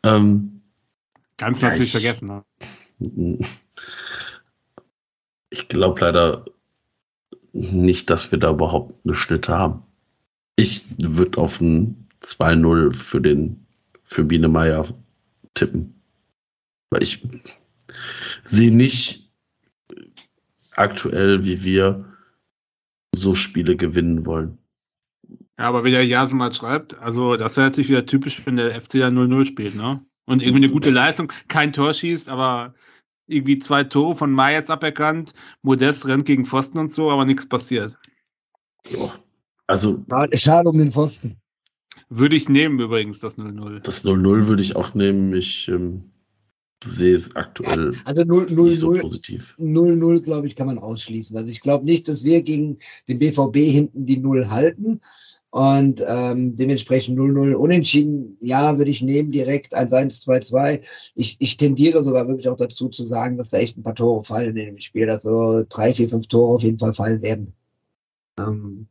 Ähm, 0.04 0.62
Ganz 1.38 1.62
Ja, 1.62 1.70
natürlich 1.70 1.94
ich- 1.96 2.02
vergessen. 2.02 2.28
Ne? 2.28 2.44
ich 5.52 5.68
glaube 5.68 6.02
leider 6.02 6.46
nicht, 7.54 8.10
dass 8.10 8.32
wir 8.32 8.40
da 8.40 8.50
überhaupt 8.50 8.96
eine 9.06 9.14
Schnitte 9.14 9.54
haben. 9.54 9.84
Ich 10.56 10.84
würde 10.98 11.40
auf 11.40 11.62
ein 11.62 12.08
2-0 12.24 12.94
für 12.94 13.22
den 13.22 13.68
für 14.04 14.24
Biene 14.24 14.48
Meier 14.48 14.88
tippen. 15.54 16.02
Weil 16.90 17.04
ich 17.04 17.24
sehe 18.44 18.76
nicht 18.76 19.32
aktuell, 20.76 21.44
wie 21.46 21.64
wir 21.64 22.06
so 23.16 23.36
Spiele 23.36 23.76
gewinnen 23.76 24.26
wollen. 24.26 24.58
Ja, 25.60 25.68
aber 25.68 25.84
wie 25.84 25.92
der 25.92 26.06
Jasemat 26.06 26.56
schreibt, 26.56 26.98
also 27.00 27.36
das 27.36 27.56
wäre 27.56 27.68
natürlich 27.68 27.90
wieder 27.90 28.06
typisch, 28.06 28.42
wenn 28.46 28.56
der 28.56 28.82
FC 28.82 28.94
da 28.94 29.08
0-0 29.08 29.46
spielt, 29.46 29.76
ne? 29.76 30.04
Und 30.26 30.42
irgendwie 30.42 30.64
eine 30.64 30.72
gute 30.72 30.92
Leistung, 30.92 31.32
kein 31.50 31.74
Tor 31.74 31.94
schießt, 31.94 32.30
aber 32.30 32.74
irgendwie 33.32 33.60
zwei 33.60 33.84
Tore 33.84 34.16
von 34.16 34.32
Mayes 34.32 34.70
aberkannt, 34.70 35.34
Modest 35.62 36.06
rennt 36.08 36.26
gegen 36.26 36.46
Pfosten 36.46 36.80
und 36.80 36.92
so, 36.92 37.10
aber 37.10 37.26
nichts 37.26 37.48
passiert. 37.48 37.98
Also 39.68 40.04
Schade 40.34 40.70
um 40.70 40.78
den 40.78 40.92
Pfosten. 40.92 41.38
Würde 42.10 42.36
ich 42.36 42.50
nehmen 42.50 42.80
übrigens, 42.80 43.20
das 43.20 43.38
0-0. 43.38 43.80
das 43.80 44.04
0-0 44.04 44.48
würde 44.48 44.62
ich 44.62 44.76
auch 44.76 44.94
nehmen. 44.94 45.34
Ich 45.34 45.70
ähm, 45.70 46.12
sehe 46.84 47.16
es 47.16 47.34
aktuell 47.36 47.94
Also 48.06 48.24
0, 48.24 48.48
0, 48.50 48.70
nicht 48.70 48.80
so 48.80 48.92
0, 48.92 49.00
positiv. 49.00 49.56
0-0, 49.60 50.20
glaube 50.22 50.48
ich, 50.48 50.56
kann 50.56 50.68
man 50.68 50.78
ausschließen. 50.78 51.38
Also 51.38 51.52
ich 51.52 51.62
glaube 51.62 51.86
nicht, 51.86 52.08
dass 52.08 52.24
wir 52.24 52.42
gegen 52.42 52.80
den 53.08 53.20
BVB 53.20 53.56
hinten 53.56 54.06
die 54.06 54.18
Null 54.18 54.50
halten. 54.50 55.00
Und 55.54 56.02
ähm, 56.08 56.56
dementsprechend 56.56 57.20
0-0 57.20 57.54
unentschieden, 57.56 58.38
ja, 58.40 58.78
würde 58.78 58.90
ich 58.90 59.02
nehmen, 59.02 59.32
direkt 59.32 59.76
1-1, 59.76 60.24
2-2. 60.26 60.82
Ich, 61.16 61.36
ich 61.40 61.58
tendiere 61.58 62.02
sogar 62.04 62.26
wirklich 62.30 62.48
auch 62.48 62.56
dazu 62.56 62.88
zu 62.88 63.06
sagen, 63.06 63.38
dass 63.38 63.50
da 63.50 63.58
echt 63.58 63.78
ein 63.78 63.84
paar 63.84 63.94
Tore 63.96 64.24
fallen 64.24 64.56
in 64.56 64.66
dem 64.68 64.80
Spiel. 64.80 65.10
Also 65.10 65.66
drei, 65.68 65.94
vier, 65.94 66.08
fünf 66.08 66.28
Tore 66.28 66.56
auf 66.56 66.64
jeden 66.64 66.80
Fall 66.80 66.94
fallen 66.94 67.22
werden. 67.22 67.54
Ähm, 68.40 68.88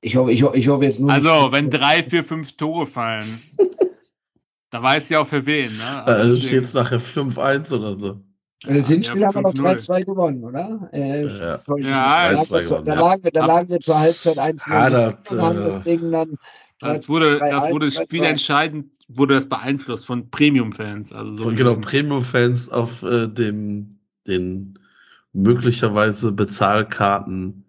ich 0.00 0.16
hoffe, 0.16 0.32
ich, 0.32 0.42
ich 0.42 0.68
hoffe 0.68 0.84
jetzt 0.84 0.98
nur. 0.98 1.12
Also, 1.12 1.28
nicht- 1.44 1.52
wenn 1.52 1.70
drei, 1.70 2.02
vier, 2.02 2.24
fünf 2.24 2.56
Tore 2.56 2.86
fallen, 2.86 3.24
da 4.70 4.82
weiß 4.82 5.08
ja 5.10 5.20
auch 5.20 5.28
für 5.28 5.46
wen. 5.46 5.76
Ne? 5.76 6.02
Also 6.04 6.32
deswegen- 6.34 6.48
steht 6.48 6.64
es 6.64 6.74
nachher 6.74 7.00
5-1 7.00 7.72
oder 7.72 7.94
so. 7.94 8.20
Also 8.66 8.80
das 8.80 8.88
Hinspiel 8.88 9.20
Ja, 9.20 9.26
haben 9.28 9.34
wir 9.34 9.42
noch 9.42 9.54
5-0. 9.54 9.88
3-2 9.88 10.04
gewonnen, 10.04 10.44
oder? 10.44 10.88
Äh, 10.92 11.26
Ja. 11.26 11.60
Ja, 11.66 11.74
mich. 11.74 11.86
da, 11.90 12.30
lagen 12.30 12.36
3-2 12.38 12.50
wir, 12.54 12.62
zu- 12.62 12.74
da, 12.74 12.80
gewonnen, 12.80 12.86
ja. 12.86 12.94
lagen 12.94 13.24
wir, 13.24 13.30
da 13.30 13.46
lagen 13.46 13.68
wir 13.68 13.80
zur 13.80 13.98
Halbzeit 14.00 14.38
1 14.38 14.64
Ah, 14.68 14.90
das, 14.90 15.14
haben 15.40 15.58
äh, 15.58 15.64
das 15.64 15.82
Ding 15.82 16.10
dann 16.10 16.38
Das 16.80 17.08
wurde, 17.08 17.38
das 17.40 17.50
3-1, 17.64 17.70
wurde 17.72 17.86
3-2. 17.88 18.02
spielentscheidend, 18.04 18.86
wurde 19.08 19.34
das 19.34 19.46
beeinflusst 19.48 20.06
von 20.06 20.30
Premium-Fans. 20.30 21.12
Also 21.12 21.32
so 21.34 21.48
genau, 21.54 21.76
Premium-Fans 21.76 22.70
auf 22.70 23.02
äh, 23.02 23.26
dem, 23.28 23.90
den 24.26 24.78
möglicherweise 25.34 26.32
Bezahlkarten 26.32 27.64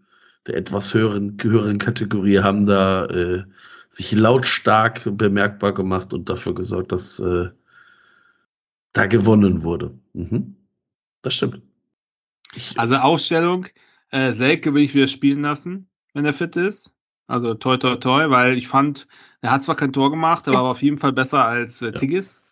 der 0.47 0.55
etwas 0.57 0.93
höheren, 0.93 1.35
höheren 1.41 1.77
Kategorie 1.79 2.39
haben 2.39 2.65
da 2.67 3.05
äh, 3.07 3.43
sich 3.89 4.11
lautstark 4.13 5.01
bemerkbar 5.17 5.73
gemacht 5.73 6.13
und 6.13 6.29
dafür 6.29 6.53
gesorgt, 6.53 6.91
dass 6.91 7.19
äh, 7.19 7.49
da 8.93 9.07
gewonnen 9.07 9.63
wurde. 9.63 9.91
Mhm. 10.13 10.54
Das 11.25 11.33
stimmt. 11.33 11.59
Ich, 12.53 12.79
Also 12.79 12.95
Aufstellung, 12.97 13.65
äh, 14.11 14.31
Selke 14.31 14.73
will 14.75 14.83
ich 14.83 14.93
wieder 14.93 15.07
spielen 15.07 15.41
lassen, 15.41 15.89
wenn 16.13 16.23
er 16.23 16.33
fit 16.33 16.55
ist. 16.55 16.93
Also 17.25 17.55
toi 17.55 17.77
toi 17.77 17.95
toi, 17.95 18.29
weil 18.29 18.55
ich 18.59 18.67
fand, 18.67 19.07
er 19.41 19.51
hat 19.51 19.63
zwar 19.63 19.75
kein 19.75 19.91
Tor 19.91 20.11
gemacht, 20.11 20.47
aber 20.47 20.61
war 20.61 20.71
auf 20.71 20.83
jeden 20.83 20.99
Fall 20.99 21.13
besser 21.13 21.43
als 21.43 21.81
äh, 21.81 21.87
Ja. 21.87 21.91
Tigges. 21.93 22.43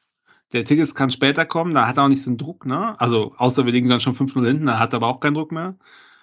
Der 0.54 0.64
Tigges 0.66 0.96
kann 0.96 1.12
später 1.12 1.46
kommen, 1.46 1.76
da 1.76 1.88
hat 1.88 1.98
er 1.98 2.06
auch 2.06 2.08
nicht 2.10 2.24
so 2.24 2.32
einen 2.32 2.40
Druck, 2.40 2.66
ne? 2.66 3.00
Also 3.00 3.36
außer 3.38 3.66
wir 3.66 3.72
liegen 3.72 3.90
dann 3.90 4.00
schon 4.00 4.16
5-0 4.16 4.44
hinten, 4.48 4.66
da 4.66 4.80
hat 4.80 4.94
er 4.94 4.98
aber 4.98 5.08
auch 5.08 5.20
keinen 5.20 5.36
Druck 5.36 5.52
mehr. 5.52 5.76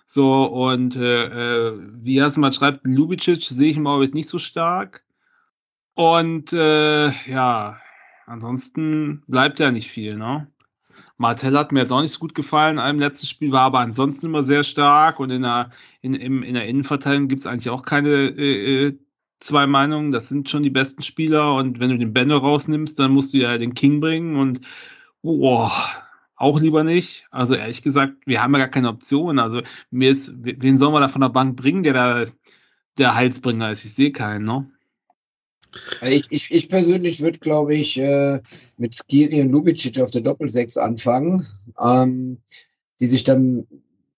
So, 0.07 0.45
und 0.45 0.97
äh, 0.97 1.69
äh, 1.69 1.79
wie 1.93 2.19
er 2.19 2.27
es 2.27 2.37
mal 2.37 2.53
schreibt, 2.53 2.85
Lubicic 2.85 3.45
sehe 3.45 3.71
ich 3.71 3.77
im 3.77 3.87
Augenblick 3.87 4.15
nicht 4.15 4.29
so 4.29 4.39
stark. 4.39 5.05
Und 5.95 6.53
äh, 6.53 7.11
ja, 7.31 7.81
ansonsten 8.27 9.23
bleibt 9.29 9.61
ja 9.61 9.71
nicht 9.71 9.89
viel, 9.89 10.17
ne? 10.17 10.49
Martell 11.21 11.55
hat 11.59 11.71
mir 11.71 11.81
jetzt 11.81 11.93
auch 11.93 12.01
nicht 12.01 12.13
so 12.13 12.19
gut 12.19 12.35
gefallen. 12.35 12.79
Im 12.79 12.99
letzten 12.99 13.27
Spiel 13.27 13.53
war 13.53 13.61
aber 13.61 13.81
ansonsten 13.81 14.25
immer 14.25 14.43
sehr 14.43 14.65
stark 14.65 15.21
und 15.21 15.29
in 15.29 15.43
der, 15.43 15.71
in, 16.01 16.15
im, 16.15 16.43
in 16.43 16.55
der 16.55 16.67
Innenverteidigung 16.67 17.29
gibt 17.29 17.41
es 17.41 17.47
eigentlich 17.47 17.69
auch 17.69 17.83
keine 17.83 18.09
äh, 18.09 18.87
äh, 18.87 18.99
zwei 19.39 19.67
Meinungen. 19.67 20.13
Das 20.13 20.31
sind 20.31 20.49
schon 20.49 20.63
die 20.63 20.71
besten 20.71 21.03
Spieler 21.03 21.57
und 21.57 21.79
wenn 21.79 21.91
du 21.91 21.99
den 21.99 22.15
Benno 22.15 22.39
rausnimmst, 22.39 22.99
dann 22.99 23.13
musst 23.13 23.35
du 23.35 23.37
ja 23.37 23.59
den 23.59 23.75
King 23.75 24.01
bringen 24.01 24.37
und 24.37 24.63
oh, 25.21 25.69
auch 26.37 26.59
lieber 26.59 26.85
nicht. 26.85 27.27
Also 27.31 27.55
ehrlich 27.55 27.83
gesagt, 27.83 28.15
wir 28.25 28.43
haben 28.43 28.55
ja 28.55 28.61
gar 28.61 28.69
keine 28.69 28.89
Option. 28.89 29.39
Also 29.39 29.61
mir 29.91 30.13
ist, 30.13 30.33
wen 30.39 30.79
sollen 30.79 30.95
wir 30.95 31.01
da 31.01 31.09
von 31.09 31.21
der 31.21 31.29
Bank 31.29 31.55
bringen, 31.55 31.83
der 31.83 31.93
da 31.93 32.25
der 32.97 33.15
Heilsbringer 33.15 33.71
ist? 33.71 33.85
Ich 33.85 33.93
sehe 33.93 34.13
keinen, 34.13 34.47
ne? 34.47 34.71
Ich, 36.03 36.27
ich, 36.31 36.51
ich 36.51 36.69
persönlich 36.69 37.21
würde, 37.21 37.39
glaube 37.39 37.75
ich, 37.75 37.97
äh, 37.97 38.41
mit 38.77 38.95
Skiri 38.95 39.41
und 39.41 39.51
Lubicic 39.51 40.01
auf 40.01 40.11
der 40.11 40.23
Doppelsechs 40.23 40.77
anfangen, 40.77 41.47
ähm, 41.81 42.39
die 42.99 43.07
sich 43.07 43.25
dann 43.25 43.67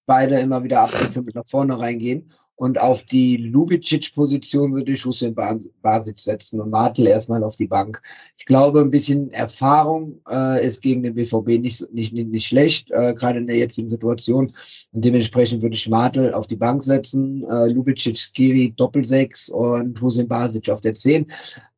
beide 0.07 0.39
immer 0.41 0.63
wieder 0.63 0.83
abwechselnd 0.83 1.35
nach 1.35 1.47
vorne 1.47 1.79
reingehen. 1.79 2.29
Und 2.63 2.81
auf 2.81 3.03
die 3.03 3.39
Lubicic-Position 3.39 4.73
würde 4.73 4.93
ich 4.93 5.05
Hussein 5.05 5.35
Bas- 5.35 5.69
Basic 5.81 6.19
setzen 6.21 6.61
und 6.61 6.71
Martel 6.71 7.09
erstmal 7.09 7.43
auf 7.43 7.57
die 7.57 7.67
Bank. 7.67 8.01
Ich 8.37 8.45
glaube, 8.45 8.81
ein 8.81 8.91
bisschen 8.91 9.33
Erfahrung 9.33 10.21
äh, 10.31 10.65
ist 10.65 10.81
gegen 10.81 11.03
den 11.03 11.15
BVB 11.15 11.61
nicht, 11.61 11.93
nicht, 11.93 12.13
nicht, 12.13 12.29
nicht 12.29 12.47
schlecht, 12.47 12.91
äh, 12.93 13.15
gerade 13.15 13.39
in 13.39 13.49
der 13.49 13.57
jetzigen 13.57 13.89
Situation. 13.89 14.47
Und 14.93 15.05
dementsprechend 15.05 15.63
würde 15.63 15.75
ich 15.75 15.89
Martel 15.89 16.33
auf 16.35 16.47
die 16.47 16.55
Bank 16.57 16.85
setzen, 16.85 17.45
äh, 17.49 17.67
Lubicic, 17.67 18.17
Skiri, 18.17 18.73
Doppelsechs 18.77 19.49
und 19.49 20.01
Hussein 20.01 20.29
Basic 20.29 20.69
auf 20.71 20.81
der 20.81 20.95
10. 20.95 21.27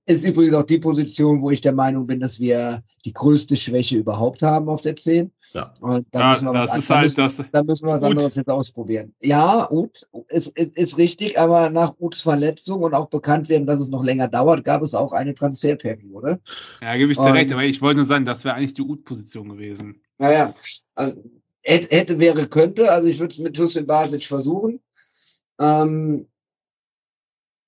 Ist 0.06 0.26
übrigens 0.26 0.54
auch 0.54 0.64
die 0.64 0.78
Position, 0.78 1.40
wo 1.40 1.50
ich 1.50 1.62
der 1.62 1.72
Meinung 1.72 2.06
bin, 2.06 2.20
dass 2.20 2.38
wir 2.38 2.82
die 3.06 3.12
größte 3.14 3.56
Schwäche 3.56 3.96
überhaupt 3.96 4.42
haben 4.42 4.68
auf 4.68 4.82
der 4.82 4.96
10. 4.96 5.32
Ja. 5.54 5.72
Und 5.80 6.06
da 6.10 6.20
Ja, 6.20 6.28
müssen 6.30 6.44
wir 6.46 6.52
was, 6.52 6.70
das 6.72 6.78
ist 6.78 6.90
da 6.90 6.94
halt 6.96 7.04
müssen, 7.04 7.16
das. 7.16 7.50
da 7.52 7.62
müssen 7.62 7.86
wir 7.86 7.92
was 7.94 8.02
Ut. 8.02 8.08
anderes 8.10 8.34
jetzt 8.34 8.48
ausprobieren. 8.50 9.14
Ja, 9.20 9.70
Ut 9.70 10.06
ist, 10.28 10.48
ist, 10.58 10.76
ist 10.76 10.98
richtig, 10.98 11.38
aber 11.38 11.70
nach 11.70 11.94
Uts 11.98 12.20
Verletzung 12.20 12.82
und 12.82 12.92
auch 12.92 13.08
bekannt 13.08 13.48
werden, 13.48 13.66
dass 13.66 13.80
es 13.80 13.88
noch 13.88 14.02
länger 14.02 14.28
dauert, 14.28 14.64
gab 14.64 14.82
es 14.82 14.94
auch 14.94 15.12
eine 15.12 15.32
Transferperiode. 15.32 16.40
Ja, 16.82 16.96
gebe 16.96 17.12
ich 17.12 17.18
dir 17.18 17.32
recht, 17.32 17.52
aber 17.52 17.62
ich 17.64 17.80
wollte 17.80 17.98
nur 17.98 18.06
sagen, 18.06 18.24
das 18.24 18.44
wäre 18.44 18.56
eigentlich 18.56 18.74
die 18.74 18.82
Ut-Position 18.82 19.48
gewesen. 19.48 20.00
Naja, 20.18 20.52
also, 20.96 21.22
hätte, 21.62 22.18
wäre, 22.18 22.46
könnte. 22.46 22.90
Also 22.90 23.08
ich 23.08 23.18
würde 23.20 23.32
es 23.32 23.38
mit 23.38 23.58
Hussein 23.58 23.86
Basic 23.86 24.24
versuchen. 24.24 24.80
Ähm, 25.60 26.26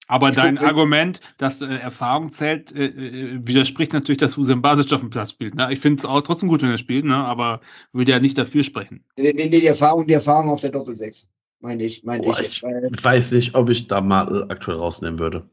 Aber 0.09 0.29
Ich 0.31 0.37
dein 0.37 0.57
guck- 0.57 0.69
Argument, 0.69 1.21
dass 1.39 1.61
äh, 1.63 1.67
Erfahrung 1.67 2.31
zählt, 2.31 2.73
äh, 2.73 2.87
äh, 2.87 3.41
widerspricht 3.47 3.93
natürlich, 3.93 4.19
dass 4.19 4.37
Hussein 4.37 4.63
Basic 4.63 4.93
auf 4.93 5.01
dem 5.01 5.11
Platz 5.11 5.31
spielt. 5.31 5.55
Ne? 5.57 5.73
Ich 5.73 5.81
finde 5.81 5.99
es 6.01 6.05
auch 6.05 6.21
trotzdem 6.23 6.49
gut, 6.49 6.63
wenn 6.63 6.71
er 6.71 6.79
spielt, 6.79 7.05
ne? 7.05 7.17
aber 7.17 7.61
würde 7.93 8.13
ja 8.13 8.21
nicht 8.21 8.39
dafür 8.39 8.63
sprechen. 8.63 9.05
nee, 9.17 9.33
nee, 9.33 9.49
nee, 9.49 9.61
die 9.61 9.67
Erfahrung, 9.67 10.07
die 10.07 10.15
Erfahrung 10.15 10.49
auf 10.51 10.61
der 10.61 10.71
Doppelsechs, 10.71 11.29
meine 11.61 11.83
ich, 11.85 12.05
meine 12.05 12.23
Boah, 12.23 12.39
ich. 12.41 12.47
ich 12.49 12.63
Weil, 12.63 12.89
weiß 13.03 13.33
nicht, 13.33 13.55
ob 13.57 13.69
ich 13.69 13.89
da 13.89 14.01
Martel 14.01 14.45
aktuell 14.49 14.77
rausnehmen 14.77 15.19
würde. 15.19 15.49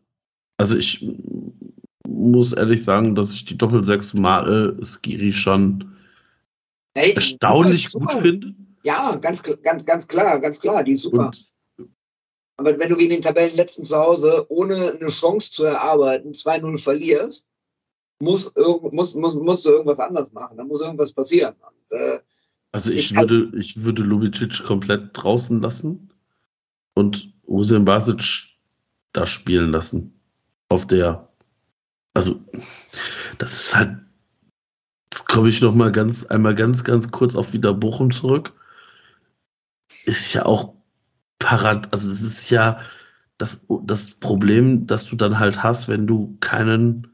Also 0.57 0.77
ich 0.77 1.03
muss 2.07 2.53
ehrlich 2.53 2.83
sagen, 2.83 3.15
dass 3.15 3.33
ich 3.33 3.45
die 3.45 3.57
Doppel-6 3.57 4.19
Martel 4.19 4.77
Skiri 4.83 5.33
schon 5.33 5.95
hey, 6.95 7.13
erstaunlich 7.13 7.89
super, 7.89 8.13
gut 8.13 8.21
finde. 8.21 8.53
Ja, 8.83 9.15
ganz, 9.15 9.41
ganz, 9.63 9.83
ganz 9.85 10.07
klar, 10.07 10.39
ganz 10.39 10.59
klar, 10.59 10.83
die 10.83 10.91
ist 10.91 11.01
super. 11.01 11.27
Und 11.27 11.52
Aber 12.63 12.79
wenn 12.79 12.89
du 12.89 12.95
gegen 12.95 13.11
den 13.11 13.21
Tabellenletzten 13.21 13.83
zu 13.83 13.97
Hause 13.97 14.45
ohne 14.47 14.93
eine 14.93 15.09
Chance 15.09 15.51
zu 15.51 15.65
erarbeiten 15.65 16.31
2-0 16.31 16.81
verlierst, 16.81 17.45
muss, 18.19 18.53
muss, 18.91 19.15
muss, 19.15 19.35
musst 19.35 19.65
du 19.65 19.69
irgendwas 19.71 19.99
anders 19.99 20.31
machen. 20.31 20.55
Da 20.55 20.63
muss 20.63 20.79
irgendwas 20.79 21.11
passieren. 21.11 21.55
Und, 21.59 21.97
äh, 21.97 22.19
Also 22.71 22.89
ich, 22.89 23.11
Ich 23.11 23.17
würde, 23.17 23.51
ich 23.57 23.83
würde 23.83 24.03
Lubicic 24.03 24.63
komplett 24.63 25.09
draußen 25.11 25.61
lassen 25.61 26.09
und 26.93 27.33
Hussein 27.45 27.83
Basic 27.83 28.23
da 29.11 29.27
spielen 29.27 29.71
lassen. 29.71 30.17
Auf 30.69 30.87
der, 30.87 31.27
also 32.13 32.39
das 33.39 33.51
ist 33.51 33.75
halt, 33.75 33.97
jetzt 35.11 35.27
komme 35.27 35.49
ich 35.49 35.59
noch 35.59 35.75
mal 35.75 35.91
ganz, 35.91 36.23
einmal 36.27 36.55
ganz, 36.55 36.85
ganz 36.85 37.11
kurz 37.11 37.35
auf 37.35 37.51
wieder 37.51 37.73
Bochum 37.73 38.09
zurück. 38.09 38.53
Ist 40.05 40.33
ja 40.33 40.45
auch 40.45 40.73
parat, 41.39 41.91
also 41.93 42.09
das 42.09 42.21
ist 42.21 42.49
ja 42.49 42.79
das, 43.37 43.65
das 43.83 44.11
Problem, 44.11 44.87
das 44.87 45.05
du 45.05 45.15
dann 45.15 45.39
halt 45.39 45.63
hast, 45.63 45.87
wenn 45.87 46.07
du 46.07 46.37
keinen 46.39 47.07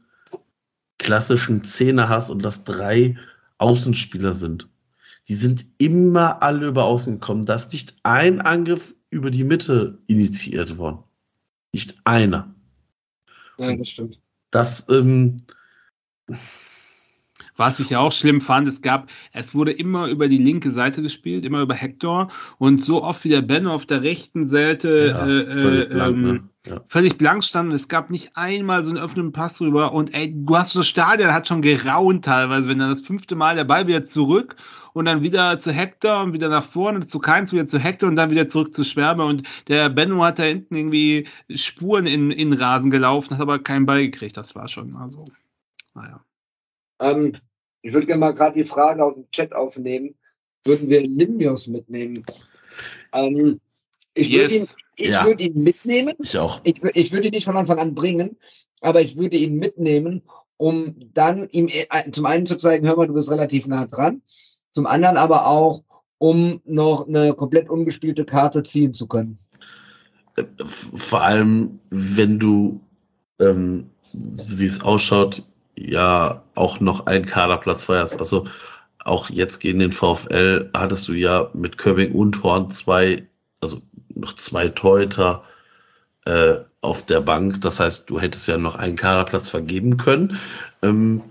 klassischen 0.98 1.64
Zehner 1.64 2.08
hast 2.08 2.30
und 2.30 2.44
das 2.44 2.64
drei 2.64 3.16
Außenspieler 3.58 4.34
sind 4.34 4.68
die 5.30 5.36
sind 5.36 5.64
immer 5.78 6.42
alle 6.42 6.66
über 6.66 6.84
außen 6.84 7.14
gekommen. 7.14 7.44
Da 7.44 7.54
ist 7.54 7.72
nicht 7.72 7.96
ein 8.02 8.40
Angriff 8.40 8.96
über 9.10 9.30
die 9.30 9.44
Mitte 9.44 10.02
initiiert 10.08 10.76
worden. 10.76 11.04
Nicht 11.72 11.96
einer. 12.04 12.52
ja, 13.58 13.76
das 13.76 13.88
stimmt. 13.88 14.20
Das, 14.50 14.88
ähm, 14.88 15.36
Was 17.60 17.78
ich 17.78 17.90
ja 17.90 17.98
auch 17.98 18.10
schlimm 18.10 18.40
fand, 18.40 18.66
es 18.66 18.80
gab, 18.80 19.10
es 19.34 19.54
wurde 19.54 19.70
immer 19.70 20.06
über 20.06 20.28
die 20.28 20.38
linke 20.38 20.70
Seite 20.70 21.02
gespielt, 21.02 21.44
immer 21.44 21.60
über 21.60 21.74
Hector 21.74 22.28
und 22.56 22.82
so 22.82 23.04
oft 23.04 23.22
wie 23.24 23.28
der 23.28 23.42
Benno 23.42 23.74
auf 23.74 23.84
der 23.84 24.00
rechten 24.00 24.46
Seite 24.46 25.08
ja, 25.08 25.26
äh, 25.26 25.52
völlig 25.52 25.84
äh, 25.84 25.92
blank, 25.92 26.16
ähm, 26.16 26.22
ne? 26.22 26.42
ja. 26.66 26.80
völlig 26.88 27.18
blank 27.18 27.44
stand 27.44 27.68
und 27.68 27.74
es 27.74 27.88
gab 27.88 28.08
nicht 28.08 28.30
einmal 28.34 28.82
so 28.82 28.90
einen 28.90 28.98
öffnenden 28.98 29.32
Pass 29.32 29.60
rüber 29.60 29.92
und 29.92 30.14
ey, 30.14 30.32
du 30.34 30.56
hast 30.56 30.74
das 30.74 30.86
Stadion 30.86 31.34
hat 31.34 31.48
schon 31.48 31.60
geraunt 31.60 32.24
teilweise, 32.24 32.66
wenn 32.66 32.78
dann 32.78 32.88
das 32.88 33.02
fünfte 33.02 33.36
Mal 33.36 33.56
der 33.56 33.64
Ball 33.64 33.86
wieder 33.86 34.06
zurück 34.06 34.56
und 34.94 35.04
dann 35.04 35.20
wieder 35.20 35.58
zu 35.58 35.70
Hector 35.70 36.22
und 36.22 36.32
wieder 36.32 36.48
nach 36.48 36.64
vorne 36.64 37.06
zu 37.06 37.18
Keins, 37.18 37.52
wieder 37.52 37.66
zu 37.66 37.78
Hector 37.78 38.08
und 38.08 38.16
dann 38.16 38.30
wieder 38.30 38.48
zurück 38.48 38.72
zu 38.72 38.84
Schwerbe 38.84 39.26
und 39.26 39.42
der 39.68 39.90
Benno 39.90 40.24
hat 40.24 40.38
da 40.38 40.44
hinten 40.44 40.76
irgendwie 40.76 41.28
Spuren 41.54 42.06
in, 42.06 42.30
in 42.30 42.54
Rasen 42.54 42.90
gelaufen, 42.90 43.34
hat 43.34 43.42
aber 43.42 43.58
keinen 43.58 43.84
Ball 43.84 44.00
gekriegt, 44.00 44.38
das 44.38 44.54
war 44.54 44.66
schon, 44.66 44.96
also, 44.96 45.26
naja. 45.92 46.24
Ähm, 47.02 47.36
ich 47.82 47.92
würde 47.92 48.06
gerne 48.06 48.20
mal 48.20 48.34
gerade 48.34 48.58
die 48.58 48.64
Frage 48.64 49.04
aus 49.04 49.14
dem 49.14 49.30
Chat 49.30 49.52
aufnehmen. 49.54 50.14
Würden 50.64 50.88
wir 50.88 51.02
Limnios 51.02 51.66
mitnehmen? 51.66 52.24
Ähm, 53.12 53.58
ich 54.14 54.32
würde 54.32 54.54
ihn, 54.54 54.60
Yes. 54.60 54.76
Ja. 54.98 55.24
würde 55.24 55.44
ihn 55.44 55.62
mitnehmen. 55.62 56.14
Ich 56.18 56.36
auch. 56.36 56.60
Ich, 56.64 56.82
ich 56.94 57.12
würde 57.12 57.28
ihn 57.28 57.34
nicht 57.34 57.46
von 57.46 57.56
Anfang 57.56 57.78
an 57.78 57.94
bringen, 57.94 58.36
aber 58.82 59.00
ich 59.00 59.16
würde 59.16 59.36
ihn 59.36 59.56
mitnehmen 59.56 60.22
um 60.60 60.94
dann 61.14 61.48
ihm 61.52 61.68
äh, 61.68 62.10
zum 62.10 62.26
einen 62.26 62.44
zu 62.44 62.54
zeigen, 62.56 62.86
hör 62.86 62.96
mal, 62.96 63.06
du 63.06 63.14
bist 63.14 63.30
relativ 63.30 63.66
nah 63.66 63.86
dran, 63.86 64.20
zum 64.72 64.86
anderen 64.86 65.16
aber 65.16 65.46
auch, 65.46 65.82
um 66.18 66.60
noch 66.66 67.08
eine 67.08 67.32
komplett 67.32 67.70
ungespielte 67.70 68.26
Karte 68.26 68.62
ziehen 68.62 68.92
zu 68.92 69.06
können. 69.06 69.38
Vor 70.66 71.22
allem, 71.22 71.80
wenn 71.88 72.38
du, 72.38 72.78
ähm, 73.40 73.88
wie 74.12 74.66
es 74.66 74.82
ausschaut, 74.82 75.42
ja 75.80 76.42
auch 76.54 76.80
noch 76.80 77.06
einen 77.06 77.26
Kaderplatz 77.26 77.82
feuerst. 77.82 78.18
Also 78.18 78.46
auch 79.04 79.30
jetzt 79.30 79.60
gegen 79.60 79.78
den 79.78 79.92
VfL 79.92 80.70
hattest 80.74 81.08
du 81.08 81.12
ja 81.12 81.50
mit 81.54 81.78
Körbing 81.78 82.12
und 82.12 82.42
Horn 82.42 82.70
zwei, 82.70 83.26
also 83.60 83.80
noch 84.14 84.34
zwei 84.34 84.68
Torhüter 84.68 85.42
äh, 86.26 86.56
auf 86.82 87.06
der 87.06 87.20
Bank. 87.20 87.60
Das 87.62 87.80
heißt, 87.80 88.08
du 88.08 88.20
hättest 88.20 88.46
ja 88.46 88.58
noch 88.58 88.76
einen 88.76 88.96
Kaderplatz 88.96 89.48
vergeben 89.48 89.96
können. 89.96 90.38
Ähm, 90.82 91.22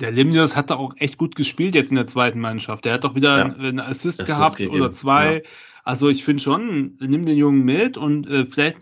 der 0.00 0.10
Limnius 0.10 0.56
hat 0.56 0.70
da 0.70 0.76
auch 0.76 0.92
echt 0.96 1.18
gut 1.18 1.36
gespielt 1.36 1.74
jetzt 1.74 1.90
in 1.90 1.96
der 1.96 2.06
zweiten 2.06 2.40
Mannschaft. 2.40 2.84
Der 2.84 2.94
hat 2.94 3.04
doch 3.04 3.14
wieder 3.14 3.38
ja. 3.38 3.44
einen 3.44 3.80
Assist, 3.80 4.22
Assist 4.22 4.26
gehabt 4.26 4.56
gegeben. 4.56 4.76
oder 4.76 4.90
zwei. 4.90 5.36
Ja. 5.36 5.40
Also 5.84 6.08
ich 6.08 6.24
finde 6.24 6.42
schon, 6.42 6.96
nimm 6.98 7.26
den 7.26 7.36
Jungen 7.36 7.64
mit 7.64 7.96
und 7.96 8.28
äh, 8.28 8.46
vielleicht 8.46 8.78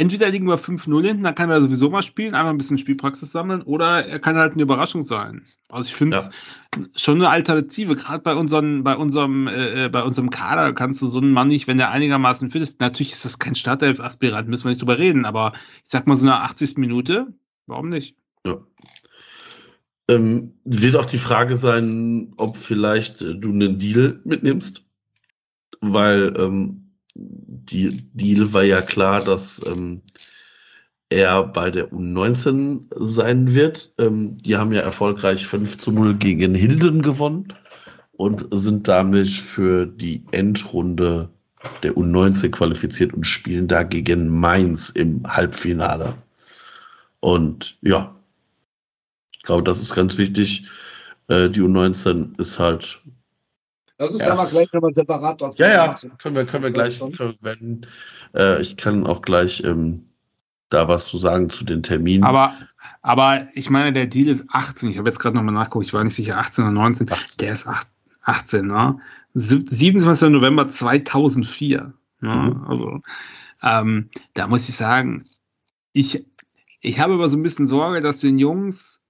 entweder 0.00 0.30
liegen 0.30 0.48
wir 0.48 0.58
5-0 0.58 1.06
hinten, 1.06 1.22
dann 1.24 1.34
kann 1.34 1.50
er 1.50 1.60
sowieso 1.60 1.90
mal 1.90 2.02
spielen, 2.02 2.34
einfach 2.34 2.50
ein 2.50 2.56
bisschen 2.56 2.78
Spielpraxis 2.78 3.32
sammeln, 3.32 3.60
oder 3.60 4.06
er 4.06 4.18
kann 4.18 4.36
halt 4.36 4.54
eine 4.54 4.62
Überraschung 4.62 5.02
sein. 5.02 5.42
Also 5.68 5.88
ich 5.88 5.94
finde 5.94 6.16
es 6.16 6.30
ja. 6.74 6.84
schon 6.96 7.16
eine 7.16 7.28
Alternative, 7.28 7.94
gerade 7.94 8.22
bei, 8.22 8.34
unseren, 8.34 8.82
bei, 8.82 8.96
unserem, 8.96 9.46
äh, 9.46 9.84
äh, 9.84 9.88
bei 9.90 10.02
unserem 10.02 10.30
Kader 10.30 10.72
kannst 10.72 11.02
du 11.02 11.06
so 11.06 11.18
einen 11.18 11.32
Mann 11.32 11.48
nicht, 11.48 11.66
wenn 11.66 11.78
er 11.78 11.90
einigermaßen 11.90 12.50
fit 12.50 12.62
ist, 12.62 12.80
natürlich 12.80 13.12
ist 13.12 13.26
das 13.26 13.38
kein 13.38 13.54
Startelf-Aspirant, 13.54 14.48
müssen 14.48 14.64
wir 14.64 14.70
nicht 14.70 14.80
drüber 14.80 14.98
reden, 14.98 15.26
aber 15.26 15.52
ich 15.84 15.90
sag 15.90 16.06
mal 16.06 16.16
so 16.16 16.26
eine 16.26 16.40
80. 16.40 16.78
Minute, 16.78 17.26
warum 17.66 17.90
nicht? 17.90 18.16
Ja. 18.46 18.56
Ähm, 20.08 20.54
wird 20.64 20.96
auch 20.96 21.04
die 21.04 21.18
Frage 21.18 21.58
sein, 21.58 22.32
ob 22.38 22.56
vielleicht 22.56 23.20
äh, 23.20 23.34
du 23.34 23.50
einen 23.50 23.78
Deal 23.78 24.20
mitnimmst, 24.24 24.82
weil 25.82 26.34
ähm, 26.38 26.89
Deal 27.20 28.52
war 28.52 28.64
ja 28.64 28.82
klar, 28.82 29.22
dass 29.22 29.64
ähm, 29.66 30.02
er 31.10 31.44
bei 31.44 31.70
der 31.70 31.90
U19 31.92 32.82
sein 32.94 33.54
wird. 33.54 33.92
Ähm, 33.98 34.38
die 34.38 34.56
haben 34.56 34.72
ja 34.72 34.80
erfolgreich 34.80 35.46
5 35.46 35.78
zu 35.78 35.92
0 35.92 36.14
gegen 36.16 36.54
Hilden 36.54 37.02
gewonnen 37.02 37.52
und 38.12 38.46
sind 38.52 38.88
damit 38.88 39.28
für 39.28 39.86
die 39.86 40.24
Endrunde 40.30 41.30
der 41.82 41.92
U19 41.92 42.50
qualifiziert 42.50 43.12
und 43.12 43.24
spielen 43.24 43.68
da 43.68 43.82
gegen 43.82 44.28
Mainz 44.28 44.88
im 44.90 45.22
Halbfinale. 45.26 46.14
Und 47.20 47.76
ja, 47.82 48.14
ich 49.32 49.42
glaube, 49.42 49.62
das 49.64 49.80
ist 49.80 49.94
ganz 49.94 50.16
wichtig. 50.16 50.66
Äh, 51.28 51.50
die 51.50 51.60
U19 51.60 52.38
ist 52.38 52.58
halt 52.58 53.00
Lass 54.00 54.12
uns 54.12 54.18
da 54.20 54.34
mal 54.34 54.48
gleich 54.48 54.72
nochmal 54.72 54.94
separat 54.94 55.40
drauf 55.42 55.54
Ja, 55.58 55.68
ja, 55.68 55.94
können 56.16 56.34
wir, 56.34 56.46
können 56.46 56.62
wir 56.62 56.70
gleich, 56.70 56.98
können 56.98 57.34
wir, 57.42 57.80
äh, 58.34 58.62
ich 58.62 58.78
kann 58.78 59.06
auch 59.06 59.20
gleich 59.20 59.62
ähm, 59.62 60.06
da 60.70 60.88
was 60.88 61.06
zu 61.06 61.18
sagen 61.18 61.50
zu 61.50 61.66
den 61.66 61.82
Terminen. 61.82 62.24
Aber, 62.24 62.54
aber 63.02 63.46
ich 63.52 63.68
meine, 63.68 63.92
der 63.92 64.06
Deal 64.06 64.28
ist 64.28 64.46
18. 64.48 64.88
Ich 64.88 64.96
habe 64.96 65.06
jetzt 65.06 65.18
gerade 65.18 65.36
nochmal 65.36 65.52
nachgeguckt, 65.52 65.84
ich 65.84 65.92
war 65.92 66.02
nicht 66.02 66.14
sicher, 66.14 66.38
18 66.38 66.64
oder 66.64 66.72
19. 66.72 67.12
18. 67.12 67.44
Der 67.44 67.52
ist 67.52 67.66
8, 67.66 67.86
18, 68.22 68.66
ne? 68.68 68.98
27. 69.34 70.30
November 70.30 70.66
2004. 70.66 71.92
Ne? 72.20 72.34
Mhm. 72.34 72.64
Also, 72.68 73.02
ähm, 73.62 74.08
da 74.32 74.46
muss 74.46 74.66
ich 74.66 74.76
sagen, 74.76 75.26
ich, 75.92 76.24
ich 76.80 76.98
habe 77.00 77.12
aber 77.12 77.28
so 77.28 77.36
ein 77.36 77.42
bisschen 77.42 77.66
Sorge, 77.66 78.00
dass 78.00 78.20
den 78.20 78.38
Jungs 78.38 79.02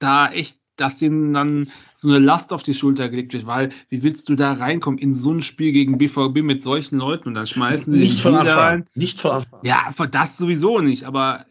da 0.00 0.28
echt 0.32 0.58
dass 0.76 0.98
denen 0.98 1.32
dann 1.32 1.70
so 1.94 2.08
eine 2.08 2.18
Last 2.18 2.52
auf 2.52 2.62
die 2.62 2.74
Schulter 2.74 3.08
gelegt 3.08 3.32
wird, 3.32 3.46
weil 3.46 3.70
wie 3.88 4.02
willst 4.02 4.28
du 4.28 4.34
da 4.34 4.52
reinkommen 4.52 4.98
in 4.98 5.14
so 5.14 5.32
ein 5.32 5.40
Spiel 5.40 5.72
gegen 5.72 5.98
BVB 5.98 6.42
mit 6.42 6.62
solchen 6.62 6.98
Leuten 6.98 7.28
und 7.28 7.34
dann 7.34 7.46
schmeißen 7.46 7.94
sie 7.94 8.00
nicht 8.00 8.20
von 8.20 8.34
Anfang. 8.34 8.58
rein. 8.58 8.84
Nicht 8.94 9.20
von 9.20 9.30
Anfang. 9.32 9.60
Ja, 9.62 9.92
das 10.10 10.36
sowieso 10.36 10.80
nicht, 10.80 11.04
aber 11.04 11.46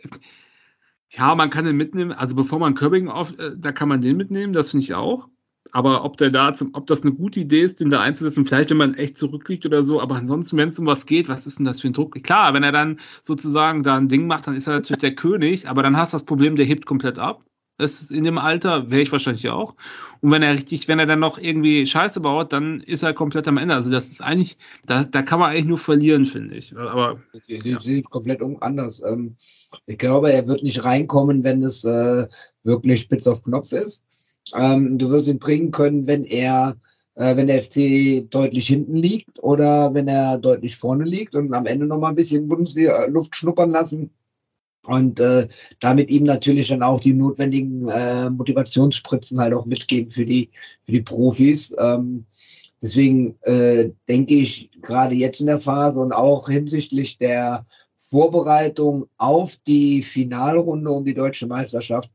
ja, 1.10 1.36
man 1.36 1.50
kann 1.50 1.66
den 1.66 1.78
mitnehmen, 1.78 2.12
also 2.12 2.36
bevor 2.36 2.60
man 2.60 2.74
Körbing 2.74 3.08
auf, 3.08 3.38
äh, 3.38 3.52
da 3.58 3.72
kann 3.72 3.90
man 3.90 4.02
den 4.02 4.18
mitnehmen, 4.18 4.54
das 4.54 4.72
finde 4.72 4.84
ich 4.84 4.94
auch. 4.94 5.30
Aber 5.72 6.04
ob 6.04 6.18
der 6.18 6.30
da 6.30 6.54
zum, 6.54 6.72
ob 6.74 6.88
das 6.88 7.04
eine 7.04 7.14
gute 7.14 7.40
Idee 7.40 7.62
ist, 7.62 7.80
den 7.80 7.90
da 7.90 8.02
einzusetzen, 8.02 8.46
vielleicht 8.46 8.70
wenn 8.70 8.78
man 8.78 8.96
echt 8.96 9.18
zurückliegt 9.18 9.66
oder 9.66 9.82
so, 9.82 10.02
aber 10.02 10.16
ansonsten, 10.16 10.58
wenn 10.58 10.70
es 10.70 10.78
um 10.80 10.86
was 10.86 11.06
geht, 11.06 11.30
was 11.30 11.48
ist 11.48 11.58
denn 11.60 11.66
das 11.66 11.82
für 11.82 11.88
ein 11.88 11.94
Druck? 11.94 12.22
Klar, 12.22 12.54
wenn 12.54 12.64
er 12.64 12.72
dann 12.72 13.00
sozusagen 13.22 13.82
da 13.82 13.96
ein 13.96 14.08
Ding 14.08 14.28
macht, 14.28 14.48
dann 14.48 14.56
ist 14.56 14.68
er 14.68 14.74
natürlich 14.74 15.00
der 15.00 15.16
König, 15.16 15.70
aber 15.70 15.82
dann 15.82 15.96
hast 15.96 16.14
du 16.14 16.16
das 16.16 16.26
Problem, 16.26 16.58
der 16.58 16.66
hebt 16.66 16.86
komplett 16.86 17.18
ab. 17.18 17.46
Das 17.78 18.02
ist 18.02 18.12
in 18.12 18.24
dem 18.24 18.38
Alter 18.38 18.92
wäre 18.92 19.02
ich 19.02 19.12
wahrscheinlich 19.12 19.50
auch. 19.50 19.76
Und 20.22 20.32
wenn 20.32 20.44
er 20.44 20.54
richtig, 20.54 20.88
wenn 20.88 21.00
er 21.00 21.08
dann 21.08 21.20
noch 21.20 21.40
irgendwie 21.40 21.86
Scheiße 21.86 22.20
baut, 22.20 22.54
dann 22.54 22.82
ist 22.82 23.02
er 23.02 23.14
komplett 23.14 23.48
am 23.48 23.58
Ende. 23.58 23.74
Also 23.74 23.90
das 23.90 24.10
ist 24.10 24.22
eigentlich, 24.22 24.58
da, 24.86 25.06
da 25.06 25.24
kann 25.24 25.40
man 25.40 25.50
eigentlich 25.50 25.66
nur 25.66 25.80
verlieren, 25.80 26.26
finde 26.26 26.56
ich. 26.56 26.76
Aber 26.78 27.20
ich 27.34 27.48
ja. 27.48 28.02
komplett 28.10 28.42
anders. 28.62 29.02
Ähm, 29.06 29.36
ich 29.88 29.98
glaube, 29.98 30.32
er 30.32 30.48
wird 30.48 30.62
nicht 30.62 30.84
reinkommen, 30.86 31.44
wenn 31.44 31.64
es 31.64 31.84
äh, 31.84 32.28
wirklich 32.64 33.02
spitz 33.02 33.26
auf 33.26 33.44
Knopf 33.44 33.72
ist. 33.72 34.06
Ähm, 34.56 35.00
du 35.00 35.10
wirst 35.10 35.28
ihn 35.28 35.40
bringen 35.40 35.72
können, 35.72 36.06
wenn 36.06 36.26
er 36.26 36.76
äh, 37.16 37.36
wenn 37.36 37.48
der 37.48 37.62
FC 37.62 38.30
deutlich 38.30 38.68
hinten 38.68 38.96
liegt 38.96 39.42
oder 39.42 39.94
wenn 39.94 40.08
er 40.08 40.38
deutlich 40.38 40.78
vorne 40.78 41.06
liegt 41.06 41.36
und 41.36 41.54
am 41.54 41.66
Ende 41.66 41.86
noch 41.86 42.00
mal 42.00 42.10
ein 42.10 42.16
bisschen 42.16 42.48
Bundesliga 42.48 43.06
Luft 43.06 43.36
schnuppern 43.36 43.72
lassen 43.72 44.12
und 44.86 45.20
äh, 45.20 45.48
damit 45.80 46.10
ihm 46.10 46.24
natürlich 46.24 46.68
dann 46.68 46.84
auch 46.84 47.00
die 47.00 47.14
notwendigen 47.14 47.88
äh, 47.88 48.30
Motivationsspritzen 48.30 49.40
halt 49.40 49.54
auch 49.54 49.66
mitgeben 49.66 50.12
für 50.12 50.26
die, 50.26 50.50
für 50.86 50.92
die 50.92 51.02
Profis. 51.02 51.76
Ähm, 51.80 52.26
deswegen 52.82 53.36
äh, 53.42 53.92
denke 54.10 54.36
ich, 54.36 54.70
gerade 54.82 55.16
jetzt 55.16 55.40
in 55.40 55.48
der 55.48 55.60
Phase 55.60 56.00
und 56.00 56.12
auch 56.12 56.50
hinsichtlich 56.50 57.18
der 57.18 57.66
Vorbereitung 57.98 59.08
auf 59.18 59.56
die 59.66 60.04
Finalrunde 60.04 60.92
um 60.92 61.06
die 61.06 61.14
deutsche 61.14 61.48
Meisterschaft, 61.48 62.12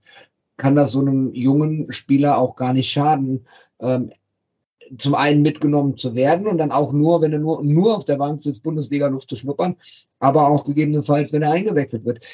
kann 0.58 0.76
das 0.76 0.92
so 0.92 1.00
einem 1.00 1.32
jungen 1.32 1.90
Spieler 1.90 2.36
auch 2.36 2.54
gar 2.54 2.74
nicht 2.74 2.90
schaden, 2.90 3.44
ähm, 3.80 4.12
zum 4.96 5.14
einen 5.14 5.42
mitgenommen 5.42 5.96
zu 5.96 6.14
werden 6.14 6.46
und 6.46 6.58
dann 6.58 6.70
auch 6.70 6.92
nur, 6.92 7.20
wenn 7.20 7.32
er 7.32 7.38
nur, 7.38 7.62
nur 7.62 7.96
auf 7.96 8.04
der 8.04 8.16
Bank 8.16 8.40
sitzt, 8.40 8.62
Bundesliga-Luft 8.62 9.28
zu 9.28 9.36
schnuppern, 9.36 9.76
aber 10.18 10.48
auch 10.48 10.64
gegebenenfalls, 10.64 11.32
wenn 11.32 11.42
er 11.42 11.52
eingewechselt 11.52 12.04
wird. 12.04 12.24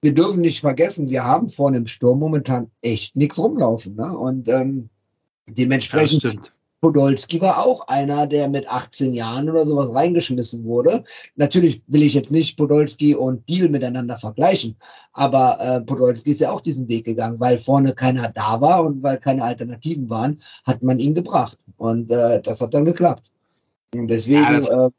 Wir 0.00 0.14
dürfen 0.14 0.40
nicht 0.40 0.60
vergessen, 0.60 1.08
wir 1.08 1.24
haben 1.24 1.48
vorne 1.48 1.78
im 1.78 1.86
Sturm 1.86 2.18
momentan 2.18 2.70
echt 2.82 3.16
nichts 3.16 3.38
rumlaufen. 3.38 3.96
Ne? 3.96 4.16
Und 4.16 4.48
ähm, 4.48 4.88
dementsprechend 5.46 6.53
Podolski 6.84 7.40
war 7.40 7.64
auch 7.64 7.88
einer, 7.88 8.26
der 8.26 8.46
mit 8.46 8.68
18 8.68 9.14
Jahren 9.14 9.48
oder 9.48 9.64
sowas 9.64 9.94
reingeschmissen 9.94 10.66
wurde. 10.66 11.02
Natürlich 11.34 11.80
will 11.86 12.02
ich 12.02 12.12
jetzt 12.12 12.30
nicht 12.30 12.58
Podolski 12.58 13.14
und 13.14 13.48
Deal 13.48 13.70
miteinander 13.70 14.18
vergleichen, 14.18 14.76
aber 15.14 15.58
äh, 15.60 15.80
Podolski 15.80 16.32
ist 16.32 16.42
ja 16.42 16.50
auch 16.52 16.60
diesen 16.60 16.86
Weg 16.86 17.06
gegangen, 17.06 17.40
weil 17.40 17.56
vorne 17.56 17.94
keiner 17.94 18.28
da 18.28 18.60
war 18.60 18.84
und 18.84 19.02
weil 19.02 19.16
keine 19.16 19.44
Alternativen 19.44 20.10
waren, 20.10 20.38
hat 20.66 20.82
man 20.82 20.98
ihn 20.98 21.14
gebracht. 21.14 21.56
Und 21.78 22.10
äh, 22.10 22.42
das 22.42 22.60
hat 22.60 22.74
dann 22.74 22.84
geklappt. 22.84 23.30
Und 23.94 24.08
deswegen. 24.08 24.42
Ja, 24.42 24.86
äh, 24.86 24.90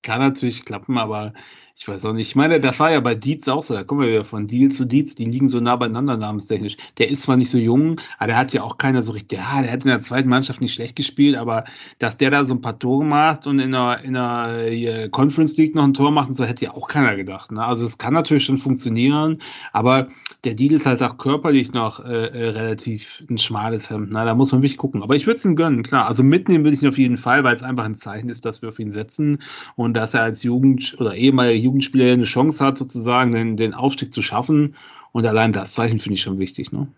kann 0.00 0.20
natürlich 0.20 0.64
klappen, 0.64 0.96
aber 0.96 1.34
ich 1.78 1.86
weiß 1.86 2.06
auch 2.06 2.14
nicht. 2.14 2.28
Ich 2.28 2.36
meine, 2.36 2.58
das 2.58 2.80
war 2.80 2.90
ja 2.90 3.00
bei 3.00 3.14
Dietz 3.14 3.48
auch 3.48 3.62
so. 3.62 3.74
Da 3.74 3.84
kommen 3.84 4.00
wir 4.00 4.08
wieder 4.08 4.24
von 4.24 4.46
Deal 4.46 4.70
zu 4.70 4.86
Dietz. 4.86 5.14
Die 5.14 5.26
liegen 5.26 5.50
so 5.50 5.60
nah 5.60 5.76
beieinander 5.76 6.16
namenstechnisch. 6.16 6.78
Der 6.96 7.10
ist 7.10 7.22
zwar 7.22 7.36
nicht 7.36 7.50
so 7.50 7.58
jung, 7.58 8.00
aber 8.16 8.28
der 8.28 8.38
hat 8.38 8.54
ja 8.54 8.62
auch 8.62 8.78
keiner 8.78 9.02
so 9.02 9.12
richtig. 9.12 9.40
Ja, 9.40 9.60
der 9.60 9.72
hat 9.72 9.84
in 9.84 9.90
der 9.90 10.00
zweiten 10.00 10.30
Mannschaft 10.30 10.62
nicht 10.62 10.72
schlecht 10.72 10.96
gespielt, 10.96 11.36
aber 11.36 11.66
dass 11.98 12.16
der 12.16 12.30
da 12.30 12.46
so 12.46 12.54
ein 12.54 12.62
paar 12.62 12.78
Tore 12.78 13.04
macht 13.04 13.46
und 13.46 13.58
in 13.58 13.72
der, 13.72 14.00
in 14.02 14.14
der 14.14 15.10
Conference 15.10 15.58
League 15.58 15.74
noch 15.74 15.84
ein 15.84 15.92
Tor 15.92 16.10
macht 16.10 16.28
und 16.28 16.34
so, 16.34 16.44
hätte 16.44 16.64
ja 16.64 16.70
auch 16.72 16.88
keiner 16.88 17.14
gedacht. 17.14 17.52
Ne? 17.52 17.62
Also, 17.62 17.84
es 17.84 17.98
kann 17.98 18.14
natürlich 18.14 18.46
schon 18.46 18.56
funktionieren, 18.56 19.42
aber 19.74 20.08
der 20.44 20.54
Deal 20.54 20.72
ist 20.72 20.86
halt 20.86 21.02
auch 21.02 21.18
körperlich 21.18 21.72
noch 21.72 22.02
äh, 22.02 22.28
äh 22.28 22.48
relativ 22.50 23.22
ein 23.28 23.36
schmales 23.36 23.90
Hemd. 23.90 24.14
Ne? 24.14 24.24
Da 24.24 24.34
muss 24.34 24.50
man 24.50 24.62
wirklich 24.62 24.78
gucken. 24.78 25.02
Aber 25.02 25.14
ich 25.14 25.26
würde 25.26 25.36
es 25.36 25.44
ihm 25.44 25.56
gönnen, 25.56 25.82
klar. 25.82 26.06
Also 26.06 26.22
mitnehmen 26.22 26.64
würde 26.64 26.74
ich 26.74 26.82
ihn 26.82 26.88
auf 26.88 26.98
jeden 26.98 27.18
Fall, 27.18 27.44
weil 27.44 27.54
es 27.54 27.62
einfach 27.62 27.84
ein 27.84 27.96
Zeichen 27.96 28.30
ist, 28.30 28.46
dass 28.46 28.62
wir 28.62 28.70
auf 28.70 28.78
ihn 28.78 28.90
setzen 28.90 29.42
und 29.74 29.94
dass 29.94 30.14
er 30.14 30.22
als 30.22 30.42
Jugend 30.42 30.96
oder 30.98 31.14
ehemaliger 31.14 31.65
Jugendspieler 31.66 32.12
eine 32.12 32.24
Chance 32.24 32.64
hat, 32.64 32.78
sozusagen 32.78 33.32
den, 33.32 33.56
den 33.56 33.74
Aufstieg 33.74 34.12
zu 34.14 34.22
schaffen. 34.22 34.74
Und 35.12 35.26
allein 35.26 35.52
das 35.52 35.74
Zeichen 35.74 36.00
finde 36.00 36.14
ich 36.14 36.22
schon 36.22 36.38
wichtig. 36.38 36.72
Ne? 36.72 36.88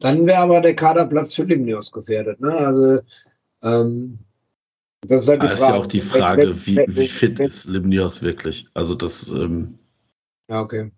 Dann 0.00 0.26
wäre 0.26 0.38
aber 0.38 0.60
der 0.60 0.74
Kaderplatz 0.74 1.34
für 1.34 1.44
Limnios 1.44 1.92
gefährdet. 1.92 2.40
Ne? 2.40 2.52
Also, 2.52 3.00
ähm, 3.62 4.18
das 5.02 5.22
ist 5.22 5.28
halt 5.28 5.42
die 5.42 5.46
Frage. 5.46 5.54
ist 5.54 5.68
ja 5.68 5.74
auch 5.74 5.86
die 5.86 6.00
Frage, 6.00 6.66
wie, 6.66 6.84
wie 6.88 7.08
fit 7.08 7.38
ist 7.40 7.66
Limnios 7.66 8.22
wirklich? 8.22 8.66
Also, 8.74 8.94
das. 8.94 9.30
Ähm, 9.30 9.78
ja, 10.48 10.60
okay. 10.60 10.90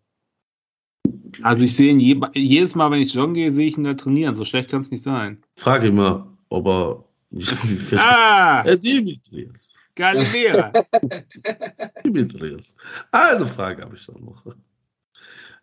Also, 1.42 1.64
ich 1.64 1.74
sehe 1.74 1.90
ihn 1.90 2.00
je, 2.00 2.20
jedes 2.34 2.74
Mal, 2.74 2.90
wenn 2.90 3.02
ich 3.02 3.14
joggen 3.14 3.34
gehe, 3.34 3.52
sehe 3.52 3.66
ich 3.66 3.76
ihn 3.76 3.84
da 3.84 3.94
trainieren. 3.94 4.36
So 4.36 4.44
schlecht 4.44 4.70
kann 4.70 4.80
es 4.80 4.90
nicht 4.90 5.02
sein. 5.02 5.42
Frage 5.56 5.88
immer, 5.88 6.36
ob 6.48 6.66
er. 6.66 7.04
Wie 7.30 7.42
fit 7.44 7.98
ah! 7.98 8.64
Dimitrios. 8.74 9.77
Galilea. 9.98 10.72
Dimitrios. 12.04 12.76
Eine 13.12 13.46
Frage 13.46 13.82
habe 13.82 13.96
ich 13.96 14.06
dann 14.06 14.24
noch. 14.24 14.46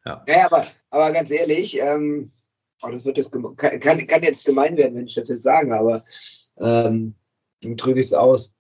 Ja, 0.06 0.24
ja 0.28 0.46
aber, 0.46 0.66
aber 0.92 1.12
ganz 1.12 1.32
ehrlich, 1.32 1.80
ähm, 1.80 2.30
Oh, 2.86 2.92
das 2.92 3.06
wird 3.06 3.18
jetzt 3.18 3.32
kann, 3.32 3.80
kann, 3.80 4.08
kann 4.08 4.24
jetzt 4.24 4.46
gemein 4.46 4.78
werden, 4.78 4.96
wenn 4.96 5.08
ich 5.08 5.16
das 5.16 5.30
jetzt 5.30 5.44
sage, 5.44 5.78
aber 5.78 6.04
ähm, 6.60 7.16
dann 7.62 7.78
drücke 7.78 8.00
ich 8.00 8.08
es 8.08 8.14
aus. 8.14 8.52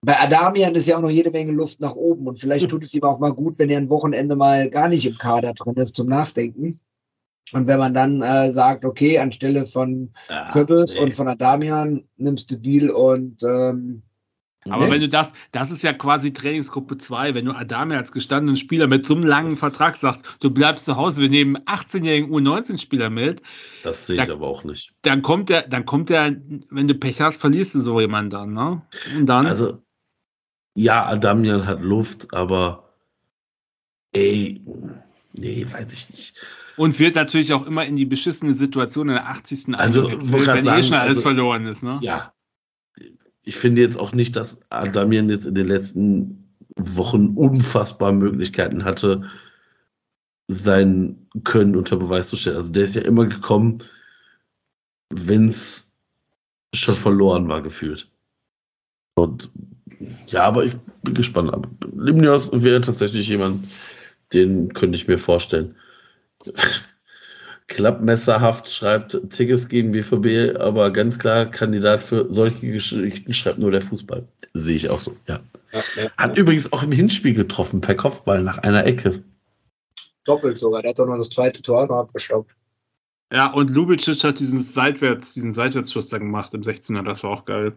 Bei 0.00 0.18
Adamian 0.20 0.74
ist 0.76 0.86
ja 0.86 0.96
auch 0.96 1.02
noch 1.02 1.10
jede 1.10 1.32
Menge 1.32 1.52
Luft 1.52 1.80
nach 1.80 1.94
oben 1.94 2.28
und 2.28 2.40
vielleicht 2.40 2.68
tut 2.70 2.84
es 2.84 2.94
ihm 2.94 3.02
auch 3.02 3.18
mal 3.18 3.32
gut, 3.32 3.58
wenn 3.58 3.70
er 3.70 3.78
ein 3.78 3.90
Wochenende 3.90 4.36
mal 4.36 4.70
gar 4.70 4.88
nicht 4.88 5.04
im 5.04 5.18
Kader 5.18 5.52
drin 5.52 5.74
ist 5.74 5.96
zum 5.96 6.08
Nachdenken. 6.08 6.80
Und 7.52 7.66
wenn 7.66 7.78
man 7.78 7.94
dann 7.94 8.20
äh, 8.20 8.52
sagt, 8.52 8.84
okay, 8.84 9.18
anstelle 9.18 9.66
von 9.66 10.10
Ja, 10.28 10.50
Köppels 10.52 10.94
nee. 10.94 11.00
und 11.00 11.14
von 11.14 11.28
Adamian 11.28 12.04
nimmst 12.18 12.50
du 12.50 12.56
Deal 12.56 12.90
und 12.90 13.42
ähm, 13.42 14.02
Aber 14.72 14.86
ne? 14.86 14.92
wenn 14.92 15.00
du 15.00 15.08
das, 15.08 15.32
das 15.52 15.70
ist 15.70 15.82
ja 15.82 15.92
quasi 15.92 16.32
Trainingsgruppe 16.32 16.98
2, 16.98 17.34
wenn 17.34 17.44
du 17.44 17.52
Adame 17.52 17.96
als 17.96 18.12
gestandenen 18.12 18.56
Spieler 18.56 18.86
mit 18.86 19.06
so 19.06 19.14
einem 19.14 19.24
langen 19.24 19.50
Das- 19.50 19.58
Vertrag 19.60 19.96
sagst, 19.96 20.24
du 20.40 20.50
bleibst 20.50 20.84
zu 20.84 20.96
Hause, 20.96 21.20
wir 21.22 21.28
nehmen 21.28 21.56
18-jährigen 21.66 22.30
U19-Spieler 22.30 23.10
mit, 23.10 23.42
Das 23.82 24.06
sehe 24.06 24.20
ich 24.20 24.26
Da- 24.26 24.32
aber 24.32 24.46
auch 24.46 24.64
nicht. 24.64 24.92
dann 25.02 25.22
kommt 25.22 25.48
der, 25.48 25.68
dann 25.68 25.84
kommt 25.84 26.08
der, 26.10 26.36
wenn 26.70 26.88
du 26.88 26.94
Pech 26.94 27.20
hast, 27.20 27.40
verlierst 27.40 27.74
du 27.74 27.80
so 27.80 28.00
jemanden 28.00 28.30
dann, 28.30 28.52
ne? 28.52 28.82
Und 29.16 29.26
dann, 29.26 29.46
Also, 29.46 29.82
ja, 30.74 31.06
Adamian 31.06 31.66
hat 31.66 31.82
Luft, 31.82 32.32
aber 32.34 32.92
ey, 34.12 34.62
nee, 35.32 35.66
weiß 35.70 35.92
ich 35.92 36.10
nicht. 36.10 36.42
und 36.76 36.98
wird 36.98 37.16
natürlich 37.16 37.52
auch 37.52 37.66
immer 37.66 37.84
in 37.84 37.96
die 37.96 38.06
beschissene 38.06 38.54
Situation 38.54 39.08
in 39.08 39.14
der 39.14 39.28
80. 39.28 39.74
Also, 39.76 40.08
wenn 40.08 40.66
eh 40.66 40.82
schon 40.84 40.94
alles 40.94 41.08
also- 41.18 41.22
verloren 41.22 41.66
ist, 41.66 41.82
ne? 41.82 41.98
Ja, 42.02 42.32
ich 43.48 43.56
finde 43.56 43.80
jetzt 43.80 43.98
auch 43.98 44.12
nicht, 44.12 44.36
dass 44.36 44.60
Adamian 44.68 45.30
jetzt 45.30 45.46
in 45.46 45.54
den 45.54 45.68
letzten 45.68 46.52
Wochen 46.76 47.28
unfassbar 47.28 48.12
Möglichkeiten 48.12 48.84
hatte, 48.84 49.22
sein 50.48 51.26
Können 51.44 51.74
unter 51.74 51.96
Beweis 51.96 52.28
zu 52.28 52.36
stellen. 52.36 52.58
Also 52.58 52.70
der 52.70 52.84
ist 52.84 52.94
ja 52.94 53.02
immer 53.02 53.24
gekommen, 53.24 53.78
wenn 55.08 55.48
es 55.48 55.96
schon 56.74 56.94
verloren 56.94 57.48
war, 57.48 57.62
gefühlt. 57.62 58.10
Und 59.14 59.50
ja, 60.26 60.44
aber 60.44 60.66
ich 60.66 60.76
bin 61.02 61.14
gespannt. 61.14 61.66
Limnios 61.96 62.50
wäre 62.52 62.82
tatsächlich 62.82 63.28
jemand, 63.28 63.66
den 64.34 64.74
könnte 64.74 64.98
ich 64.98 65.08
mir 65.08 65.18
vorstellen. 65.18 65.74
Klappmesserhaft 67.68 68.70
schreibt 68.70 69.18
Tigges 69.30 69.68
gegen 69.68 69.92
BVB, 69.92 70.58
aber 70.58 70.90
ganz 70.90 71.18
klar 71.18 71.46
Kandidat 71.46 72.02
für 72.02 72.26
solche 72.32 72.66
Geschichten 72.72 73.34
schreibt 73.34 73.58
nur 73.58 73.70
der 73.70 73.82
Fußball. 73.82 74.26
Sehe 74.54 74.76
ich 74.76 74.88
auch 74.90 74.98
so, 74.98 75.14
ja. 75.26 75.40
ja, 75.72 75.82
ja, 75.96 76.10
Hat 76.16 76.36
übrigens 76.36 76.72
auch 76.72 76.82
im 76.82 76.92
Hinspiel 76.92 77.34
getroffen, 77.34 77.80
per 77.80 77.94
Kopfball 77.94 78.42
nach 78.42 78.58
einer 78.58 78.86
Ecke. 78.86 79.22
doppelt 80.24 80.58
sogar. 80.58 80.82
Der 80.82 80.90
hat 80.90 80.98
doch 80.98 81.06
noch 81.06 81.18
das 81.18 81.30
zweite 81.30 81.62
Tor 81.62 81.86
noch 81.86 81.98
abgestaubt. 81.98 82.54
Ja, 83.32 83.52
und 83.52 83.70
Lubicic 83.70 84.24
hat 84.24 84.38
diesen 84.38 84.62
Seitwärts, 84.62 85.34
diesen 85.34 85.52
Seitwärtsschuss 85.52 86.08
da 86.08 86.18
gemacht 86.18 86.54
im 86.54 86.62
16er, 86.62 87.02
das 87.02 87.22
war 87.22 87.30
auch 87.30 87.44
geil. 87.44 87.76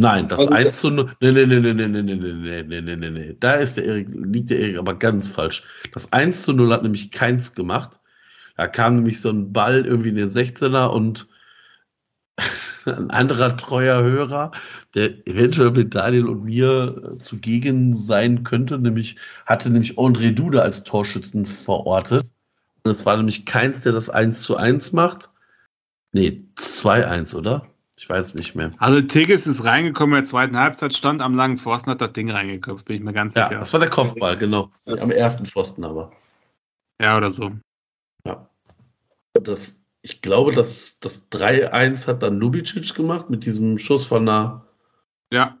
Nein, 0.00 0.28
das 0.28 0.38
Also, 0.38 0.52
1 0.52 0.80
zu 0.80 0.90
0. 0.90 1.16
Nee, 1.20 1.32
nee, 1.32 1.44
nee, 1.44 1.58
nee, 1.58 1.74
nee, 1.74 1.88
nee, 1.88 2.02
nee, 2.02 2.14
nee, 2.14 2.62
nee, 2.62 2.80
nee, 2.80 2.96
nee, 2.96 3.10
nee. 3.10 3.36
Da 3.40 3.54
ist 3.54 3.76
der 3.76 3.84
Erik, 3.84 4.08
liegt 4.12 4.50
der 4.50 4.60
Erik 4.60 4.78
aber 4.78 4.94
ganz 4.94 5.26
falsch. 5.26 5.64
Das 5.92 6.12
1 6.12 6.42
zu 6.44 6.52
0 6.52 6.72
hat 6.72 6.84
nämlich 6.84 7.10
keins 7.10 7.52
gemacht. 7.52 7.98
Da 8.58 8.66
kam 8.66 8.96
nämlich 8.96 9.20
so 9.20 9.30
ein 9.30 9.52
Ball 9.52 9.86
irgendwie 9.86 10.08
in 10.08 10.16
den 10.16 10.30
16er 10.30 10.88
und 10.88 11.28
ein 12.86 13.08
anderer 13.10 13.56
treuer 13.56 14.02
Hörer, 14.02 14.50
der 14.94 15.26
eventuell 15.28 15.70
mit 15.70 15.94
Daniel 15.94 16.26
und 16.26 16.42
mir 16.44 17.14
äh, 17.14 17.18
zugegen 17.18 17.94
sein 17.94 18.42
könnte, 18.42 18.76
nämlich 18.80 19.16
hatte 19.46 19.70
nämlich 19.70 19.96
André 19.96 20.32
Duda 20.32 20.60
als 20.60 20.82
Torschützen 20.82 21.44
verortet. 21.44 22.32
Und 22.82 22.90
es 22.90 23.06
war 23.06 23.16
nämlich 23.16 23.46
keins, 23.46 23.82
der 23.82 23.92
das 23.92 24.10
1 24.10 24.42
zu 24.42 24.56
1 24.56 24.92
macht. 24.92 25.30
Nee, 26.12 26.44
2-1, 26.56 27.36
oder? 27.36 27.64
Ich 27.96 28.10
weiß 28.10 28.34
nicht 28.34 28.56
mehr. 28.56 28.72
Also 28.78 29.00
Tigges 29.02 29.46
ist 29.46 29.64
reingekommen 29.64 30.16
in 30.16 30.22
der 30.22 30.28
zweiten 30.28 30.56
Halbzeit, 30.56 30.94
stand 30.94 31.22
am 31.22 31.34
langen 31.34 31.58
Pfosten, 31.58 31.90
hat 31.90 32.00
das 32.00 32.12
Ding 32.12 32.28
reingeköpft, 32.28 32.86
bin 32.86 32.96
ich 32.96 33.02
mir 33.02 33.12
ganz 33.12 33.36
Ja, 33.36 33.46
sicher. 33.48 33.60
das 33.60 33.72
war 33.72 33.80
der 33.80 33.90
Kopfball, 33.90 34.36
genau. 34.36 34.72
Ja. 34.86 34.96
Am 34.96 35.12
ersten 35.12 35.46
Pfosten 35.46 35.84
aber. 35.84 36.10
Ja, 37.00 37.16
oder 37.16 37.30
so. 37.30 37.52
Ja. 38.24 38.48
Das, 39.34 39.84
ich 40.02 40.22
glaube, 40.22 40.52
das, 40.52 41.00
das 41.00 41.30
3-1 41.30 42.06
hat 42.06 42.22
dann 42.22 42.38
Lubicic 42.38 42.94
gemacht 42.94 43.30
mit 43.30 43.44
diesem 43.44 43.78
Schuss 43.78 44.04
von 44.04 44.26
der, 44.26 44.64
Ja, 45.32 45.58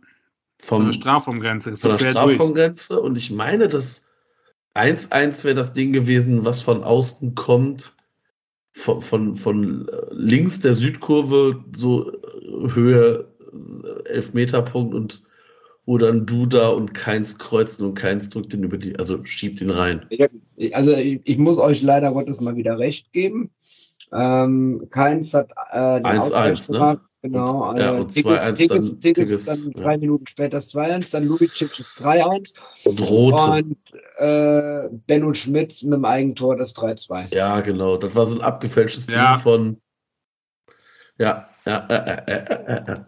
von 0.60 0.86
der 0.86 0.92
Strafraumgrenze. 0.92 1.76
von 1.76 1.90
der 1.90 1.98
durch. 1.98 2.10
Strafraumgrenze. 2.10 3.00
Und 3.00 3.16
ich 3.16 3.30
meine, 3.30 3.68
das 3.68 4.04
1-1 4.74 5.44
wäre 5.44 5.54
das 5.54 5.72
Ding 5.72 5.92
gewesen, 5.92 6.44
was 6.44 6.60
von 6.60 6.82
außen 6.84 7.34
kommt, 7.34 7.92
von, 8.72 9.02
von, 9.02 9.34
von 9.34 9.88
links 10.10 10.60
der 10.60 10.74
Südkurve, 10.74 11.64
so 11.74 12.12
äh, 12.12 12.72
Höhe 12.74 13.28
äh, 14.04 14.08
Elfmeterpunkt 14.08 14.94
und 14.94 15.22
wo 15.88 15.96
dann 15.96 16.26
Duda 16.26 16.68
und 16.68 16.92
Keins 16.92 17.38
kreuzen 17.38 17.86
und 17.86 17.94
Keins 17.94 18.28
drückt 18.28 18.52
den 18.52 18.62
über 18.62 18.76
die, 18.76 18.98
also 18.98 19.24
schiebt 19.24 19.62
ihn 19.62 19.70
rein. 19.70 20.04
Ich 20.10 20.20
hab, 20.20 20.30
also 20.74 20.92
ich, 20.92 21.22
ich 21.24 21.38
muss 21.38 21.56
euch 21.56 21.80
leider 21.80 22.12
Gottes 22.12 22.42
mal 22.42 22.56
wieder 22.56 22.78
recht 22.78 23.10
geben. 23.14 23.50
Ähm, 24.12 24.86
Keins 24.90 25.32
hat 25.32 25.50
äh, 25.70 25.96
den 26.02 26.04
1-1, 26.04 26.18
Ausgleich 26.18 26.68
ne? 26.68 26.74
gemacht. 26.78 26.98
Genau. 27.22 27.70
Und- 27.70 27.78
ja, 27.78 27.96
äh, 27.96 28.00
und 28.00 28.12
Tigges, 28.12 28.42
2-1 28.42 28.54
Tigges, 28.54 28.90
dann- 28.90 29.00
Tigges 29.00 29.28
Tigges, 29.30 29.46
dann 29.46 29.72
ja. 29.78 29.82
drei 29.82 29.96
Minuten 29.96 30.26
später 30.26 30.50
das 30.50 30.74
2-1, 30.74 31.10
dann 31.10 31.24
Lubicic 31.24 31.74
das 31.78 31.94
3-1 31.94 32.54
Und 32.84 33.00
rote. 33.10 33.50
und 33.50 33.78
äh, 34.18 34.90
Benno 35.06 35.32
Schmidt 35.32 35.82
mit 35.84 35.94
dem 35.94 36.04
Eigentor 36.04 36.56
das 36.56 36.76
3-2. 36.76 37.34
Ja, 37.34 37.62
genau. 37.62 37.96
Das 37.96 38.14
war 38.14 38.26
so 38.26 38.36
ein 38.36 38.42
abgefälschtes 38.42 39.06
Ja. 39.06 39.32
Ding 39.36 39.40
von. 39.42 39.80
Ja, 41.16 41.48
ja, 41.64 41.86
ja, 41.88 42.04
ja, 42.06 42.24
ja, 42.28 42.44
ja, 42.68 42.84
ja. 42.86 43.06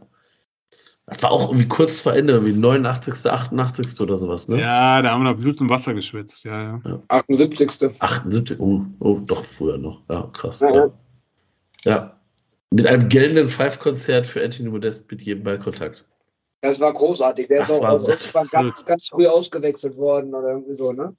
Das 1.11 1.23
war 1.24 1.31
auch 1.32 1.49
irgendwie 1.51 1.69
kurz 1.69 2.01
vor 2.01 2.15
Ende, 2.15 2.45
wie 2.47 2.53
89., 2.53 3.27
88. 3.31 4.01
oder 4.01 4.16
sowas, 4.16 4.49
ne? 4.49 4.61
Ja, 4.61 5.03
da 5.03 5.11
haben 5.11 5.24
wir 5.24 5.32
noch 5.32 5.39
Blut 5.41 5.61
und 5.61 5.69
Wasser 5.69 5.93
geschwitzt. 5.93 6.45
Ja, 6.45 6.81
ja. 6.85 7.03
78. 7.09 8.01
78, 8.01 8.59
oh, 8.61 8.82
oh, 9.01 9.19
doch 9.27 9.45
früher 9.45 9.77
noch. 9.77 10.03
Ja, 10.09 10.31
krass. 10.32 10.61
Ja, 10.61 10.69
Ja. 10.74 10.77
ja. 10.85 10.91
ja. 11.85 12.16
Mit 12.73 12.87
einem 12.87 13.09
geltenden 13.09 13.49
Five-Konzert 13.49 14.27
für 14.28 14.45
Anthony 14.45 14.69
Modest 14.69 15.11
mit 15.11 15.23
jedem 15.23 15.43
Ballkontakt. 15.43 16.05
Das 16.61 16.78
war 16.78 16.93
großartig. 16.93 17.49
Der 17.49 17.61
Das 17.61 17.70
ist 17.70 17.74
auch 17.78 17.82
war 17.82 17.99
so 17.99 18.09
irgendwann 18.09 18.47
ganz, 18.51 18.85
ganz 18.85 19.09
früh 19.09 19.27
ausgewechselt 19.27 19.97
worden 19.97 20.32
oder 20.35 20.51
irgendwie 20.51 20.74
so, 20.74 20.93
ne? 20.93 21.16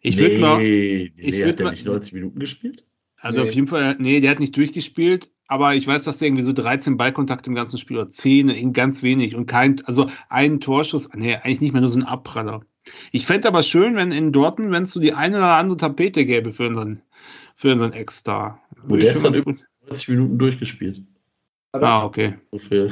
Ich 0.00 0.18
würde 0.18 0.38
mal, 0.38 0.58
nee, 0.58 1.12
ich 1.16 1.26
nee 1.32 1.38
würd 1.38 1.48
hat 1.50 1.58
der 1.60 1.64
mal- 1.66 1.70
nicht 1.70 1.86
90 1.86 2.12
Minuten 2.14 2.38
gespielt? 2.40 2.84
also 3.18 3.42
Nee. 3.42 3.48
auf 3.48 3.54
jeden 3.54 3.66
Fall, 3.68 3.94
nee, 3.98 4.20
der 4.20 4.30
hat 4.32 4.40
nicht 4.40 4.56
durchgespielt, 4.56 5.30
aber 5.48 5.74
ich 5.74 5.86
weiß, 5.86 6.04
dass 6.04 6.18
der 6.18 6.28
irgendwie 6.28 6.44
so 6.44 6.52
13 6.52 6.96
Ballkontakte 6.96 7.50
im 7.50 7.54
ganzen 7.56 7.78
Spiel 7.78 7.98
oder 7.98 8.10
10, 8.10 8.48
in 8.48 8.72
ganz 8.72 9.02
wenig 9.02 9.34
und 9.36 9.46
kein, 9.46 9.84
also 9.84 10.06
einen 10.28 10.60
Torschuss, 10.60 11.08
nee, 11.14 11.34
eigentlich 11.36 11.60
nicht 11.60 11.72
mehr 11.72 11.80
nur 11.82 11.90
so 11.90 11.98
ein 11.98 12.04
Abpraller. 12.04 12.62
Ich 13.12 13.26
fände 13.26 13.48
aber 13.48 13.62
schön, 13.62 13.96
wenn 13.96 14.12
in 14.12 14.32
Dortmund, 14.32 14.72
wenn 14.72 14.82
es 14.84 14.92
so 14.92 15.00
die 15.00 15.12
eine 15.14 15.36
oder 15.38 15.54
andere 15.56 15.76
Tapete 15.76 16.26
gäbe 16.26 16.52
für 16.52 16.68
unseren, 16.68 17.00
für 17.56 17.72
unseren 17.72 17.92
Ex-Star. 17.92 18.60
Ich 18.90 18.98
der 18.98 19.12
ist 19.12 19.24
dann 19.24 19.34
über- 19.34 19.52
gut- 19.52 19.64
90 19.86 20.08
Minuten 20.08 20.38
durchgespielt. 20.38 21.02
Ah, 21.72 22.04
okay. 22.04 22.34
So 22.52 22.58
viel. 22.58 22.90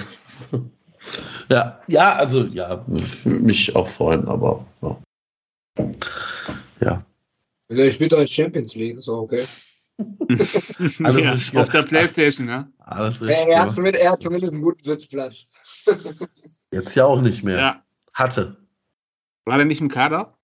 ja, 1.50 1.80
ja, 1.88 2.14
also 2.16 2.44
ja, 2.44 2.84
ich 2.94 3.24
würde 3.24 3.38
mich 3.40 3.74
auch 3.76 3.88
freuen, 3.88 4.26
aber 4.28 4.64
ja. 4.82 4.96
ja. 6.80 7.04
Also 7.68 7.82
ich 7.82 7.94
spiele 7.94 8.16
euch 8.16 8.34
Champions 8.34 8.74
League, 8.74 9.00
so 9.02 9.18
okay. 9.18 9.42
Alles 11.02 11.24
ja, 11.24 11.32
ist- 11.32 11.56
auf 11.56 11.68
der 11.68 11.82
Playstation, 11.82 12.46
ne? 12.46 12.72
Alles 12.78 13.20
Er, 13.20 13.28
richtig. 13.28 13.46
er, 13.48 13.60
hat 13.60 13.70
zumindest, 13.72 14.04
er 14.04 14.12
hat 14.12 14.22
zumindest 14.22 14.52
einen 14.52 14.62
guten 14.62 14.82
Sitzplatz. 14.82 15.44
Jetzt 16.72 16.94
ja 16.94 17.04
auch 17.04 17.20
nicht 17.20 17.42
mehr. 17.42 17.56
Ja. 17.58 17.82
Hatte. 18.14 18.56
War 19.44 19.56
der 19.56 19.66
nicht 19.66 19.80
im 19.80 19.88
Kader? 19.88 20.36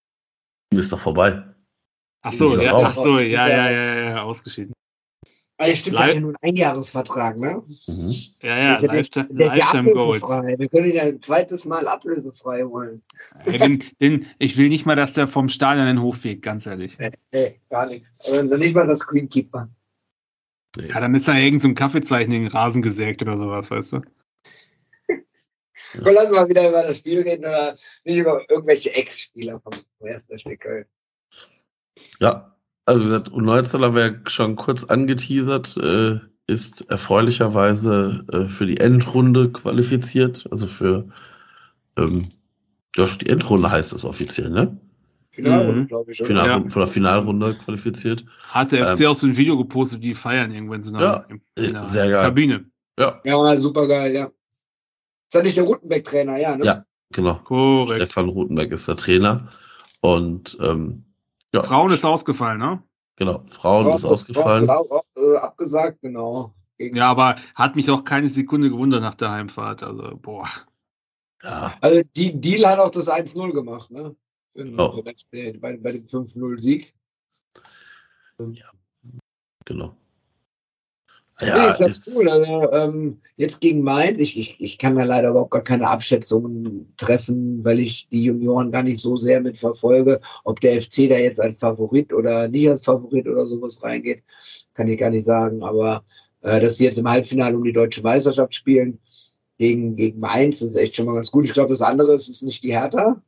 Ist 0.73 0.93
doch 0.93 0.99
vorbei. 0.99 1.43
Ach 2.23 2.33
so, 2.33 2.57
Ja, 2.57 2.77
ach 2.77 2.95
so, 2.97 3.19
ja, 3.19 3.49
ja, 3.49 3.71
ja, 3.71 3.71
ja, 3.71 3.95
ja, 4.11 4.23
ausgeschieden. 4.23 4.75
Aber 5.61 5.75
stimmt, 5.75 5.99
der 5.99 6.01
Live- 6.07 6.09
hat 6.09 6.15
ja 6.15 6.21
nur 6.21 6.35
einen 6.41 6.51
Einjahresvertrag, 6.53 7.37
ne? 7.37 7.63
Mhm. 7.89 8.15
Ja, 8.43 8.57
ja, 8.59 8.81
Der- 8.81 8.89
Lifetime, 8.95 9.29
Der 9.31 9.47
ja 9.49 9.55
Lifetime 9.55 9.93
Goals. 9.93 10.23
ablösefrei. 10.23 10.59
Wir 10.59 10.69
können 10.69 10.87
ihn 10.87 10.95
ja 10.97 11.03
ein 11.03 11.21
zweites 11.23 11.65
Mal 11.65 11.89
ablösefrei 11.89 12.63
holen. 12.63 13.03
Ja, 13.47 13.67
den, 13.67 13.85
den, 14.01 14.27
ich 14.39 14.57
will 14.57 14.69
nicht 14.69 14.87
mal, 14.87 14.95
dass 14.95 15.15
der 15.15 15.27
vom 15.27 15.49
Stadion 15.49 15.89
in 15.89 15.97
den 15.97 16.03
Hof 16.03 16.19
fegt, 16.19 16.43
ganz 16.43 16.65
ehrlich. 16.67 16.97
Nee, 16.99 17.61
gar 17.71 17.87
nichts. 17.87 18.31
Aber 18.31 18.57
nicht 18.57 18.75
mal 18.75 18.87
das 18.87 19.01
Greenkeeper. 19.07 19.69
Ja, 20.77 21.01
dann 21.01 21.15
ist 21.17 21.27
da 21.27 21.35
irgend 21.37 21.61
so 21.63 21.69
ein 21.69 21.75
Kaffeezeichen 21.75 22.31
in 22.31 22.43
den 22.45 22.53
Rasen 22.53 22.81
gesägt 22.83 23.21
oder 23.23 23.37
sowas, 23.37 23.69
weißt 23.71 23.95
du? 23.95 24.01
Komm, 26.03 26.13
lass 26.15 26.31
mal 26.31 26.49
wieder 26.49 26.69
über 26.69 26.83
das 26.83 26.99
Spiel 26.99 27.23
reden 27.23 27.45
oder 27.47 27.73
nicht 28.05 28.19
über 28.19 28.43
irgendwelche 28.49 28.95
Ex-Spieler 28.95 29.61
vom 29.61 29.73
ersten 30.07 30.39
FC 30.39 30.57
Köln. 30.61 30.85
Ja, 32.21 32.55
also 32.89 33.01
wie 33.03 33.05
gesagt, 33.09 33.29
U19 33.31 33.85
haben 33.85 33.95
wir 33.95 34.07
ja 34.07 34.15
schon 34.27 34.57
kurz 34.57 34.85
angeteasert, 34.85 35.77
äh, 35.77 36.19
ist 36.47 36.91
erfreulicherweise 36.91 38.25
äh, 38.33 38.49
für 38.49 38.67
die 38.67 38.79
Endrunde 38.79 39.51
qualifiziert. 39.53 40.47
Also 40.51 40.67
für 40.67 41.09
ähm, 41.97 42.29
ja, 42.97 43.05
die 43.21 43.29
Endrunde 43.29 43.71
heißt 43.71 43.93
es 43.93 44.05
offiziell, 44.05 44.51
ne? 44.51 44.81
Finalrunde, 45.31 45.83
Mhm. 45.83 45.87
glaube 45.89 46.13
ich. 46.13 46.19
Finalrunde, 46.19 46.69
Ja. 46.69 46.71
von 46.73 46.81
der 46.81 46.87
Finalrunde 46.89 47.55
qualifiziert. 47.55 48.25
Hat 48.49 48.73
der 48.73 48.89
FC 48.95 49.07
auch 49.07 49.15
so 49.15 49.27
ein 49.27 49.37
Video 49.37 49.57
gepostet, 49.59 50.03
die 50.03 50.15
feiern 50.15 50.51
irgendwo 50.53 50.75
in 50.75 50.83
so 50.83 50.97
Ja, 50.97 51.27
in 51.57 51.77
einer 51.77 51.85
sehr 51.85 52.09
geil. 52.09 52.23
Kabine. 52.25 52.65
Ja, 52.99 53.21
Ja, 53.25 53.57
super 53.59 53.87
geil, 53.87 54.13
ja. 54.15 54.25
Ist 54.25 55.35
das 55.35 55.43
nicht 55.43 55.57
der 55.59 55.65
Rutenbeck-Trainer, 55.65 56.39
ja, 56.39 56.57
ne? 56.57 56.65
Ja. 56.65 56.85
genau. 57.13 57.35
Korrekt. 57.45 57.97
Stefan 57.97 58.31
Rutenberg 58.31 58.73
ist 58.73 58.89
der 58.89 58.97
Trainer. 58.97 59.49
Und 60.01 60.57
ähm, 60.63 61.05
ja, 61.55 61.63
Frauen 61.63 61.93
ist 61.93 62.05
ausgefallen, 62.05 62.59
ne? 62.59 62.83
genau, 63.17 63.43
Frauen 63.47 63.95
ist 63.95 64.03
Frau- 64.03 64.11
ausgefallen. 64.11 64.67
Frau- 64.67 64.85
Frau- 64.85 65.05
äh, 65.17 65.37
abgesagt, 65.39 66.01
genau. 66.03 66.55
Gegen- 66.77 66.97
Ja, 66.97 67.11
aber 67.11 67.37
hat 67.57 67.75
mich 67.75 67.91
auch 67.91 68.05
keine 68.05 68.29
Sekunde 68.29 68.71
gewundert 68.71 69.03
nach 69.03 69.15
der 69.17 69.31
Heimfahrt. 69.33 69.83
Also, 69.83 70.17
boah. 70.17 70.49
Ja, 71.43 71.75
Also 71.81 72.03
die 72.15 72.41
Deal 72.41 72.67
hat 72.69 72.79
auch 72.79 72.91
das 72.91 73.09
1-0 73.09 73.53
gemacht, 73.53 73.91
ne? 73.91 74.15
FC, 74.55 75.53
bei, 75.61 75.77
bei 75.77 75.93
dem 75.93 76.07
5-0-Sieg. 76.07 76.95
genau. 79.65 79.97
Ja, 81.41 81.57
nee, 81.57 81.71
ist 81.71 81.79
ganz 81.79 81.97
ist, 81.99 82.17
cool. 82.17 82.29
Also, 82.29 82.73
ähm, 82.73 83.21
jetzt 83.37 83.61
gegen 83.61 83.83
Mainz, 83.83 84.19
ich, 84.19 84.37
ich, 84.39 84.57
ich 84.61 84.79
kann 84.79 84.97
da 84.97 85.05
leider 85.05 85.31
überhaupt 85.31 85.53
gar 85.53 85.63
keine 85.63 85.87
Abschätzungen 85.87 86.93
treffen, 86.97 87.65
weil 87.65 87.79
ich 87.79 88.09
die 88.09 88.25
Junioren 88.25 88.73
gar 88.73 88.83
nicht 88.83 89.01
so 89.01 89.17
sehr 89.17 89.41
mit 89.41 89.57
verfolge. 89.57 90.21
Ob 90.45 90.61
der 90.61 90.81
FC 90.83 91.09
da 91.09 91.17
jetzt 91.17 91.41
als 91.41 91.59
Favorit 91.59 92.13
oder 92.13 92.49
nicht 92.49 92.69
als 92.69 92.85
Favorit 92.85 93.29
oder 93.29 93.47
sowas 93.47 93.83
reingeht, 93.85 94.25
kann 94.75 94.89
ich 94.89 94.99
gar 94.99 95.11
nicht 95.11 95.25
sagen. 95.25 95.63
Aber 95.63 96.03
äh, 96.41 96.61
dass 96.61 96.77
sie 96.77 96.85
jetzt 96.85 96.99
im 96.99 97.09
Halbfinale 97.09 97.57
um 97.57 97.63
die 97.63 97.73
deutsche 97.73 98.03
Meisterschaft 98.03 98.55
spielen 98.55 98.99
gegen, 99.59 99.95
gegen 99.95 100.19
Mainz, 100.19 100.59
das 100.59 100.71
ist 100.71 100.77
echt 100.77 100.97
schon 100.97 101.07
mal 101.07 101.15
ganz 101.15 101.31
gut. 101.31 101.45
Ich 101.45 101.53
glaube, 101.53 101.71
das 101.71 101.83
andere 101.83 102.15
ist, 102.15 102.29
ist 102.29 102.43
nicht 102.43 102.65
die 102.65 102.73
Hertha. 102.73 103.23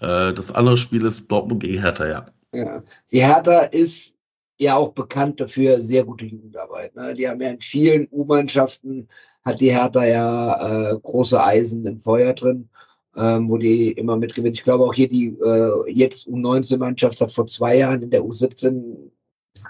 äh, 0.00 0.32
das 0.32 0.52
andere 0.52 0.78
Spiel 0.78 1.04
ist 1.04 1.30
Dortmund 1.30 1.62
gegen 1.62 1.80
Hertha, 1.80 2.06
ja. 2.06 2.26
Ja. 2.54 2.82
Die 3.10 3.24
Hertha 3.24 3.60
ist 3.60 4.13
ja 4.58 4.76
auch 4.76 4.92
bekannt 4.92 5.40
dafür 5.40 5.80
sehr 5.80 6.04
gute 6.04 6.26
Jugendarbeit. 6.26 6.94
Ne? 6.94 7.14
Die 7.14 7.28
haben 7.28 7.40
ja 7.40 7.50
in 7.50 7.60
vielen 7.60 8.08
U-Mannschaften 8.10 9.08
hat 9.44 9.60
die 9.60 9.72
Hertha 9.72 10.04
ja 10.04 10.92
äh, 10.92 10.98
große 11.00 11.42
Eisen 11.42 11.84
im 11.86 11.98
Feuer 11.98 12.32
drin, 12.34 12.68
ähm, 13.16 13.48
wo 13.48 13.58
die 13.58 13.92
immer 13.92 14.16
mitgewinnt. 14.16 14.56
Ich 14.56 14.64
glaube 14.64 14.84
auch 14.84 14.94
hier 14.94 15.08
die 15.08 15.36
äh, 15.44 15.90
jetzt 15.90 16.28
U19-Mannschaft 16.28 17.20
hat 17.20 17.32
vor 17.32 17.46
zwei 17.46 17.78
Jahren 17.78 18.02
in 18.02 18.10
der 18.10 18.22
U17, 18.22 19.10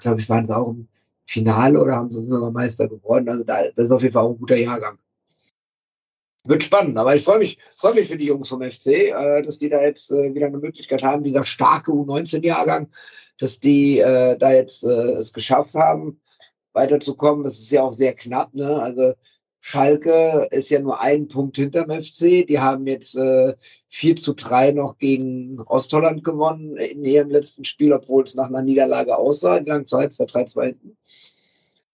glaube 0.01 0.21
ich, 0.21 0.29
waren 0.29 0.47
sie 0.47 0.57
auch 0.57 0.71
im 0.71 0.89
Finale 1.27 1.81
oder 1.81 1.97
haben 1.97 2.11
sie 2.11 2.25
sogar 2.25 2.51
Meister 2.51 2.89
geworden. 2.89 3.29
Also 3.29 3.45
da, 3.45 3.65
das 3.75 3.87
ist 3.87 3.91
auf 3.91 4.03
jeden 4.03 4.13
Fall 4.13 4.25
auch 4.25 4.31
ein 4.31 4.39
guter 4.39 4.57
Jahrgang. 4.57 4.99
Wird 6.47 6.63
spannend, 6.63 6.99
aber 6.99 7.17
ich 7.17 7.25
freue 7.25 7.39
mich, 7.39 7.59
freue 7.73 7.95
mich 7.95 8.07
für 8.07 8.19
die 8.19 8.27
Jungs 8.27 8.51
vom 8.51 8.61
FC, 8.61 8.87
äh, 8.89 9.41
dass 9.41 9.57
die 9.57 9.71
da 9.71 9.81
jetzt 9.81 10.11
äh, 10.13 10.35
wieder 10.35 10.47
eine 10.47 10.59
Möglichkeit 10.59 11.03
haben, 11.03 11.25
dieser 11.25 11.43
starke 11.43 11.91
U19-Jahrgang, 11.91 12.89
dass 13.39 13.61
die 13.61 13.99
äh, 13.99 14.37
da 14.37 14.53
jetzt 14.53 14.85
äh, 14.85 15.13
es 15.13 15.33
geschafft 15.33 15.75
haben, 15.75 16.21
weiterzukommen. 16.73 17.45
Das 17.45 17.59
ist 17.59 17.71
ja 17.71 17.83
auch 17.83 17.93
sehr 17.93 18.15
knapp, 18.15 18.55
ne? 18.55 18.83
Also 18.83 19.15
Schalke 19.61 20.47
ist 20.51 20.69
ja 20.69 20.79
nur 20.79 21.01
ein 21.01 21.27
Punkt 21.27 21.57
hinterm 21.57 21.91
FC. 21.91 22.47
Die 22.47 22.61
haben 22.61 22.87
jetzt 22.87 23.17
äh, 23.17 23.55
4 23.89 24.17
zu 24.17 24.35
3 24.35 24.73
noch 24.73 24.99
gegen 24.99 25.59
Ostholland 25.63 26.23
gewonnen 26.23 26.77
in 26.77 27.03
ihrem 27.03 27.31
letzten 27.31 27.65
Spiel, 27.65 27.95
obwohl 27.95 28.25
es 28.25 28.35
nach 28.35 28.49
einer 28.49 28.61
Niederlage 28.61 29.17
aussah. 29.17 29.57
In 29.57 29.65
lang 29.65 29.87
Zeit, 29.87 30.13
3-2 30.13 30.65
hinten. 30.65 30.97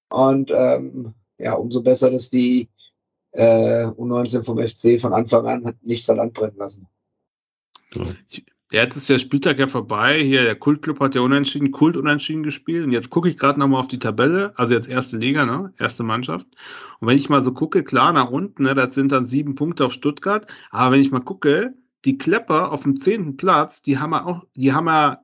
Und 0.08 0.50
ähm, 0.52 1.14
ja, 1.38 1.54
umso 1.54 1.80
besser, 1.80 2.10
dass 2.10 2.28
die 2.28 2.68
äh, 3.30 3.84
U19 3.84 4.42
vom 4.42 4.58
FC 4.58 5.00
von 5.00 5.12
Anfang 5.12 5.46
an 5.46 5.64
hat 5.64 5.76
nichts 5.82 6.10
an 6.10 6.16
Land 6.16 6.34
brennen 6.34 6.56
lassen. 6.56 6.88
Ja, 8.72 8.82
jetzt 8.82 8.96
ist 8.96 9.08
der 9.08 9.18
Spieltag 9.18 9.58
ja 9.58 9.66
vorbei. 9.66 10.20
Hier, 10.22 10.44
der 10.44 10.54
Kultclub 10.54 11.00
hat 11.00 11.14
ja 11.16 11.22
unentschieden, 11.22 11.72
Kult 11.72 11.96
unentschieden 11.96 12.44
gespielt. 12.44 12.84
Und 12.84 12.92
jetzt 12.92 13.10
gucke 13.10 13.28
ich 13.28 13.36
gerade 13.36 13.58
nochmal 13.58 13.80
auf 13.80 13.88
die 13.88 13.98
Tabelle. 13.98 14.52
Also 14.56 14.74
jetzt 14.74 14.88
erste 14.88 15.18
Liga, 15.18 15.44
ne? 15.44 15.72
Erste 15.78 16.04
Mannschaft. 16.04 16.46
Und 17.00 17.08
wenn 17.08 17.16
ich 17.16 17.28
mal 17.28 17.42
so 17.42 17.52
gucke, 17.52 17.82
klar, 17.82 18.12
nach 18.12 18.30
unten, 18.30 18.62
ne, 18.62 18.74
das 18.76 18.94
sind 18.94 19.10
dann 19.10 19.26
sieben 19.26 19.56
Punkte 19.56 19.84
auf 19.84 19.92
Stuttgart. 19.92 20.46
Aber 20.70 20.92
wenn 20.94 21.00
ich 21.00 21.10
mal 21.10 21.20
gucke, 21.20 21.74
die 22.04 22.16
Klepper 22.16 22.70
auf 22.70 22.84
dem 22.84 22.96
zehnten 22.96 23.36
Platz, 23.36 23.82
die 23.82 23.98
haben 23.98 24.12
ja 24.12 24.24
auch, 24.24 24.44
die 24.54 24.72
haben 24.72 24.86
ja 24.86 25.20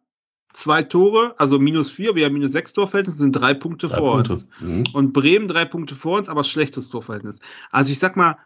zwei 0.52 0.82
Tore, 0.82 1.34
also 1.38 1.58
minus 1.58 1.90
vier, 1.90 2.14
wir 2.14 2.24
haben 2.24 2.32
minus 2.32 2.52
sechs 2.52 2.72
Torverhältnis, 2.72 3.18
sind 3.18 3.32
drei 3.32 3.54
Punkte 3.54 3.86
Drei 3.88 3.98
vor 3.98 4.14
Punkte. 4.14 4.32
uns. 4.32 4.48
Mhm. 4.60 4.84
Und 4.92 5.12
Bremen 5.12 5.46
drei 5.46 5.66
Punkte 5.66 5.94
vor 5.94 6.18
uns, 6.18 6.28
aber 6.28 6.42
schlechtes 6.44 6.88
Torverhältnis. 6.88 7.40
Also 7.70 7.92
ich 7.92 7.98
sag 7.98 8.16
mal, 8.16 8.38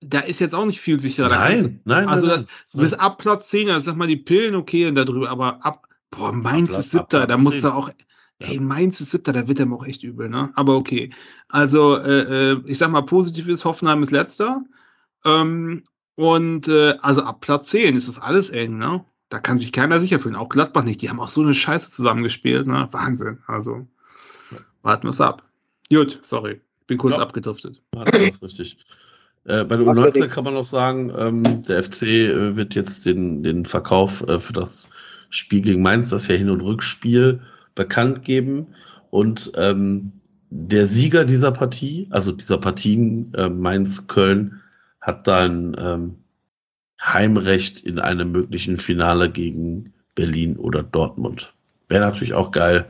da 0.00 0.20
ist 0.20 0.38
jetzt 0.40 0.54
auch 0.54 0.64
nicht 0.66 0.80
viel 0.80 1.00
sicherer. 1.00 1.28
Kannst 1.30 1.64
du- 1.64 1.68
Nein, 1.68 1.80
nein, 1.84 2.08
also 2.08 2.26
nein, 2.26 2.46
Du 2.72 2.78
bist 2.78 2.98
ab 3.00 3.18
Platz 3.18 3.48
10, 3.50 3.68
also 3.70 3.86
sag 3.90 3.96
mal 3.96 4.06
die 4.08 4.16
Pillen 4.16 4.54
okay 4.54 4.86
und 4.86 4.94
darüber, 4.94 5.28
aber 5.30 5.64
ab, 5.64 5.86
boah, 6.10 6.32
Mainz 6.32 6.70
Platz- 6.70 6.86
ist 6.86 6.90
siebter, 6.92 7.22
ab 7.22 7.28
da 7.28 7.36
musst 7.36 7.58
du 7.58 7.68
10. 7.68 7.70
auch, 7.72 7.90
ey, 8.38 8.60
Mainz 8.60 9.00
ist 9.00 9.10
siebter, 9.10 9.32
da 9.32 9.48
wird 9.48 9.58
er 9.58 9.70
auch 9.72 9.84
echt 9.84 10.02
übel, 10.04 10.28
ne? 10.28 10.50
Aber 10.54 10.76
okay. 10.76 11.10
Also, 11.48 11.96
äh, 11.98 12.52
äh, 12.52 12.62
ich 12.66 12.78
sag 12.78 12.90
mal, 12.90 13.02
positiv 13.02 13.48
ist, 13.48 13.64
Hoffenheim 13.64 14.02
ist 14.02 14.12
letzter. 14.12 14.62
Ähm, 15.24 15.82
und 16.14 16.68
äh, 16.68 16.94
also 17.00 17.22
ab 17.22 17.40
Platz 17.40 17.68
10 17.70 17.96
ist 17.96 18.08
das 18.08 18.20
alles 18.20 18.50
eng, 18.50 18.78
ne? 18.78 19.04
Da 19.30 19.40
kann 19.40 19.58
sich 19.58 19.72
keiner 19.72 20.00
sicher 20.00 20.20
fühlen, 20.20 20.36
auch 20.36 20.48
Gladbach 20.48 20.84
nicht. 20.84 21.02
Die 21.02 21.10
haben 21.10 21.20
auch 21.20 21.28
so 21.28 21.42
eine 21.42 21.52
Scheiße 21.54 21.90
zusammengespielt, 21.90 22.66
ne? 22.66 22.88
Wahnsinn. 22.92 23.38
Also, 23.46 23.86
warten 24.82 25.04
wir 25.04 25.10
es 25.10 25.20
ab. 25.20 25.42
Gut, 25.90 26.20
sorry. 26.22 26.60
Bin 26.86 26.96
kurz 26.98 27.16
Ja. 27.16 27.22
abgedriftet. 27.24 27.82
Ja, 27.94 28.04
das 28.04 28.22
ist 28.22 28.42
richtig. 28.42 28.78
Äh, 29.48 29.64
bei 29.64 29.76
der 29.76 29.86
Macht 29.86 29.96
ja 29.96 30.04
U19 30.04 30.14
nichts. 30.20 30.34
kann 30.34 30.44
man 30.44 30.54
noch 30.54 30.64
sagen, 30.64 31.10
ähm, 31.16 31.62
der 31.62 31.82
FC 31.82 32.02
äh, 32.02 32.56
wird 32.56 32.74
jetzt 32.74 33.06
den, 33.06 33.42
den 33.42 33.64
Verkauf 33.64 34.22
äh, 34.28 34.38
für 34.38 34.52
das 34.52 34.90
Spiel 35.30 35.62
gegen 35.62 35.82
Mainz, 35.82 36.10
das 36.10 36.28
ja 36.28 36.34
Hin- 36.34 36.50
und 36.50 36.60
Rückspiel, 36.60 37.40
bekannt 37.74 38.24
geben. 38.24 38.66
Und 39.10 39.52
ähm, 39.56 40.12
der 40.50 40.86
Sieger 40.86 41.24
dieser 41.24 41.50
Partie, 41.50 42.08
also 42.10 42.32
dieser 42.32 42.58
Partien 42.58 43.32
äh, 43.34 43.48
Mainz-Köln, 43.48 44.60
hat 45.00 45.26
dann 45.26 45.74
ähm, 45.78 46.16
Heimrecht 47.00 47.80
in 47.80 47.98
einem 47.98 48.32
möglichen 48.32 48.76
Finale 48.76 49.30
gegen 49.30 49.94
Berlin 50.14 50.56
oder 50.56 50.82
Dortmund. 50.82 51.54
Wäre 51.88 52.04
natürlich 52.04 52.34
auch 52.34 52.50
geil, 52.50 52.86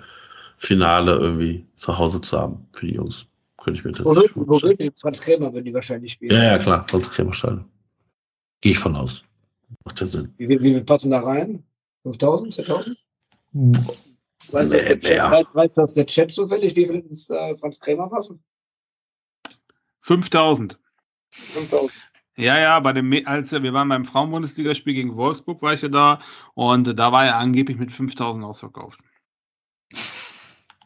Finale 0.57 1.13
irgendwie 1.13 1.65
zu 1.77 1.99
Hause 1.99 2.21
zu 2.21 2.37
haben 2.37 2.67
für 2.73 2.87
die 2.87 2.95
Jungs. 2.95 3.28
Könnte 3.69 3.81
ich 3.81 3.85
mir 3.85 3.93
tatsächlich 3.93 4.37
wo 4.37 4.63
wird 4.63 4.99
Franz 4.99 5.21
Krämer, 5.21 5.53
wenn 5.53 5.65
die 5.65 5.75
wahrscheinlich 5.75 6.13
spielen? 6.13 6.35
Ja, 6.35 6.43
ja, 6.45 6.59
klar, 6.59 6.87
sonst 6.91 7.11
Krämerstein. 7.11 7.65
Gehe 8.63 8.73
ich 8.73 8.79
von 8.79 8.97
aus. 8.97 9.25
Macht 9.85 10.01
ja 10.01 10.07
Sinn. 10.07 10.33
Wie, 10.39 10.49
wie, 10.49 10.61
wie 10.61 10.71
viel 10.71 10.85
passen 10.85 11.11
da 11.11 11.21
rein? 11.21 11.63
5000, 12.05 12.55
2000? 12.55 12.99
Weiß, 13.53 14.71
Nee, 14.71 14.77
das 14.79 14.87
der 14.87 15.01
Chat, 15.01 15.31
weiß, 15.31 15.47
weiß 15.53 15.75
das 15.75 15.95
der 15.95 16.07
Chat 16.07 16.33
zufällig, 16.33 16.77
wie 16.77 16.87
viel 16.87 17.01
ins 17.01 17.29
äh, 17.29 17.55
Franz 17.57 17.79
Krämer 17.79 18.09
passen? 18.09 18.43
5000. 20.01 20.79
5000. 21.31 21.93
Ja, 22.37 22.59
ja, 22.59 22.81
bei 22.81 22.95
dem, 22.95 23.13
als 23.27 23.53
wir 23.53 23.73
waren 23.75 23.89
beim 23.89 24.05
Frauenbundesligaspiel 24.07 24.95
gegen 24.95 25.17
Wolfsburg, 25.17 25.61
war 25.61 25.75
ich 25.75 25.83
ja 25.83 25.89
da 25.89 26.21
und 26.55 26.99
da 26.99 27.13
war 27.13 27.27
er 27.27 27.37
angeblich 27.37 27.77
mit 27.77 27.93
5000 27.93 28.45
ausverkauft. 28.45 29.01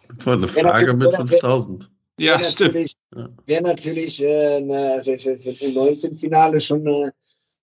Guck 0.09 0.27
mal, 0.27 0.33
eine 0.33 0.49
Frage 0.49 0.95
mit 0.95 1.13
ja, 1.13 1.19
5000. 1.19 1.92
Ja, 2.19 2.39
Wäre 2.39 2.45
stimmt. 2.51 2.75
natürlich, 2.75 2.97
Ja. 3.15 3.29
wär 3.47 3.63
natürlich 3.63 4.23
äh, 4.23 4.57
eine, 4.57 5.03
für, 5.03 5.19
für, 5.19 5.37
für 5.37 5.65
ein 5.65 5.75
19-Finale 5.75 6.61
schon 6.61 6.87
eine 6.87 7.15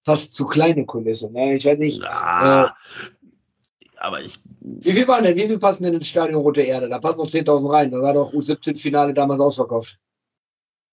fast 0.06 0.34
zu 0.34 0.46
kleine 0.46 0.86
Kulisse. 0.86 1.32
Ne? 1.32 1.56
Ich 1.56 1.66
weiß 1.66 1.78
nicht, 1.78 2.02
Ja, 2.02 2.76
aber 3.98 4.22
ich. 4.22 4.40
wie 4.62 4.92
viel 4.92 5.08
waren 5.08 5.24
denn, 5.24 5.36
wie 5.36 5.48
viel 5.48 5.60
passen 5.60 5.84
denn 5.84 5.94
ins 5.94 6.08
Stadion 6.08 6.42
Rote 6.42 6.62
Erde? 6.62 6.90
Da 6.90 7.00
passen 7.00 7.20
noch 7.20 7.28
10.000 7.28 7.72
rein. 7.72 7.92
Da 7.92 8.02
war 8.02 8.14
doch 8.14 8.34
U17-Finale 8.34 9.14
damals 9.14 9.40
ausverkauft. 9.40 10.00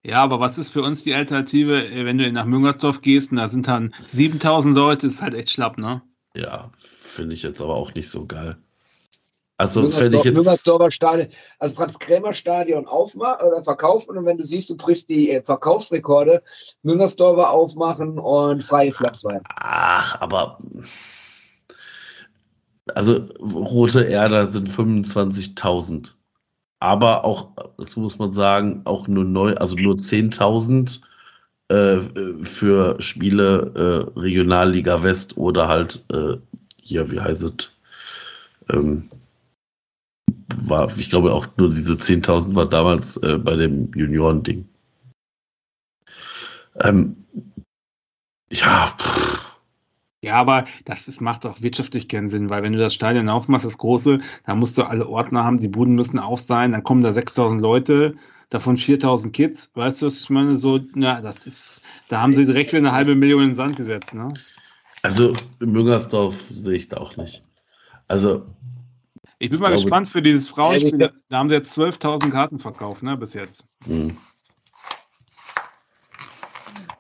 Ja, 0.05 0.23
aber 0.23 0.39
was 0.39 0.59
ist 0.59 0.69
für 0.71 0.83
uns 0.83 1.03
die 1.03 1.15
Alternative, 1.15 1.85
äh, 1.87 2.05
wenn 2.05 2.19
du 2.19 2.31
nach 2.31 2.45
Müngersdorf 2.47 3.01
gehst 3.01 3.31
und 3.33 3.39
da 3.39 3.49
sind 3.49 3.67
dann 3.69 3.95
7000 3.99 4.77
Leute, 4.77 5.07
ist 5.07 5.23
halt 5.23 5.35
echt 5.35 5.51
schlapp, 5.51 5.79
ne? 5.79 6.03
Ja, 6.37 6.71
finde 6.77 7.35
ich 7.35 7.43
jetzt 7.43 7.61
aber 7.61 7.75
auch 7.75 7.95
nicht 7.95 8.09
so 8.09 8.27
geil. 8.27 8.57
Also, 9.59 9.83
wenn 9.99 10.13
ich 10.13 10.25
jetzt. 10.25 10.35
Müngersdorfer 10.35 10.91
Stadion, 10.91 11.29
also 11.59 11.75
Franz 11.75 11.99
Krämer 11.99 12.33
Stadion 12.35 12.87
aufmachen 12.87 13.49
oder 13.49 13.63
verkaufen 13.63 14.19
und 14.19 14.27
wenn 14.27 14.37
du 14.37 14.45
siehst, 14.45 14.69
du 14.69 14.77
brichst 14.77 15.09
die 15.09 15.31
äh, 15.31 15.43
Verkaufsrekorde, 15.43 16.43
Müngersdorfer 16.83 17.51
aufmachen 17.51 18.19
und 18.19 18.63
freie 18.63 18.93
Platzwein. 18.93 19.41
Ach, 19.57 20.21
aber. 20.21 20.59
Also, 22.95 23.25
Rote 23.41 24.03
Erde 24.05 24.51
sind 24.53 24.69
25.000. 24.69 26.13
Aber 26.79 27.25
auch, 27.25 27.49
dazu 27.79 28.01
muss 28.01 28.19
man 28.19 28.33
sagen, 28.33 28.83
auch 28.85 29.09
nur 29.09 29.25
neu, 29.25 29.55
also 29.55 29.75
nur 29.77 29.95
10.000 29.95 31.01
äh, 31.69 31.99
für 32.45 33.01
Spiele 33.01 34.13
äh, 34.15 34.21
Regionalliga 34.21 35.03
West 35.03 35.37
oder 35.39 35.67
halt 35.67 36.05
äh, 36.13 36.37
hier, 36.83 37.11
wie 37.11 37.21
heißt 37.21 37.43
es? 37.43 37.73
Ähm, 38.71 39.09
war, 40.57 40.91
ich 40.97 41.11
glaube 41.11 41.33
auch 41.33 41.47
nur 41.57 41.71
diese 41.71 41.95
10.000 41.95 42.55
war 42.55 42.69
damals 42.69 43.17
äh, 43.19 43.39
bei 43.39 43.57
dem 43.57 43.91
Junioren-Ding. 43.95 44.69
Ähm, 46.83 47.17
ja, 48.51 48.95
pff, 48.99 49.57
Ja, 50.23 50.35
aber 50.35 50.67
das 50.85 51.09
ist, 51.09 51.21
macht 51.21 51.45
doch 51.45 51.63
wirtschaftlich 51.63 52.09
keinen 52.09 52.29
Sinn, 52.29 52.51
weil 52.51 52.63
wenn 52.63 52.73
du 52.73 52.79
das 52.79 52.95
Stadion 52.95 53.29
aufmachst, 53.29 53.65
das 53.65 53.79
große, 53.79 54.21
dann 54.45 54.59
musst 54.59 54.77
du 54.77 54.83
alle 54.83 55.09
Ordner 55.09 55.45
haben, 55.45 55.61
die 55.61 55.69
Buden 55.69 55.95
müssen 55.95 56.19
auf 56.19 56.41
sein, 56.41 56.73
dann 56.73 56.83
kommen 56.83 57.03
da 57.03 57.13
6000 57.13 57.61
Leute, 57.61 58.17
davon 58.51 58.77
4000 58.77 59.33
Kids. 59.33 59.71
Weißt 59.75 60.03
du, 60.03 60.07
was 60.07 60.21
ich 60.21 60.31
meine? 60.31 60.59
So, 60.59 60.81
ja, 60.95 61.21
das 61.21 61.47
ist, 61.47 61.83
da 62.09 62.21
haben 62.21 62.33
sie 62.33 62.47
direkt 62.47 62.73
wieder 62.73 62.79
eine 62.79 62.93
halbe 62.93 63.15
Million 63.15 63.43
in 63.43 63.49
den 63.51 63.55
Sand 63.55 63.77
gesetzt, 63.77 64.15
ne? 64.15 64.35
Also 65.03 65.35
Müngersdorf 65.61 66.41
sehe 66.49 66.75
ich 66.77 66.89
da 66.89 66.97
auch 66.97 67.17
nicht. 67.17 67.43
Also 68.09 68.47
Ich 69.39 69.51
bin 69.51 69.61
mal 69.61 69.69
glaube- 69.69 69.83
gespannt 69.83 70.09
für 70.09 70.23
dieses 70.23 70.49
Frauenspiel. 70.49 71.01
Ja, 71.01 71.11
Da 71.29 71.39
haben 71.39 71.49
sie 71.49 71.55
jetzt 71.57 71.77
12.000 71.77 72.31
Karten 72.31 72.59
verkauft, 72.59 73.03
ne, 73.03 73.17
bis 73.17 73.35
jetzt. 73.35 73.65
hm, 73.85 74.17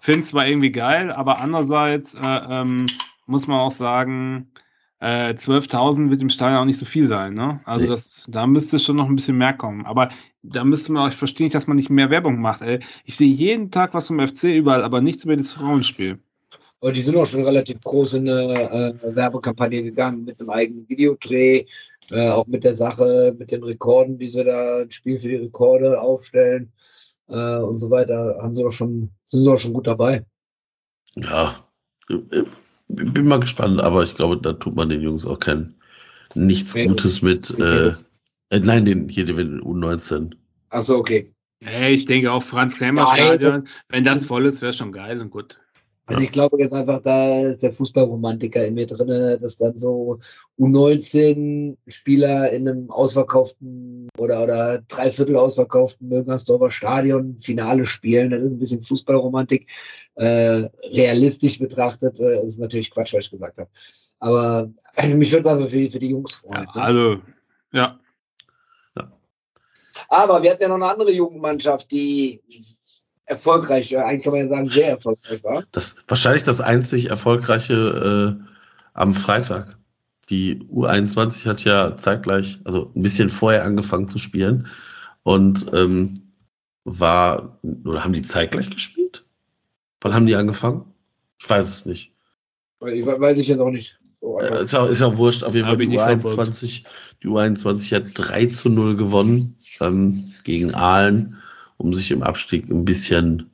Finde 0.01 0.23
zwar 0.23 0.47
irgendwie 0.47 0.71
geil, 0.71 1.11
aber 1.11 1.41
andererseits 1.41 2.15
äh, 2.15 2.19
ähm, 2.23 2.87
muss 3.27 3.49
man 3.49 3.59
auch 3.59 3.73
sagen, 3.73 4.53
äh, 5.01 5.35
12.000 5.35 6.11
wird 6.11 6.23
im 6.23 6.29
Stadion 6.31 6.61
auch 6.61 6.65
nicht 6.65 6.79
so 6.79 6.87
viel 6.87 7.09
sein. 7.09 7.35
Ne? 7.35 7.61
Also 7.65 7.85
Nee. 7.87 7.91
das, 7.91 8.25
da 8.29 8.47
müsste 8.47 8.79
schon 8.79 8.97
noch 8.97 9.09
ein 9.09 9.17
bisschen 9.17 9.37
mehr 9.37 9.53
kommen. 9.55 9.85
Aber 9.85 10.11
da 10.43 10.63
müsste 10.63 10.93
man 10.93 11.03
auch, 11.05 11.09
ich 11.09 11.17
verstehe 11.17 11.47
nicht, 11.47 11.55
dass 11.57 11.67
man 11.67 11.77
nicht 11.77 11.91
mehr 11.91 12.09
Werbung 12.11 12.41
macht. 12.41 12.63
Ey. 12.63 12.79
Ich 13.05 13.17
sehe 13.17 13.29
jeden 13.29 13.71
Tag 13.73 13.95
was 13.95 14.07
vom 14.07 14.21
FC 14.21 14.45
überall, 14.57 14.85
aber 14.85 15.01
nichts 15.01 15.25
über 15.25 15.37
das 15.37 15.53
Frauenspiel. 15.53 16.21
Aber 16.81 16.93
die 16.93 17.01
sind 17.01 17.17
auch 17.17 17.27
schon 17.27 17.43
relativ 17.43 17.81
groß 17.81 18.15
in 18.15 18.29
eine 18.29 18.93
äh, 19.03 19.15
Werbekampagne 19.17 19.83
gegangen 19.83 20.25
mit 20.25 20.39
einem 20.39 20.51
eigenen 20.51 20.89
Videodreh, 20.89 21.65
äh, 22.11 22.28
auch 22.28 22.47
mit 22.47 22.65
der 22.65 22.74
Sache, 22.74 23.35
mit 23.39 23.51
den 23.51 23.62
Rekorden, 23.65 24.19
die 24.19 24.28
sie 24.28 24.45
da 24.45 24.78
ein 24.83 24.91
Spiel 24.91 25.19
für 25.19 25.28
die 25.28 25.37
Rekorde 25.37 26.01
aufstellen 26.01 26.73
äh, 27.28 27.59
und 27.59 27.78
so 27.78 27.91
weiter, 27.91 28.39
haben 28.41 28.55
sie 28.55 28.62
doch 28.62 28.73
schon, 28.73 29.11
sind 29.24 29.45
sie 29.45 29.51
auch 29.51 29.59
schon 29.59 29.73
gut 29.73 29.87
dabei. 29.87 30.24
ja, 31.16 31.55
äh, 32.09 32.43
bin 32.89 33.27
mal 33.27 33.41
gespannt, 33.41 33.81
aber 33.81 34.03
ich 34.05 34.15
glaube, 34.15 34.39
da 34.39 34.53
tut 34.53 34.77
man 34.77 34.89
den 34.89 35.01
Jungs 35.03 35.27
auch 35.27 35.41
kein 35.41 35.74
nichts 36.35 36.74
Nee. 36.74 36.87
Gutes 36.87 37.23
mit. 37.23 37.51
Äh, 37.59 37.93
äh, 38.51 38.61
nein, 38.61 38.85
den 38.85 39.09
hier 39.09 39.24
den 39.24 39.61
U19. 39.61 40.33
Achso, 40.70 40.97
okay. 40.97 41.33
Hey, 41.61 41.95
ich 41.95 42.05
denke 42.05 42.31
auch 42.31 42.43
Franz 42.43 42.77
Krämer. 42.77 43.15
Stadion, 43.15 43.66
wenn 43.89 44.05
das 44.05 44.24
voll 44.24 44.47
ist, 44.47 44.62
wäre 44.62 44.73
schon 44.73 44.93
geil 44.93 45.20
und 45.20 45.31
gut. 45.31 45.59
Also 46.09 46.23
ich 46.23 46.31
glaube 46.31 46.59
jetzt 46.61 46.73
einfach, 46.73 47.01
da 47.03 47.41
ist 47.41 47.62
der 47.65 47.73
Fußballromantiker 47.73 48.65
in 48.65 48.74
mir 48.74 48.87
drin, 48.87 49.41
dass 49.43 49.57
dann 49.57 49.77
so 49.77 50.20
U19-Spieler 50.57 52.53
in 52.53 52.69
einem 52.69 52.91
ausverkauften 52.91 54.09
oder, 54.16 54.45
oder 54.45 54.78
dreiviertel 54.87 55.37
ausverkauften 55.37 56.09
Müngersdorfer 56.09 56.70
Stadion 56.70 57.37
Finale 57.41 57.85
spielen. 57.87 58.31
Das 58.31 58.41
ist 58.41 58.51
ein 58.53 58.59
bisschen 58.59 58.83
Fußballromantik. 58.85 59.69
Äh, 60.15 60.69
realistisch 60.93 61.59
betrachtet 61.59 62.20
äh, 62.20 62.47
ist 62.47 62.59
natürlich 62.61 62.91
Quatsch, 62.93 63.12
was 63.15 63.24
ich 63.24 63.31
gesagt 63.33 63.59
habe. 63.59 63.70
Aber 64.20 64.70
also 64.95 65.16
mich 65.16 65.33
würde 65.33 65.49
es 65.49 65.55
einfach 65.55 65.69
für, 65.69 65.77
die- 65.78 65.91
für 65.91 65.99
die 65.99 66.11
Jungs 66.11 66.41
Ja, 66.45 66.49
freuen. 66.49 66.65
ne? 66.66 66.83
also, 66.83 67.16
ja. 67.73 67.99
Aber 70.09 70.43
wir 70.43 70.51
hatten 70.53 70.62
ja 70.62 70.69
noch 70.69 70.77
eine 70.77 70.87
andere 70.89 71.11
Jugendmannschaft, 71.12 71.91
die 71.91 72.41
erfolgreich, 73.27 73.93
äh, 73.93 73.98
eigentlich 73.98 74.23
kann 74.24 74.32
man 74.32 74.43
ja 74.43 74.48
sagen, 74.48 74.69
sehr 74.69 74.89
erfolgreich 74.90 75.44
war. 75.44 75.65
Das 75.73 75.97
wahrscheinlich 76.09 76.44
das 76.44 76.61
einzig 76.61 77.11
erfolgreiche 77.11 78.39
äh, 78.40 78.44
am 78.94 79.15
Freitag. 79.15 79.77
Die 80.31 80.61
U21 80.73 81.47
hat 81.47 81.62
ja 81.65 81.97
zeitgleich, 81.97 82.59
also 82.65 82.90
ein 82.97 83.03
bisschen 83.03 83.28
vorher 83.28 83.65
angefangen 83.65 84.09
zu 84.09 84.19
spielen 84.19 84.66
und 85.23 85.66
ähm, 85.73 86.15
war, 86.85 87.59
oder 87.85 88.03
haben 88.05 88.12
die 88.12 88.23
zeitgleich 88.23 88.70
gespielt? 88.70 89.24
Wann 90.01 90.15
haben 90.15 90.27
die 90.27 90.36
angefangen? 90.36 90.85
Ich 91.39 91.48
weiß 91.48 91.69
es 91.69 91.86
nicht. 91.86 92.12
Ich 92.86 93.07
we- 93.07 93.20
weiß 93.20 93.39
ich 93.39 93.48
jetzt 93.48 93.61
auch 93.61 93.70
nicht. 93.70 93.98
So, 94.20 94.40
Äh, 94.40 94.65
ist, 94.65 94.73
ja, 94.73 94.86
ist 94.86 95.01
ja 95.01 95.16
wurscht. 95.16 95.43
Auf 95.44 95.55
jeden 95.55 95.66
Fall 95.66 95.81
ich 95.81 95.89
die 95.89 95.97
nicht 95.97 96.01
U21, 96.01 96.85
die 97.23 97.28
U21 97.28 97.94
hat 97.94 98.05
3 98.15 98.47
zu 98.47 98.69
0 98.69 98.97
gewonnen 98.97 99.57
ähm, 99.81 100.32
gegen 100.44 100.74
Aalen, 100.74 101.36
um 101.78 101.94
sich 101.94 102.11
im 102.11 102.23
Abstieg 102.23 102.69
ein 102.70 102.85
bisschen 102.85 103.51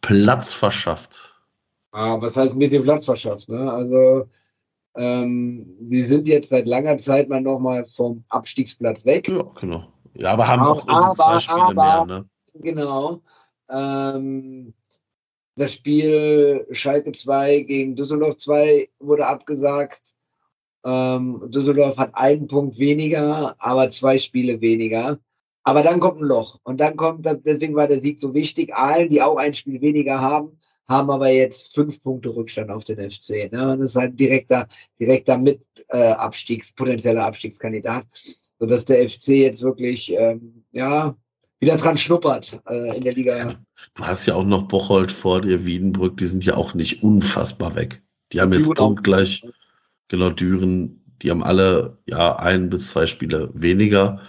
Platz 0.00 0.54
verschafft. 0.54 1.34
Ah, 1.92 2.20
was 2.20 2.36
heißt 2.36 2.54
ein 2.54 2.58
bisschen 2.58 2.82
Platz 2.82 3.06
verschafft? 3.06 3.48
Ne? 3.48 3.70
Also, 3.70 4.28
ähm, 4.96 5.66
wir 5.80 6.06
sind 6.06 6.28
jetzt 6.28 6.50
seit 6.50 6.66
langer 6.66 6.98
Zeit 6.98 7.28
mal 7.28 7.40
nochmal 7.40 7.86
vom 7.86 8.24
Abstiegsplatz 8.28 9.04
weg. 9.04 9.28
Ja, 9.28 9.42
genau. 9.60 9.86
Ja, 10.14 10.32
aber 10.32 10.48
haben 10.48 10.62
auch 10.62 10.86
irgendwie 10.86 11.14
zwei 11.16 11.40
Spiele 11.40 11.62
aber- 11.62 12.06
mehr, 12.06 12.18
ne? 12.18 12.28
Genau. 12.54 13.22
Ähm, 13.70 14.74
das 15.56 15.72
Spiel 15.72 16.66
Schalke 16.70 17.12
2 17.12 17.60
gegen 17.60 17.96
Düsseldorf 17.96 18.36
2 18.36 18.88
wurde 19.00 19.26
abgesagt. 19.26 20.00
Ähm, 20.84 21.42
Düsseldorf 21.50 21.96
hat 21.98 22.14
einen 22.14 22.46
Punkt 22.46 22.78
weniger, 22.78 23.56
aber 23.58 23.88
zwei 23.88 24.18
Spiele 24.18 24.60
weniger. 24.60 25.18
Aber 25.68 25.82
dann 25.82 26.00
kommt 26.00 26.18
ein 26.18 26.24
Loch. 26.24 26.58
Und 26.64 26.80
dann 26.80 26.96
kommt, 26.96 27.26
deswegen 27.44 27.76
war 27.76 27.86
der 27.86 28.00
Sieg 28.00 28.22
so 28.22 28.32
wichtig. 28.32 28.74
Aalen, 28.74 29.10
die 29.10 29.20
auch 29.20 29.36
ein 29.36 29.52
Spiel 29.52 29.82
weniger 29.82 30.18
haben, 30.18 30.58
haben 30.88 31.10
aber 31.10 31.28
jetzt 31.28 31.74
fünf 31.74 32.00
Punkte 32.00 32.34
Rückstand 32.34 32.70
auf 32.70 32.84
den 32.84 33.10
FC. 33.10 33.52
Ne? 33.52 33.72
Und 33.72 33.80
das 33.80 33.90
ist 33.90 33.96
halt 33.96 34.14
ein 34.14 34.16
direkter, 34.16 34.66
direkter 34.98 35.36
mit 35.36 35.60
äh, 35.88 36.12
Abstiegs, 36.12 36.72
potenzieller 36.72 37.22
Abstiegskandidat, 37.22 38.06
sodass 38.58 38.86
der 38.86 39.06
FC 39.06 39.28
jetzt 39.28 39.62
wirklich 39.62 40.10
ähm, 40.10 40.64
ja, 40.72 41.14
wieder 41.60 41.76
dran 41.76 41.98
schnuppert 41.98 42.58
äh, 42.70 42.96
in 42.96 43.02
der 43.02 43.12
Liga. 43.12 43.54
Du 43.94 44.02
hast 44.02 44.24
ja 44.24 44.36
auch 44.36 44.46
noch 44.46 44.68
Bocholt 44.68 45.12
vor 45.12 45.42
dir, 45.42 45.66
Wiedenbrück, 45.66 46.16
die 46.16 46.26
sind 46.26 46.46
ja 46.46 46.56
auch 46.56 46.72
nicht 46.72 47.02
unfassbar 47.02 47.74
weg. 47.74 48.02
Die 48.32 48.40
haben 48.40 48.54
jetzt 48.54 48.72
punktgleich, 48.72 49.46
genau, 50.08 50.30
Düren, 50.30 51.04
die 51.20 51.30
haben 51.30 51.44
alle 51.44 51.98
ja 52.06 52.36
ein 52.36 52.70
bis 52.70 52.88
zwei 52.88 53.06
Spiele 53.06 53.50
weniger, 53.52 54.22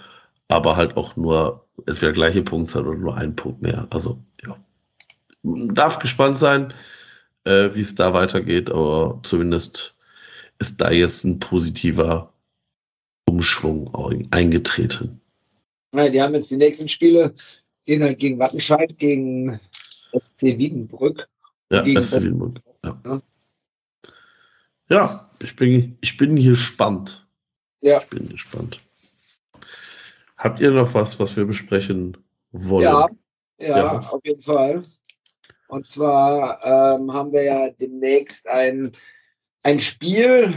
aber 0.50 0.76
halt 0.76 0.96
auch 0.96 1.16
nur 1.16 1.64
entweder 1.86 2.12
gleiche 2.12 2.42
Punktzahl 2.42 2.86
oder 2.86 2.98
nur 2.98 3.16
einen 3.16 3.36
Punkt 3.36 3.62
mehr. 3.62 3.86
Also, 3.90 4.22
ja. 4.44 4.56
Darf 5.42 6.00
gespannt 6.00 6.38
sein, 6.38 6.74
äh, 7.44 7.70
wie 7.74 7.80
es 7.80 7.94
da 7.94 8.12
weitergeht, 8.12 8.70
aber 8.70 9.20
zumindest 9.22 9.94
ist 10.58 10.80
da 10.80 10.90
jetzt 10.90 11.24
ein 11.24 11.38
positiver 11.38 12.32
Umschwung 13.26 14.28
eingetreten. 14.32 15.20
Ja, 15.94 16.08
die 16.08 16.20
haben 16.20 16.34
jetzt 16.34 16.50
die 16.50 16.56
nächsten 16.56 16.88
Spiele, 16.88 17.32
gehen 17.86 18.02
halt 18.02 18.18
gegen 18.18 18.38
Wattenscheid, 18.38 18.98
gegen 18.98 19.58
SC 20.18 20.58
Wiedenbrück. 20.58 21.28
Ja, 21.70 21.84
SC 22.02 22.22
Wiedenbrück. 22.22 22.60
Ja. 22.84 23.00
Ja. 23.06 23.20
ja, 24.88 25.30
ich 25.42 25.56
bin, 25.56 25.96
ich 26.00 26.16
bin 26.16 26.36
gespannt. 26.36 27.26
Ja. 27.82 28.00
Ich 28.00 28.08
bin 28.08 28.28
gespannt. 28.28 28.80
Habt 30.40 30.58
ihr 30.60 30.70
noch 30.70 30.94
was, 30.94 31.20
was 31.20 31.36
wir 31.36 31.44
besprechen 31.44 32.16
wollen? 32.50 32.84
Ja, 32.84 33.06
ja, 33.58 33.76
Ja. 33.76 33.98
auf 33.98 34.20
jeden 34.24 34.40
Fall. 34.40 34.80
Und 35.68 35.86
zwar 35.86 36.64
ähm, 36.64 37.12
haben 37.12 37.30
wir 37.30 37.42
ja 37.42 37.68
demnächst 37.68 38.48
ein, 38.48 38.92
ein 39.62 39.78
Spiel 39.78 40.54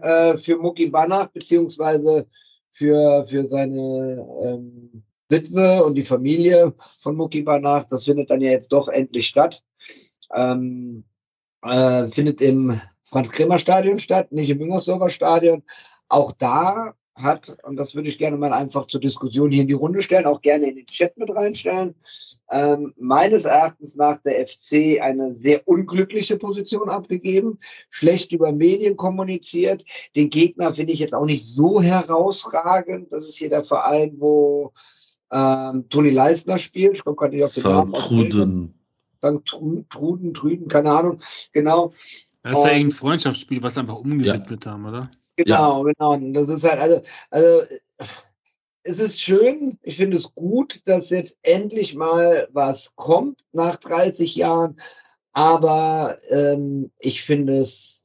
äh, 0.00 0.36
für 0.36 0.56
Mucki 0.56 0.86
Banach, 0.86 1.26
beziehungsweise 1.30 2.28
für, 2.70 3.24
für 3.24 3.48
seine 3.48 4.24
ähm, 4.40 5.02
Witwe 5.28 5.82
und 5.82 5.96
die 5.96 6.04
Familie 6.04 6.72
von 7.00 7.16
Mucki 7.16 7.42
Banach. 7.42 7.84
Das 7.88 8.04
findet 8.04 8.30
dann 8.30 8.40
ja 8.40 8.52
jetzt 8.52 8.72
doch 8.72 8.86
endlich 8.86 9.26
statt. 9.26 9.64
Ähm, 10.32 11.02
äh, 11.62 12.06
findet 12.06 12.40
im 12.40 12.80
Franz-Kremer-Stadion 13.02 13.98
statt, 13.98 14.30
nicht 14.30 14.50
im 14.50 14.58
Müngersdorfer 14.58 15.10
Stadion. 15.10 15.64
Auch 16.08 16.30
da 16.32 16.94
hat, 17.16 17.56
und 17.62 17.76
das 17.76 17.94
würde 17.94 18.08
ich 18.08 18.18
gerne 18.18 18.36
mal 18.36 18.52
einfach 18.52 18.86
zur 18.86 19.00
Diskussion 19.00 19.50
hier 19.52 19.62
in 19.62 19.68
die 19.68 19.72
Runde 19.74 20.02
stellen, 20.02 20.26
auch 20.26 20.40
gerne 20.42 20.68
in 20.68 20.76
den 20.76 20.86
Chat 20.86 21.16
mit 21.16 21.30
reinstellen, 21.30 21.94
ähm, 22.50 22.92
meines 22.98 23.44
Erachtens 23.44 23.94
nach 23.94 24.18
der 24.22 24.46
FC 24.46 25.00
eine 25.00 25.34
sehr 25.36 25.66
unglückliche 25.68 26.36
Position 26.36 26.88
abgegeben, 26.90 27.58
schlecht 27.88 28.32
über 28.32 28.50
Medien 28.50 28.96
kommuniziert. 28.96 29.84
Den 30.16 30.28
Gegner 30.28 30.72
finde 30.72 30.92
ich 30.92 30.98
jetzt 30.98 31.14
auch 31.14 31.24
nicht 31.26 31.46
so 31.46 31.80
herausragend. 31.80 33.12
Das 33.12 33.28
ist 33.28 33.36
hier 33.36 33.50
der 33.50 33.62
Verein, 33.62 34.14
wo 34.18 34.72
ähm, 35.30 35.88
Toni 35.88 36.10
Leistner 36.10 36.58
spielt. 36.58 36.96
Ich 36.96 37.04
komme 37.04 37.16
gerade 37.16 37.34
nicht 37.36 37.44
auf 37.44 37.54
den 37.54 37.62
Namen. 37.62 37.94
St. 37.94 38.06
Truden. 38.08 38.74
St. 39.18 39.26
Tru- 39.48 39.84
Truden, 39.88 40.34
Trüden, 40.34 40.68
keine 40.68 40.90
Ahnung. 40.90 41.18
Genau. 41.52 41.92
Das 42.42 42.52
ist 42.58 42.64
ja 42.64 42.70
Und- 42.72 42.76
irgendein 42.76 42.90
Freundschaftsspiel, 42.98 43.62
was 43.62 43.78
einfach 43.78 43.96
umgewidmet 44.00 44.66
haben, 44.66 44.84
oder? 44.86 45.10
Genau, 45.36 45.82
genau. 45.82 46.12
Und 46.12 46.32
das 46.34 46.48
ist 46.48 46.64
halt, 46.64 46.80
also, 46.80 47.02
also 47.30 47.62
es 48.84 48.98
ist 48.98 49.20
schön, 49.20 49.78
ich 49.82 49.96
finde 49.96 50.16
es 50.16 50.34
gut, 50.34 50.82
dass 50.86 51.10
jetzt 51.10 51.38
endlich 51.42 51.94
mal 51.94 52.48
was 52.52 52.94
kommt 52.96 53.44
nach 53.52 53.76
30 53.76 54.34
Jahren, 54.36 54.76
aber 55.32 56.16
ähm, 56.28 56.90
ich 57.00 57.22
finde 57.22 57.58
es, 57.58 58.04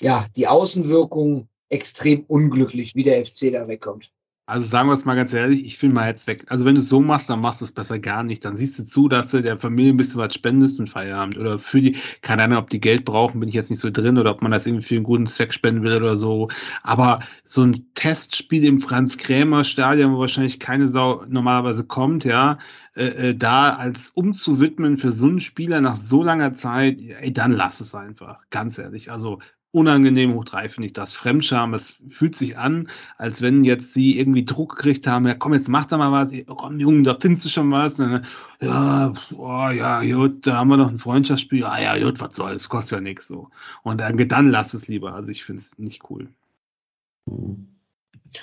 ja, 0.00 0.26
die 0.34 0.48
Außenwirkung 0.48 1.48
extrem 1.68 2.24
unglücklich, 2.24 2.94
wie 2.94 3.02
der 3.02 3.24
FC 3.24 3.52
da 3.52 3.68
wegkommt. 3.68 4.10
Also 4.46 4.66
sagen 4.66 4.90
wir 4.90 4.92
es 4.92 5.06
mal 5.06 5.14
ganz 5.14 5.32
ehrlich, 5.32 5.64
ich 5.64 5.78
finde 5.78 5.94
mal 5.94 6.06
jetzt 6.06 6.26
weg. 6.26 6.44
Also 6.48 6.66
wenn 6.66 6.74
du 6.74 6.82
es 6.82 6.88
so 6.90 7.00
machst, 7.00 7.30
dann 7.30 7.40
machst 7.40 7.62
du 7.62 7.64
es 7.64 7.72
besser 7.72 7.98
gar 7.98 8.22
nicht. 8.22 8.44
Dann 8.44 8.56
siehst 8.56 8.78
du 8.78 8.84
zu, 8.84 9.08
dass 9.08 9.30
du 9.30 9.40
der 9.40 9.58
Familie 9.58 9.94
ein 9.94 9.96
bisschen 9.96 10.20
was 10.20 10.34
spendest 10.34 10.78
und 10.80 10.90
Feierabend. 10.90 11.38
Oder 11.38 11.58
für 11.58 11.80
die, 11.80 11.96
keine 12.20 12.42
Ahnung, 12.42 12.58
ob 12.58 12.68
die 12.68 12.80
Geld 12.80 13.06
brauchen, 13.06 13.40
bin 13.40 13.48
ich 13.48 13.54
jetzt 13.54 13.70
nicht 13.70 13.80
so 13.80 13.88
drin 13.90 14.18
oder 14.18 14.30
ob 14.32 14.42
man 14.42 14.52
das 14.52 14.66
irgendwie 14.66 14.84
für 14.84 14.96
einen 14.96 15.04
guten 15.04 15.24
Zweck 15.26 15.54
spenden 15.54 15.82
will 15.82 15.96
oder 15.96 16.18
so. 16.18 16.48
Aber 16.82 17.20
so 17.44 17.62
ein 17.62 17.86
Testspiel 17.94 18.64
im 18.64 18.80
Franz-Krämer-Stadion, 18.80 20.12
wo 20.12 20.18
wahrscheinlich 20.18 20.60
keine 20.60 20.88
Sau 20.88 21.24
normalerweise 21.26 21.84
kommt, 21.84 22.26
ja, 22.26 22.58
äh, 22.96 23.30
äh, 23.30 23.34
da 23.34 23.70
als 23.70 24.10
umzuwidmen 24.10 24.98
für 24.98 25.10
so 25.10 25.24
einen 25.26 25.40
Spieler 25.40 25.80
nach 25.80 25.96
so 25.96 26.22
langer 26.22 26.52
Zeit, 26.52 27.00
ey, 27.00 27.32
dann 27.32 27.52
lass 27.52 27.80
es 27.80 27.94
einfach. 27.94 28.42
Ganz 28.50 28.76
ehrlich. 28.76 29.10
Also 29.10 29.38
unangenehm 29.74 30.34
hoch 30.34 30.44
drei 30.44 30.68
finde 30.68 30.86
ich 30.86 30.92
das. 30.92 31.12
Fremdscham, 31.12 31.74
es 31.74 31.94
fühlt 32.08 32.36
sich 32.36 32.56
an, 32.56 32.88
als 33.18 33.42
wenn 33.42 33.64
jetzt 33.64 33.92
sie 33.92 34.18
irgendwie 34.18 34.44
Druck 34.44 34.76
gekriegt 34.76 35.06
haben, 35.06 35.26
ja 35.26 35.34
komm, 35.34 35.52
jetzt 35.52 35.68
mach 35.68 35.84
da 35.86 35.98
mal 35.98 36.12
was, 36.12 36.32
oh, 36.48 36.54
komm 36.54 36.78
Junge, 36.78 37.02
da 37.02 37.16
findest 37.20 37.44
du 37.44 37.48
schon 37.48 37.70
was. 37.72 37.96
Dann, 37.96 38.24
ja, 38.60 39.12
oh, 39.36 39.68
ja, 39.70 40.02
gut, 40.02 40.46
da 40.46 40.56
haben 40.58 40.70
wir 40.70 40.76
noch 40.76 40.90
ein 40.90 40.98
Freundschaftsspiel, 40.98 41.60
ja, 41.60 41.78
ja, 41.78 42.04
gut, 42.04 42.20
was 42.20 42.36
soll's, 42.36 42.68
kostet 42.68 42.98
ja 42.98 43.00
nichts 43.00 43.26
so. 43.26 43.50
Und 43.82 44.00
dann, 44.00 44.16
dann 44.28 44.50
lass 44.50 44.74
es 44.74 44.88
lieber, 44.88 45.14
also 45.14 45.30
ich 45.30 45.44
finde 45.44 45.60
es 45.60 45.76
nicht 45.78 46.08
cool. 46.10 46.28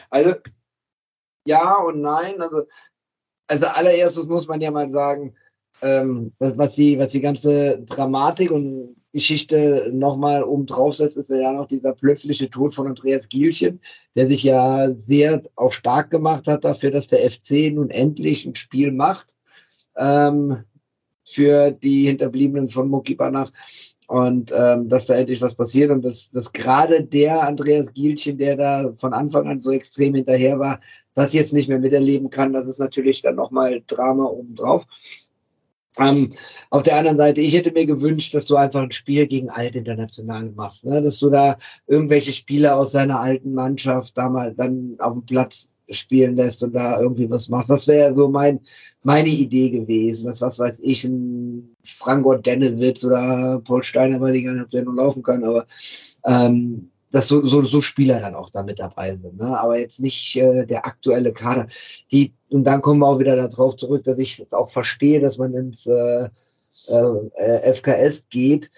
Also, 0.10 0.36
ja 1.45 1.76
und 1.78 2.02
nein, 2.02 2.41
also, 2.41 2.68
also 3.48 3.68
allererstes 3.68 4.26
muss 4.28 4.48
man 4.48 4.62
ja 4.62 4.72
mal 4.72 4.90
sagen, 4.90 5.34
ähm, 5.82 6.34
was, 6.40 6.58
was, 6.58 6.76
die, 6.76 6.99
was 6.99 7.12
die 7.12 7.22
ganze 7.22 7.82
Dramatik 7.84 8.52
und 8.52 9.01
Geschichte 9.13 9.89
nochmal 9.91 10.43
oben 10.43 10.65
draufsetzt, 10.65 11.17
ist 11.17 11.29
ja 11.29 11.51
noch 11.51 11.67
dieser 11.67 11.93
plötzliche 11.93 12.49
Tod 12.49 12.73
von 12.73 12.88
Andreas 12.88 13.27
Gielchen, 13.27 13.79
der 14.15 14.27
sich 14.27 14.43
ja 14.43 14.89
sehr 15.01 15.43
auch 15.55 15.73
stark 15.73 16.11
gemacht 16.11 16.47
hat 16.47 16.63
dafür, 16.63 16.91
dass 16.91 17.07
der 17.07 17.29
FC 17.29 17.73
nun 17.73 17.89
endlich 17.89 18.45
ein 18.45 18.55
Spiel 18.55 18.91
macht 18.91 19.35
ähm, 19.97 20.63
für 21.25 21.71
die 21.71 22.07
Hinterbliebenen 22.07 22.69
von 22.69 22.89
Muki 22.89 23.15
Banach 23.15 23.51
und 24.07 24.51
ähm, 24.53 24.89
dass 24.89 25.05
da 25.05 25.15
endlich 25.15 25.41
was 25.41 25.55
passiert 25.55 25.89
und 25.89 26.03
dass, 26.03 26.31
dass 26.31 26.51
gerade 26.51 27.03
der 27.03 27.43
Andreas 27.43 27.93
Gielchen, 27.93 28.38
der 28.38 28.57
da 28.57 28.93
von 28.97 29.13
Anfang 29.13 29.47
an 29.47 29.61
so 29.61 29.71
extrem 29.71 30.15
hinterher 30.15 30.59
war, 30.59 30.79
das 31.13 31.31
jetzt 31.33 31.53
nicht 31.53 31.69
mehr 31.69 31.79
miterleben 31.79 32.29
kann, 32.29 32.51
das 32.51 32.67
ist 32.67 32.79
natürlich 32.79 33.21
dann 33.21 33.35
nochmal 33.35 33.81
Drama 33.88 34.25
obendrauf. 34.25 34.85
Ähm, 35.99 36.31
auf 36.69 36.84
der 36.84 36.97
anderen 36.97 37.18
Seite, 37.18 37.41
ich 37.41 37.53
hätte 37.53 37.72
mir 37.72 37.85
gewünscht, 37.85 38.34
dass 38.34 38.45
du 38.45 38.55
einfach 38.55 38.81
ein 38.81 38.91
Spiel 38.91 39.27
gegen 39.27 39.49
Altinternationale 39.49 40.51
machst, 40.51 40.85
ne? 40.85 41.01
dass 41.01 41.19
du 41.19 41.30
da 41.30 41.57
irgendwelche 41.88 42.31
Spieler 42.31 42.77
aus 42.77 42.93
seiner 42.93 43.19
alten 43.19 43.53
Mannschaft 43.53 44.18
da 44.18 44.30
mal 44.30 44.53
dann 44.53 44.95
auf 44.99 45.13
dem 45.13 45.26
Platz 45.26 45.76
spielen 45.89 46.35
lässt 46.35 46.63
und 46.63 46.73
da 46.73 46.99
irgendwie 46.99 47.30
was 47.30 47.49
machst. 47.49 47.69
Das 47.69 47.88
wäre 47.88 48.15
so 48.15 48.30
mein, 48.30 48.59
meine 49.03 49.30
Idee 49.30 49.69
gewesen. 49.69 50.26
Das, 50.26 50.41
was 50.41 50.59
weiß 50.59 50.80
ich, 50.84 51.03
ein 51.03 51.76
Frank 51.84 52.43
Dennewitz 52.43 53.03
oder 53.03 53.61
Paul 53.63 53.84
Steiner, 53.84 54.22
weil 54.22 54.35
ich 54.35 54.45
gar 54.45 54.53
nicht, 54.53 54.63
ob 54.63 54.72
der 54.72 54.84
nur 54.84 54.95
laufen 54.95 55.23
kann, 55.23 55.43
aber 55.43 55.65
ähm, 56.26 56.90
dass 57.11 57.27
so, 57.27 57.45
so, 57.45 57.61
so 57.61 57.81
Spieler 57.81 58.19
dann 58.19 58.35
auch 58.35 58.49
da 58.49 58.63
mit 58.63 58.79
dabei 58.79 59.15
sind. 59.15 59.38
Ne? 59.38 59.59
Aber 59.59 59.77
jetzt 59.77 59.99
nicht 59.99 60.35
äh, 60.38 60.65
der 60.65 60.85
aktuelle 60.85 61.33
Kader. 61.33 61.67
Die, 62.11 62.33
und 62.49 62.63
dann 62.63 62.81
kommen 62.81 62.99
wir 63.01 63.07
auch 63.07 63.19
wieder 63.19 63.35
darauf 63.35 63.75
zurück, 63.75 64.03
dass 64.05 64.17
ich 64.17 64.45
auch 64.51 64.69
verstehe, 64.69 65.19
dass 65.19 65.38
man 65.38 65.53
ins 65.53 65.85
äh, 65.85 66.29
äh, 66.88 67.73
FKS 67.73 68.27
geht. 68.29 68.71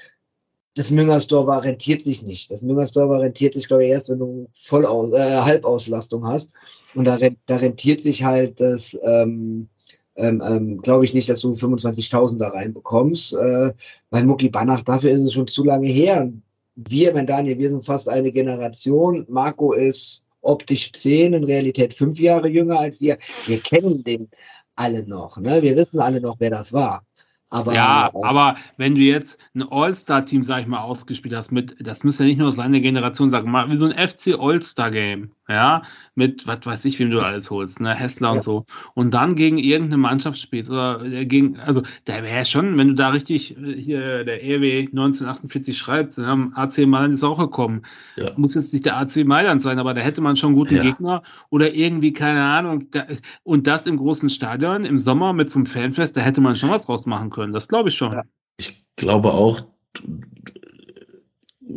Das 0.76 0.90
Müngersdorfer 0.90 1.64
rentiert 1.64 2.02
sich 2.02 2.24
nicht. 2.24 2.50
Das 2.50 2.64
Müngersdorfer 2.64 3.22
rentiert 3.22 3.54
sich, 3.54 3.68
glaube 3.68 3.86
ich, 3.86 3.92
erst, 3.92 4.10
wenn 4.10 4.20
du 4.20 4.48
Vollaus 4.54 5.14
äh, 5.14 5.42
Halbauslastung 5.42 6.26
hast. 6.26 6.50
Und 6.96 7.06
da, 7.06 7.18
da 7.46 7.56
rentiert 7.58 8.02
sich 8.02 8.24
halt 8.24 8.60
das, 8.60 8.98
ähm, 9.04 9.70
ähm, 10.16 10.42
ähm, 10.46 10.82
glaube 10.82 11.06
ich 11.06 11.14
nicht, 11.14 11.30
dass 11.30 11.42
du 11.42 11.54
25.000 11.54 12.40
da 12.40 12.50
reinbekommst. 12.50 13.34
Äh, 13.34 13.74
weil 14.10 14.24
Mucki 14.24 14.50
Banach, 14.50 14.82
dafür 14.82 15.12
ist 15.12 15.22
es 15.22 15.34
schon 15.34 15.48
zu 15.48 15.64
lange 15.64 15.88
her 15.88 16.32
wir, 16.76 17.14
mein 17.14 17.28
Daniel, 17.28 17.58
wir 17.58 17.70
sind 17.70 17.86
fast 17.86 18.10
eine 18.10 18.32
Generation. 18.32 19.26
Marco 19.30 19.74
ist 19.74 20.26
optisch 20.42 20.92
zehn, 20.92 21.34
in 21.34 21.44
Realität 21.44 21.94
fünf 21.94 22.20
Jahre 22.20 22.48
jünger 22.48 22.80
als 22.80 23.02
wir. 23.02 23.18
Wir 23.46 23.60
kennen 23.60 24.04
den 24.04 24.30
alle 24.76 25.08
noch. 25.08 25.38
Ne? 25.38 25.62
Wir 25.62 25.76
wissen 25.76 26.00
alle 26.00 26.20
noch, 26.20 26.38
wer 26.40 26.50
das 26.50 26.74
war. 26.74 27.06
Aber, 27.50 27.76
ja, 27.76 28.10
aber 28.16 28.56
wenn 28.78 28.96
du 28.96 29.02
jetzt 29.02 29.40
ein 29.54 29.62
All-Star-Team, 29.62 30.42
sag 30.42 30.62
ich 30.62 30.68
mal, 30.68 30.82
ausgespielt 30.82 31.36
hast, 31.36 31.52
mit, 31.52 31.76
das 31.80 32.04
müsste 32.04 32.24
ja 32.24 32.30
nicht 32.30 32.40
nur 32.40 32.52
seine 32.52 32.82
Generation 32.82 33.30
sagen, 33.30 33.52
mal 33.52 33.70
wie 33.70 33.78
so 33.78 33.86
ein 33.86 33.92
FC 33.94 34.34
All-Star-Game, 34.40 35.32
ja, 35.50 35.84
mit, 36.16 36.48
was 36.48 36.66
weiß 36.66 36.86
ich, 36.86 37.00
wem 37.00 37.12
du 37.12 37.20
alles 37.20 37.52
holst, 37.52 37.82
ne, 37.82 37.94
Hessler 37.94 38.30
ja. 38.30 38.34
und 38.36 38.44
so. 38.44 38.66
Und 38.94 39.14
dann 39.14 39.36
gegen 39.36 39.58
irgendeine 39.58 39.98
Mannschaft 39.98 40.40
spielst 40.40 40.70
oder 40.70 41.04
äh, 41.04 41.26
gegen, 41.26 41.60
also, 41.60 41.84
da 42.06 42.24
wäre 42.24 42.46
schon, 42.46 42.78
wenn 42.78 42.88
du 42.88 42.94
da 42.94 43.10
richtig 43.10 43.58
äh, 43.58 43.76
hier 43.76 44.24
der 44.24 44.42
EW 44.42 44.88
1948 44.88 45.78
schreibst, 45.78 46.18
dann 46.18 46.28
haben 46.28 46.52
AC 46.56 46.80
Mailand 46.86 47.14
ist 47.14 47.24
auch 47.24 47.40
gekommen. 47.40 47.82
Ja. 48.16 48.32
Muss 48.38 48.56
jetzt 48.56 48.72
nicht 48.72 48.86
der 48.86 48.98
AC 48.98 49.26
Mailand 49.26 49.62
sein, 49.62 49.80
aber 49.80 49.94
da 49.94 50.02
hätte 50.02 50.22
man 50.22 50.38
schon 50.38 50.50
einen 50.50 50.56
guten 50.56 50.76
ja. 50.76 50.82
Gegner 50.82 51.24
oder 51.50 51.74
irgendwie, 51.74 52.14
keine 52.14 52.44
Ahnung, 52.44 52.90
da, 52.92 53.06
und 53.44 53.68
das 53.68 53.86
im 53.86 53.98
großen 53.98 54.30
Stadion 54.30 54.86
im 54.86 54.98
Sommer 54.98 55.34
mit 55.34 55.52
so 55.52 55.60
einem 55.60 55.66
Fanfest, 55.66 56.16
da 56.16 56.22
hätte 56.22 56.40
man 56.40 56.56
schon 56.56 56.70
was 56.70 56.86
draus 56.86 57.06
machen 57.06 57.30
können. 57.30 57.52
Das 57.52 57.68
glaube 57.68 57.90
ich 57.90 57.96
schon. 57.96 58.22
Ich 58.58 58.86
glaube 58.96 59.34
auch, 59.34 59.66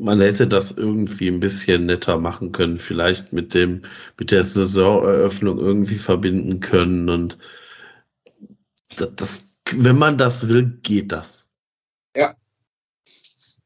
man 0.00 0.20
hätte 0.20 0.46
das 0.46 0.72
irgendwie 0.72 1.28
ein 1.28 1.40
bisschen 1.40 1.86
netter 1.86 2.18
machen 2.18 2.52
können, 2.52 2.76
vielleicht 2.76 3.32
mit 3.32 3.54
dem, 3.54 3.82
mit 4.18 4.30
der 4.30 4.44
Saisoneröffnung 4.44 5.58
irgendwie 5.58 5.96
verbinden 5.96 6.60
können 6.60 7.08
und 7.08 7.38
das, 8.96 9.14
das 9.16 9.56
wenn 9.72 9.98
man 9.98 10.16
das 10.16 10.48
will, 10.48 10.78
geht 10.82 11.10
das. 11.10 11.50
Ja. 12.14 12.36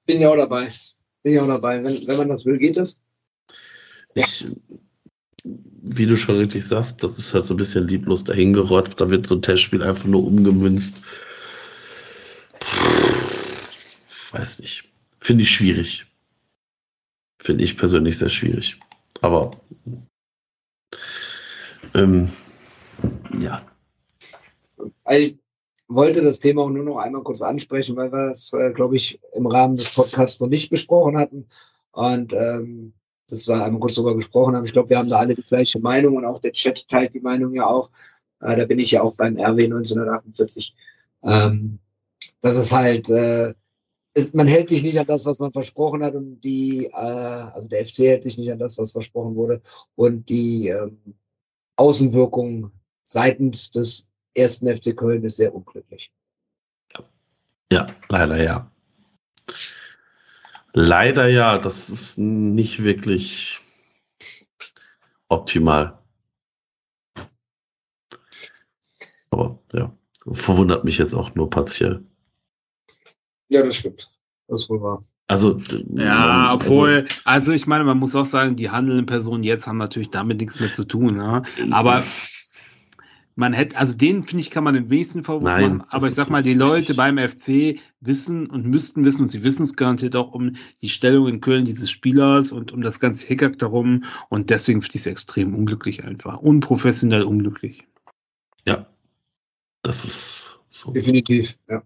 Bin 0.06 0.20
ja 0.20 0.30
auch 0.30 0.36
dabei. 0.36 0.70
Bin 1.22 1.34
ja 1.34 1.42
auch 1.42 1.48
dabei. 1.48 1.84
Wenn, 1.84 2.06
wenn 2.06 2.16
man 2.16 2.28
das 2.28 2.46
will, 2.46 2.56
geht 2.56 2.78
es. 2.78 3.02
Ich, 4.14 4.46
wie 5.44 6.06
du 6.06 6.16
schon 6.16 6.36
richtig 6.38 6.64
sagst, 6.66 7.04
das 7.04 7.18
ist 7.18 7.34
halt 7.34 7.44
so 7.44 7.54
ein 7.54 7.58
bisschen 7.58 7.86
lieblos 7.86 8.24
dahingerotzt. 8.24 8.98
Da 9.00 9.10
wird 9.10 9.26
so 9.26 9.34
ein 9.34 9.42
Testspiel 9.42 9.82
einfach 9.82 10.06
nur 10.06 10.26
umgemünzt 10.26 10.94
weiß 14.32 14.60
nicht. 14.60 14.84
Finde 15.20 15.42
ich 15.42 15.50
schwierig. 15.50 16.06
Finde 17.40 17.64
ich 17.64 17.76
persönlich 17.76 18.18
sehr 18.18 18.28
schwierig. 18.28 18.78
Aber 19.22 19.50
ähm, 21.94 22.28
ja. 23.38 23.62
Also 25.04 25.22
ich 25.22 25.38
wollte 25.88 26.22
das 26.22 26.38
Thema 26.38 26.62
auch 26.62 26.68
nur 26.68 26.84
noch 26.84 26.98
einmal 26.98 27.22
kurz 27.22 27.40
ansprechen, 27.40 27.96
weil 27.96 28.12
wir 28.12 28.30
es, 28.30 28.52
äh, 28.52 28.70
glaube 28.72 28.96
ich, 28.96 29.18
im 29.34 29.46
Rahmen 29.46 29.76
des 29.76 29.94
Podcasts 29.94 30.38
noch 30.40 30.48
nicht 30.48 30.70
besprochen 30.70 31.16
hatten. 31.16 31.46
Und 31.92 32.34
ähm, 32.34 32.92
das 33.28 33.48
war 33.48 33.64
einmal 33.64 33.80
kurz 33.80 33.94
darüber 33.94 34.14
gesprochen 34.14 34.54
haben. 34.54 34.66
Ich 34.66 34.72
glaube, 34.72 34.90
wir 34.90 34.98
haben 34.98 35.08
da 35.08 35.18
alle 35.18 35.34
die 35.34 35.42
gleiche 35.42 35.80
Meinung 35.80 36.16
und 36.16 36.26
auch 36.26 36.42
der 36.42 36.52
Chat 36.52 36.86
teilt 36.88 37.14
die 37.14 37.20
Meinung 37.20 37.54
ja 37.54 37.66
auch. 37.66 37.90
Äh, 38.40 38.56
da 38.56 38.66
bin 38.66 38.78
ich 38.78 38.90
ja 38.90 39.02
auch 39.02 39.16
beim 39.16 39.38
RW 39.38 39.64
1948. 39.64 40.74
Ähm, 41.22 41.78
das 42.42 42.56
ist 42.56 42.72
halt, 42.72 43.08
äh, 43.08 43.54
ist, 44.14 44.34
man 44.34 44.46
hält 44.46 44.68
sich 44.68 44.82
nicht 44.82 44.98
an 44.98 45.06
das, 45.06 45.24
was 45.24 45.38
man 45.38 45.52
versprochen 45.52 46.02
hat 46.02 46.14
und 46.14 46.40
die, 46.40 46.86
äh, 46.86 46.90
also 46.90 47.68
der 47.68 47.86
FC 47.86 47.98
hält 47.98 48.24
sich 48.24 48.38
nicht 48.38 48.50
an 48.50 48.58
das, 48.58 48.78
was 48.78 48.92
versprochen 48.92 49.36
wurde 49.36 49.62
und 49.94 50.28
die 50.28 50.68
ähm, 50.68 51.14
Außenwirkung 51.76 52.72
seitens 53.04 53.70
des 53.70 54.10
ersten 54.34 54.74
FC 54.74 54.96
Köln 54.96 55.24
ist 55.24 55.36
sehr 55.36 55.54
unglücklich. 55.54 56.12
Ja, 57.72 57.86
leider 58.08 58.42
ja. 58.42 58.70
Leider 60.72 61.28
ja, 61.28 61.58
das 61.58 61.88
ist 61.88 62.18
nicht 62.18 62.82
wirklich 62.82 63.60
optimal. 65.28 65.98
Aber 69.30 69.58
ja, 69.72 69.96
verwundert 70.32 70.84
mich 70.84 70.98
jetzt 70.98 71.14
auch 71.14 71.34
nur 71.34 71.48
partiell. 71.48 72.04
Ja, 73.50 73.62
das 73.62 73.76
stimmt. 73.76 74.10
Das 74.48 74.62
ist 74.62 74.70
wohl 74.70 74.80
wahr. 74.80 75.04
Also, 75.26 75.60
ja, 75.94 76.54
obwohl, 76.54 77.06
also, 77.06 77.20
also, 77.24 77.52
ich 77.52 77.66
meine, 77.68 77.84
man 77.84 77.98
muss 77.98 78.16
auch 78.16 78.26
sagen, 78.26 78.56
die 78.56 78.70
handelnden 78.70 79.06
Personen 79.06 79.44
jetzt 79.44 79.66
haben 79.66 79.78
natürlich 79.78 80.10
damit 80.10 80.40
nichts 80.40 80.58
mehr 80.58 80.72
zu 80.72 80.84
tun. 80.84 81.18
Ne? 81.18 81.42
Aber 81.70 82.02
man 83.36 83.52
hätte, 83.52 83.78
also 83.78 83.96
denen 83.96 84.24
finde 84.24 84.42
ich, 84.42 84.50
kann 84.50 84.64
man 84.64 84.74
den 84.74 84.90
wenigsten 84.90 85.22
Vorwurf 85.22 85.44
machen. 85.44 85.82
Aber 85.88 86.08
ich 86.08 86.14
sag 86.14 86.30
mal, 86.30 86.42
die 86.42 86.54
Leute 86.54 86.94
beim 86.94 87.16
FC 87.16 87.78
wissen 88.00 88.46
und 88.50 88.66
müssten 88.66 89.04
wissen, 89.04 89.22
und 89.22 89.28
sie 89.30 89.44
wissen 89.44 89.62
es 89.62 89.76
garantiert 89.76 90.16
auch 90.16 90.32
um 90.32 90.56
die 90.82 90.88
Stellung 90.88 91.28
in 91.28 91.40
Köln 91.40 91.64
dieses 91.64 91.90
Spielers 91.90 92.50
und 92.50 92.72
um 92.72 92.82
das 92.82 92.98
ganze 92.98 93.26
Hickhack 93.26 93.56
darum. 93.58 94.04
Und 94.30 94.50
deswegen 94.50 94.82
finde 94.82 94.96
ich 94.96 95.02
es 95.02 95.06
extrem 95.06 95.54
unglücklich 95.54 96.02
einfach. 96.04 96.38
Unprofessionell 96.38 97.22
unglücklich. 97.22 97.86
Ja, 98.66 98.86
das 99.82 100.04
ist 100.04 100.58
so. 100.68 100.92
Definitiv, 100.92 101.56
ja. 101.68 101.82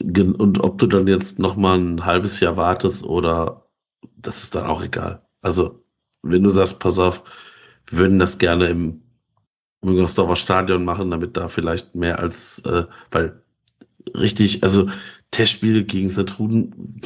Und, 0.00 0.62
ob 0.62 0.78
du 0.78 0.86
dann 0.86 1.08
jetzt 1.08 1.38
noch 1.38 1.56
mal 1.56 1.78
ein 1.78 2.04
halbes 2.04 2.40
Jahr 2.40 2.56
wartest 2.56 3.02
oder 3.04 3.68
das 4.16 4.44
ist 4.44 4.54
dann 4.54 4.66
auch 4.66 4.82
egal. 4.82 5.26
Also 5.42 5.84
wenn 6.22 6.42
du 6.42 6.50
sagst, 6.50 6.80
pass 6.80 6.98
auf, 6.98 7.24
wir 7.86 7.98
würden 7.98 8.18
das 8.18 8.38
gerne 8.38 8.68
im 8.68 9.02
Müngersdorfer 9.82 10.36
Stadion 10.36 10.84
machen, 10.84 11.10
damit 11.10 11.36
da 11.36 11.48
vielleicht 11.48 11.94
mehr 11.94 12.18
als, 12.18 12.60
äh, 12.60 12.84
weil 13.10 13.42
richtig, 14.14 14.62
also 14.64 14.88
Testspiele 15.30 15.84
gegen 15.84 16.10
Satruden 16.10 17.00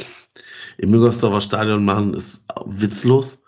im 0.77 0.91
Müngersdorfer 0.91 1.41
Stadion 1.41 1.85
machen, 1.85 2.13
ist 2.13 2.45
witzlos. 2.65 3.41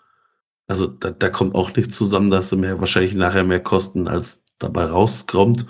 Also 0.68 0.86
da, 0.86 1.10
da 1.10 1.30
kommt 1.30 1.54
auch 1.54 1.74
nichts 1.74 1.96
zusammen, 1.96 2.30
dass 2.30 2.50
du 2.50 2.56
mehr, 2.56 2.80
wahrscheinlich 2.80 3.14
nachher 3.14 3.44
mehr 3.44 3.62
Kosten 3.62 4.08
als 4.08 4.44
dabei 4.58 4.86
rauskommt. 4.86 5.66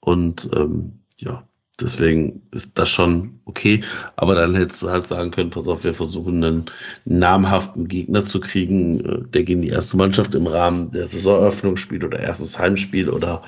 Und 0.00 0.50
ähm, 0.54 1.04
ja, 1.18 1.46
deswegen 1.80 2.42
ist 2.52 2.70
das 2.74 2.90
schon 2.90 3.40
okay. 3.44 3.82
Aber 4.16 4.34
dann 4.34 4.54
hättest 4.54 4.82
du 4.82 4.90
halt 4.90 5.06
sagen 5.06 5.30
können, 5.30 5.50
pass 5.50 5.68
auf, 5.68 5.84
wir 5.84 5.94
versuchen 5.94 6.42
einen 6.44 6.70
namhaften 7.04 7.88
Gegner 7.88 8.26
zu 8.26 8.40
kriegen, 8.40 9.00
äh, 9.04 9.28
der 9.28 9.44
gegen 9.44 9.62
die 9.62 9.68
erste 9.68 9.96
Mannschaft 9.96 10.34
im 10.34 10.46
Rahmen 10.46 10.90
der 10.90 11.08
Saisoneröffnung 11.08 11.76
spielt 11.76 12.04
oder 12.04 12.18
erstes 12.20 12.58
Heimspiel 12.58 13.08
oder 13.10 13.42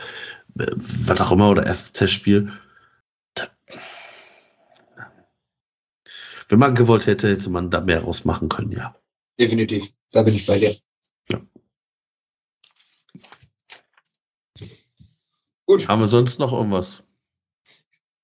äh, 0.59 0.67
was 0.77 1.21
auch 1.21 1.33
immer 1.33 1.51
oder 1.51 1.67
erstes 1.67 1.93
Testspiel. 1.93 2.53
Wenn 6.49 6.59
man 6.59 6.75
gewollt 6.75 7.07
hätte, 7.07 7.29
hätte 7.29 7.51
man 7.51 7.71
da 7.71 7.81
mehr 7.81 8.03
rausmachen 8.03 8.49
können, 8.49 8.71
ja. 8.73 8.95
Definitiv. 9.39 9.91
Da 10.13 10.23
bin 10.23 10.35
ich 10.35 10.47
bei 10.47 10.59
dir. 10.59 10.75
Ja. 11.31 11.41
Gut. 15.67 15.89
Haben 15.89 16.03
wir 16.03 16.09
sonst 16.09 16.39
noch 16.39 16.53
irgendwas? 16.53 17.03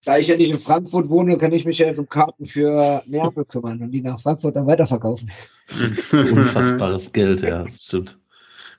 Da 0.05 0.17
ich 0.17 0.29
ja 0.29 0.37
nicht 0.37 0.51
in 0.51 0.59
Frankfurt 0.59 1.09
wohne, 1.11 1.37
kann 1.37 1.53
ich 1.53 1.67
mich 1.67 1.79
ja 1.79 1.87
jetzt 1.87 1.99
um 1.99 2.09
Karten 2.09 2.47
für 2.47 3.03
Neapel 3.07 3.45
kümmern 3.45 3.83
und 3.83 3.91
die 3.91 4.01
nach 4.01 4.19
Frankfurt 4.19 4.57
dann 4.57 4.67
weiterverkaufen. 4.67 5.31
Unfassbares 6.13 7.13
Geld, 7.13 7.43
ja, 7.43 7.65
das 7.65 7.85
stimmt. 7.85 8.19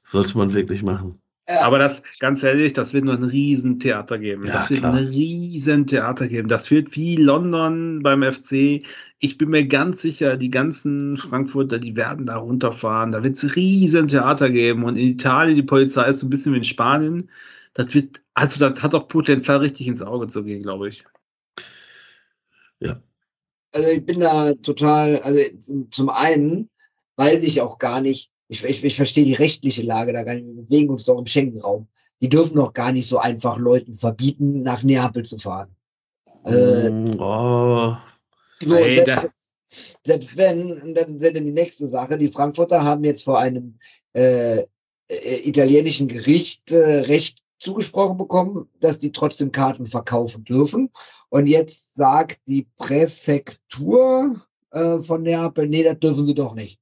Sollte 0.03 0.37
man 0.37 0.53
wirklich 0.53 0.81
machen. 0.81 1.21
Aber 1.59 1.79
das, 1.79 2.01
ganz 2.19 2.43
ehrlich, 2.43 2.73
das 2.73 2.93
wird 2.93 3.05
nur 3.05 3.15
ein 3.15 3.23
Riesentheater 3.23 4.17
geben. 4.19 4.45
Ja, 4.45 4.53
das 4.53 4.69
wird 4.69 4.81
klar. 4.81 4.93
ein 4.93 5.07
Riesentheater 5.07 6.27
geben. 6.27 6.47
Das 6.47 6.71
wird 6.71 6.95
wie 6.95 7.17
London 7.17 8.01
beim 8.01 8.23
FC. 8.23 8.83
Ich 9.19 9.37
bin 9.37 9.49
mir 9.49 9.65
ganz 9.65 10.01
sicher, 10.01 10.37
die 10.37 10.49
ganzen 10.49 11.17
Frankfurter, 11.17 11.79
die 11.79 11.95
werden 11.95 12.25
da 12.25 12.37
runterfahren. 12.37 13.11
Da 13.11 13.23
wird 13.23 13.35
es 13.35 13.55
Riesentheater 13.55 14.49
geben. 14.49 14.83
Und 14.83 14.97
in 14.97 15.09
Italien, 15.09 15.55
die 15.55 15.63
Polizei 15.63 16.07
ist 16.07 16.19
so 16.19 16.27
ein 16.27 16.29
bisschen 16.29 16.53
wie 16.53 16.59
in 16.59 16.63
Spanien. 16.63 17.29
Das 17.73 17.93
wird, 17.93 18.21
also 18.33 18.67
das 18.67 18.81
hat 18.81 18.93
auch 18.93 19.07
Potenzial, 19.07 19.59
richtig 19.59 19.87
ins 19.87 20.01
Auge 20.01 20.27
zu 20.27 20.43
gehen, 20.43 20.63
glaube 20.63 20.89
ich. 20.89 21.05
Also 23.73 23.89
ich 23.89 24.05
bin 24.05 24.19
da 24.19 24.53
total, 24.55 25.17
also 25.19 25.39
zum 25.89 26.09
einen 26.09 26.69
weiß 27.15 27.43
ich 27.43 27.61
auch 27.61 27.77
gar 27.77 28.01
nicht, 28.01 28.29
ich, 28.49 28.63
ich, 28.65 28.83
ich 28.83 28.95
verstehe 28.95 29.23
die 29.23 29.33
rechtliche 29.33 29.83
Lage 29.83 30.11
da 30.11 30.23
gar 30.23 30.33
nicht. 30.33 30.45
Wir 30.45 30.63
bewegen 30.63 30.89
uns 30.89 31.05
doch 31.05 31.17
im 31.17 31.25
Schengen-Raum. 31.25 31.87
Die 32.21 32.27
dürfen 32.27 32.57
doch 32.57 32.73
gar 32.73 32.91
nicht 32.91 33.07
so 33.07 33.17
einfach 33.17 33.57
Leuten 33.57 33.95
verbieten, 33.95 34.63
nach 34.63 34.83
Neapel 34.83 35.23
zu 35.23 35.37
fahren. 35.37 35.73
Äh, 36.45 36.89
Mm, 36.89 37.19
oh, 37.19 37.95
so, 38.59 38.75
Hey, 38.75 39.03
selbst, 40.05 40.35
wenn, 40.35 40.93
dann 40.93 41.21
wäre 41.21 41.33
dann 41.33 41.45
die 41.45 41.51
nächste 41.51 41.87
Sache. 41.87 42.17
Die 42.17 42.27
Frankfurter 42.27 42.83
haben 42.83 43.03
jetzt 43.05 43.23
vor 43.23 43.39
einem 43.39 43.79
äh, 44.13 44.59
äh, 44.59 44.65
italienischen 45.43 46.07
Gericht 46.07 46.71
äh, 46.71 46.99
Recht 47.01 47.40
zugesprochen 47.61 48.17
bekommen, 48.17 48.67
dass 48.79 48.97
die 48.97 49.11
trotzdem 49.11 49.51
Karten 49.51 49.85
verkaufen 49.85 50.43
dürfen. 50.43 50.89
Und 51.29 51.47
jetzt 51.47 51.95
sagt 51.95 52.39
die 52.47 52.67
Präfektur 52.77 54.35
äh, 54.71 54.99
von 54.99 55.21
Neapel, 55.21 55.67
nee, 55.67 55.83
das 55.83 55.99
dürfen 55.99 56.25
sie 56.25 56.33
doch 56.33 56.55
nicht. 56.55 56.79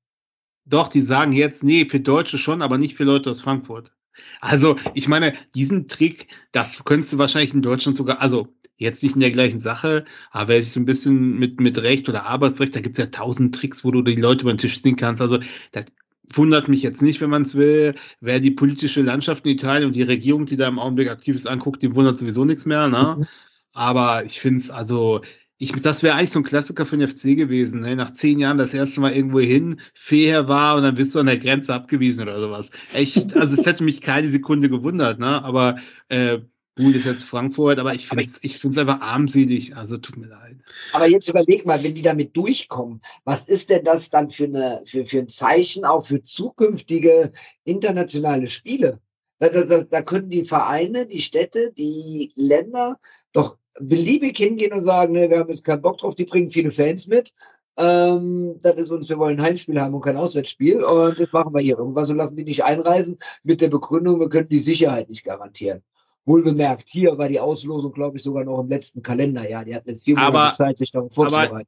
Doch, 0.65 0.87
die 0.87 1.01
sagen 1.01 1.31
jetzt, 1.31 1.63
nee, 1.63 1.85
für 1.85 1.99
Deutsche 1.99 2.37
schon, 2.37 2.61
aber 2.61 2.77
nicht 2.77 2.95
für 2.95 3.03
Leute 3.03 3.31
aus 3.31 3.41
Frankfurt. 3.41 3.91
Also, 4.39 4.75
ich 4.93 5.07
meine, 5.07 5.33
diesen 5.55 5.87
Trick, 5.87 6.27
das 6.51 6.83
könntest 6.85 7.13
du 7.13 7.17
wahrscheinlich 7.17 7.53
in 7.53 7.61
Deutschland 7.61 7.97
sogar, 7.97 8.21
also 8.21 8.47
jetzt 8.77 9.03
nicht 9.03 9.15
in 9.15 9.21
der 9.21 9.31
gleichen 9.31 9.59
Sache, 9.59 10.05
aber 10.31 10.49
wenn 10.49 10.59
ich 10.59 10.71
so 10.71 10.79
ein 10.79 10.85
bisschen 10.85 11.37
mit, 11.37 11.59
mit 11.59 11.81
Recht 11.81 12.07
oder 12.07 12.25
Arbeitsrecht, 12.25 12.75
da 12.75 12.79
gibt 12.79 12.97
es 12.97 13.03
ja 13.03 13.09
tausend 13.11 13.53
Tricks, 13.55 13.83
wo 13.83 13.91
du 13.91 14.01
die 14.01 14.15
Leute 14.15 14.41
über 14.41 14.53
den 14.53 14.57
Tisch 14.57 14.81
ziehen 14.81 14.95
kannst. 14.95 15.21
Also, 15.21 15.39
das 15.71 15.85
wundert 16.33 16.67
mich 16.67 16.83
jetzt 16.83 17.01
nicht, 17.01 17.21
wenn 17.21 17.29
man 17.29 17.43
es 17.43 17.55
will. 17.55 17.95
Wer 18.21 18.39
die 18.39 18.51
politische 18.51 19.01
Landschaft 19.01 19.45
in 19.45 19.51
Italien 19.51 19.87
und 19.87 19.95
die 19.95 20.03
Regierung, 20.03 20.45
die 20.45 20.57
da 20.57 20.67
im 20.67 20.79
Augenblick 20.79 21.09
aktiv 21.09 21.35
ist, 21.35 21.47
anguckt, 21.47 21.81
dem 21.83 21.95
wundert 21.95 22.19
sowieso 22.19 22.45
nichts 22.45 22.65
mehr. 22.65 22.87
Ne? 22.87 23.15
Mhm. 23.19 23.27
Aber 23.73 24.25
ich 24.25 24.39
finde 24.39 24.59
es, 24.59 24.71
also, 24.71 25.21
ich, 25.57 25.73
das 25.73 26.03
wäre 26.03 26.15
eigentlich 26.15 26.31
so 26.31 26.39
ein 26.39 26.43
Klassiker 26.43 26.85
für 26.85 26.97
den 26.97 27.07
FC 27.07 27.35
gewesen. 27.35 27.81
Ne? 27.81 27.95
Nach 27.95 28.11
zehn 28.13 28.39
Jahren 28.39 28.57
das 28.57 28.73
erste 28.73 29.01
Mal 29.01 29.13
irgendwo 29.13 29.39
hin, 29.39 29.81
fair 29.93 30.47
war 30.47 30.77
und 30.77 30.83
dann 30.83 30.95
bist 30.95 31.13
du 31.13 31.19
an 31.19 31.25
der 31.25 31.37
Grenze 31.37 31.73
abgewiesen 31.73 32.23
oder 32.23 32.39
sowas. 32.41 32.71
Echt, 32.93 33.35
also 33.35 33.59
es 33.59 33.65
hätte 33.65 33.83
mich 33.83 34.01
keine 34.01 34.29
Sekunde 34.29 34.69
gewundert, 34.69 35.19
ne? 35.19 35.43
Aber 35.43 35.75
äh, 36.07 36.39
gut 36.79 36.95
ist 36.95 37.05
jetzt 37.05 37.23
Frankfurt, 37.23 37.77
aber 37.77 37.93
ich 37.93 38.07
finde 38.07 38.23
es 38.23 38.43
ich 38.43 38.57
find's 38.57 38.77
einfach 38.77 39.01
armselig. 39.01 39.75
Also 39.75 39.97
tut 39.97 40.17
mir 40.17 40.27
leid. 40.27 40.57
Aber 40.93 41.07
jetzt 41.07 41.29
überleg 41.29 41.65
mal, 41.65 41.83
wenn 41.83 41.93
die 41.93 42.01
damit 42.01 42.35
durchkommen, 42.35 43.01
was 43.25 43.45
ist 43.45 43.69
denn 43.69 43.83
das 43.83 44.09
dann 44.09 44.31
für, 44.31 44.45
eine, 44.45 44.81
für, 44.85 45.05
für 45.05 45.19
ein 45.19 45.29
Zeichen 45.29 45.83
auch 45.83 46.05
für 46.05 46.23
zukünftige 46.23 47.31
internationale 47.65 48.47
Spiele? 48.47 48.99
Da, 49.39 49.49
da, 49.49 49.63
da, 49.63 49.83
da 49.83 50.01
können 50.01 50.29
die 50.29 50.45
Vereine, 50.45 51.05
die 51.05 51.21
Städte, 51.21 51.71
die 51.77 52.31
Länder 52.35 52.99
doch 53.33 53.57
beliebig 53.79 54.37
hingehen 54.37 54.73
und 54.73 54.83
sagen, 54.83 55.13
ne, 55.13 55.29
wir 55.29 55.39
haben 55.39 55.49
jetzt 55.49 55.63
keinen 55.63 55.81
Bock 55.81 55.97
drauf, 55.97 56.15
die 56.15 56.25
bringen 56.25 56.49
viele 56.49 56.71
Fans 56.71 57.07
mit. 57.07 57.33
Ähm, 57.77 58.57
das 58.61 58.75
ist 58.75 58.91
uns, 58.91 59.07
wir 59.07 59.17
wollen 59.17 59.39
ein 59.39 59.45
Heimspiel 59.45 59.79
haben 59.79 59.93
und 59.93 60.01
kein 60.01 60.17
Auswärtsspiel 60.17 60.83
und 60.83 61.19
das 61.19 61.31
machen 61.31 61.53
wir 61.53 61.61
hier 61.61 61.77
irgendwas 61.77 62.09
und 62.09 62.17
lassen 62.17 62.35
die 62.35 62.43
nicht 62.43 62.63
einreisen 62.65 63.17
mit 63.43 63.61
der 63.61 63.69
Begründung, 63.69 64.19
wir 64.19 64.27
können 64.27 64.49
die 64.49 64.59
Sicherheit 64.59 65.07
nicht 65.07 65.23
garantieren. 65.23 65.81
Wohl 66.29 66.43
bemerkt, 66.43 66.87
hier 66.89 67.17
war 67.17 67.27
die 67.27 67.39
Auslosung, 67.39 67.91
glaube 67.91 68.17
ich, 68.17 68.23
sogar 68.23 68.43
noch 68.43 68.59
im 68.59 68.69
letzten 68.69 69.01
Kalenderjahr. 69.01 69.65
Die 69.65 69.73
hatten 69.73 69.89
jetzt 69.89 70.05
vier 70.05 70.15
Monate 70.15 70.55
Zeit, 70.55 70.77
sich 70.77 70.91
darauf 70.91 71.11
vorzubereiten. 71.11 71.67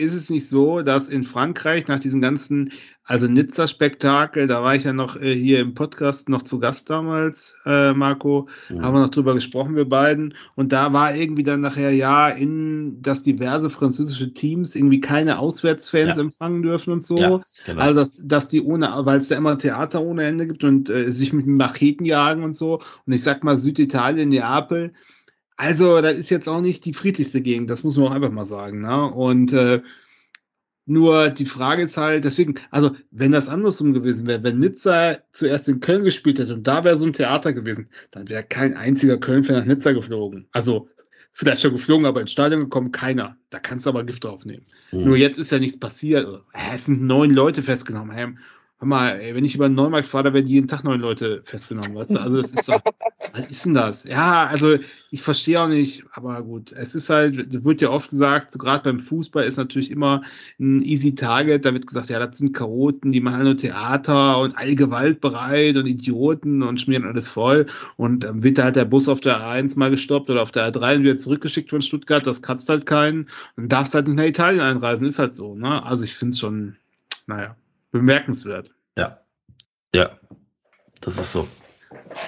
Ist 0.00 0.14
es 0.14 0.30
nicht 0.30 0.48
so, 0.48 0.80
dass 0.82 1.08
in 1.08 1.24
Frankreich 1.24 1.88
nach 1.88 1.98
diesem 1.98 2.20
ganzen, 2.20 2.70
also 3.02 3.26
Nizza-Spektakel, 3.26 4.46
da 4.46 4.62
war 4.62 4.76
ich 4.76 4.84
ja 4.84 4.92
noch 4.92 5.16
äh, 5.16 5.34
hier 5.34 5.58
im 5.58 5.74
Podcast 5.74 6.28
noch 6.28 6.42
zu 6.42 6.60
Gast 6.60 6.88
damals, 6.88 7.58
äh, 7.66 7.92
Marco, 7.94 8.48
Mhm. 8.68 8.80
haben 8.80 8.94
wir 8.94 9.00
noch 9.00 9.08
drüber 9.08 9.34
gesprochen, 9.34 9.74
wir 9.74 9.88
beiden. 9.88 10.34
Und 10.54 10.70
da 10.70 10.92
war 10.92 11.16
irgendwie 11.16 11.42
dann 11.42 11.58
nachher 11.62 11.90
ja, 11.90 12.28
in, 12.28 13.02
dass 13.02 13.24
diverse 13.24 13.70
französische 13.70 14.32
Teams 14.32 14.76
irgendwie 14.76 15.00
keine 15.00 15.40
Auswärtsfans 15.40 16.16
Ja. 16.16 16.22
empfangen 16.22 16.62
dürfen 16.62 16.92
und 16.92 17.04
so. 17.04 17.18
ja, 17.18 17.40
genau. 17.66 17.82
Also, 17.82 17.94
dass, 17.94 18.20
dass 18.24 18.46
die 18.46 18.62
ohne, 18.62 18.92
weil 19.00 19.18
es 19.18 19.26
da 19.28 19.36
immer 19.36 19.58
Theater 19.58 20.00
ohne 20.02 20.22
Ende 20.22 20.46
gibt 20.46 20.62
und 20.62 20.88
äh, 20.90 21.10
sich 21.10 21.32
mit 21.32 21.48
Macheten 21.48 22.06
jagen 22.06 22.44
und 22.44 22.56
so. 22.56 22.74
Und 23.04 23.12
ich 23.12 23.22
sag 23.24 23.42
mal, 23.42 23.56
Süditalien, 23.56 24.28
Neapel. 24.28 24.92
Also, 25.58 26.00
das 26.00 26.16
ist 26.16 26.30
jetzt 26.30 26.48
auch 26.48 26.60
nicht 26.60 26.84
die 26.84 26.94
friedlichste 26.94 27.42
Gegend, 27.42 27.68
das 27.68 27.82
muss 27.82 27.96
man 27.96 28.06
auch 28.06 28.14
einfach 28.14 28.30
mal 28.30 28.46
sagen. 28.46 28.80
Ne? 28.80 29.12
Und 29.12 29.52
äh, 29.52 29.82
nur 30.86 31.30
die 31.30 31.46
Frage 31.46 31.82
ist 31.82 31.96
halt, 31.96 32.22
deswegen, 32.22 32.54
also, 32.70 32.92
wenn 33.10 33.32
das 33.32 33.48
andersrum 33.48 33.92
gewesen 33.92 34.28
wäre, 34.28 34.44
wenn 34.44 34.60
Nizza 34.60 35.18
zuerst 35.32 35.68
in 35.68 35.80
Köln 35.80 36.04
gespielt 36.04 36.38
hätte 36.38 36.54
und 36.54 36.66
da 36.68 36.84
wäre 36.84 36.96
so 36.96 37.06
ein 37.06 37.12
Theater 37.12 37.52
gewesen, 37.52 37.90
dann 38.12 38.28
wäre 38.28 38.44
kein 38.44 38.74
einziger 38.74 39.18
Köln-Fan 39.18 39.56
nach 39.56 39.64
Nizza 39.64 39.90
geflogen. 39.90 40.46
Also, 40.52 40.88
vielleicht 41.32 41.60
schon 41.60 41.72
geflogen, 41.72 42.06
aber 42.06 42.20
ins 42.20 42.30
Stadion 42.30 42.60
gekommen, 42.60 42.92
keiner. 42.92 43.36
Da 43.50 43.58
kannst 43.58 43.84
du 43.84 43.90
aber 43.90 44.04
Gift 44.04 44.22
draufnehmen. 44.22 44.64
Mhm. 44.92 45.04
Nur 45.06 45.16
jetzt 45.16 45.40
ist 45.40 45.50
ja 45.50 45.58
nichts 45.58 45.80
passiert. 45.80 46.24
Also, 46.24 46.40
es 46.72 46.86
sind 46.86 47.02
neun 47.02 47.32
Leute 47.32 47.64
festgenommen. 47.64 48.38
Hör 48.80 48.86
mal, 48.86 49.20
ey, 49.20 49.34
wenn 49.34 49.44
ich 49.44 49.56
über 49.56 49.68
den 49.68 49.74
Neumarkt 49.74 50.06
fahre, 50.06 50.24
da 50.24 50.34
werden 50.34 50.46
jeden 50.46 50.68
Tag 50.68 50.84
neun 50.84 51.00
Leute 51.00 51.42
festgenommen, 51.44 51.96
weißt 51.96 52.14
du? 52.14 52.20
Also 52.20 52.36
das 52.36 52.52
ist 52.52 52.64
so, 52.64 52.74
was 53.32 53.50
ist 53.50 53.64
denn 53.64 53.74
das? 53.74 54.04
Ja, 54.04 54.46
also 54.46 54.76
ich 55.10 55.20
verstehe 55.20 55.60
auch 55.60 55.66
nicht, 55.66 56.04
aber 56.12 56.40
gut, 56.42 56.70
es 56.70 56.94
ist 56.94 57.10
halt, 57.10 57.64
wird 57.64 57.80
ja 57.80 57.90
oft 57.90 58.10
gesagt, 58.10 58.52
so 58.52 58.58
gerade 58.60 58.84
beim 58.84 59.00
Fußball 59.00 59.42
ist 59.42 59.56
natürlich 59.56 59.90
immer 59.90 60.22
ein 60.60 60.82
easy 60.82 61.12
Target, 61.12 61.64
da 61.64 61.72
wird 61.72 61.88
gesagt, 61.88 62.08
ja, 62.08 62.24
das 62.24 62.38
sind 62.38 62.52
Chaoten, 62.56 63.10
die 63.10 63.20
machen 63.20 63.42
nur 63.42 63.56
Theater 63.56 64.38
und 64.38 64.56
allgewaltbereit 64.56 65.74
und 65.76 65.86
Idioten 65.86 66.62
und 66.62 66.80
schmieren 66.80 67.04
alles 67.04 67.26
voll 67.26 67.66
und 67.96 68.22
dann 68.22 68.44
wird 68.44 68.58
da 68.58 68.64
halt 68.64 68.76
der 68.76 68.84
Bus 68.84 69.08
auf 69.08 69.20
der 69.20 69.40
A1 69.40 69.76
mal 69.76 69.90
gestoppt 69.90 70.30
oder 70.30 70.42
auf 70.42 70.52
der 70.52 70.72
A3 70.72 70.98
und 70.98 71.02
wieder 71.02 71.18
zurückgeschickt 71.18 71.70
von 71.70 71.82
Stuttgart, 71.82 72.24
das 72.24 72.42
kratzt 72.42 72.68
halt 72.68 72.86
keinen 72.86 73.26
und 73.56 73.72
darfst 73.72 73.96
halt 73.96 74.06
nicht 74.06 74.18
nach 74.18 74.24
Italien 74.24 74.60
einreisen, 74.60 75.08
ist 75.08 75.18
halt 75.18 75.34
so, 75.34 75.56
ne? 75.56 75.82
Also 75.84 76.04
ich 76.04 76.14
finde 76.14 76.34
es 76.34 76.38
schon, 76.38 76.76
naja, 77.26 77.56
bemerkenswert. 77.90 78.74
Ja. 78.96 79.20
Ja. 79.94 80.18
Das 81.00 81.18
ist 81.18 81.32
so. 81.32 81.48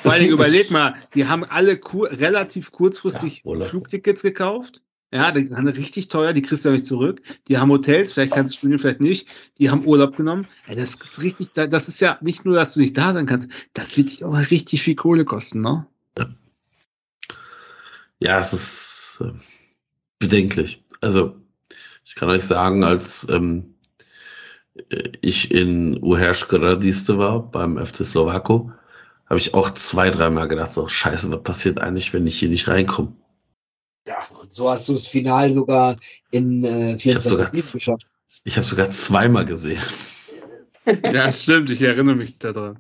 Vor 0.03 0.13
allen 0.13 0.23
Dingen 0.23 0.33
überleg 0.35 0.71
mal, 0.71 0.95
die 1.15 1.27
haben 1.27 1.45
alle 1.45 1.79
kur 1.79 2.11
relativ 2.11 2.73
kurzfristig 2.73 3.43
Ja. 3.45 3.65
Flugtickets 3.65 4.23
gekauft. 4.23 4.83
Ja, 5.13 5.33
die 5.33 5.49
sind 5.49 5.67
richtig 5.67 6.07
teuer, 6.07 6.33
die 6.33 6.43
kriegst 6.43 6.65
du 6.65 6.69
ja 6.69 6.75
nicht 6.75 6.87
zurück. 6.87 7.21
Die 7.49 7.59
haben 7.59 7.71
Hotels, 7.73 8.13
vielleicht 8.13 8.33
kannst 8.33 8.55
du 8.55 8.59
studieren, 8.59 8.79
vielleicht 8.79 9.01
nicht. 9.01 9.27
Die 9.59 9.69
haben 9.69 9.85
Urlaub 9.85 10.17
genommen. 10.17 10.47
Ey, 10.69 10.77
das 10.77 10.95
ist 10.95 11.21
richtig, 11.21 11.51
das 11.51 11.89
ist 11.89 12.01
ja 12.01 12.17
nicht 12.21 12.45
nur, 12.45 12.55
dass 12.55 12.75
du 12.75 12.81
nicht 12.81 12.97
da 12.97 13.13
sein 13.13 13.27
kannst, 13.27 13.49
das 13.73 13.97
wird 13.97 14.11
dich 14.11 14.25
auch 14.25 14.39
richtig 14.53 14.83
viel 14.83 14.95
Kohle 14.95 15.25
kosten, 15.25 15.63
ne? 15.63 15.87
Ja, 18.21 18.39
es 18.39 18.53
ist 18.53 19.23
äh, 19.23 19.33
bedenklich. 20.19 20.85
Also, 21.01 21.37
ich 22.05 22.15
kann 22.15 22.29
euch 22.29 22.45
sagen, 22.45 22.85
als 22.85 23.27
ähm, 23.31 23.75
äh, 23.80 23.80
ich 25.21 25.51
in 25.51 26.03
Uherskradiste 26.03 27.19
war, 27.19 27.43
beim 27.51 27.85
FC 27.85 28.05
Slowako, 28.05 28.73
habe 29.27 29.39
ich 29.39 29.55
auch 29.55 29.71
zwei, 29.71 30.11
dreimal 30.11 30.49
gedacht, 30.49 30.73
so 30.75 30.89
scheiße, 30.89 31.31
was 31.31 31.43
passiert 31.43 31.79
eigentlich, 31.81 32.13
wenn 32.13 32.27
ich 32.27 32.39
hier 32.39 32.49
nicht 32.49 32.69
reinkomme? 32.69 33.13
Ja, 34.07 34.17
und 34.41 34.53
so 34.53 34.71
hast 34.71 34.89
du 34.89 34.93
das 34.93 35.07
Final 35.07 35.53
sogar 35.53 35.97
in 36.31 36.65
äh, 36.65 36.95
Ich 36.97 37.15
habe 37.15 37.29
24 37.29 37.29
sogar, 37.29 37.47
Spielen 37.47 37.73
geschafft. 37.73 38.07
ich 38.45 38.57
hab 38.57 38.65
sogar 38.65 38.91
zweimal 38.91 39.45
gesehen 39.45 39.83
Ja, 41.13 41.33
stimmt, 41.33 41.71
ich 41.71 41.83
erinnere 41.83 42.17
mich 42.17 42.39
daran. 42.39 42.79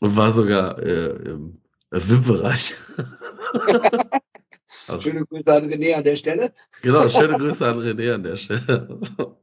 und 0.00 0.16
war 0.16 0.32
sogar 0.32 0.78
äh, 0.78 1.10
im 1.30 1.54
VIP-Bereich. 1.90 2.74
Also, 4.88 5.00
Schöne 5.00 5.24
Grüße 5.24 5.52
an 5.52 5.70
René 5.70 5.94
an 5.94 6.04
der 6.04 6.16
Stelle. 6.16 6.52
genau, 6.82 7.08
schöne 7.08 7.38
Grüße 7.38 7.66
an 7.66 7.80
René 7.80 8.14
an 8.14 8.22
der 8.22 8.36
Stelle. 8.36 9.00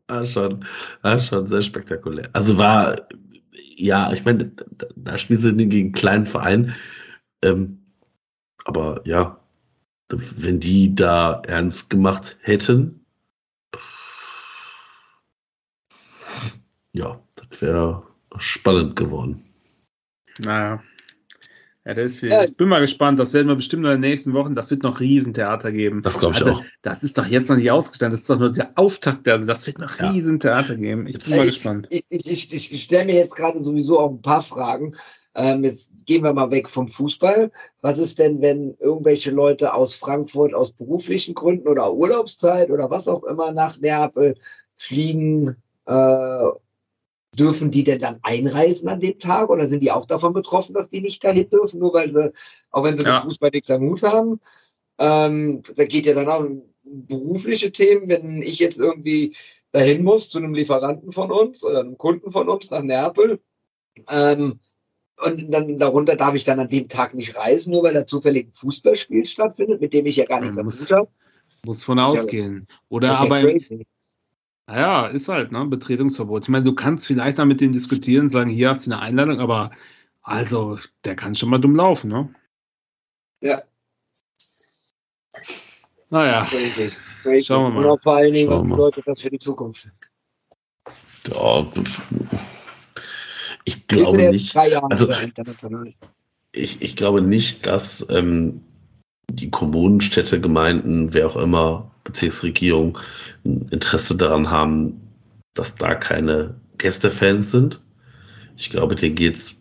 War 0.07 0.23
schon, 0.23 0.65
war 1.01 1.19
schon 1.19 1.47
sehr 1.47 1.61
spektakulär. 1.61 2.29
Also 2.33 2.57
war, 2.57 3.07
ja, 3.75 4.11
ich 4.13 4.23
meine, 4.25 4.45
da, 4.45 4.87
da 4.95 5.17
spielst 5.17 5.45
du 5.45 5.55
gegen 5.55 5.71
einen 5.71 5.91
kleinen 5.93 6.25
Verein. 6.25 6.75
Ähm, 7.41 7.79
aber 8.65 9.01
ja, 9.05 9.39
wenn 10.09 10.59
die 10.59 10.93
da 10.93 11.41
ernst 11.47 11.89
gemacht 11.89 12.37
hätten, 12.41 13.05
ja, 16.93 17.21
das 17.35 17.61
wäre 17.61 18.03
spannend 18.37 18.95
geworden. 18.95 19.43
Naja. 20.39 20.83
Ja, 21.85 21.95
das 21.95 22.09
ist, 22.09 22.21
Ja. 22.21 22.43
ich 22.43 22.55
bin 22.55 22.67
mal 22.69 22.79
gespannt. 22.79 23.17
Das 23.17 23.33
werden 23.33 23.47
wir 23.47 23.55
bestimmt 23.55 23.81
noch 23.83 23.89
in 23.91 24.01
den 24.01 24.09
nächsten 24.11 24.33
Wochen. 24.33 24.53
Das 24.53 24.69
wird 24.69 24.83
noch 24.83 24.99
Riesentheater 24.99 25.71
geben. 25.71 26.03
Das 26.03 26.19
glaube 26.19 26.35
ich 26.35 26.41
Also, 26.43 26.53
auch. 26.59 26.63
Das 26.83 27.01
ist 27.01 27.17
doch 27.17 27.25
jetzt 27.25 27.49
noch 27.49 27.55
nicht 27.57 27.71
ausgestanden. 27.71 28.13
Das 28.13 28.21
ist 28.21 28.29
doch 28.29 28.37
nur 28.37 28.51
der 28.51 28.71
Auftakt. 28.75 29.27
Also 29.27 29.47
das 29.47 29.65
wird 29.65 29.79
noch 29.79 29.97
Ja. 29.99 30.11
Riesentheater 30.11 30.75
geben. 30.75 31.07
Ich 31.07 31.17
bin 31.17 31.37
mal 31.37 31.47
Ich, 31.47 31.55
gespannt. 31.55 31.87
ich, 31.89 32.05
ich, 32.09 32.53
ich, 32.53 32.71
ich 32.73 32.83
stelle 32.83 33.05
mir 33.05 33.15
jetzt 33.15 33.35
gerade 33.35 33.63
sowieso 33.63 33.99
auch 33.99 34.11
ein 34.11 34.21
paar 34.21 34.41
Fragen. 34.41 34.93
Ähm, 35.33 35.63
jetzt 35.63 35.89
gehen 36.05 36.23
wir 36.23 36.33
mal 36.33 36.51
weg 36.51 36.69
vom 36.69 36.87
Fußball. 36.87 37.51
Was 37.81 37.97
ist 37.97 38.19
denn, 38.19 38.41
wenn 38.41 38.75
irgendwelche 38.79 39.31
Leute 39.31 39.73
aus 39.73 39.93
Frankfurt 39.95 40.53
aus 40.53 40.71
beruflichen 40.73 41.33
Gründen 41.33 41.67
oder 41.67 41.91
Urlaubszeit 41.93 42.69
oder 42.69 42.89
was 42.91 43.07
auch 43.07 43.23
immer 43.23 43.51
nach 43.53 43.79
Neapel 43.79 44.35
fliegen? 44.75 45.55
Äh, 45.87 46.45
dürfen 47.37 47.71
die 47.71 47.83
denn 47.83 47.99
dann 47.99 48.19
einreisen 48.23 48.89
an 48.89 48.99
dem 48.99 49.17
Tag 49.17 49.49
oder 49.49 49.67
sind 49.67 49.81
die 49.81 49.91
auch 49.91 50.05
davon 50.05 50.33
betroffen, 50.33 50.73
dass 50.73 50.89
die 50.89 51.01
nicht 51.01 51.23
dahin 51.23 51.49
dürfen, 51.49 51.79
nur 51.79 51.93
weil 51.93 52.11
sie, 52.11 52.31
auch 52.71 52.83
wenn 52.83 52.97
sie 52.97 53.03
Ja. 53.03 53.15
mit 53.15 53.23
Fußball 53.23 53.49
nichts 53.51 53.69
am 53.69 53.81
Hut 53.81 54.03
haben? 54.03 54.39
Ähm, 54.99 55.63
da 55.75 55.85
geht 55.85 56.05
ja 56.05 56.13
dann 56.13 56.27
auch 56.27 56.41
um 56.41 56.63
berufliche 56.83 57.71
Themen, 57.71 58.09
wenn 58.09 58.41
ich 58.41 58.59
jetzt 58.59 58.79
irgendwie 58.79 59.35
dahin 59.71 60.03
muss 60.03 60.29
zu 60.29 60.39
einem 60.39 60.53
Lieferanten 60.53 61.11
von 61.11 61.31
uns 61.31 61.63
oder 61.63 61.79
einem 61.79 61.97
Kunden 61.97 62.31
von 62.31 62.49
uns 62.49 62.69
nach 62.69 62.83
Neapel. 62.83 63.39
Ähm, 64.09 64.59
und 65.23 65.51
dann 65.51 65.77
darunter 65.77 66.15
darf 66.15 66.35
ich 66.35 66.43
dann 66.43 66.59
an 66.59 66.69
dem 66.69 66.87
Tag 66.87 67.13
nicht 67.13 67.37
reisen, 67.37 67.71
nur 67.71 67.83
weil 67.83 67.93
da 67.93 68.05
zufällig 68.05 68.47
ein 68.47 68.53
Fußballspiel 68.53 69.25
stattfindet, 69.25 69.79
mit 69.79 69.93
dem 69.93 70.05
ich 70.05 70.15
ja 70.15 70.25
gar 70.25 70.41
nichts 70.41 70.57
am 70.57 70.65
Hut 70.65 70.91
habe. 70.91 71.07
Muss 71.65 71.83
von 71.83 71.99
ausgehen. 71.99 72.67
Oder 72.89 73.17
aber, 73.19 73.39
im-. 73.41 73.85
Ja, 74.77 75.07
ist 75.07 75.27
halt, 75.27 75.51
ne? 75.51 75.65
Betretungsverbot. 75.65 76.43
Ich 76.43 76.49
meine, 76.49 76.65
du 76.65 76.73
kannst 76.73 77.07
vielleicht 77.07 77.39
da 77.39 77.45
mit 77.45 77.61
denen 77.61 77.73
diskutieren, 77.73 78.29
sagen, 78.29 78.49
hier 78.49 78.69
hast 78.69 78.85
du 78.85 78.91
eine 78.91 79.01
Einladung, 79.01 79.39
aber 79.39 79.71
also, 80.21 80.79
der 81.03 81.15
kann 81.15 81.35
schon 81.35 81.49
mal 81.49 81.57
dumm 81.57 81.75
laufen, 81.75 82.09
ne? 82.09 82.33
Ja. 83.41 83.61
Naja. 86.09 86.45
Schauen 86.45 87.63
wir 87.63 87.69
mal. 87.69 87.85
Und 87.85 87.89
auch 87.89 88.01
vor 88.01 88.15
allen 88.17 88.33
Dingen, 88.33 88.49
Schauen 88.49 88.55
was 88.55 88.61
wir 88.63 88.67
mal. 88.67 88.75
bedeutet 88.75 89.07
das 89.07 89.21
für 89.21 89.29
die 89.29 89.39
Zukunft? 89.39 89.89
Ja, 91.27 91.65
ich 93.65 93.75
Wir 93.75 93.75
sind 93.75 93.87
glaube 93.87 94.31
nicht. 94.31 94.55
Also-. 94.55 95.07
Ich, 96.51 96.81
ich 96.81 96.95
glaube 96.95 97.21
nicht, 97.21 97.65
dass 97.65 98.09
ähm, 98.09 98.61
die 99.31 99.49
Kommunen, 99.49 100.01
Städte, 100.01 100.41
Gemeinden, 100.41 101.13
wer 101.13 101.27
auch 101.27 101.37
immer, 101.37 101.90
Bezirksregierung, 102.11 102.97
ein 103.45 103.67
Interesse 103.71 104.15
daran 104.15 104.49
haben, 104.49 105.01
dass 105.53 105.75
da 105.75 105.95
keine 105.95 106.55
Gästefans 106.77 107.51
sind. 107.51 107.81
Ich 108.57 108.69
glaube, 108.69 108.95
denen 108.95 109.15
geht 109.15 109.37
es 109.37 109.55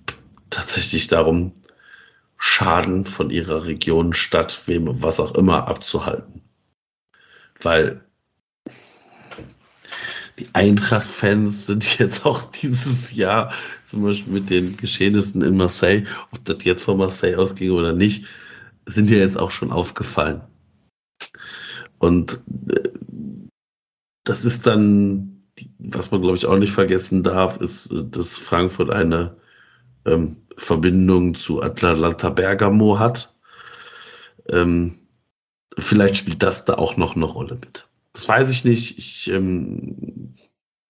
tatsächlich 0.50 1.06
darum, 1.06 1.52
Schaden 2.36 3.04
von 3.04 3.30
ihrer 3.30 3.66
Region, 3.66 4.14
Stadt, 4.14 4.62
wem, 4.66 4.88
was 5.02 5.20
auch 5.20 5.34
immer 5.34 5.68
abzuhalten. 5.68 6.42
Weil 7.60 8.00
die 10.38 10.48
Eintracht-Fans 10.54 11.66
sind 11.66 11.98
jetzt 11.98 12.24
auch 12.24 12.50
dieses 12.50 13.14
Jahr, 13.14 13.52
zum 13.84 14.02
Beispiel 14.02 14.32
mit 14.32 14.50
den 14.50 14.76
Geschehnissen 14.76 15.42
in 15.42 15.56
Marseille, 15.56 16.04
ob 16.32 16.44
das 16.46 16.64
jetzt 16.64 16.84
von 16.84 16.96
Marseille 16.96 17.36
ausging 17.36 17.72
oder 17.72 17.92
nicht, 17.92 18.24
sind 18.86 19.10
ja 19.10 19.18
jetzt 19.18 19.38
auch 19.38 19.50
schon 19.50 19.70
aufgefallen. 19.70 20.40
Und 22.00 22.40
äh, 22.70 22.90
das 24.24 24.44
ist 24.44 24.66
dann, 24.66 25.44
was 25.78 26.10
man 26.10 26.22
glaube 26.22 26.36
ich 26.36 26.46
auch 26.46 26.58
nicht 26.58 26.72
vergessen 26.72 27.22
darf, 27.22 27.58
ist, 27.58 27.92
äh, 27.92 28.04
dass 28.04 28.36
Frankfurt 28.36 28.90
eine 28.90 29.36
ähm, 30.06 30.36
Verbindung 30.56 31.34
zu 31.36 31.62
Atlanta 31.62 32.30
Bergamo 32.30 32.98
hat. 32.98 33.36
Ähm, 34.48 34.98
vielleicht 35.78 36.16
spielt 36.16 36.42
das 36.42 36.64
da 36.64 36.74
auch 36.74 36.96
noch 36.96 37.14
eine 37.14 37.26
Rolle 37.26 37.56
mit. 37.56 37.86
Das 38.14 38.26
weiß 38.26 38.50
ich 38.50 38.64
nicht. 38.64 38.98
Ich 38.98 39.30
ähm, 39.30 40.34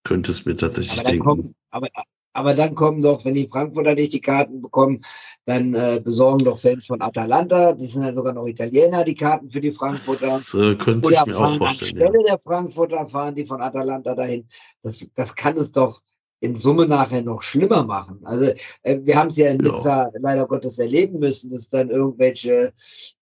könnte 0.04 0.30
es 0.30 0.44
mir 0.44 0.56
tatsächlich 0.56 1.00
Aber 1.00 1.10
denken. 1.10 1.24
kommen, 1.24 1.54
aber, 1.70 1.88
aber 2.32 2.54
dann 2.54 2.74
kommen 2.74 3.02
doch, 3.02 3.24
wenn 3.24 3.34
die 3.34 3.48
Frankfurter 3.48 3.94
nicht 3.94 4.12
die 4.12 4.20
Karten 4.20 4.60
bekommen, 4.60 5.00
dann 5.46 5.74
äh, 5.74 6.00
besorgen 6.02 6.44
doch 6.44 6.58
Fans 6.58 6.86
von 6.86 7.00
Atalanta, 7.00 7.72
die 7.72 7.86
sind 7.86 8.02
ja 8.02 8.12
sogar 8.12 8.32
noch 8.32 8.46
Italiener, 8.46 9.04
die 9.04 9.14
Karten 9.14 9.50
für 9.50 9.60
die 9.60 9.72
Frankfurter. 9.72 10.26
Das 10.26 10.54
äh, 10.54 10.74
könnte 10.76 11.08
Oder 11.08 11.20
ich 11.20 11.26
mir 11.26 11.38
auch 11.38 11.56
vorstellen. 11.56 11.98
Ja. 11.98 12.06
anstelle 12.06 12.24
der 12.24 12.38
Frankfurter, 12.38 13.06
fahren 13.06 13.34
die 13.34 13.46
von 13.46 13.60
Atalanta 13.60 14.14
dahin. 14.14 14.46
Das, 14.82 15.04
das 15.14 15.34
kann 15.34 15.56
es 15.56 15.72
doch 15.72 16.00
in 16.40 16.56
Summe 16.56 16.86
nachher 16.86 17.22
noch 17.22 17.42
schlimmer 17.42 17.84
machen. 17.84 18.20
Also 18.24 18.52
äh, 18.82 18.98
wir 19.02 19.16
haben 19.16 19.28
es 19.28 19.36
ja 19.36 19.50
in 19.50 19.62
Ja. 19.62 19.72
Nizza 19.72 20.10
leider 20.18 20.46
Gottes 20.46 20.78
erleben 20.78 21.18
müssen, 21.18 21.50
dass 21.50 21.68
dann 21.68 21.90
irgendwelche 21.90 22.72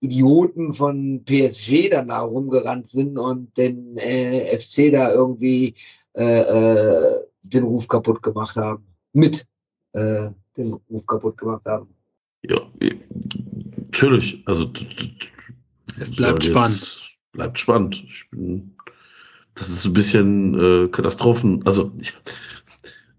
Idioten 0.00 0.72
von 0.72 1.24
PSG 1.24 1.90
dann 1.90 2.08
da 2.08 2.20
rumgerannt 2.20 2.88
sind 2.88 3.18
und 3.18 3.56
den 3.56 3.96
äh, 3.96 4.56
FC 4.56 4.92
da 4.92 5.12
irgendwie 5.12 5.74
äh, 6.14 6.40
äh, 6.40 7.24
den 7.42 7.64
Ruf 7.64 7.88
kaputt 7.88 8.22
gemacht 8.22 8.56
haben. 8.56 8.87
Mit 9.18 9.44
äh, 9.94 10.30
den 10.56 10.72
Ruf 10.90 11.06
kaputt 11.06 11.36
gemacht 11.36 11.64
haben. 11.64 11.88
Ja, 12.42 12.60
natürlich. 13.76 14.42
Also 14.46 14.70
Es 15.98 16.14
bleibt 16.14 16.44
spannend. 16.44 17.18
Bleibt 17.32 17.58
spannend. 17.58 18.04
Ich 18.06 18.30
bin, 18.30 18.76
das 19.56 19.68
ist 19.68 19.82
so 19.82 19.88
ein 19.88 19.94
bisschen 19.94 20.54
äh, 20.54 20.88
Katastrophen. 20.88 21.66
Also 21.66 21.92
ich, 21.98 22.12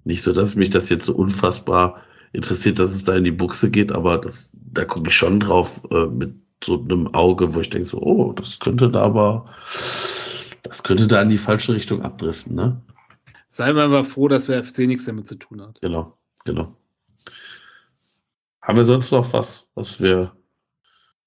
nicht 0.06 0.22
so, 0.22 0.32
dass 0.32 0.56
mich 0.56 0.70
das 0.70 0.88
jetzt 0.88 1.06
so 1.06 1.14
unfassbar 1.14 2.02
interessiert, 2.32 2.80
dass 2.80 2.92
es 2.92 3.04
da 3.04 3.18
in 3.18 3.26
die 3.26 3.32
Buchse 3.32 3.70
geht, 3.70 3.92
aber 3.92 4.20
das, 4.20 4.50
da 4.54 4.86
gucke 4.86 5.10
ich 5.10 5.16
schon 5.16 5.42
drauf 5.42 5.82
äh, 5.92 6.06
mit 6.06 6.34
so 6.64 6.80
einem 6.80 7.08
Auge, 7.14 7.54
wo 7.54 7.60
ich 7.60 7.70
denke 7.70 7.90
so, 7.90 8.02
oh, 8.02 8.32
das 8.34 8.58
könnte 8.60 8.90
da 8.90 9.02
aber, 9.02 9.46
das 10.64 10.82
könnte 10.84 11.08
da 11.08 11.22
in 11.22 11.30
die 11.30 11.38
falsche 11.38 11.74
Richtung 11.74 12.02
abdriften, 12.04 12.56
ne? 12.56 12.82
Seien 13.50 13.76
wir 13.76 13.84
aber 13.84 14.06
froh, 14.06 14.28
dass 14.28 14.46
der 14.46 14.64
FC 14.64 14.80
nichts 14.80 15.06
damit 15.06 15.28
zu 15.28 15.36
tun 15.36 15.62
hat. 15.62 15.82
Genau, 15.82 16.18
genau. 16.46 16.76
Haben 18.62 18.78
wir 18.78 18.86
sonst 18.86 19.12
noch 19.12 19.34
was, 19.34 19.68
was 19.74 20.00
wir 20.00 20.32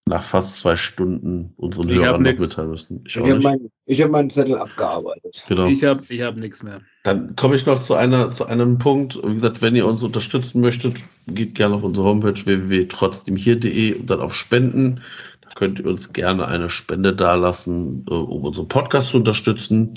nach 0.07 0.23
fast 0.23 0.59
zwei 0.59 0.77
Stunden 0.77 1.53
unseren 1.57 1.89
Ich 1.89 1.97
Hörern 1.97 2.23
noch 2.23 2.39
mitteilen 2.39 2.71
müssen? 2.71 3.05
Ich 3.07 3.17
Ich 3.17 3.23
habe 3.23 3.41
mein, 3.41 3.71
hab 3.89 4.11
meinen 4.11 4.31
Zettel 4.31 4.57
abgearbeitet. 4.57 5.45
Genau. 5.49 5.67
Ich 5.67 5.85
habe 5.85 6.03
ich 6.09 6.23
hab 6.23 6.37
nichts 6.37 6.63
mehr. 6.63 6.81
Dann 7.03 7.35
komme 7.35 7.57
ich 7.57 7.67
noch 7.67 7.83
zu, 7.83 7.95
einer, 7.95 8.31
zu 8.31 8.47
einem 8.47 8.79
Punkt. 8.79 9.19
Wie 9.25 9.35
gesagt, 9.35 9.63
wenn 9.63 9.75
ihr 9.75 9.87
uns 9.87 10.03
unterstützen 10.03 10.61
möchtet, 10.61 11.01
geht 11.27 11.57
gerne 11.57 11.75
auf 11.75 11.83
unsere 11.83 12.07
Homepage 12.07 12.45
www.trotzdemhier.de 12.45 13.95
und 13.95 14.11
dann 14.11 14.21
auf 14.21 14.35
Spenden. 14.35 15.01
Da 15.41 15.51
könnt 15.55 15.81
ihr 15.81 15.87
uns 15.87 16.13
gerne 16.13 16.47
eine 16.47 16.71
Spende 16.71 17.15
dalassen, 17.15 18.07
äh, 18.09 18.15
um 18.15 18.45
unseren 18.45 18.69
Podcast 18.69 19.09
zu 19.09 19.19
unterstützen. 19.19 19.95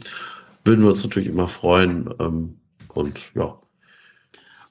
Würden 0.65 0.81
wir 0.83 0.89
uns 0.89 1.03
natürlich 1.03 1.29
immer 1.29 1.47
freuen. 1.47 2.09
Ähm, 2.19 2.57
und 2.93 3.31
ja, 3.35 3.59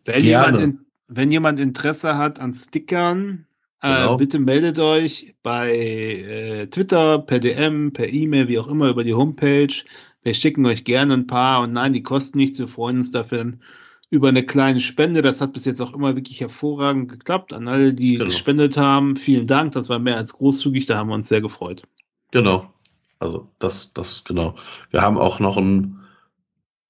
Wenn 0.05 0.23
jemand, 0.25 0.59
in, 0.59 0.81
wenn 1.09 1.31
jemand 1.31 1.59
Interesse 1.61 2.19
hat 2.19 2.41
an 2.41 2.53
Stickern, 2.53 3.47
Genau. 3.81 4.15
äh, 4.15 4.17
bitte 4.17 4.39
meldet 4.39 4.79
euch 4.79 5.35
bei 5.43 5.71
äh, 5.75 6.67
Twitter, 6.69 7.19
per 7.19 7.39
DM, 7.39 7.93
per 7.93 8.11
E-Mail, 8.11 8.49
wie 8.49 8.59
auch 8.59 8.67
immer, 8.69 8.89
über 8.89 9.05
die 9.05 9.13
Homepage. 9.13 9.75
Wir 10.23 10.33
schicken 10.33 10.65
euch 10.65 10.85
gerne 10.85 11.13
ein 11.13 11.27
paar 11.27 11.61
und 11.63 11.73
nein, 11.73 11.93
die 11.93 12.03
kosten 12.03 12.39
nichts. 12.39 12.59
Wir 12.59 12.67
freuen 12.69 12.97
uns 12.99 13.11
dafür 13.11 13.53
über 14.09 14.29
eine 14.31 14.43
kleine 14.47 14.81
Spende. 14.81 15.21
Das 15.21 15.43
hat 15.43 15.53
bis 15.53 15.67
jetzt 15.67 15.83
auch 15.83 15.95
immer 15.95 16.17
wirklich 16.17 16.41
hervorragend 16.41 17.11
geklappt. 17.11 17.53
An 17.53 17.69
alle, 17.69 17.93
die 17.93 18.15
Genau. 18.15 18.25
gespendet 18.25 18.79
haben, 18.79 19.17
vielen 19.17 19.47
Dank. 19.47 19.73
Das 19.73 19.91
war 19.91 19.99
mehr 19.99 20.17
als 20.17 20.33
großzügig. 20.33 20.87
Da 20.87 20.97
haben 20.97 21.09
wir 21.09 21.15
uns 21.15 21.29
sehr 21.29 21.43
gefreut. 21.43 21.83
genau. 22.31 22.73
Also 23.25 23.51
das, 23.59 23.95
das, 23.95 24.23
genau. 24.23 24.55
Wir 24.91 25.01
haben 25.01 25.17
auch 25.17 25.41
noch 25.41 25.57
ein 25.57 25.99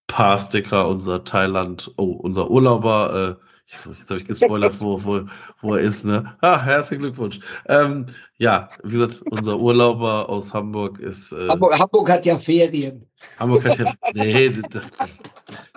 paar 0.08 0.36
Sticker, 0.38 0.88
unser 0.88 1.22
Thailand, 1.22 1.92
oh, 1.96 2.10
unser 2.12 2.50
Urlauber, 2.50 3.38
äh, 3.38 3.44
Jetzt 3.66 4.10
habe 4.10 4.18
ich 4.18 4.26
gespoilert, 4.26 4.78
wo, 4.82 5.02
wo, 5.04 5.22
wo 5.62 5.74
er 5.74 5.80
ist, 5.80 6.04
ne? 6.04 6.36
Ah, 6.42 6.62
herzlichen 6.62 7.00
Glückwunsch. 7.00 7.40
Ähm, 7.66 8.04
ja, 8.36 8.68
wie 8.82 8.98
gesagt, 8.98 9.22
unser 9.30 9.58
Urlauber 9.58 10.28
aus 10.28 10.52
Hamburg 10.52 10.98
ist. 10.98 11.32
Äh, 11.32 11.48
Hamburg, 11.48 11.78
Hamburg, 11.78 12.10
hat 12.10 12.26
ja 12.26 12.36
Ferien. 12.36 13.06
Hamburg 13.38 13.64
hat 13.64 13.78
ja. 13.78 13.94
Nee, 14.12 14.52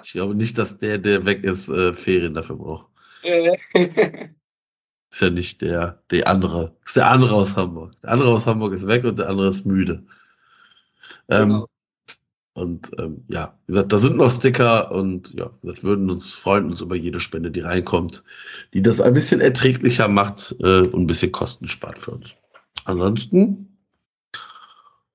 ich 0.03 0.11
glaube 0.11 0.35
nicht, 0.35 0.57
dass 0.57 0.77
der, 0.77 0.97
der 0.97 1.25
weg 1.25 1.45
ist, 1.45 1.69
äh, 1.69 1.93
Ferien 1.93 2.33
dafür 2.33 2.57
braucht. 2.57 2.89
ist 3.23 5.21
ja 5.21 5.29
nicht 5.29 5.61
der, 5.61 6.03
der 6.11 6.27
andere. 6.27 6.75
Ist 6.85 6.97
der 6.97 7.09
andere 7.09 7.35
aus 7.35 7.55
Hamburg. 7.55 7.93
Der 8.01 8.11
andere 8.11 8.33
aus 8.33 8.45
Hamburg 8.45 8.73
ist 8.73 8.87
weg 8.87 9.05
und 9.05 9.17
der 9.17 9.29
andere 9.29 9.47
ist 9.47 9.65
müde. 9.65 10.03
Ähm, 11.29 11.49
genau. 11.49 11.67
Und 12.53 12.89
ähm, 12.97 13.23
ja, 13.27 13.55
wie 13.67 13.73
gesagt, 13.73 13.93
da 13.93 13.99
sind 13.99 14.17
noch 14.17 14.31
Sticker 14.31 14.91
und 14.91 15.31
ja, 15.35 15.51
wir 15.61 15.83
würden 15.83 16.09
uns 16.09 16.31
freuen 16.31 16.65
uns 16.65 16.81
über 16.81 16.95
jede 16.95 17.19
Spende, 17.19 17.51
die 17.51 17.59
reinkommt, 17.59 18.23
die 18.73 18.81
das 18.81 18.99
ein 18.99 19.13
bisschen 19.13 19.41
erträglicher 19.41 20.07
macht 20.07 20.55
äh, 20.61 20.79
und 20.79 21.03
ein 21.03 21.07
bisschen 21.07 21.31
Kosten 21.31 21.67
spart 21.67 21.99
für 21.99 22.11
uns. 22.11 22.31
Ansonsten 22.85 23.77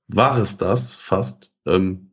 war 0.06 0.39
es 0.39 0.56
das 0.56 0.94
fast. 0.94 1.52
Ähm, 1.66 2.12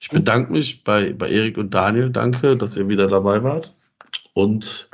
ich 0.00 0.08
bedanke 0.08 0.50
mich 0.50 0.82
bei, 0.82 1.12
bei 1.12 1.28
Erik 1.28 1.56
und 1.56 1.72
Daniel. 1.72 2.10
Danke, 2.10 2.56
dass 2.56 2.76
ihr 2.76 2.88
wieder 2.88 3.06
dabei 3.06 3.44
wart. 3.44 3.76
Und 4.32 4.88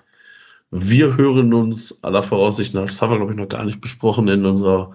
wir 0.70 1.16
hören 1.16 1.54
uns 1.54 2.02
aller 2.04 2.22
Voraussicht 2.22 2.74
nach, 2.74 2.86
das 2.86 3.00
haben 3.00 3.12
wir, 3.12 3.16
glaube 3.16 3.32
ich, 3.32 3.38
noch 3.38 3.48
gar 3.48 3.64
nicht 3.64 3.80
besprochen 3.80 4.28
in 4.28 4.44
unserer 4.44 4.94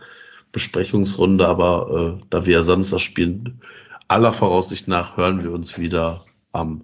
Besprechungsrunde, 0.52 1.48
aber 1.48 2.18
äh, 2.20 2.26
da 2.30 2.46
wir 2.46 2.54
ja 2.54 2.64
Samstag 2.64 3.00
spielen, 3.00 3.62
aller 4.08 4.34
Voraussicht 4.34 4.88
nach 4.88 5.18
hören 5.18 5.44
wir 5.44 5.52
uns 5.52 5.78
wieder 5.78 6.26
am 6.52 6.82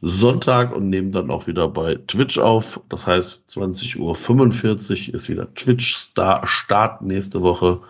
Sonntag 0.00 0.74
und 0.74 0.90
nehmen 0.90 1.12
dann 1.12 1.30
auch 1.30 1.46
wieder 1.46 1.68
bei 1.68 1.94
Twitch 2.06 2.38
auf. 2.38 2.80
Das 2.88 3.06
heißt, 3.06 3.42
20.45 3.50 5.08
Uhr 5.08 5.14
ist 5.14 5.28
wieder 5.28 5.52
Twitch-Start 5.54 7.02
nächste 7.02 7.42
Woche. 7.42 7.80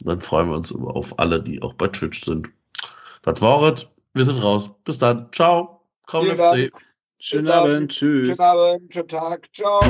Dann 0.00 0.20
freuen 0.20 0.50
wir 0.50 0.56
uns 0.56 0.72
auf 0.72 1.18
alle, 1.18 1.42
die 1.42 1.62
auch 1.62 1.72
bei 1.74 1.88
Twitch 1.88 2.24
sind. 2.24 2.50
Das 3.22 3.40
war's. 3.40 3.86
Wir 4.14 4.24
sind 4.24 4.42
raus. 4.42 4.70
Bis 4.84 4.98
dann. 4.98 5.28
Ciao. 5.32 5.80
Komm 6.06 6.26
FC. 6.26 6.70
Schönen 7.18 7.48
Abend. 7.48 7.90
Tschüss. 7.90 8.28
Schönen 8.28 8.40
Abend. 8.40 8.92
Schönen 8.92 9.08
Tag. 9.08 9.48
Ciao. 9.54 9.80